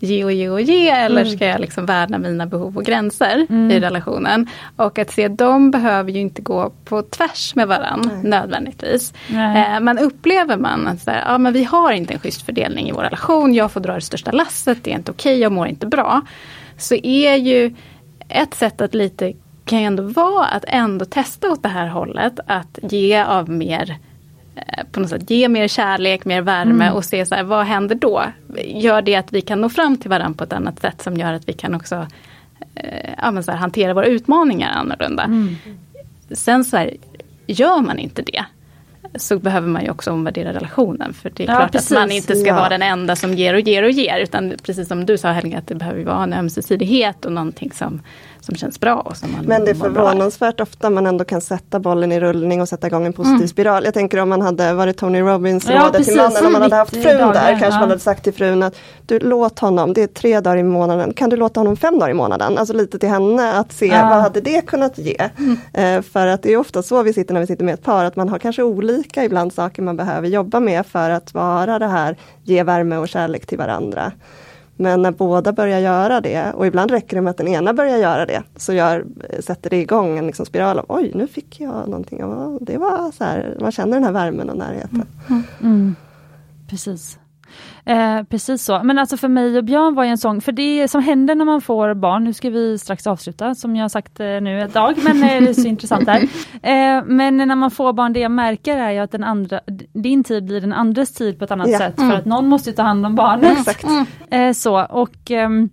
ge 0.03 0.25
och 0.25 0.33
ge 0.33 0.49
och 0.49 0.61
ge 0.61 0.89
eller 0.89 1.21
Mm. 1.23 1.37
ska 1.37 1.47
jag 1.47 1.61
liksom 1.61 1.87
värna 1.87 2.19
mina 2.19 2.47
behov 2.47 2.77
och 2.77 2.85
gränser 2.85 3.47
Mm. 3.51 3.71
i 3.71 3.81
relationen. 3.81 4.47
Och 4.77 4.99
att 4.99 5.11
se, 5.11 5.29
de 5.29 5.71
behöver 5.71 6.11
ju 6.13 6.21
inte 6.21 6.43
gå 6.43 6.73
på 6.85 7.03
tvärs 7.03 7.55
med 7.55 7.69
varann 7.69 8.11
Nej. 8.13 8.31
nödvändigtvis. 8.31 9.15
Nej. 9.29 9.75
Eh, 9.75 9.81
men 9.81 9.99
upplever 9.99 10.57
man 10.57 10.87
att 10.89 11.01
så 11.03 11.11
här, 11.11 11.23
ja, 11.27 11.39
men 11.39 11.53
vi 11.53 11.65
har 11.65 11.93
inte 11.93 12.13
en 12.15 12.21
schysst 12.21 12.43
fördelning 12.43 12.89
i 12.89 12.93
vår 12.93 13.03
relation, 13.03 13.55
jag 13.55 13.73
får 13.73 13.81
dra 13.81 13.95
det 13.95 14.01
största 14.01 14.31
lasset, 14.33 14.79
det 14.85 14.91
är 14.93 14.95
inte 14.97 15.11
okej, 15.11 15.39
jag 15.39 15.53
mår 15.53 15.67
inte 15.67 15.87
bra. 15.87 16.21
Så 16.79 16.95
är 17.03 17.35
ju 17.37 17.75
ett 18.29 18.55
sätt 18.55 18.81
att 18.81 18.95
lite 18.95 19.33
kan 19.65 19.79
ju 19.81 19.85
ändå 19.87 20.03
vara 20.03 20.45
att 20.45 20.65
ändå 20.69 21.05
testa 21.05 21.51
åt 21.51 21.63
det 21.63 21.69
här 21.69 21.87
hållet, 21.89 22.41
att 22.47 22.79
ge 22.83 23.23
av 23.23 23.49
mer 23.51 23.97
på 24.93 25.01
något 25.01 25.09
sätt 25.11 25.31
ge 25.31 25.49
mer 25.49 25.69
kärlek, 25.69 26.25
mer 26.25 26.41
värme 26.41 26.91
och 26.91 27.05
se 27.05 27.27
så 27.27 27.35
här, 27.35 27.43
vad 27.43 27.67
händer 27.67 27.95
då? 27.95 28.23
Gör 28.65 29.03
det 29.03 29.17
att 29.17 29.33
vi 29.33 29.41
kan 29.41 29.61
nå 29.61 29.69
fram 29.69 29.97
till 29.97 30.11
varandra 30.11 30.37
på 30.39 30.45
ett 30.45 30.53
annat 30.53 30.81
sätt 30.81 31.03
som 31.03 31.17
gör 31.17 31.33
att 31.33 31.49
vi 31.49 31.53
kan 31.53 31.75
också 31.75 32.07
eh, 32.75 33.41
så 33.43 33.51
här, 33.51 33.59
hantera 33.59 33.95
våra 33.95 34.07
utmaningar 34.07 34.73
annorlunda. 34.73 35.23
Mm. 35.23 35.57
Sen 36.31 36.65
så 36.65 36.77
här, 36.77 36.97
gör 37.47 37.81
man 37.81 37.99
inte 37.99 38.23
det 38.23 38.45
så 39.15 39.39
behöver 39.39 39.69
man 39.69 39.83
ju 39.85 39.91
också 39.91 40.11
omvärdera 40.11 40.53
relationen. 40.53 41.15
För 41.15 41.31
det 41.31 41.43
är 41.45 41.49
Ja, 41.49 41.57
klart 41.57 41.73
precis. 41.73 41.93
att 41.93 41.99
man 41.99 42.11
inte 42.13 42.37
ska 42.37 42.49
Ja. 42.49 42.55
vara 42.55 42.69
den 42.69 42.83
enda 42.83 43.17
som 43.17 43.35
ger 43.35 43.55
och 43.55 43.61
ger 43.61 43.83
och 43.83 43.91
ger. 43.91 44.19
Utan 44.19 44.55
precis 44.63 44.89
som 44.89 45.07
du 45.07 45.19
sa 45.19 45.29
Helga, 45.33 45.59
att 45.59 45.67
det 45.67 45.75
behöver 45.75 46.05
vara 46.05 46.23
en 46.23 46.33
ömsesidighet 46.33 47.25
och 47.25 47.33
någonting 47.33 47.73
som, 47.73 48.01
som 48.43 48.55
känns 48.55 48.81
bra. 48.81 49.01
Och 49.01 49.17
som 49.17 49.33
man 49.33 49.45
Men 49.45 49.65
det 49.65 49.71
är 49.71 49.75
förvånansvärt 49.75 50.61
ofta 50.61 50.91
man 50.91 51.07
ändå 51.07 51.25
kan 51.25 51.41
sätta 51.41 51.79
bollen 51.79 52.13
i 52.13 52.21
rullning 52.21 52.61
och 52.61 52.69
sätta 52.69 52.87
igång 52.87 53.07
en 53.07 53.13
positiv 53.13 53.47
spiral. 53.47 53.85
Jag 53.85 53.95
tänker 53.95 54.19
om 54.19 54.29
man 54.29 54.41
hade 54.43 54.73
varit 54.73 54.97
Tony 54.97 55.21
Robbins 55.21 55.63
Mm. 55.65 55.77
Ja, 55.77 55.87
rådet 55.87 56.05
till 56.05 56.17
mannen, 56.17 56.47
om 56.47 56.53
man 56.53 56.63
hade 56.63 56.77
haft 56.77 56.91
frun 56.91 57.19
dagen, 57.19 57.33
där, 57.33 57.49
kanske 57.49 57.67
ja. 57.67 57.81
man 57.81 57.89
hade 57.89 58.01
sagt 58.01 58.25
till 58.25 58.33
frun 58.33 58.63
att 58.63 58.77
du 59.07 59.19
låt 59.19 59.59
honom, 59.59 59.93
det 59.93 60.03
är 60.03 60.07
tre 60.07 60.41
dagar 60.41 60.57
i 60.57 60.63
månaden, 60.63 61.15
kan 61.15 61.31
du 61.31 61.37
låta 61.37 61.61
honom 61.61 61.77
fem 61.77 61.99
dagar 61.99 62.11
i 62.11 62.15
månaden? 62.15 62.59
Alltså 62.59 62.75
lite 62.75 62.99
till 62.99 63.09
henne 63.09 63.53
att 63.59 63.73
se 63.73 63.87
Ja. 63.87 64.09
vad 64.09 64.23
hade 64.23 64.41
det 64.41 64.67
kunnat 64.67 64.99
ge? 64.99 65.17
Mm. 65.39 65.57
Eh, 65.73 66.03
för 66.03 66.27
att 66.27 66.43
det 66.43 66.53
är 66.53 66.57
ofta 66.57 66.83
så 66.83 67.03
vi 67.03 67.13
sitter 67.13 67.35
när 67.35 67.41
vi 67.41 67.47
sitter 67.47 67.65
med 67.65 67.75
ett 67.75 67.83
par, 67.83 68.05
att 68.05 68.17
man 68.17 68.29
har 68.29 68.39
kanske 68.39 68.63
olika 68.63 69.25
ibland 69.25 69.53
saker 69.53 69.83
man 69.83 69.97
behöver 69.97 70.29
jobba 70.29 70.61
med 70.61 70.87
för 70.87 71.11
att 71.11 71.35
vara 71.35 71.79
det 71.79 71.87
här, 71.89 72.17
ge 72.45 72.63
värme 72.63 72.97
och 72.97 73.09
kärlek 73.09 73.47
till 73.47 73.59
varandra. 73.59 74.13
Men 74.77 75.03
när 75.03 75.11
båda 75.11 75.53
börjar 75.53 75.81
göra 75.81 76.21
det 76.21 76.53
och 76.53 76.67
ibland 76.67 76.91
räcker 76.91 77.17
det 77.17 77.23
med 77.23 77.31
att 77.31 77.37
den 77.37 77.49
ena 77.49 77.73
börjar 77.73 77.99
göra 77.99 78.27
det 78.27 78.43
så 78.57 78.73
gör, 78.73 79.05
sätter 79.41 79.71
det 79.71 79.77
igång 79.77 80.19
en 80.19 80.27
liksom 80.27 80.47
spiral 80.47 80.79
av 80.79 80.85
oj 80.89 81.11
nu 81.15 81.27
fick 81.27 81.61
jag 81.61 81.89
någonting. 81.89 82.19
Det 82.61 82.79
var 82.79 83.13
så 83.13 83.25
här, 83.25 83.57
man 83.61 83.73
känner 83.73 83.93
den 83.93 84.05
här 84.05 84.13
värmen 84.13 84.51
och 84.51 84.57
närheten. 84.57 85.07
Mm. 85.29 85.43
mm. 85.63 85.97
Precis. 86.69 87.19
Eh, 87.85 88.23
precis 88.23 88.65
så. 88.65 88.81
Men 88.85 88.99
alltså 88.99 89.17
för 89.17 89.29
mig 89.29 89.59
och 89.59 89.65
Björn 89.65 89.95
var 89.95 90.05
ju 90.05 90.11
en 90.11 90.19
sång, 90.19 90.41
för 90.41 90.53
det 90.53 90.89
som 90.89 91.03
händer 91.03 91.35
när 91.35 91.45
man 91.45 91.61
får 91.61 91.95
barn, 91.95 92.25
nu 92.25 92.33
ska 92.33 92.51
vi 92.51 92.79
strax 92.79 93.07
avsluta 93.07 93.55
som 93.55 93.77
jag 93.77 93.91
sagt 93.91 94.21
eh, 94.21 94.27
nu 94.27 94.63
ett 94.63 94.75
dag, 94.75 94.95
men 95.05 95.23
eh, 95.23 95.43
det 95.43 95.49
är 95.49 95.53
så 95.53 95.69
intressant 95.69 96.07
där. 96.07 96.23
Eh, 96.63 97.05
men 97.05 97.37
när 97.37 97.57
man 97.57 97.71
får 97.71 97.93
barn, 97.93 98.13
det 98.13 98.21
jag 98.21 98.31
märker 98.31 98.77
är 98.79 98.91
ju 98.91 98.99
att 98.99 99.11
den 99.13 99.25
andra, 99.25 99.61
din 99.93 100.25
tid 100.25 100.45
blir 100.45 100.61
den 100.61 100.73
andres 100.73 101.13
tid 101.15 101.39
på 101.39 101.45
ett 101.45 101.51
annat 101.51 101.69
Ja. 101.71 101.79
sätt, 101.79 101.97
för 101.97 102.13
att 102.13 102.25
någon 102.25 102.49
måste 102.49 102.71
ju 102.71 102.77
ta 102.77 102.83
hand 102.83 103.07
om 103.07 103.15
barnet. 103.15 103.59
Exakt. 103.59 103.85
Eh, 104.31 104.53
så, 104.53 104.85
och 104.85 105.31
ehm, 105.31 105.63
eh, 105.63 105.69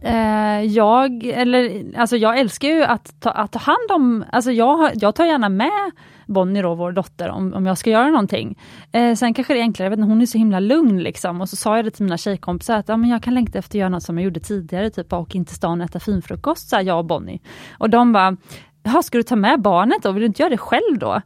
Eh, 0.00 0.62
jag, 0.64 1.24
eller, 1.24 1.84
alltså 1.96 2.16
jag 2.16 2.38
älskar 2.38 2.68
ju 2.68 2.82
att 2.82 3.20
ta, 3.20 3.30
att 3.30 3.52
ta 3.52 3.58
hand 3.58 3.90
om, 3.90 4.24
alltså 4.32 4.52
jag, 4.52 4.90
jag 4.94 5.14
tar 5.14 5.24
gärna 5.24 5.48
med 5.48 5.90
Bonnie 6.26 6.62
då, 6.62 6.74
vår 6.74 6.92
dotter, 6.92 7.28
om, 7.28 7.54
om 7.54 7.66
jag 7.66 7.78
ska 7.78 7.90
göra 7.90 8.08
någonting. 8.08 8.58
Eh, 8.92 9.14
sen 9.14 9.34
kanske 9.34 9.54
det 9.54 9.60
är 9.60 9.62
enklare, 9.62 9.86
jag 9.86 9.90
vet 9.90 9.98
inte, 9.98 10.08
hon 10.08 10.22
är 10.22 10.26
så 10.26 10.38
himla 10.38 10.60
lugn 10.60 11.02
liksom. 11.02 11.40
Och 11.40 11.48
så 11.48 11.56
sa 11.56 11.76
jag 11.76 11.84
det 11.84 11.90
till 11.90 12.04
mina 12.04 12.16
tjejkompisar 12.16 12.76
att 12.76 12.88
ja, 12.88 12.96
men 12.96 13.10
jag 13.10 13.22
kan 13.22 13.34
längta 13.34 13.58
efter 13.58 13.78
att 13.78 13.80
göra 13.80 13.88
något 13.88 14.02
som 14.02 14.18
jag 14.18 14.24
gjorde 14.24 14.40
tidigare, 14.40 14.90
typ 14.90 15.12
åka 15.12 15.38
in 15.38 15.44
till 15.44 15.56
stan 15.56 15.80
och 15.80 15.86
äta 15.86 16.00
finfrukost, 16.00 16.68
sa 16.68 16.80
jag 16.80 16.98
och 16.98 17.04
Bonnie. 17.04 17.40
Och 17.78 17.90
de 17.90 18.12
bara, 18.12 18.36
Jaha, 18.82 19.02
ska 19.02 19.18
du 19.18 19.22
ta 19.22 19.36
med 19.36 19.60
barnet 19.60 20.02
då? 20.02 20.12
Vill 20.12 20.20
du 20.20 20.26
inte 20.26 20.42
göra 20.42 20.50
det 20.50 20.58
själv 20.58 20.98
då? 20.98 21.20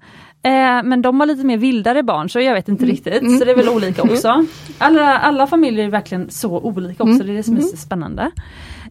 Eh, 0.44 0.82
men 0.84 1.02
de 1.02 1.20
har 1.20 1.26
lite 1.26 1.46
mer 1.46 1.56
vildare 1.56 2.02
barn 2.02 2.28
så 2.28 2.40
jag 2.40 2.54
vet 2.54 2.68
inte 2.68 2.84
riktigt, 2.84 3.38
så 3.38 3.44
det 3.44 3.50
är 3.50 3.56
väl 3.56 3.68
olika 3.68 4.02
också. 4.02 4.46
Alla, 4.78 5.18
alla 5.18 5.46
familjer 5.46 5.84
är 5.84 5.90
verkligen 5.90 6.30
så 6.30 6.60
olika 6.60 7.02
också, 7.02 7.24
det 7.24 7.32
är 7.32 7.36
det 7.36 7.42
som 7.42 7.56
är 7.56 7.60
så 7.60 7.76
spännande. 7.76 8.30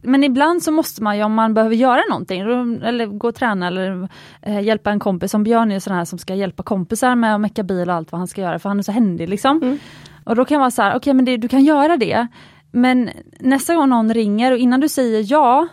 Men 0.03 0.23
ibland 0.23 0.63
så 0.63 0.71
måste 0.71 1.03
man 1.03 1.17
ju 1.17 1.23
om 1.23 1.33
man 1.33 1.53
behöver 1.53 1.75
göra 1.75 2.01
någonting, 2.09 2.41
eller 2.41 3.05
gå 3.05 3.27
och 3.27 3.35
träna 3.35 3.67
eller 3.67 4.09
eh, 4.41 4.61
hjälpa 4.61 4.91
en 4.91 4.99
kompis. 4.99 5.31
Som 5.31 5.43
Björn 5.43 5.71
är 5.71 5.79
sån 5.79 5.93
här 5.93 6.05
som 6.05 6.19
ska 6.19 6.35
hjälpa 6.35 6.63
kompisar 6.63 7.15
med 7.15 7.35
att 7.35 7.41
mecka 7.41 7.63
bil 7.63 7.89
och 7.89 7.95
allt 7.95 8.11
vad 8.11 8.19
han 8.19 8.27
ska 8.27 8.41
göra 8.41 8.59
för 8.59 8.69
han 8.69 8.79
är 8.79 8.83
så 8.83 8.91
händig 8.91 9.29
liksom. 9.29 9.57
Mm. 9.63 9.77
Och 10.23 10.35
då 10.35 10.45
kan 10.45 10.55
man 10.55 10.61
vara 10.61 10.71
så 10.71 10.81
här, 10.81 10.89
okej 10.89 10.97
okay, 10.97 11.13
men 11.13 11.25
det, 11.25 11.37
du 11.37 11.47
kan 11.47 11.63
göra 11.63 11.97
det. 11.97 12.27
Men 12.71 13.09
nästa 13.39 13.75
gång 13.75 13.89
någon 13.89 14.13
ringer 14.13 14.51
och 14.51 14.57
innan 14.57 14.79
du 14.79 14.89
säger 14.89 15.25
ja, 15.27 15.67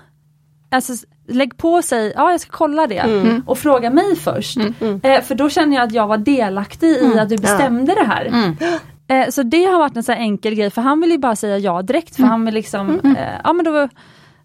alltså 0.70 0.92
lägg 1.28 1.56
på 1.56 1.82
sig, 1.82 2.12
ja 2.16 2.30
jag 2.30 2.40
ska 2.40 2.50
kolla 2.50 2.86
det 2.86 2.98
mm. 2.98 3.42
och 3.46 3.58
fråga 3.58 3.90
mig 3.90 4.16
först. 4.16 4.56
Mm. 4.56 4.74
mm. 4.80 5.00
Eh, 5.02 5.22
för 5.22 5.34
då 5.34 5.50
känner 5.50 5.76
jag 5.76 5.84
att 5.84 5.92
jag 5.92 6.06
var 6.06 6.18
delaktig 6.18 6.88
i 6.88 7.04
mm. 7.04 7.18
att 7.18 7.28
du 7.28 7.36
bestämde 7.36 7.92
ja. 7.92 8.02
det 8.02 8.06
här. 8.08 8.24
Mm. 8.24 8.56
Eh, 9.08 9.30
så 9.30 9.42
det 9.42 9.64
har 9.64 9.78
varit 9.78 9.96
en 9.96 10.02
så 10.02 10.12
enkel 10.12 10.54
grej 10.54 10.70
för 10.70 10.82
han 10.82 11.00
vill 11.00 11.10
ju 11.10 11.18
bara 11.18 11.36
säga 11.36 11.58
ja 11.58 11.82
direkt 11.82 12.16
för 12.16 12.22
han 12.22 12.44
vill 12.44 12.54
liksom, 12.54 13.00
eh, 13.04 13.34
ja 13.44 13.52
men 13.52 13.64
då 13.64 13.88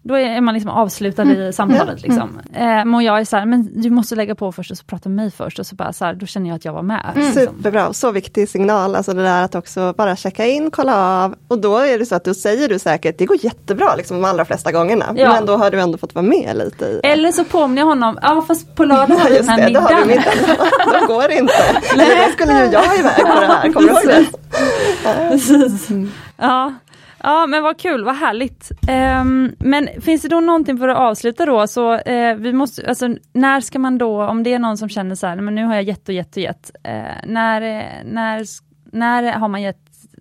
då 0.04 0.14
är 0.18 0.40
man 0.40 0.54
liksom 0.54 0.70
avslutad 0.70 1.22
mm. 1.22 1.42
i 1.42 1.52
samtalet. 1.52 2.02
Liksom. 2.02 2.40
Mm. 2.54 2.88
Eh, 2.88 2.96
och 2.96 3.02
jag 3.02 3.20
är 3.20 3.24
så 3.24 3.36
här, 3.36 3.46
men 3.46 3.82
du 3.82 3.90
måste 3.90 4.14
lägga 4.14 4.34
på 4.34 4.52
först 4.52 4.70
och 4.70 4.78
så 4.78 4.84
prata 4.84 5.08
med 5.08 5.16
mig 5.16 5.30
först. 5.30 5.58
Och 5.58 5.66
så 5.66 5.74
bara 5.74 5.92
så 5.92 6.04
här, 6.04 6.14
då 6.14 6.26
känner 6.26 6.48
jag 6.48 6.56
att 6.56 6.64
jag 6.64 6.72
var 6.72 6.82
med. 6.82 7.12
Mm. 7.14 7.26
Liksom. 7.26 7.56
Superbra, 7.56 7.92
så 7.92 8.10
viktig 8.10 8.48
signal. 8.48 8.96
Alltså 8.96 9.12
det 9.12 9.22
där 9.22 9.42
att 9.42 9.54
också 9.54 9.94
bara 9.96 10.16
checka 10.16 10.46
in, 10.46 10.70
kolla 10.70 11.24
av. 11.24 11.34
Och 11.48 11.58
då 11.58 11.78
är 11.78 11.98
det 11.98 12.06
så 12.06 12.14
att 12.14 12.24
då 12.24 12.34
säger 12.34 12.68
du 12.68 12.78
säkert, 12.78 13.18
det 13.18 13.26
går 13.26 13.44
jättebra 13.44 13.94
liksom 13.96 14.22
de 14.22 14.28
allra 14.28 14.44
flesta 14.44 14.72
gångerna. 14.72 15.14
Ja. 15.16 15.32
Men 15.32 15.46
då 15.46 15.56
har 15.56 15.70
du 15.70 15.80
ändå 15.80 15.98
fått 15.98 16.14
vara 16.14 16.26
med 16.26 16.56
lite 16.56 16.84
i 16.84 17.00
Eller 17.02 17.32
så 17.32 17.44
påminner 17.44 17.82
jag 17.82 17.86
honom, 17.86 18.18
ja 18.22 18.44
fast 18.48 18.74
på 18.74 18.84
lördag 18.84 19.16
har 19.16 19.30
vi 19.30 19.36
den 19.36 19.48
här 19.48 19.66
middagen. 19.66 20.08
middagen. 20.08 20.32
då 21.00 21.14
går 21.14 21.28
det 21.28 21.34
inte. 21.34 21.54
Eller 21.92 22.26
då 22.26 22.32
skulle 22.32 22.52
ju 22.52 22.72
jag 22.72 22.98
iväg 22.98 23.16
på 23.16 23.40
det 23.40 23.46
här, 23.46 23.72
kommer 23.72 23.88
du 23.88 23.94
ihåg 23.94 24.06
det? 24.06 24.26
Precis. 25.30 25.88
Ja. 26.36 26.72
Ja 27.26 27.46
men 27.46 27.62
vad 27.62 27.78
kul, 27.78 28.04
vad 28.04 28.16
härligt. 28.16 28.70
Um, 29.20 29.56
men 29.58 29.88
finns 30.00 30.22
det 30.22 30.28
då 30.28 30.40
någonting 30.40 30.78
för 30.78 30.88
att 30.88 30.96
avsluta 30.96 31.46
då, 31.46 31.66
så 31.66 31.94
uh, 31.94 32.34
vi 32.36 32.52
måste, 32.52 32.88
alltså 32.88 33.08
när 33.32 33.60
ska 33.60 33.78
man 33.78 33.98
då, 33.98 34.24
om 34.24 34.42
det 34.42 34.52
är 34.52 34.58
någon 34.58 34.78
som 34.78 34.88
känner 34.88 35.14
så 35.14 35.26
här, 35.26 35.36
men 35.36 35.54
nu 35.54 35.64
har 35.64 35.74
jag 35.74 35.82
gett 35.82 36.08
och 36.08 36.14
gett 36.14 36.36
och 36.36 36.42
gett, 36.42 36.70
uh, 36.88 37.30
när, 37.30 37.60
när, 38.04 38.44
när 38.92 39.32
har 39.32 39.48
man 39.48 39.62
gett 39.62 39.78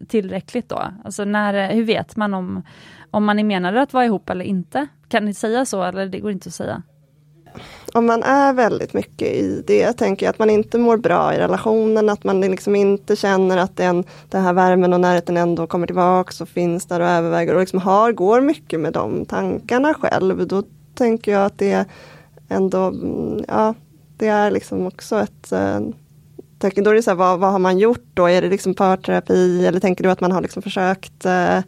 tillräckligt 0.08 0.70
då? 0.70 0.84
Alltså 1.06 1.26
när, 1.26 1.74
hur 1.74 1.84
vet 1.84 2.16
man 2.16 2.34
om, 2.34 2.64
om 3.12 3.26
man 3.26 3.40
är 3.40 3.44
menad 3.44 3.78
att 3.78 3.94
vara 3.94 4.06
ihop 4.06 4.30
eller 4.30 4.46
inte? 4.46 4.88
Kan 5.08 5.26
ni 5.26 5.34
säga 5.34 5.66
så 5.66 5.84
eller 5.84 6.06
det 6.06 6.20
går 6.20 6.32
inte 6.32 6.50
att 6.50 6.54
säga? 6.54 6.84
Om 7.94 8.06
man 8.06 8.24
är 8.24 8.54
väldigt 8.54 8.94
mycket 8.94 9.28
i 9.28 9.64
det, 9.68 9.94
tänker 9.94 10.26
jag 10.26 10.30
att 10.30 10.40
man 10.40 10.50
inte 10.50 10.78
mår 10.78 10.98
bra 10.98 11.34
i 11.34 11.38
relationen, 11.38 12.10
att 12.10 12.24
man 12.24 12.42
liksom 12.42 12.76
inte 12.76 13.16
känner 13.16 13.58
att 13.58 13.78
den, 13.78 14.04
den 14.30 14.44
här 14.44 14.54
värmen 14.54 14.94
och 14.94 15.00
närheten 15.00 15.38
ändå 15.38 15.68
kommer 15.68 15.88
tillbaks 15.88 16.42
och 16.42 16.50
finns 16.50 16.86
där 16.86 17.00
och 17.00 17.08
överväger 17.08 17.54
och 17.54 17.60
liksom 17.60 17.80
har, 17.80 18.12
går 18.12 18.42
mycket 18.42 18.80
med 18.80 18.94
de 18.94 19.26
tankarna 19.26 19.94
själv. 19.94 20.48
Då 20.48 20.64
tänker 20.96 21.32
jag 21.32 21.46
att 21.46 21.58
det 21.58 21.86
ändå, 22.50 22.80
mm, 22.80 23.44
ja, 23.48 23.74
det 24.18 24.28
är 24.28 24.52
liksom 24.52 24.88
också 24.88 25.20
ett 25.20 25.52
eh, 25.52 25.80
tecken. 26.60 26.84
då 26.84 26.90
är 26.90 26.96
det 26.96 27.04
så 27.04 27.12
här, 27.12 27.16
vad, 27.16 27.40
vad, 27.40 27.52
har 27.52 27.60
man 27.60 27.78
gjort 27.78 28.06
då? 28.14 28.28
Är 28.28 28.42
det 28.42 28.50
liksom 28.50 28.74
parterapi 28.74 29.66
eller 29.66 29.80
tänker 29.80 30.04
du 30.04 30.12
att 30.12 30.22
man 30.22 30.32
har 30.32 30.42
liksom 30.42 30.62
försökt 30.62 31.26
eh, 31.26 31.60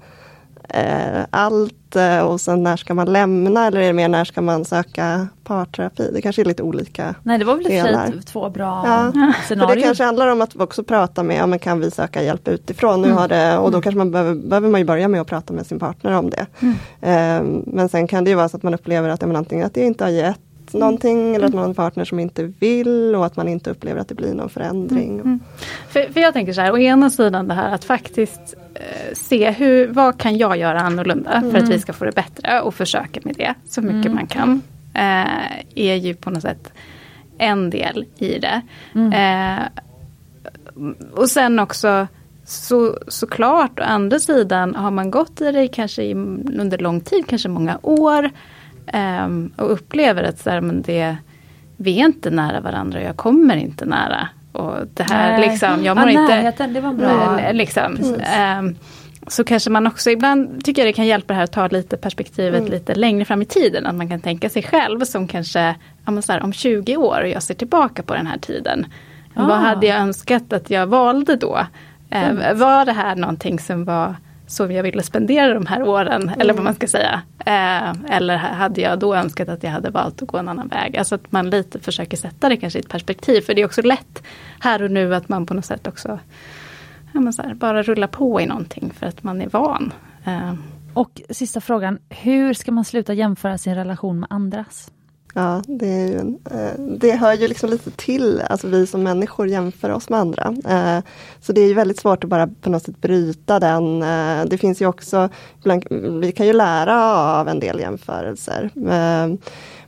allt 1.30 1.96
eh, 1.96 2.20
och 2.20 2.42
sen 2.42 2.64
när 2.64 2.78
ska 2.78 2.94
man 2.94 3.14
lämna 3.14 3.68
eller 3.68 3.80
är 3.80 3.88
det 3.88 3.94
mer 3.94 4.08
när 4.08 4.26
ska 4.26 4.42
man 4.42 4.66
söka 4.66 5.28
parterapi? 5.44 6.10
Det 6.14 6.22
kanske 6.22 6.42
är 6.42 6.46
lite 6.46 6.64
olika 6.64 7.16
Nej 7.24 7.38
det 7.38 7.46
var 7.46 7.56
väl 7.56 7.64
delar. 7.64 8.14
två 8.26 8.50
bra 8.50 8.84
ja. 8.86 9.34
scenarier. 9.46 9.68
För 9.68 9.76
det 9.76 9.82
kanske 9.82 10.04
handlar 10.04 10.28
om 10.28 10.42
att 10.42 10.56
också 10.56 10.84
prata 10.84 11.24
med, 11.24 11.38
ja 11.38 11.46
men 11.46 11.60
kan 11.60 11.80
vi 11.80 11.92
söka 11.92 12.24
hjälp 12.24 12.48
utifrån? 12.48 13.02
Nu 13.02 13.08
mm. 13.08 13.18
har 13.18 13.28
det, 13.28 13.58
och 13.58 13.72
då 13.72 13.78
mm. 13.78 13.82
kanske 13.82 13.98
man 13.98 14.12
behöver, 14.12 14.36
behöver 14.36 14.70
man 14.70 14.86
börja 14.86 15.08
med 15.08 15.22
att 15.22 15.28
prata 15.28 15.54
med 15.54 15.66
sin 15.66 15.80
partner 15.80 16.12
om 16.12 16.30
det. 16.30 16.46
Mm. 16.60 16.76
Eh, 17.02 17.64
men 17.66 17.90
sen 17.90 18.08
kan 18.08 18.24
det 18.24 18.30
ju 18.30 18.36
vara 18.36 18.50
så 18.50 18.58
att 18.58 18.64
man 18.64 18.74
upplever 18.74 19.10
att, 19.10 19.22
ja, 19.22 19.38
antingen 19.38 19.66
att 19.66 19.74
det 19.74 19.82
inte 19.82 20.04
har 20.04 20.12
gett 20.12 20.40
någonting 20.80 21.36
eller 21.36 21.46
att 21.46 21.54
man 21.54 21.62
har 21.62 21.70
en 21.70 21.76
partner 21.76 22.06
som 22.06 22.20
inte 22.20 22.44
vill 22.44 23.16
och 23.16 23.26
att 23.26 23.38
man 23.38 23.48
inte 23.48 23.70
upplever 23.70 24.02
att 24.02 24.08
det 24.08 24.16
blir 24.16 24.34
någon 24.34 24.50
förändring. 24.50 25.14
Mm. 25.14 25.22
Mm. 25.22 25.40
För, 25.90 26.14
för, 26.14 26.20
jag 26.20 26.34
tänker 26.34 26.54
så 26.54 26.62
här, 26.62 26.72
å 26.72 26.78
ena 26.78 27.10
sidan 27.10 27.48
det 27.48 27.54
här 27.54 27.76
att 27.76 27.84
faktiskt 27.86 28.56
eh, 28.74 29.14
se 29.14 29.52
hur, 29.52 29.88
vad 29.88 30.18
kan 30.18 30.38
jag 30.38 30.58
göra 30.58 30.82
annorlunda 30.82 31.32
mm. 31.32 31.52
för 31.52 31.58
att 31.58 31.70
vi 31.70 31.80
ska 31.80 31.94
få 31.94 32.06
det 32.06 32.16
bättre 32.16 32.62
och 32.62 32.76
försöka 32.76 33.20
med 33.24 33.36
det 33.36 33.54
så 33.66 33.82
mycket 33.82 34.06
mm. 34.06 34.16
man 34.16 34.28
kan. 34.28 34.62
Eh, 34.94 35.64
är 35.76 35.96
ju 35.96 36.14
på 36.14 36.30
något 36.30 36.42
sätt 36.42 36.74
en 37.38 37.70
del 37.70 38.06
i 38.18 38.40
det. 38.40 38.62
Mm. 38.96 39.14
Eh, 39.14 39.64
och 41.12 41.30
sen 41.30 41.60
också 41.60 42.08
så, 42.46 42.98
såklart, 43.08 43.80
å 43.80 43.84
andra 43.84 44.20
sidan 44.20 44.76
har 44.76 44.92
man 44.92 45.12
gått 45.12 45.42
i 45.42 45.52
det 45.52 45.68
kanske 45.68 46.04
i, 46.04 46.14
under 46.14 46.78
lång 46.78 47.02
tid, 47.02 47.28
kanske 47.28 47.50
många 47.50 47.80
år. 47.82 48.30
Um, 48.94 49.54
och 49.58 49.72
upplever 49.72 50.24
att 50.24 50.40
så 50.40 50.50
här, 50.50 50.62
men 50.62 50.82
det, 50.82 51.18
vi 51.78 52.00
är 52.00 52.06
inte 52.06 52.30
nära 52.30 52.62
varandra, 52.62 53.02
jag 53.02 53.18
kommer 53.18 53.56
inte 53.56 53.86
nära. 53.86 54.28
Och 54.52 54.76
det 54.94 55.04
här 55.04 55.40
Nej. 55.40 55.50
liksom, 55.50 55.86
jag 55.86 55.98
mår 55.98 56.10
ja, 56.10 56.22
inte... 56.22 56.36
Närheten, 56.36 56.74
det 56.74 56.82
var 56.82 56.94
bra. 56.94 57.40
Liksom, 57.52 57.98
um, 58.60 58.76
så 59.28 59.44
kanske 59.44 59.70
man 59.70 59.88
också 59.88 60.12
ibland 60.12 60.64
tycker 60.66 60.82
jag 60.82 60.90
det 60.90 60.94
kan 60.94 61.06
hjälpa 61.06 61.34
det 61.34 61.38
här 61.38 61.44
att 61.44 61.52
ta 61.52 61.68
lite 61.68 61.98
perspektivet 61.98 62.60
mm. 62.60 62.72
lite 62.72 62.96
längre 62.96 63.26
fram 63.26 63.42
i 63.42 63.46
tiden. 63.46 63.86
Att 63.86 63.96
man 63.96 64.10
kan 64.10 64.20
tänka 64.20 64.50
sig 64.50 64.64
själv 64.64 65.00
som 65.00 65.28
kanske 65.28 65.76
ja, 66.06 66.22
här, 66.28 66.44
om 66.44 66.54
20 66.54 66.98
år 66.98 67.22
och 67.22 67.28
jag 67.28 67.44
ser 67.44 67.54
tillbaka 67.54 68.04
på 68.04 68.14
den 68.14 68.28
här 68.28 68.38
tiden. 68.38 68.86
Ah. 69.34 69.48
Vad 69.48 69.58
hade 69.58 69.88
jag 69.88 69.98
önskat 69.98 70.54
att 70.54 70.70
jag 70.70 70.88
valde 70.88 71.36
då? 71.36 71.60
Mm. 72.10 72.60
var 72.60 72.86
det 72.86 72.92
här 72.92 73.16
någonting 73.16 73.60
som 73.60 73.86
var 73.86 74.16
så 74.48 74.72
jag 74.72 74.84
ville 74.84 75.04
spendera 75.04 75.54
de 75.54 75.66
här 75.66 75.84
åren, 75.84 76.22
mm. 76.22 76.42
eller 76.42 76.54
vad 76.54 76.64
man 76.64 76.76
ska 76.76 76.88
säga. 76.88 77.22
Eh, 77.40 78.16
eller 78.16 78.38
hade 78.38 78.82
jag 78.82 79.00
då 79.00 79.16
önskat 79.16 79.50
att 79.50 79.64
jag 79.64 79.72
hade 79.72 79.90
valt 79.90 80.22
att 80.22 80.28
gå 80.28 80.38
en 80.38 80.50
annan 80.50 80.68
väg. 80.68 80.98
Alltså 80.98 81.16
att 81.16 81.32
man 81.32 81.50
lite 81.50 81.80
försöker 81.80 82.18
sätta 82.18 82.50
det 82.50 82.58
kanske 82.58 82.80
i 82.80 82.82
ett 82.82 82.90
perspektiv. 82.90 83.42
För 83.42 83.54
det 83.54 83.62
är 83.62 83.66
också 83.66 83.82
lätt 83.82 84.24
här 84.60 84.84
och 84.84 84.92
nu 84.92 85.16
att 85.16 85.30
man 85.30 85.46
på 85.46 85.54
något 85.54 85.66
sätt 85.66 85.88
också 85.88 86.20
ja, 87.14 87.32
här, 87.44 87.54
bara 87.54 87.84
rullar 87.84 88.08
på 88.08 88.42
i 88.42 88.46
någonting 88.46 88.94
för 89.00 89.06
att 89.06 89.24
man 89.24 89.42
är 89.42 89.50
van. 89.50 89.94
Eh. 90.26 90.54
Och 90.94 91.22
sista 91.30 91.62
frågan, 91.62 92.00
hur 92.10 92.54
ska 92.54 92.72
man 92.72 92.86
sluta 92.86 93.14
jämföra 93.14 93.58
sin 93.58 93.76
relation 93.76 94.20
med 94.20 94.28
andras? 94.30 94.92
Ja, 95.38 95.62
det, 95.68 95.88
är 95.88 96.08
ju 96.08 96.20
en, 96.20 96.38
eh, 96.52 96.80
det 96.80 97.12
hör 97.12 97.34
ju 97.34 97.48
liksom 97.48 97.70
lite 97.70 97.92
till, 97.92 98.42
alltså 98.50 98.68
vi 98.68 98.88
som 98.88 99.04
människor 99.04 99.48
jämför 99.48 99.90
oss 99.90 100.10
med 100.10 100.20
andra. 100.20 100.56
Eh, 100.68 101.04
så 101.42 101.54
det 101.54 101.62
är 101.62 101.68
ju 101.68 101.74
väldigt 101.74 102.00
svårt 102.00 102.24
att 102.24 102.30
bara 102.30 102.48
på 102.48 102.70
något 102.70 102.84
sätt 102.84 103.02
bryta 103.02 103.60
den. 103.60 104.04
Eh, 104.04 104.46
det 104.46 104.58
finns 104.58 104.82
ju 104.82 104.88
också, 104.88 105.30
vi 106.22 106.32
kan 106.32 106.48
ju 106.48 106.54
lära 106.54 107.16
av 107.16 107.48
en 107.48 107.60
del 107.60 107.80
jämförelser. 107.80 108.70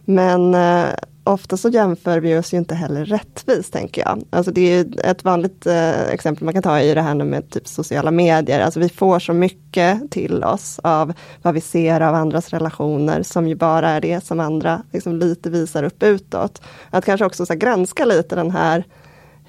Men 0.05 0.55
ofta 1.27 1.57
så 1.57 1.69
jämför 1.69 2.19
vi 2.19 2.37
oss 2.37 2.53
ju 2.53 2.57
inte 2.57 2.75
heller 2.75 3.05
rättvist, 3.05 3.73
tänker 3.73 4.01
jag. 4.01 4.23
Alltså 4.29 4.51
det 4.51 4.61
är 4.61 5.05
ett 5.05 5.23
vanligt 5.23 5.65
eh, 5.65 6.01
exempel 6.01 6.45
man 6.45 6.53
kan 6.53 6.63
ta 6.63 6.79
i 6.79 6.93
det 6.93 7.01
här 7.01 7.15
med 7.15 7.49
typ 7.49 7.67
sociala 7.67 8.11
medier. 8.11 8.59
Alltså 8.59 8.79
vi 8.79 8.89
får 8.89 9.19
så 9.19 9.33
mycket 9.33 10.11
till 10.11 10.43
oss 10.43 10.79
av 10.83 11.13
vad 11.41 11.53
vi 11.53 11.61
ser 11.61 12.01
av 12.01 12.15
andras 12.15 12.49
relationer, 12.49 13.23
som 13.23 13.47
ju 13.47 13.55
bara 13.55 13.89
är 13.89 14.01
det 14.01 14.25
som 14.25 14.39
andra 14.39 14.83
liksom 14.91 15.15
lite 15.15 15.49
visar 15.49 15.83
upp 15.83 16.03
utåt. 16.03 16.61
Att 16.89 17.05
kanske 17.05 17.25
också 17.25 17.45
så 17.45 17.53
granska 17.53 18.05
lite 18.05 18.35
den 18.35 18.51
här 18.51 18.83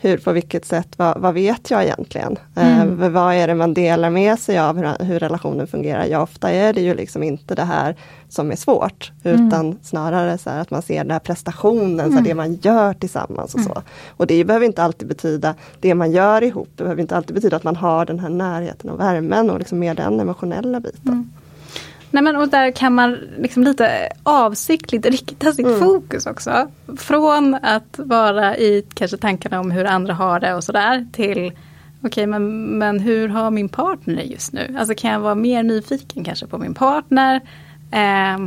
hur, 0.00 0.18
på 0.18 0.32
vilket 0.32 0.64
sätt, 0.64 0.88
vad, 0.96 1.18
vad 1.18 1.34
vet 1.34 1.70
jag 1.70 1.84
egentligen? 1.84 2.36
Eh, 2.56 2.80
mm. 2.80 3.02
Eh, 3.02 3.10
vad 3.10 3.34
är 3.34 3.46
det 3.46 3.54
man 3.54 3.74
delar 3.74 4.10
med 4.10 4.38
sig 4.38 4.58
av 4.58 4.76
hur, 4.76 5.04
hur, 5.04 5.18
relationen 5.18 5.66
fungerar? 5.66 6.06
Ja, 6.06 6.22
ofta 6.22 6.50
är 6.50 6.72
det 6.72 6.80
ju 6.80 6.94
liksom 6.94 7.22
inte 7.22 7.54
det 7.54 7.64
här 7.64 7.96
som 8.28 8.52
är 8.52 8.56
svårt, 8.56 9.12
utan 9.24 9.66
mm. 9.66 9.78
snarare 9.82 10.38
så 10.38 10.50
att 10.50 10.70
man 10.70 10.82
ser 10.82 10.98
den 10.98 11.10
här 11.10 11.18
prestationen, 11.18 12.00
mm. 12.00 12.16
så 12.16 12.20
det 12.20 12.34
man 12.34 12.54
gör 12.54 12.94
tillsammans 12.94 13.54
och 13.54 13.60
så. 13.60 13.70
Mm. 13.70 13.82
Och 14.08 14.26
det 14.26 14.44
behöver 14.44 14.66
inte 14.66 14.82
alltid 14.82 15.08
betyda 15.08 15.54
det 15.80 15.94
man 15.94 16.12
gör 16.12 16.42
ihop, 16.42 16.68
det 16.76 16.82
behöver 16.82 17.02
inte 17.02 17.16
alltid 17.16 17.34
betyda 17.34 17.56
att 17.56 17.64
man 17.64 17.76
har 17.76 18.06
den 18.06 18.18
här 18.18 18.28
närheten 18.28 18.90
och 18.90 19.00
värmen 19.00 19.50
och 19.50 19.58
liksom 19.58 19.78
mer 19.78 19.94
den 19.94 20.20
emotionella 20.20 20.80
biten. 20.80 21.32
Nej 22.10 22.22
men 22.22 22.36
och 22.36 22.48
där 22.48 22.70
kan 22.70 22.94
man 22.94 23.18
liksom 23.38 23.64
lite 23.64 24.08
avsiktligt 24.22 25.06
rikta 25.06 25.52
sitt 25.52 25.66
mm. 25.66 25.80
fokus 25.80 26.26
också. 26.26 26.68
Från 26.96 27.54
att 27.54 27.98
vara 27.98 28.56
i 28.56 28.84
kanske 28.94 29.16
tankarna 29.16 29.60
om 29.60 29.70
hur 29.70 29.84
andra 29.84 30.14
har 30.14 30.40
det 30.40 30.54
och 30.54 30.64
sådär 30.64 31.06
till 31.12 31.30
okej 31.38 31.54
okay, 32.02 32.26
men, 32.26 32.64
men 32.78 33.00
hur 33.00 33.28
har 33.28 33.50
min 33.50 33.68
partner 33.68 34.22
just 34.22 34.52
nu? 34.52 34.76
Alltså 34.78 34.94
kan 34.94 35.10
jag 35.10 35.20
vara 35.20 35.34
mer 35.34 35.62
nyfiken 35.62 36.24
kanske 36.24 36.46
på 36.46 36.58
min 36.58 36.74
partner? 36.74 37.40
Eh, 37.90 38.38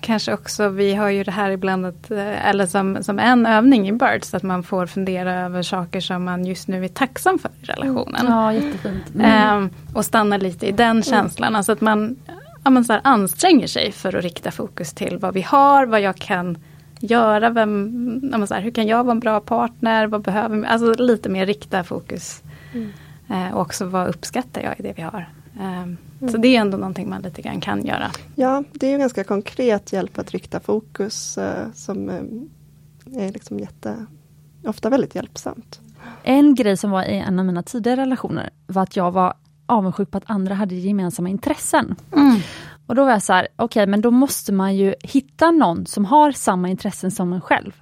kanske 0.00 0.32
också, 0.34 0.68
vi 0.68 0.94
har 0.94 1.08
ju 1.08 1.24
det 1.24 1.30
här 1.30 1.50
ibland, 1.50 1.86
att, 1.86 2.10
eh, 2.10 2.48
eller 2.48 2.66
som, 2.66 3.02
som 3.02 3.18
en 3.18 3.46
övning 3.46 3.88
i 3.88 3.92
Birds, 3.92 4.34
att 4.34 4.42
man 4.42 4.62
får 4.62 4.86
fundera 4.86 5.34
över 5.34 5.62
saker 5.62 6.00
som 6.00 6.24
man 6.24 6.44
just 6.44 6.68
nu 6.68 6.84
är 6.84 6.88
tacksam 6.88 7.38
för 7.38 7.50
i 7.62 7.64
relationen. 7.64 8.26
Ja, 8.28 8.52
jättefint. 8.52 9.14
Mm. 9.14 9.64
Eh, 9.64 9.70
och 9.94 10.04
stanna 10.04 10.36
lite 10.36 10.66
i 10.66 10.72
den 10.72 11.02
känslan. 11.02 11.48
Mm. 11.48 11.56
Alltså 11.56 11.72
att 11.72 11.80
man 11.80 12.16
ja, 12.64 12.70
men 12.70 12.84
så 12.84 12.92
här, 12.92 13.00
anstränger 13.04 13.66
sig 13.66 13.92
för 13.92 14.16
att 14.16 14.24
rikta 14.24 14.50
fokus 14.50 14.92
till 14.92 15.18
vad 15.18 15.34
vi 15.34 15.42
har, 15.42 15.86
vad 15.86 16.00
jag 16.00 16.16
kan 16.16 16.58
göra, 17.00 17.50
vem, 17.50 18.30
ja, 18.32 18.46
så 18.46 18.54
här, 18.54 18.60
hur 18.60 18.70
kan 18.70 18.86
jag 18.86 19.04
vara 19.04 19.12
en 19.12 19.20
bra 19.20 19.40
partner, 19.40 20.06
vad 20.06 20.22
behöver 20.22 20.64
Alltså 20.64 21.02
lite 21.02 21.28
mer 21.28 21.46
rikta 21.46 21.84
fokus. 21.84 22.42
Mm. 22.72 22.92
Eh, 23.30 23.54
och 23.54 23.60
också 23.60 23.84
vad 23.84 24.08
uppskattar 24.08 24.62
jag 24.62 24.80
i 24.80 24.82
det 24.82 24.92
vi 24.96 25.02
har. 25.02 25.28
Um, 25.60 25.96
mm. 26.20 26.32
Så 26.32 26.38
det 26.38 26.56
är 26.56 26.60
ändå 26.60 26.76
någonting 26.76 27.08
man 27.08 27.22
lite 27.22 27.42
grann 27.42 27.60
kan 27.60 27.84
göra. 27.84 28.10
Ja, 28.34 28.64
det 28.72 28.86
är 28.86 28.90
ju 28.90 28.98
ganska 28.98 29.24
konkret 29.24 29.92
hjälp 29.92 30.18
att 30.18 30.30
rikta 30.30 30.60
fokus 30.60 31.38
eh, 31.38 31.72
som 31.74 32.08
eh, 32.08 33.24
är 33.24 33.32
liksom 33.32 33.58
jätte, 33.58 34.06
ofta 34.64 34.90
väldigt 34.90 35.14
hjälpsamt. 35.14 35.80
En 36.22 36.54
grej 36.54 36.76
som 36.76 36.90
var 36.90 37.02
i 37.02 37.18
en 37.18 37.38
av 37.38 37.44
mina 37.44 37.62
tidigare 37.62 38.00
relationer 38.00 38.50
var 38.66 38.82
att 38.82 38.96
jag 38.96 39.10
var 39.10 39.34
avundsjuk 39.66 40.10
på 40.10 40.18
att 40.18 40.30
andra 40.30 40.54
hade 40.54 40.74
gemensamma 40.74 41.28
intressen. 41.28 41.96
Mm. 42.12 42.40
Och 42.86 42.94
då 42.94 43.04
var 43.04 43.10
jag 43.10 43.22
så 43.22 43.32
här, 43.32 43.48
okej 43.56 43.64
okay, 43.64 43.86
men 43.86 44.00
då 44.00 44.10
måste 44.10 44.52
man 44.52 44.76
ju 44.76 44.94
hitta 45.00 45.50
någon 45.50 45.86
som 45.86 46.04
har 46.04 46.32
samma 46.32 46.68
intressen 46.68 47.10
som 47.10 47.32
en 47.32 47.40
själv. 47.40 47.72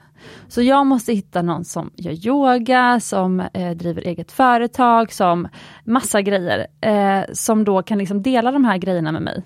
Så 0.48 0.62
jag 0.62 0.86
måste 0.86 1.12
hitta 1.12 1.42
någon 1.42 1.64
som 1.64 1.90
gör 1.96 2.26
yoga, 2.26 3.00
som 3.00 3.40
eh, 3.40 3.70
driver 3.70 4.02
eget 4.02 4.32
företag, 4.32 5.12
som 5.12 5.48
massa 5.84 6.22
grejer. 6.22 6.66
Eh, 6.80 7.24
som 7.32 7.64
då 7.64 7.82
kan 7.82 7.98
liksom 7.98 8.22
dela 8.22 8.52
de 8.52 8.64
här 8.64 8.78
grejerna 8.78 9.12
med 9.12 9.22
mig. 9.22 9.42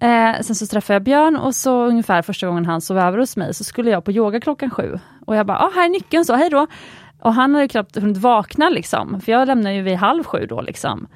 Eh, 0.00 0.40
sen 0.40 0.56
så 0.56 0.66
träffade 0.66 0.94
jag 0.94 1.02
Björn 1.02 1.36
och 1.36 1.54
så 1.54 1.84
ungefär 1.86 2.22
första 2.22 2.46
gången 2.46 2.66
han 2.66 2.80
sov 2.80 2.98
över 2.98 3.18
hos 3.18 3.36
mig 3.36 3.54
så 3.54 3.64
skulle 3.64 3.90
jag 3.90 4.04
på 4.04 4.12
yoga 4.12 4.40
klockan 4.40 4.70
sju. 4.70 4.98
Och 5.26 5.36
jag 5.36 5.46
bara, 5.46 5.58
ah, 5.58 5.70
här 5.74 5.84
är 5.84 5.88
nyckeln, 5.88 6.24
så 6.24 6.34
hej 6.34 6.50
då. 6.50 6.66
Och 7.22 7.34
han 7.34 7.54
hade 7.54 7.68
knappt 7.68 7.96
hunnit 7.96 8.16
vakna 8.16 8.68
liksom, 8.68 9.20
för 9.20 9.32
jag 9.32 9.46
lämnade 9.46 9.74
ju 9.74 9.82
vid 9.82 9.96
halv 9.96 10.24
sju 10.24 10.46
då 10.46 10.60
liksom. 10.60 11.06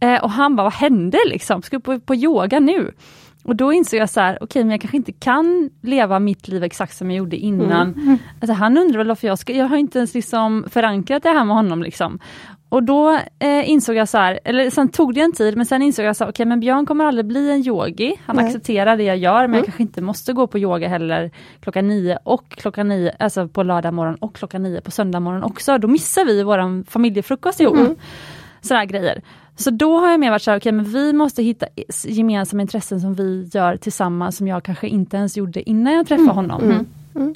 Eh, 0.00 0.22
och 0.24 0.30
han 0.30 0.56
bara, 0.56 0.62
vad 0.62 0.72
hände 0.72 1.18
liksom? 1.26 1.62
Ska 1.62 1.80
på, 1.80 2.00
på 2.00 2.14
yoga 2.14 2.60
nu? 2.60 2.92
Och 3.46 3.56
då 3.56 3.72
insåg 3.72 4.00
jag 4.00 4.10
så 4.10 4.20
här, 4.20 4.34
okej 4.34 4.44
okay, 4.44 4.64
men 4.64 4.70
jag 4.70 4.80
kanske 4.80 4.96
inte 4.96 5.12
kan 5.12 5.70
leva 5.82 6.18
mitt 6.18 6.48
liv 6.48 6.64
exakt 6.64 6.96
som 6.96 7.10
jag 7.10 7.18
gjorde 7.18 7.36
innan. 7.36 7.88
Mm. 7.92 8.02
mm. 8.02 8.18
Alltså, 8.40 8.52
han 8.52 8.78
undrar 8.78 8.98
väl 8.98 9.08
varför 9.08 9.26
jag 9.26 9.38
ska, 9.38 9.52
jag 9.52 9.68
har 9.68 9.76
inte 9.76 9.98
ens 9.98 10.14
liksom 10.14 10.64
förankrat 10.70 11.22
det 11.22 11.28
här 11.28 11.44
med 11.44 11.56
honom. 11.56 11.82
Liksom. 11.82 12.18
Och 12.68 12.82
då 12.82 13.18
eh, 13.38 13.70
insåg 13.70 13.96
jag 13.96 14.08
så 14.08 14.18
här, 14.18 14.40
eller 14.44 14.70
sen 14.70 14.88
tog 14.88 15.14
det 15.14 15.20
en 15.20 15.32
tid, 15.32 15.56
men 15.56 15.66
sen 15.66 15.82
insåg 15.82 16.04
jag 16.04 16.16
så 16.16 16.24
okej 16.24 16.30
okay, 16.30 16.46
men 16.46 16.60
Björn 16.60 16.86
kommer 16.86 17.04
aldrig 17.04 17.26
bli 17.26 17.50
en 17.50 17.66
yogi. 17.66 18.20
Han 18.26 18.36
Nej. 18.36 18.44
accepterar 18.44 18.96
det 18.96 19.02
jag 19.02 19.16
gör, 19.16 19.40
men 19.40 19.44
mm. 19.44 19.56
jag 19.56 19.64
kanske 19.64 19.82
inte 19.82 20.02
måste 20.02 20.32
gå 20.32 20.46
på 20.46 20.58
yoga 20.58 20.88
heller 20.88 21.30
klockan 21.60 21.88
nio 21.88 22.18
och 22.24 22.48
klockan 22.48 22.88
nio, 22.88 23.16
alltså 23.18 23.48
på 23.48 23.62
lördag 23.62 23.94
morgon 23.94 24.14
och 24.14 24.34
klockan 24.34 24.62
nio 24.62 24.80
på 24.80 24.90
söndag 24.90 25.20
morgon 25.20 25.42
också. 25.42 25.78
Då 25.78 25.88
missar 25.88 26.24
vi 26.24 26.42
våran 26.42 26.84
familjefrukost 26.84 27.60
ihop. 27.60 27.76
Mm. 27.76 27.96
Sådana 28.60 28.84
grejer. 28.84 29.22
Så 29.56 29.70
då 29.70 29.98
har 29.98 30.10
jag 30.10 30.20
mer 30.20 30.30
varit 30.30 30.42
så 30.42 30.50
här, 30.50 30.58
okay, 30.58 30.72
men 30.72 30.84
vi 30.84 31.12
måste 31.12 31.42
hitta 31.42 31.66
gemensamma 32.04 32.62
intressen 32.62 33.00
som 33.00 33.14
vi 33.14 33.50
gör 33.52 33.76
tillsammans 33.76 34.36
som 34.36 34.48
jag 34.48 34.62
kanske 34.62 34.88
inte 34.88 35.16
ens 35.16 35.36
gjorde 35.36 35.70
innan 35.70 35.92
jag 35.92 36.06
träffade 36.06 36.30
mm. 36.30 36.36
honom. 36.36 36.62
Mm. 36.62 36.86
Mm. 37.14 37.34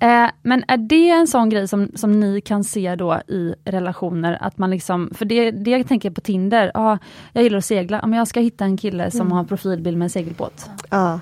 Eh, 0.00 0.30
men 0.42 0.64
är 0.68 0.76
det 0.76 1.08
en 1.10 1.26
sån 1.26 1.48
grej 1.48 1.68
som, 1.68 1.90
som 1.94 2.20
ni 2.20 2.40
kan 2.40 2.64
se 2.64 2.94
då 2.94 3.20
i 3.28 3.54
relationer, 3.64 4.38
att 4.40 4.58
man 4.58 4.70
liksom, 4.70 5.10
för 5.14 5.24
det, 5.24 5.50
det 5.50 5.70
jag 5.70 5.88
tänker 5.88 6.10
på 6.10 6.20
Tinder, 6.20 6.70
ah, 6.74 6.98
jag 7.32 7.44
gillar 7.44 7.58
att 7.58 7.64
segla, 7.64 8.06
men 8.06 8.18
jag 8.18 8.28
ska 8.28 8.40
hitta 8.40 8.64
en 8.64 8.76
kille 8.76 9.10
som 9.10 9.20
mm. 9.20 9.32
har 9.32 9.44
profilbild 9.44 9.98
med 9.98 10.06
en 10.06 10.10
segelbåt. 10.10 10.70
Ja. 10.90 11.20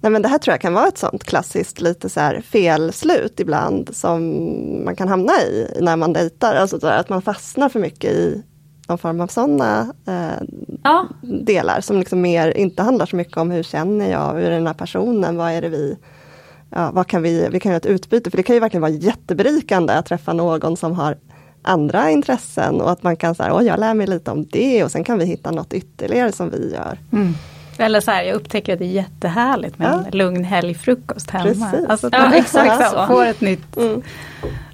Nej 0.00 0.12
men 0.12 0.22
det 0.22 0.28
här 0.28 0.38
tror 0.38 0.52
jag 0.52 0.60
kan 0.60 0.74
vara 0.74 0.88
ett 0.88 0.98
sånt 0.98 1.24
klassiskt 1.24 1.80
lite 1.80 2.08
så 2.08 2.20
här 2.20 2.40
felslut 2.40 3.40
ibland 3.40 3.96
som 3.96 4.22
man 4.84 4.96
kan 4.96 5.08
hamna 5.08 5.32
i 5.32 5.78
när 5.80 5.96
man 5.96 6.12
dejtar. 6.12 6.54
Alltså 6.54 6.86
att 6.86 7.08
man 7.08 7.22
fastnar 7.22 7.68
för 7.68 7.80
mycket 7.80 8.12
i 8.12 8.42
någon 8.88 8.98
form 8.98 9.20
av 9.20 9.26
sådana 9.26 9.92
eh, 10.06 10.46
ja. 10.82 11.06
delar 11.22 11.80
som 11.80 11.98
liksom 11.98 12.20
mer 12.20 12.56
inte 12.56 12.82
handlar 12.82 13.06
så 13.06 13.16
mycket 13.16 13.36
om 13.36 13.50
hur 13.50 13.62
känner 13.62 14.10
jag, 14.10 14.34
hur 14.34 14.44
är 14.44 14.50
den 14.50 14.66
här 14.66 14.74
personen, 14.74 15.36
vad 15.36 15.52
är 15.52 15.62
det 15.62 15.68
vi 15.68 15.96
ja, 16.70 16.90
vad 16.90 17.06
kan 17.06 17.22
vi, 17.22 17.48
vi 17.50 17.60
kan 17.60 17.70
göra 17.72 17.76
ett 17.76 17.86
utbyte, 17.86 18.30
för 18.30 18.36
det 18.36 18.42
kan 18.42 18.56
ju 18.56 18.60
verkligen 18.60 18.82
vara 18.82 18.92
jätteberikande 18.92 19.92
att 19.92 20.06
träffa 20.06 20.32
någon 20.32 20.76
som 20.76 20.92
har 20.92 21.16
andra 21.62 22.10
intressen 22.10 22.80
och 22.80 22.90
att 22.90 23.02
man 23.02 23.16
kan 23.16 23.34
säga, 23.34 23.62
jag 23.62 23.80
lär 23.80 23.94
mig 23.94 24.06
lite 24.06 24.30
om 24.30 24.46
det 24.46 24.84
och 24.84 24.90
sen 24.90 25.04
kan 25.04 25.18
vi 25.18 25.24
hitta 25.24 25.50
något 25.50 25.72
ytterligare 25.72 26.32
som 26.32 26.50
vi 26.50 26.72
gör. 26.72 26.98
Mm. 27.12 27.34
Eller 27.78 28.00
så 28.00 28.10
här, 28.10 28.22
jag 28.22 28.34
upptäcker 28.34 28.72
att 28.72 28.78
det 28.78 28.84
är 28.84 28.88
jättehärligt 28.88 29.78
med 29.78 29.88
ja. 29.88 30.04
en 30.06 30.18
lugn 30.18 30.44
helgfrukost 30.44 31.30
hemma. 31.30 31.44
Precis. 31.44 31.88
Alltså, 31.88 32.08
ja, 32.12 32.34
exakt 32.34 32.90
så. 32.90 33.06
Får 33.06 33.26
ett 33.26 33.40
nytt. 33.40 33.76
Mm. 33.76 34.02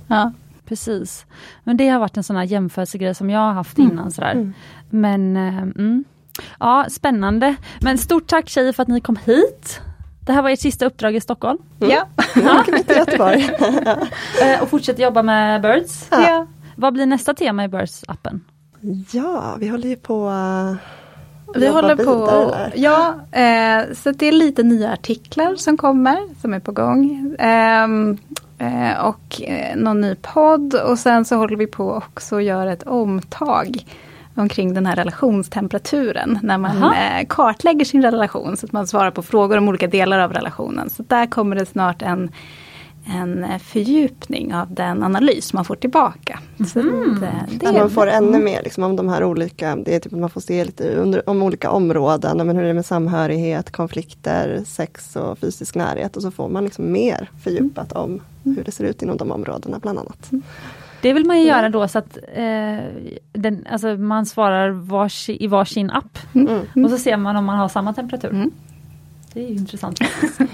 Ja. 0.06 0.32
Precis. 0.68 1.26
Men 1.64 1.76
det 1.76 1.88
har 1.88 2.00
varit 2.00 2.16
en 2.16 2.22
sån 2.22 2.36
här 2.36 2.44
jämförelsegrej 2.44 3.14
som 3.14 3.30
jag 3.30 3.40
har 3.40 3.52
haft 3.52 3.78
mm. 3.78 3.90
innan. 3.90 4.10
Sådär. 4.10 4.32
Mm. 4.32 4.52
Men 4.90 5.36
eh, 5.36 5.58
mm. 5.58 6.04
ja, 6.60 6.86
spännande. 6.90 7.56
Men 7.80 7.98
stort 7.98 8.26
tack 8.26 8.48
tjejer 8.48 8.72
för 8.72 8.82
att 8.82 8.88
ni 8.88 9.00
kom 9.00 9.16
hit. 9.24 9.80
Det 10.20 10.32
här 10.32 10.42
var 10.42 10.50
ert 10.50 10.60
sista 10.60 10.86
uppdrag 10.86 11.16
i 11.16 11.20
Stockholm. 11.20 11.58
Mm. 11.80 11.92
Ja. 11.94 12.06
ja. 12.34 12.64
till 12.86 12.96
Göteborg. 12.96 13.50
Eh, 14.42 14.62
och 14.62 14.68
fortsätter 14.68 15.02
jobba 15.02 15.22
med 15.22 15.62
Birds. 15.62 16.08
Ja. 16.10 16.46
Vad 16.76 16.92
blir 16.92 17.06
nästa 17.06 17.34
tema 17.34 17.64
i 17.64 17.68
Birds-appen? 17.68 18.40
Ja, 19.10 19.56
vi 19.60 19.68
håller 19.68 19.88
ju 19.88 19.96
på 19.96 20.30
vi 21.54 21.68
håller 21.68 21.96
på, 21.96 22.54
ja, 22.74 23.14
eh, 23.32 23.94
så 23.94 24.10
det 24.10 24.26
är 24.26 24.32
lite 24.32 24.62
nya 24.62 24.92
artiklar 24.92 25.56
som 25.56 25.76
kommer, 25.76 26.40
som 26.40 26.54
är 26.54 26.60
på 26.60 26.72
gång. 26.72 27.34
Eh, 27.38 27.88
och 29.02 29.42
eh, 29.42 29.76
någon 29.76 30.00
ny 30.00 30.14
podd 30.14 30.74
och 30.74 30.98
sen 30.98 31.24
så 31.24 31.36
håller 31.36 31.56
vi 31.56 31.66
på 31.66 31.92
också 31.92 32.36
att 32.36 32.44
göra 32.44 32.72
ett 32.72 32.82
omtag 32.82 33.84
omkring 34.34 34.74
den 34.74 34.86
här 34.86 34.96
relationstemperaturen. 34.96 36.38
När 36.42 36.58
man 36.58 36.82
eh, 36.82 37.26
kartlägger 37.28 37.84
sin 37.84 38.02
relation 38.02 38.56
så 38.56 38.66
att 38.66 38.72
man 38.72 38.86
svarar 38.86 39.10
på 39.10 39.22
frågor 39.22 39.58
om 39.58 39.68
olika 39.68 39.86
delar 39.86 40.18
av 40.18 40.32
relationen. 40.32 40.90
Så 40.90 41.02
där 41.02 41.26
kommer 41.26 41.56
det 41.56 41.66
snart 41.66 42.02
en 42.02 42.30
en 43.10 43.60
fördjupning 43.60 44.54
av 44.54 44.74
den 44.74 45.02
analys 45.02 45.52
man 45.52 45.64
får 45.64 45.76
tillbaka. 45.76 46.40
Så, 46.72 46.80
mm. 46.80 47.20
det, 47.20 47.66
det 47.66 47.72
man 47.72 47.90
får 47.90 48.06
ännu 48.06 48.38
mer 48.38 48.62
liksom, 48.62 48.84
om 48.84 48.96
de 48.96 49.08
här 49.08 49.24
olika, 49.24 49.76
det 49.76 49.94
är 49.94 50.00
typ 50.00 50.12
man 50.12 50.30
får 50.30 50.40
se 50.40 50.64
lite 50.64 50.94
under, 50.94 51.28
om 51.30 51.42
olika 51.42 51.70
områden, 51.70 52.36
men 52.36 52.56
hur 52.56 52.64
är 52.64 52.68
det 52.68 52.74
med 52.74 52.86
samhörighet, 52.86 53.70
konflikter, 53.70 54.62
sex 54.66 55.16
och 55.16 55.38
fysisk 55.38 55.74
närhet 55.74 56.16
och 56.16 56.22
så 56.22 56.30
får 56.30 56.48
man 56.48 56.64
liksom 56.64 56.92
mer 56.92 57.30
fördjupat 57.42 57.92
om 57.92 58.10
mm. 58.10 58.22
Hur 58.56 58.64
det 58.64 58.72
ser 58.72 58.84
ut 58.84 59.02
inom 59.02 59.16
de 59.16 59.30
områdena 59.30 59.78
bland 59.78 59.98
annat. 59.98 60.32
Mm. 60.32 60.42
Det 61.02 61.12
vill 61.12 61.26
man 61.26 61.38
ju 61.40 61.46
göra 61.46 61.68
då 61.68 61.88
så 61.88 61.98
att 61.98 62.18
eh, 62.32 62.78
den, 63.32 63.66
alltså 63.70 63.96
man 63.96 64.26
svarar 64.26 64.70
vars, 64.70 65.28
i 65.28 65.46
varsin 65.46 65.90
app. 65.90 66.18
Mm. 66.34 66.84
Och 66.84 66.90
så 66.90 66.98
ser 66.98 67.16
man 67.16 67.36
om 67.36 67.44
man 67.44 67.58
har 67.58 67.68
samma 67.68 67.92
temperatur. 67.92 68.50
Mm. 69.34 69.48
Det 69.48 69.54
är 69.54 69.58
intressant. 69.60 69.98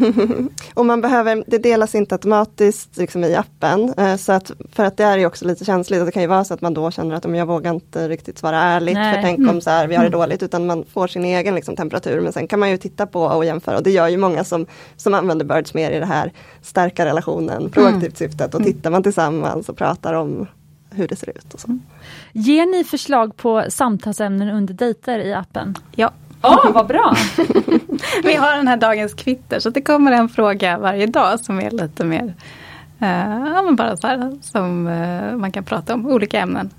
och 0.75 0.87
man 0.87 1.01
behöver, 1.01 1.45
det 1.47 1.59
delas 1.59 1.95
inte 1.95 2.15
automatiskt 2.15 2.97
liksom, 2.97 3.25
i 3.25 3.35
appen. 3.35 3.95
Eh, 3.97 4.17
så 4.17 4.33
att, 4.33 4.51
för 4.73 4.85
att 4.85 4.97
det 4.97 5.05
är 5.05 5.19
ju 5.19 5.27
också 5.27 5.47
lite 5.47 5.65
känsligt. 5.65 6.07
Det 6.07 6.13
kan 6.13 6.23
ju 6.23 6.29
vara 6.29 6.45
så 6.45 6.55
att 6.55 6.61
man 6.61 6.75
då 6.75 6.91
känner 6.91 7.15
att 7.15 7.37
jag 7.37 7.47
vågar 7.47 7.75
inte 7.75 8.09
riktigt 8.09 8.39
svara 8.39 8.61
ärligt. 8.61 8.95
Nej. 8.95 9.15
För 9.15 9.23
tänk 9.23 9.39
om 9.39 9.49
mm. 9.49 9.61
så 9.61 9.71
här, 9.71 9.87
vi 9.87 9.95
har 9.95 10.03
det 10.03 10.09
mm. 10.09 10.21
dåligt. 10.21 10.43
Utan 10.43 10.67
man 10.67 10.85
får 10.93 11.07
sin 11.07 11.25
egen 11.25 11.55
liksom, 11.55 11.77
temperatur. 11.77 12.21
Men 12.21 12.33
sen 12.33 12.47
kan 12.47 12.61
man 12.61 12.71
ju 12.71 12.77
titta 12.77 13.07
på 13.07 13.23
och 13.23 13.45
jämföra. 13.45 13.77
Och 13.77 13.83
det 13.83 13.91
gör 13.91 14.09
ju 14.09 14.17
många 14.17 14.45
som, 14.45 14.67
som 14.97 15.15
använder 15.15 15.45
Birds 15.45 15.75
mer 15.75 15.91
i 15.91 15.99
det 15.99 16.07
här 16.07 16.33
stärka 16.63 17.05
relationen, 17.05 17.71
proaktivt 17.71 18.21
mm. 18.21 18.31
syftet. 18.31 18.55
Och 18.55 18.61
mm. 18.61 18.73
tittar 18.73 18.91
man 18.91 19.03
tillsammans 19.03 19.69
och 19.69 19.77
pratar 19.77 20.15
om 20.15 20.47
hur 20.91 21.09
det 21.09 21.17
ser 21.17 21.29
ut. 21.29 21.55
Och 21.55 21.61
så. 21.61 21.79
Ger 22.33 22.67
ni 22.67 22.85
förslag 22.85 23.37
på 23.37 23.65
samtalsämnen 23.69 24.49
under 24.49 24.75
dejter 24.75 25.19
i 25.19 25.35
appen? 25.35 25.75
Ja. 25.97 26.13
Åh, 26.45 26.67
oh, 26.67 26.73
vad 26.73 26.87
bra! 26.87 27.15
Vi 28.23 28.35
har 28.35 28.57
den 28.57 28.69
här 28.69 28.77
dagens 28.77 29.15
kvitter 29.15 29.61
så 29.61 29.71
det 29.71 29.83
kommer 29.83 30.13
en 30.13 30.29
fråga 30.29 30.79
varje 30.79 31.07
dag 31.07 31.41
som 31.41 31.61
är 31.61 31.71
lite 31.71 32.05
mer 32.05 32.35
uh, 33.03 33.49
ja, 33.55 33.63
men 33.63 33.77
bara 33.77 33.97
så 33.97 34.07
här, 34.07 34.39
som 34.43 34.87
uh, 34.87 35.37
man 35.37 35.53
kan 35.53 35.65
prata 35.65 35.95
om, 35.95 36.07
olika 36.07 36.41
ämnen. 36.41 36.71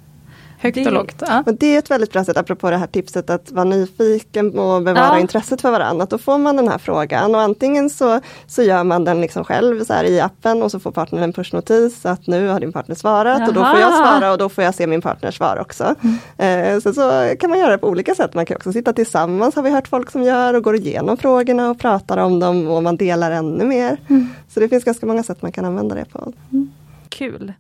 Högt 0.65 0.75
det, 0.75 0.85
och 0.85 0.93
lågt. 0.93 1.23
Ja. 1.27 1.43
Och 1.45 1.53
det 1.53 1.75
är 1.75 1.79
ett 1.79 1.91
väldigt 1.91 2.11
bra 2.11 2.23
sätt, 2.23 2.37
apropå 2.37 2.69
det 2.69 2.77
här 2.77 2.87
tipset 2.87 3.29
att 3.29 3.51
vara 3.51 3.63
nyfiken 3.63 4.59
och 4.59 4.81
bevara 4.83 5.05
ja. 5.05 5.19
intresset 5.19 5.61
för 5.61 5.71
varandra. 5.71 6.03
Att 6.03 6.09
då 6.09 6.17
får 6.17 6.37
man 6.37 6.55
den 6.55 6.67
här 6.67 6.77
frågan 6.77 7.35
och 7.35 7.41
antingen 7.41 7.89
så, 7.89 8.19
så 8.47 8.61
gör 8.61 8.83
man 8.83 9.03
den 9.03 9.21
liksom 9.21 9.43
själv 9.43 9.83
så 9.83 9.93
här, 9.93 10.03
i 10.03 10.19
appen 10.19 10.63
och 10.63 10.71
så 10.71 10.79
får 10.79 10.91
partnern 10.91 11.23
en 11.23 11.33
pushnotis 11.33 12.05
att 12.05 12.27
nu 12.27 12.47
har 12.47 12.59
din 12.59 12.71
partner 12.71 12.95
svarat 12.95 13.39
Jaha. 13.39 13.47
och 13.47 13.53
då 13.53 13.65
får 13.65 13.79
jag 13.79 13.93
svara 13.93 14.31
och 14.31 14.37
då 14.37 14.49
får 14.49 14.63
jag 14.63 14.75
se 14.75 14.87
min 14.87 15.01
partners 15.01 15.37
svar 15.37 15.57
också. 15.59 15.95
Mm. 16.37 16.73
Eh, 16.73 16.79
så, 16.79 16.93
så 16.93 17.35
kan 17.39 17.49
man 17.49 17.59
göra 17.59 17.71
det 17.71 17.77
på 17.77 17.87
olika 17.87 18.15
sätt. 18.15 18.33
Man 18.33 18.45
kan 18.45 18.57
också 18.57 18.71
sitta 18.71 18.93
tillsammans 18.93 19.55
har 19.55 19.63
vi 19.63 19.69
hört 19.69 19.87
folk 19.87 20.11
som 20.11 20.23
gör 20.23 20.53
och 20.53 20.63
går 20.63 20.75
igenom 20.75 21.17
frågorna 21.17 21.69
och 21.69 21.79
pratar 21.79 22.17
om 22.17 22.39
dem 22.39 22.67
och 22.67 22.83
man 22.83 22.97
delar 22.97 23.31
ännu 23.31 23.65
mer. 23.65 23.97
Mm. 24.07 24.29
Så 24.53 24.59
det 24.59 24.69
finns 24.69 24.83
ganska 24.83 25.05
många 25.05 25.23
sätt 25.23 25.41
man 25.41 25.51
kan 25.51 25.65
använda 25.65 25.95
det 25.95 26.05
på. 26.05 26.33
Mm. 26.51 26.71
Kul! 27.09 27.53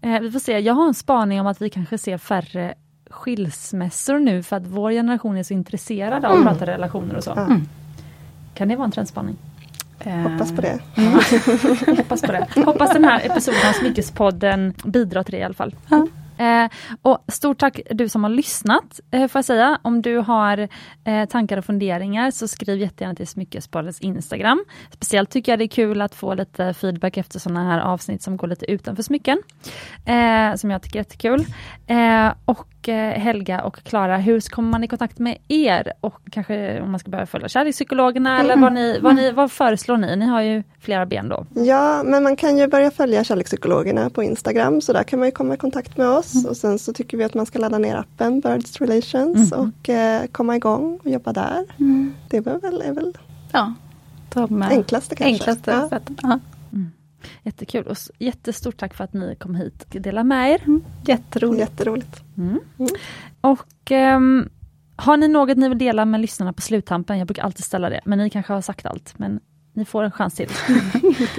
Eh, 0.00 0.20
vi 0.20 0.30
får 0.30 0.38
se, 0.38 0.58
jag 0.58 0.74
har 0.74 0.86
en 0.86 0.94
spaning 0.94 1.40
om 1.40 1.46
att 1.46 1.62
vi 1.62 1.70
kanske 1.70 1.98
ser 1.98 2.18
färre 2.18 2.74
skilsmässor 3.10 4.18
nu 4.18 4.42
för 4.42 4.56
att 4.56 4.66
vår 4.66 4.90
generation 4.90 5.36
är 5.36 5.42
så 5.42 5.54
intresserad 5.54 6.24
av 6.24 6.30
att 6.30 6.36
mm. 6.36 6.48
prata 6.48 6.66
relationer 6.66 7.16
och 7.16 7.24
så. 7.24 7.32
Mm. 7.32 7.68
Kan 8.54 8.68
det 8.68 8.76
vara 8.76 8.84
en 8.84 8.90
trendspaning? 8.90 9.36
Hoppas 10.04 10.56
på 10.56 10.62
det. 10.62 10.78
Mm. 10.96 11.12
Hoppas 11.96 12.20
på 12.20 12.32
det. 12.32 12.48
Hoppas 12.64 12.92
den 12.92 13.04
här 13.04 13.26
episoden 13.26 13.68
av 13.68 13.72
Smyckespodden 13.72 14.74
bidrar 14.84 15.22
till 15.22 15.32
det 15.32 15.38
i 15.38 15.42
alla 15.42 15.54
fall. 15.54 15.74
Mm. 15.90 16.08
Eh, 16.40 16.68
och 17.02 17.24
Stort 17.28 17.58
tack 17.58 17.80
du 17.90 18.08
som 18.08 18.24
har 18.24 18.30
lyssnat, 18.30 19.00
eh, 19.10 19.28
får 19.28 19.38
jag 19.38 19.44
säga. 19.44 19.78
Om 19.82 20.02
du 20.02 20.16
har 20.16 20.68
eh, 21.04 21.28
tankar 21.28 21.56
och 21.56 21.64
funderingar 21.64 22.30
så 22.30 22.48
skriv 22.48 22.78
jättegärna 22.78 23.14
till 23.14 23.26
Smyckespoddens 23.26 24.00
Instagram. 24.00 24.64
Speciellt 24.90 25.30
tycker 25.30 25.52
jag 25.52 25.58
det 25.58 25.64
är 25.64 25.68
kul 25.68 26.00
att 26.00 26.14
få 26.14 26.34
lite 26.34 26.74
feedback 26.74 27.16
efter 27.16 27.38
sådana 27.38 27.70
här 27.70 27.80
avsnitt 27.80 28.22
som 28.22 28.36
går 28.36 28.46
lite 28.46 28.70
utanför 28.70 29.02
smycken. 29.02 29.42
Eh, 30.04 30.54
som 30.54 30.70
jag 30.70 30.82
tycker 30.82 30.98
är 30.98 31.00
jättekul. 31.00 31.46
Eh, 31.86 32.32
och 32.44 32.66
och 32.82 32.88
eh, 32.88 33.18
Helga 33.18 33.62
och 33.62 33.76
Klara, 33.82 34.16
hur 34.18 34.40
kommer 34.50 34.70
man 34.70 34.84
i 34.84 34.88
kontakt 34.88 35.18
med 35.18 35.36
er? 35.48 35.92
Och 36.00 36.20
kanske 36.30 36.80
om 36.80 36.90
man 36.90 37.00
ska 37.00 37.10
börja 37.10 37.26
följa 37.26 37.48
Kärlekspsykologerna 37.48 38.30
Mm. 38.34 38.44
eller 38.44 38.56
vad, 38.62 38.72
ni, 38.72 38.98
vad, 39.00 39.14
ni, 39.16 39.30
vad 39.32 39.52
föreslår 39.52 39.96
ni? 39.96 40.16
Ni 40.16 40.26
har 40.26 40.40
ju 40.42 40.62
flera 40.80 41.06
ben 41.06 41.28
då. 41.28 41.46
Ja, 41.54 42.02
men 42.04 42.22
man 42.22 42.36
kan 42.36 42.58
ju 42.58 42.66
börja 42.66 42.90
följa 42.90 43.24
Kärlekspsykologerna 43.24 44.10
på 44.10 44.22
Instagram, 44.22 44.80
så 44.80 44.92
där 44.92 45.02
kan 45.02 45.18
man 45.18 45.28
ju 45.28 45.32
komma 45.32 45.54
i 45.54 45.56
kontakt 45.56 45.96
med 45.96 46.08
oss. 46.08 46.34
Mm. 46.34 46.46
Och 46.50 46.56
sen 46.56 46.78
så 46.78 46.92
tycker 46.92 47.16
vi 47.16 47.24
att 47.24 47.34
man 47.34 47.46
ska 47.46 47.58
ladda 47.58 47.78
ner 47.78 47.96
appen 47.96 48.40
Birds 48.40 48.80
Relations 48.80 49.52
Mhm. 49.52 49.60
och 49.80 49.88
eh, 49.88 50.26
komma 50.32 50.56
igång 50.56 50.98
och 51.04 51.10
jobba 51.10 51.32
där. 51.32 51.64
Mm. 51.78 52.14
Det 52.28 52.36
är 52.36 52.40
väl, 52.40 52.82
är 52.82 52.92
väl 52.92 53.12
Ja, 53.52 53.74
de 54.34 54.62
enklaste 54.62 55.16
kanske. 55.16 55.50
enklaste. 55.50 56.00
Ja. 56.22 56.38
Jättekul 57.42 57.86
och 57.86 57.96
jättestort 58.18 58.76
tack 58.76 58.94
för 58.94 59.04
att 59.04 59.12
ni 59.12 59.36
kom 59.36 59.54
hit 59.54 59.82
och 59.94 60.00
delade 60.00 60.24
med 60.24 60.50
er. 60.50 60.60
Jätteroligt. 61.04 61.60
Jätteroligt. 61.60 62.22
Mm. 62.38 62.60
Mm. 62.78 62.90
Och 63.40 63.90
ehm, 63.90 64.48
har 64.96 65.16
ni 65.16 65.28
något 65.28 65.56
ni 65.56 65.68
vill 65.68 65.78
dela 65.78 66.04
med 66.04 66.20
lyssnarna 66.20 66.52
på 66.52 66.62
sluttampen? 66.62 67.18
Jag 67.18 67.26
brukar 67.26 67.42
alltid 67.42 67.64
ställa 67.64 67.90
det, 67.90 68.00
men 68.04 68.18
ni 68.18 68.30
kanske 68.30 68.52
har 68.52 68.60
sagt 68.60 68.86
allt. 68.86 69.18
Men 69.18 69.40
ni 69.72 69.84
får 69.84 70.02
en 70.02 70.10
chans 70.10 70.34
till. 70.34 70.48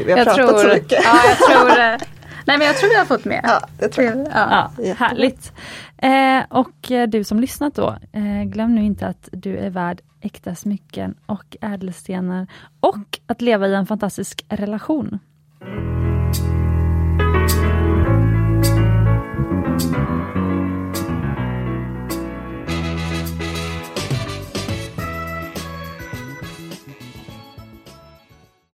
Vi 0.05 0.11
har 0.11 0.25
pratat 0.25 0.59
så 0.59 0.67
mycket. 0.67 1.03
Ja, 1.03 1.19
jag 1.27 1.37
tror, 1.37 1.69
eh, 1.69 1.75
nej, 2.45 2.57
men 2.57 2.61
jag 2.61 2.77
tror 2.77 2.89
vi 2.89 2.95
har 2.95 3.05
fått 3.05 3.25
med. 3.25 3.41
Ja, 3.43 3.67
det 3.79 3.87
tror 3.87 4.07
jag. 4.07 4.17
Ja. 4.17 4.71
Ja, 4.77 4.93
härligt. 4.93 5.53
Eh, 5.97 6.43
och 6.49 6.91
eh, 6.91 7.07
du 7.07 7.23
som 7.23 7.39
lyssnat 7.39 7.75
då, 7.75 7.97
eh, 8.11 8.43
glöm 8.43 8.75
nu 8.75 8.83
inte 8.83 9.07
att 9.07 9.29
du 9.31 9.57
är 9.57 9.69
värd 9.69 10.01
äkta 10.21 10.55
smycken 10.55 11.15
och 11.25 11.57
ädelstenar 11.61 12.47
och 12.79 13.19
att 13.27 13.41
leva 13.41 13.67
i 13.67 13.73
en 13.73 13.85
fantastisk 13.85 14.45
relation. 14.49 15.19
Mm-hmm. 15.63 16.00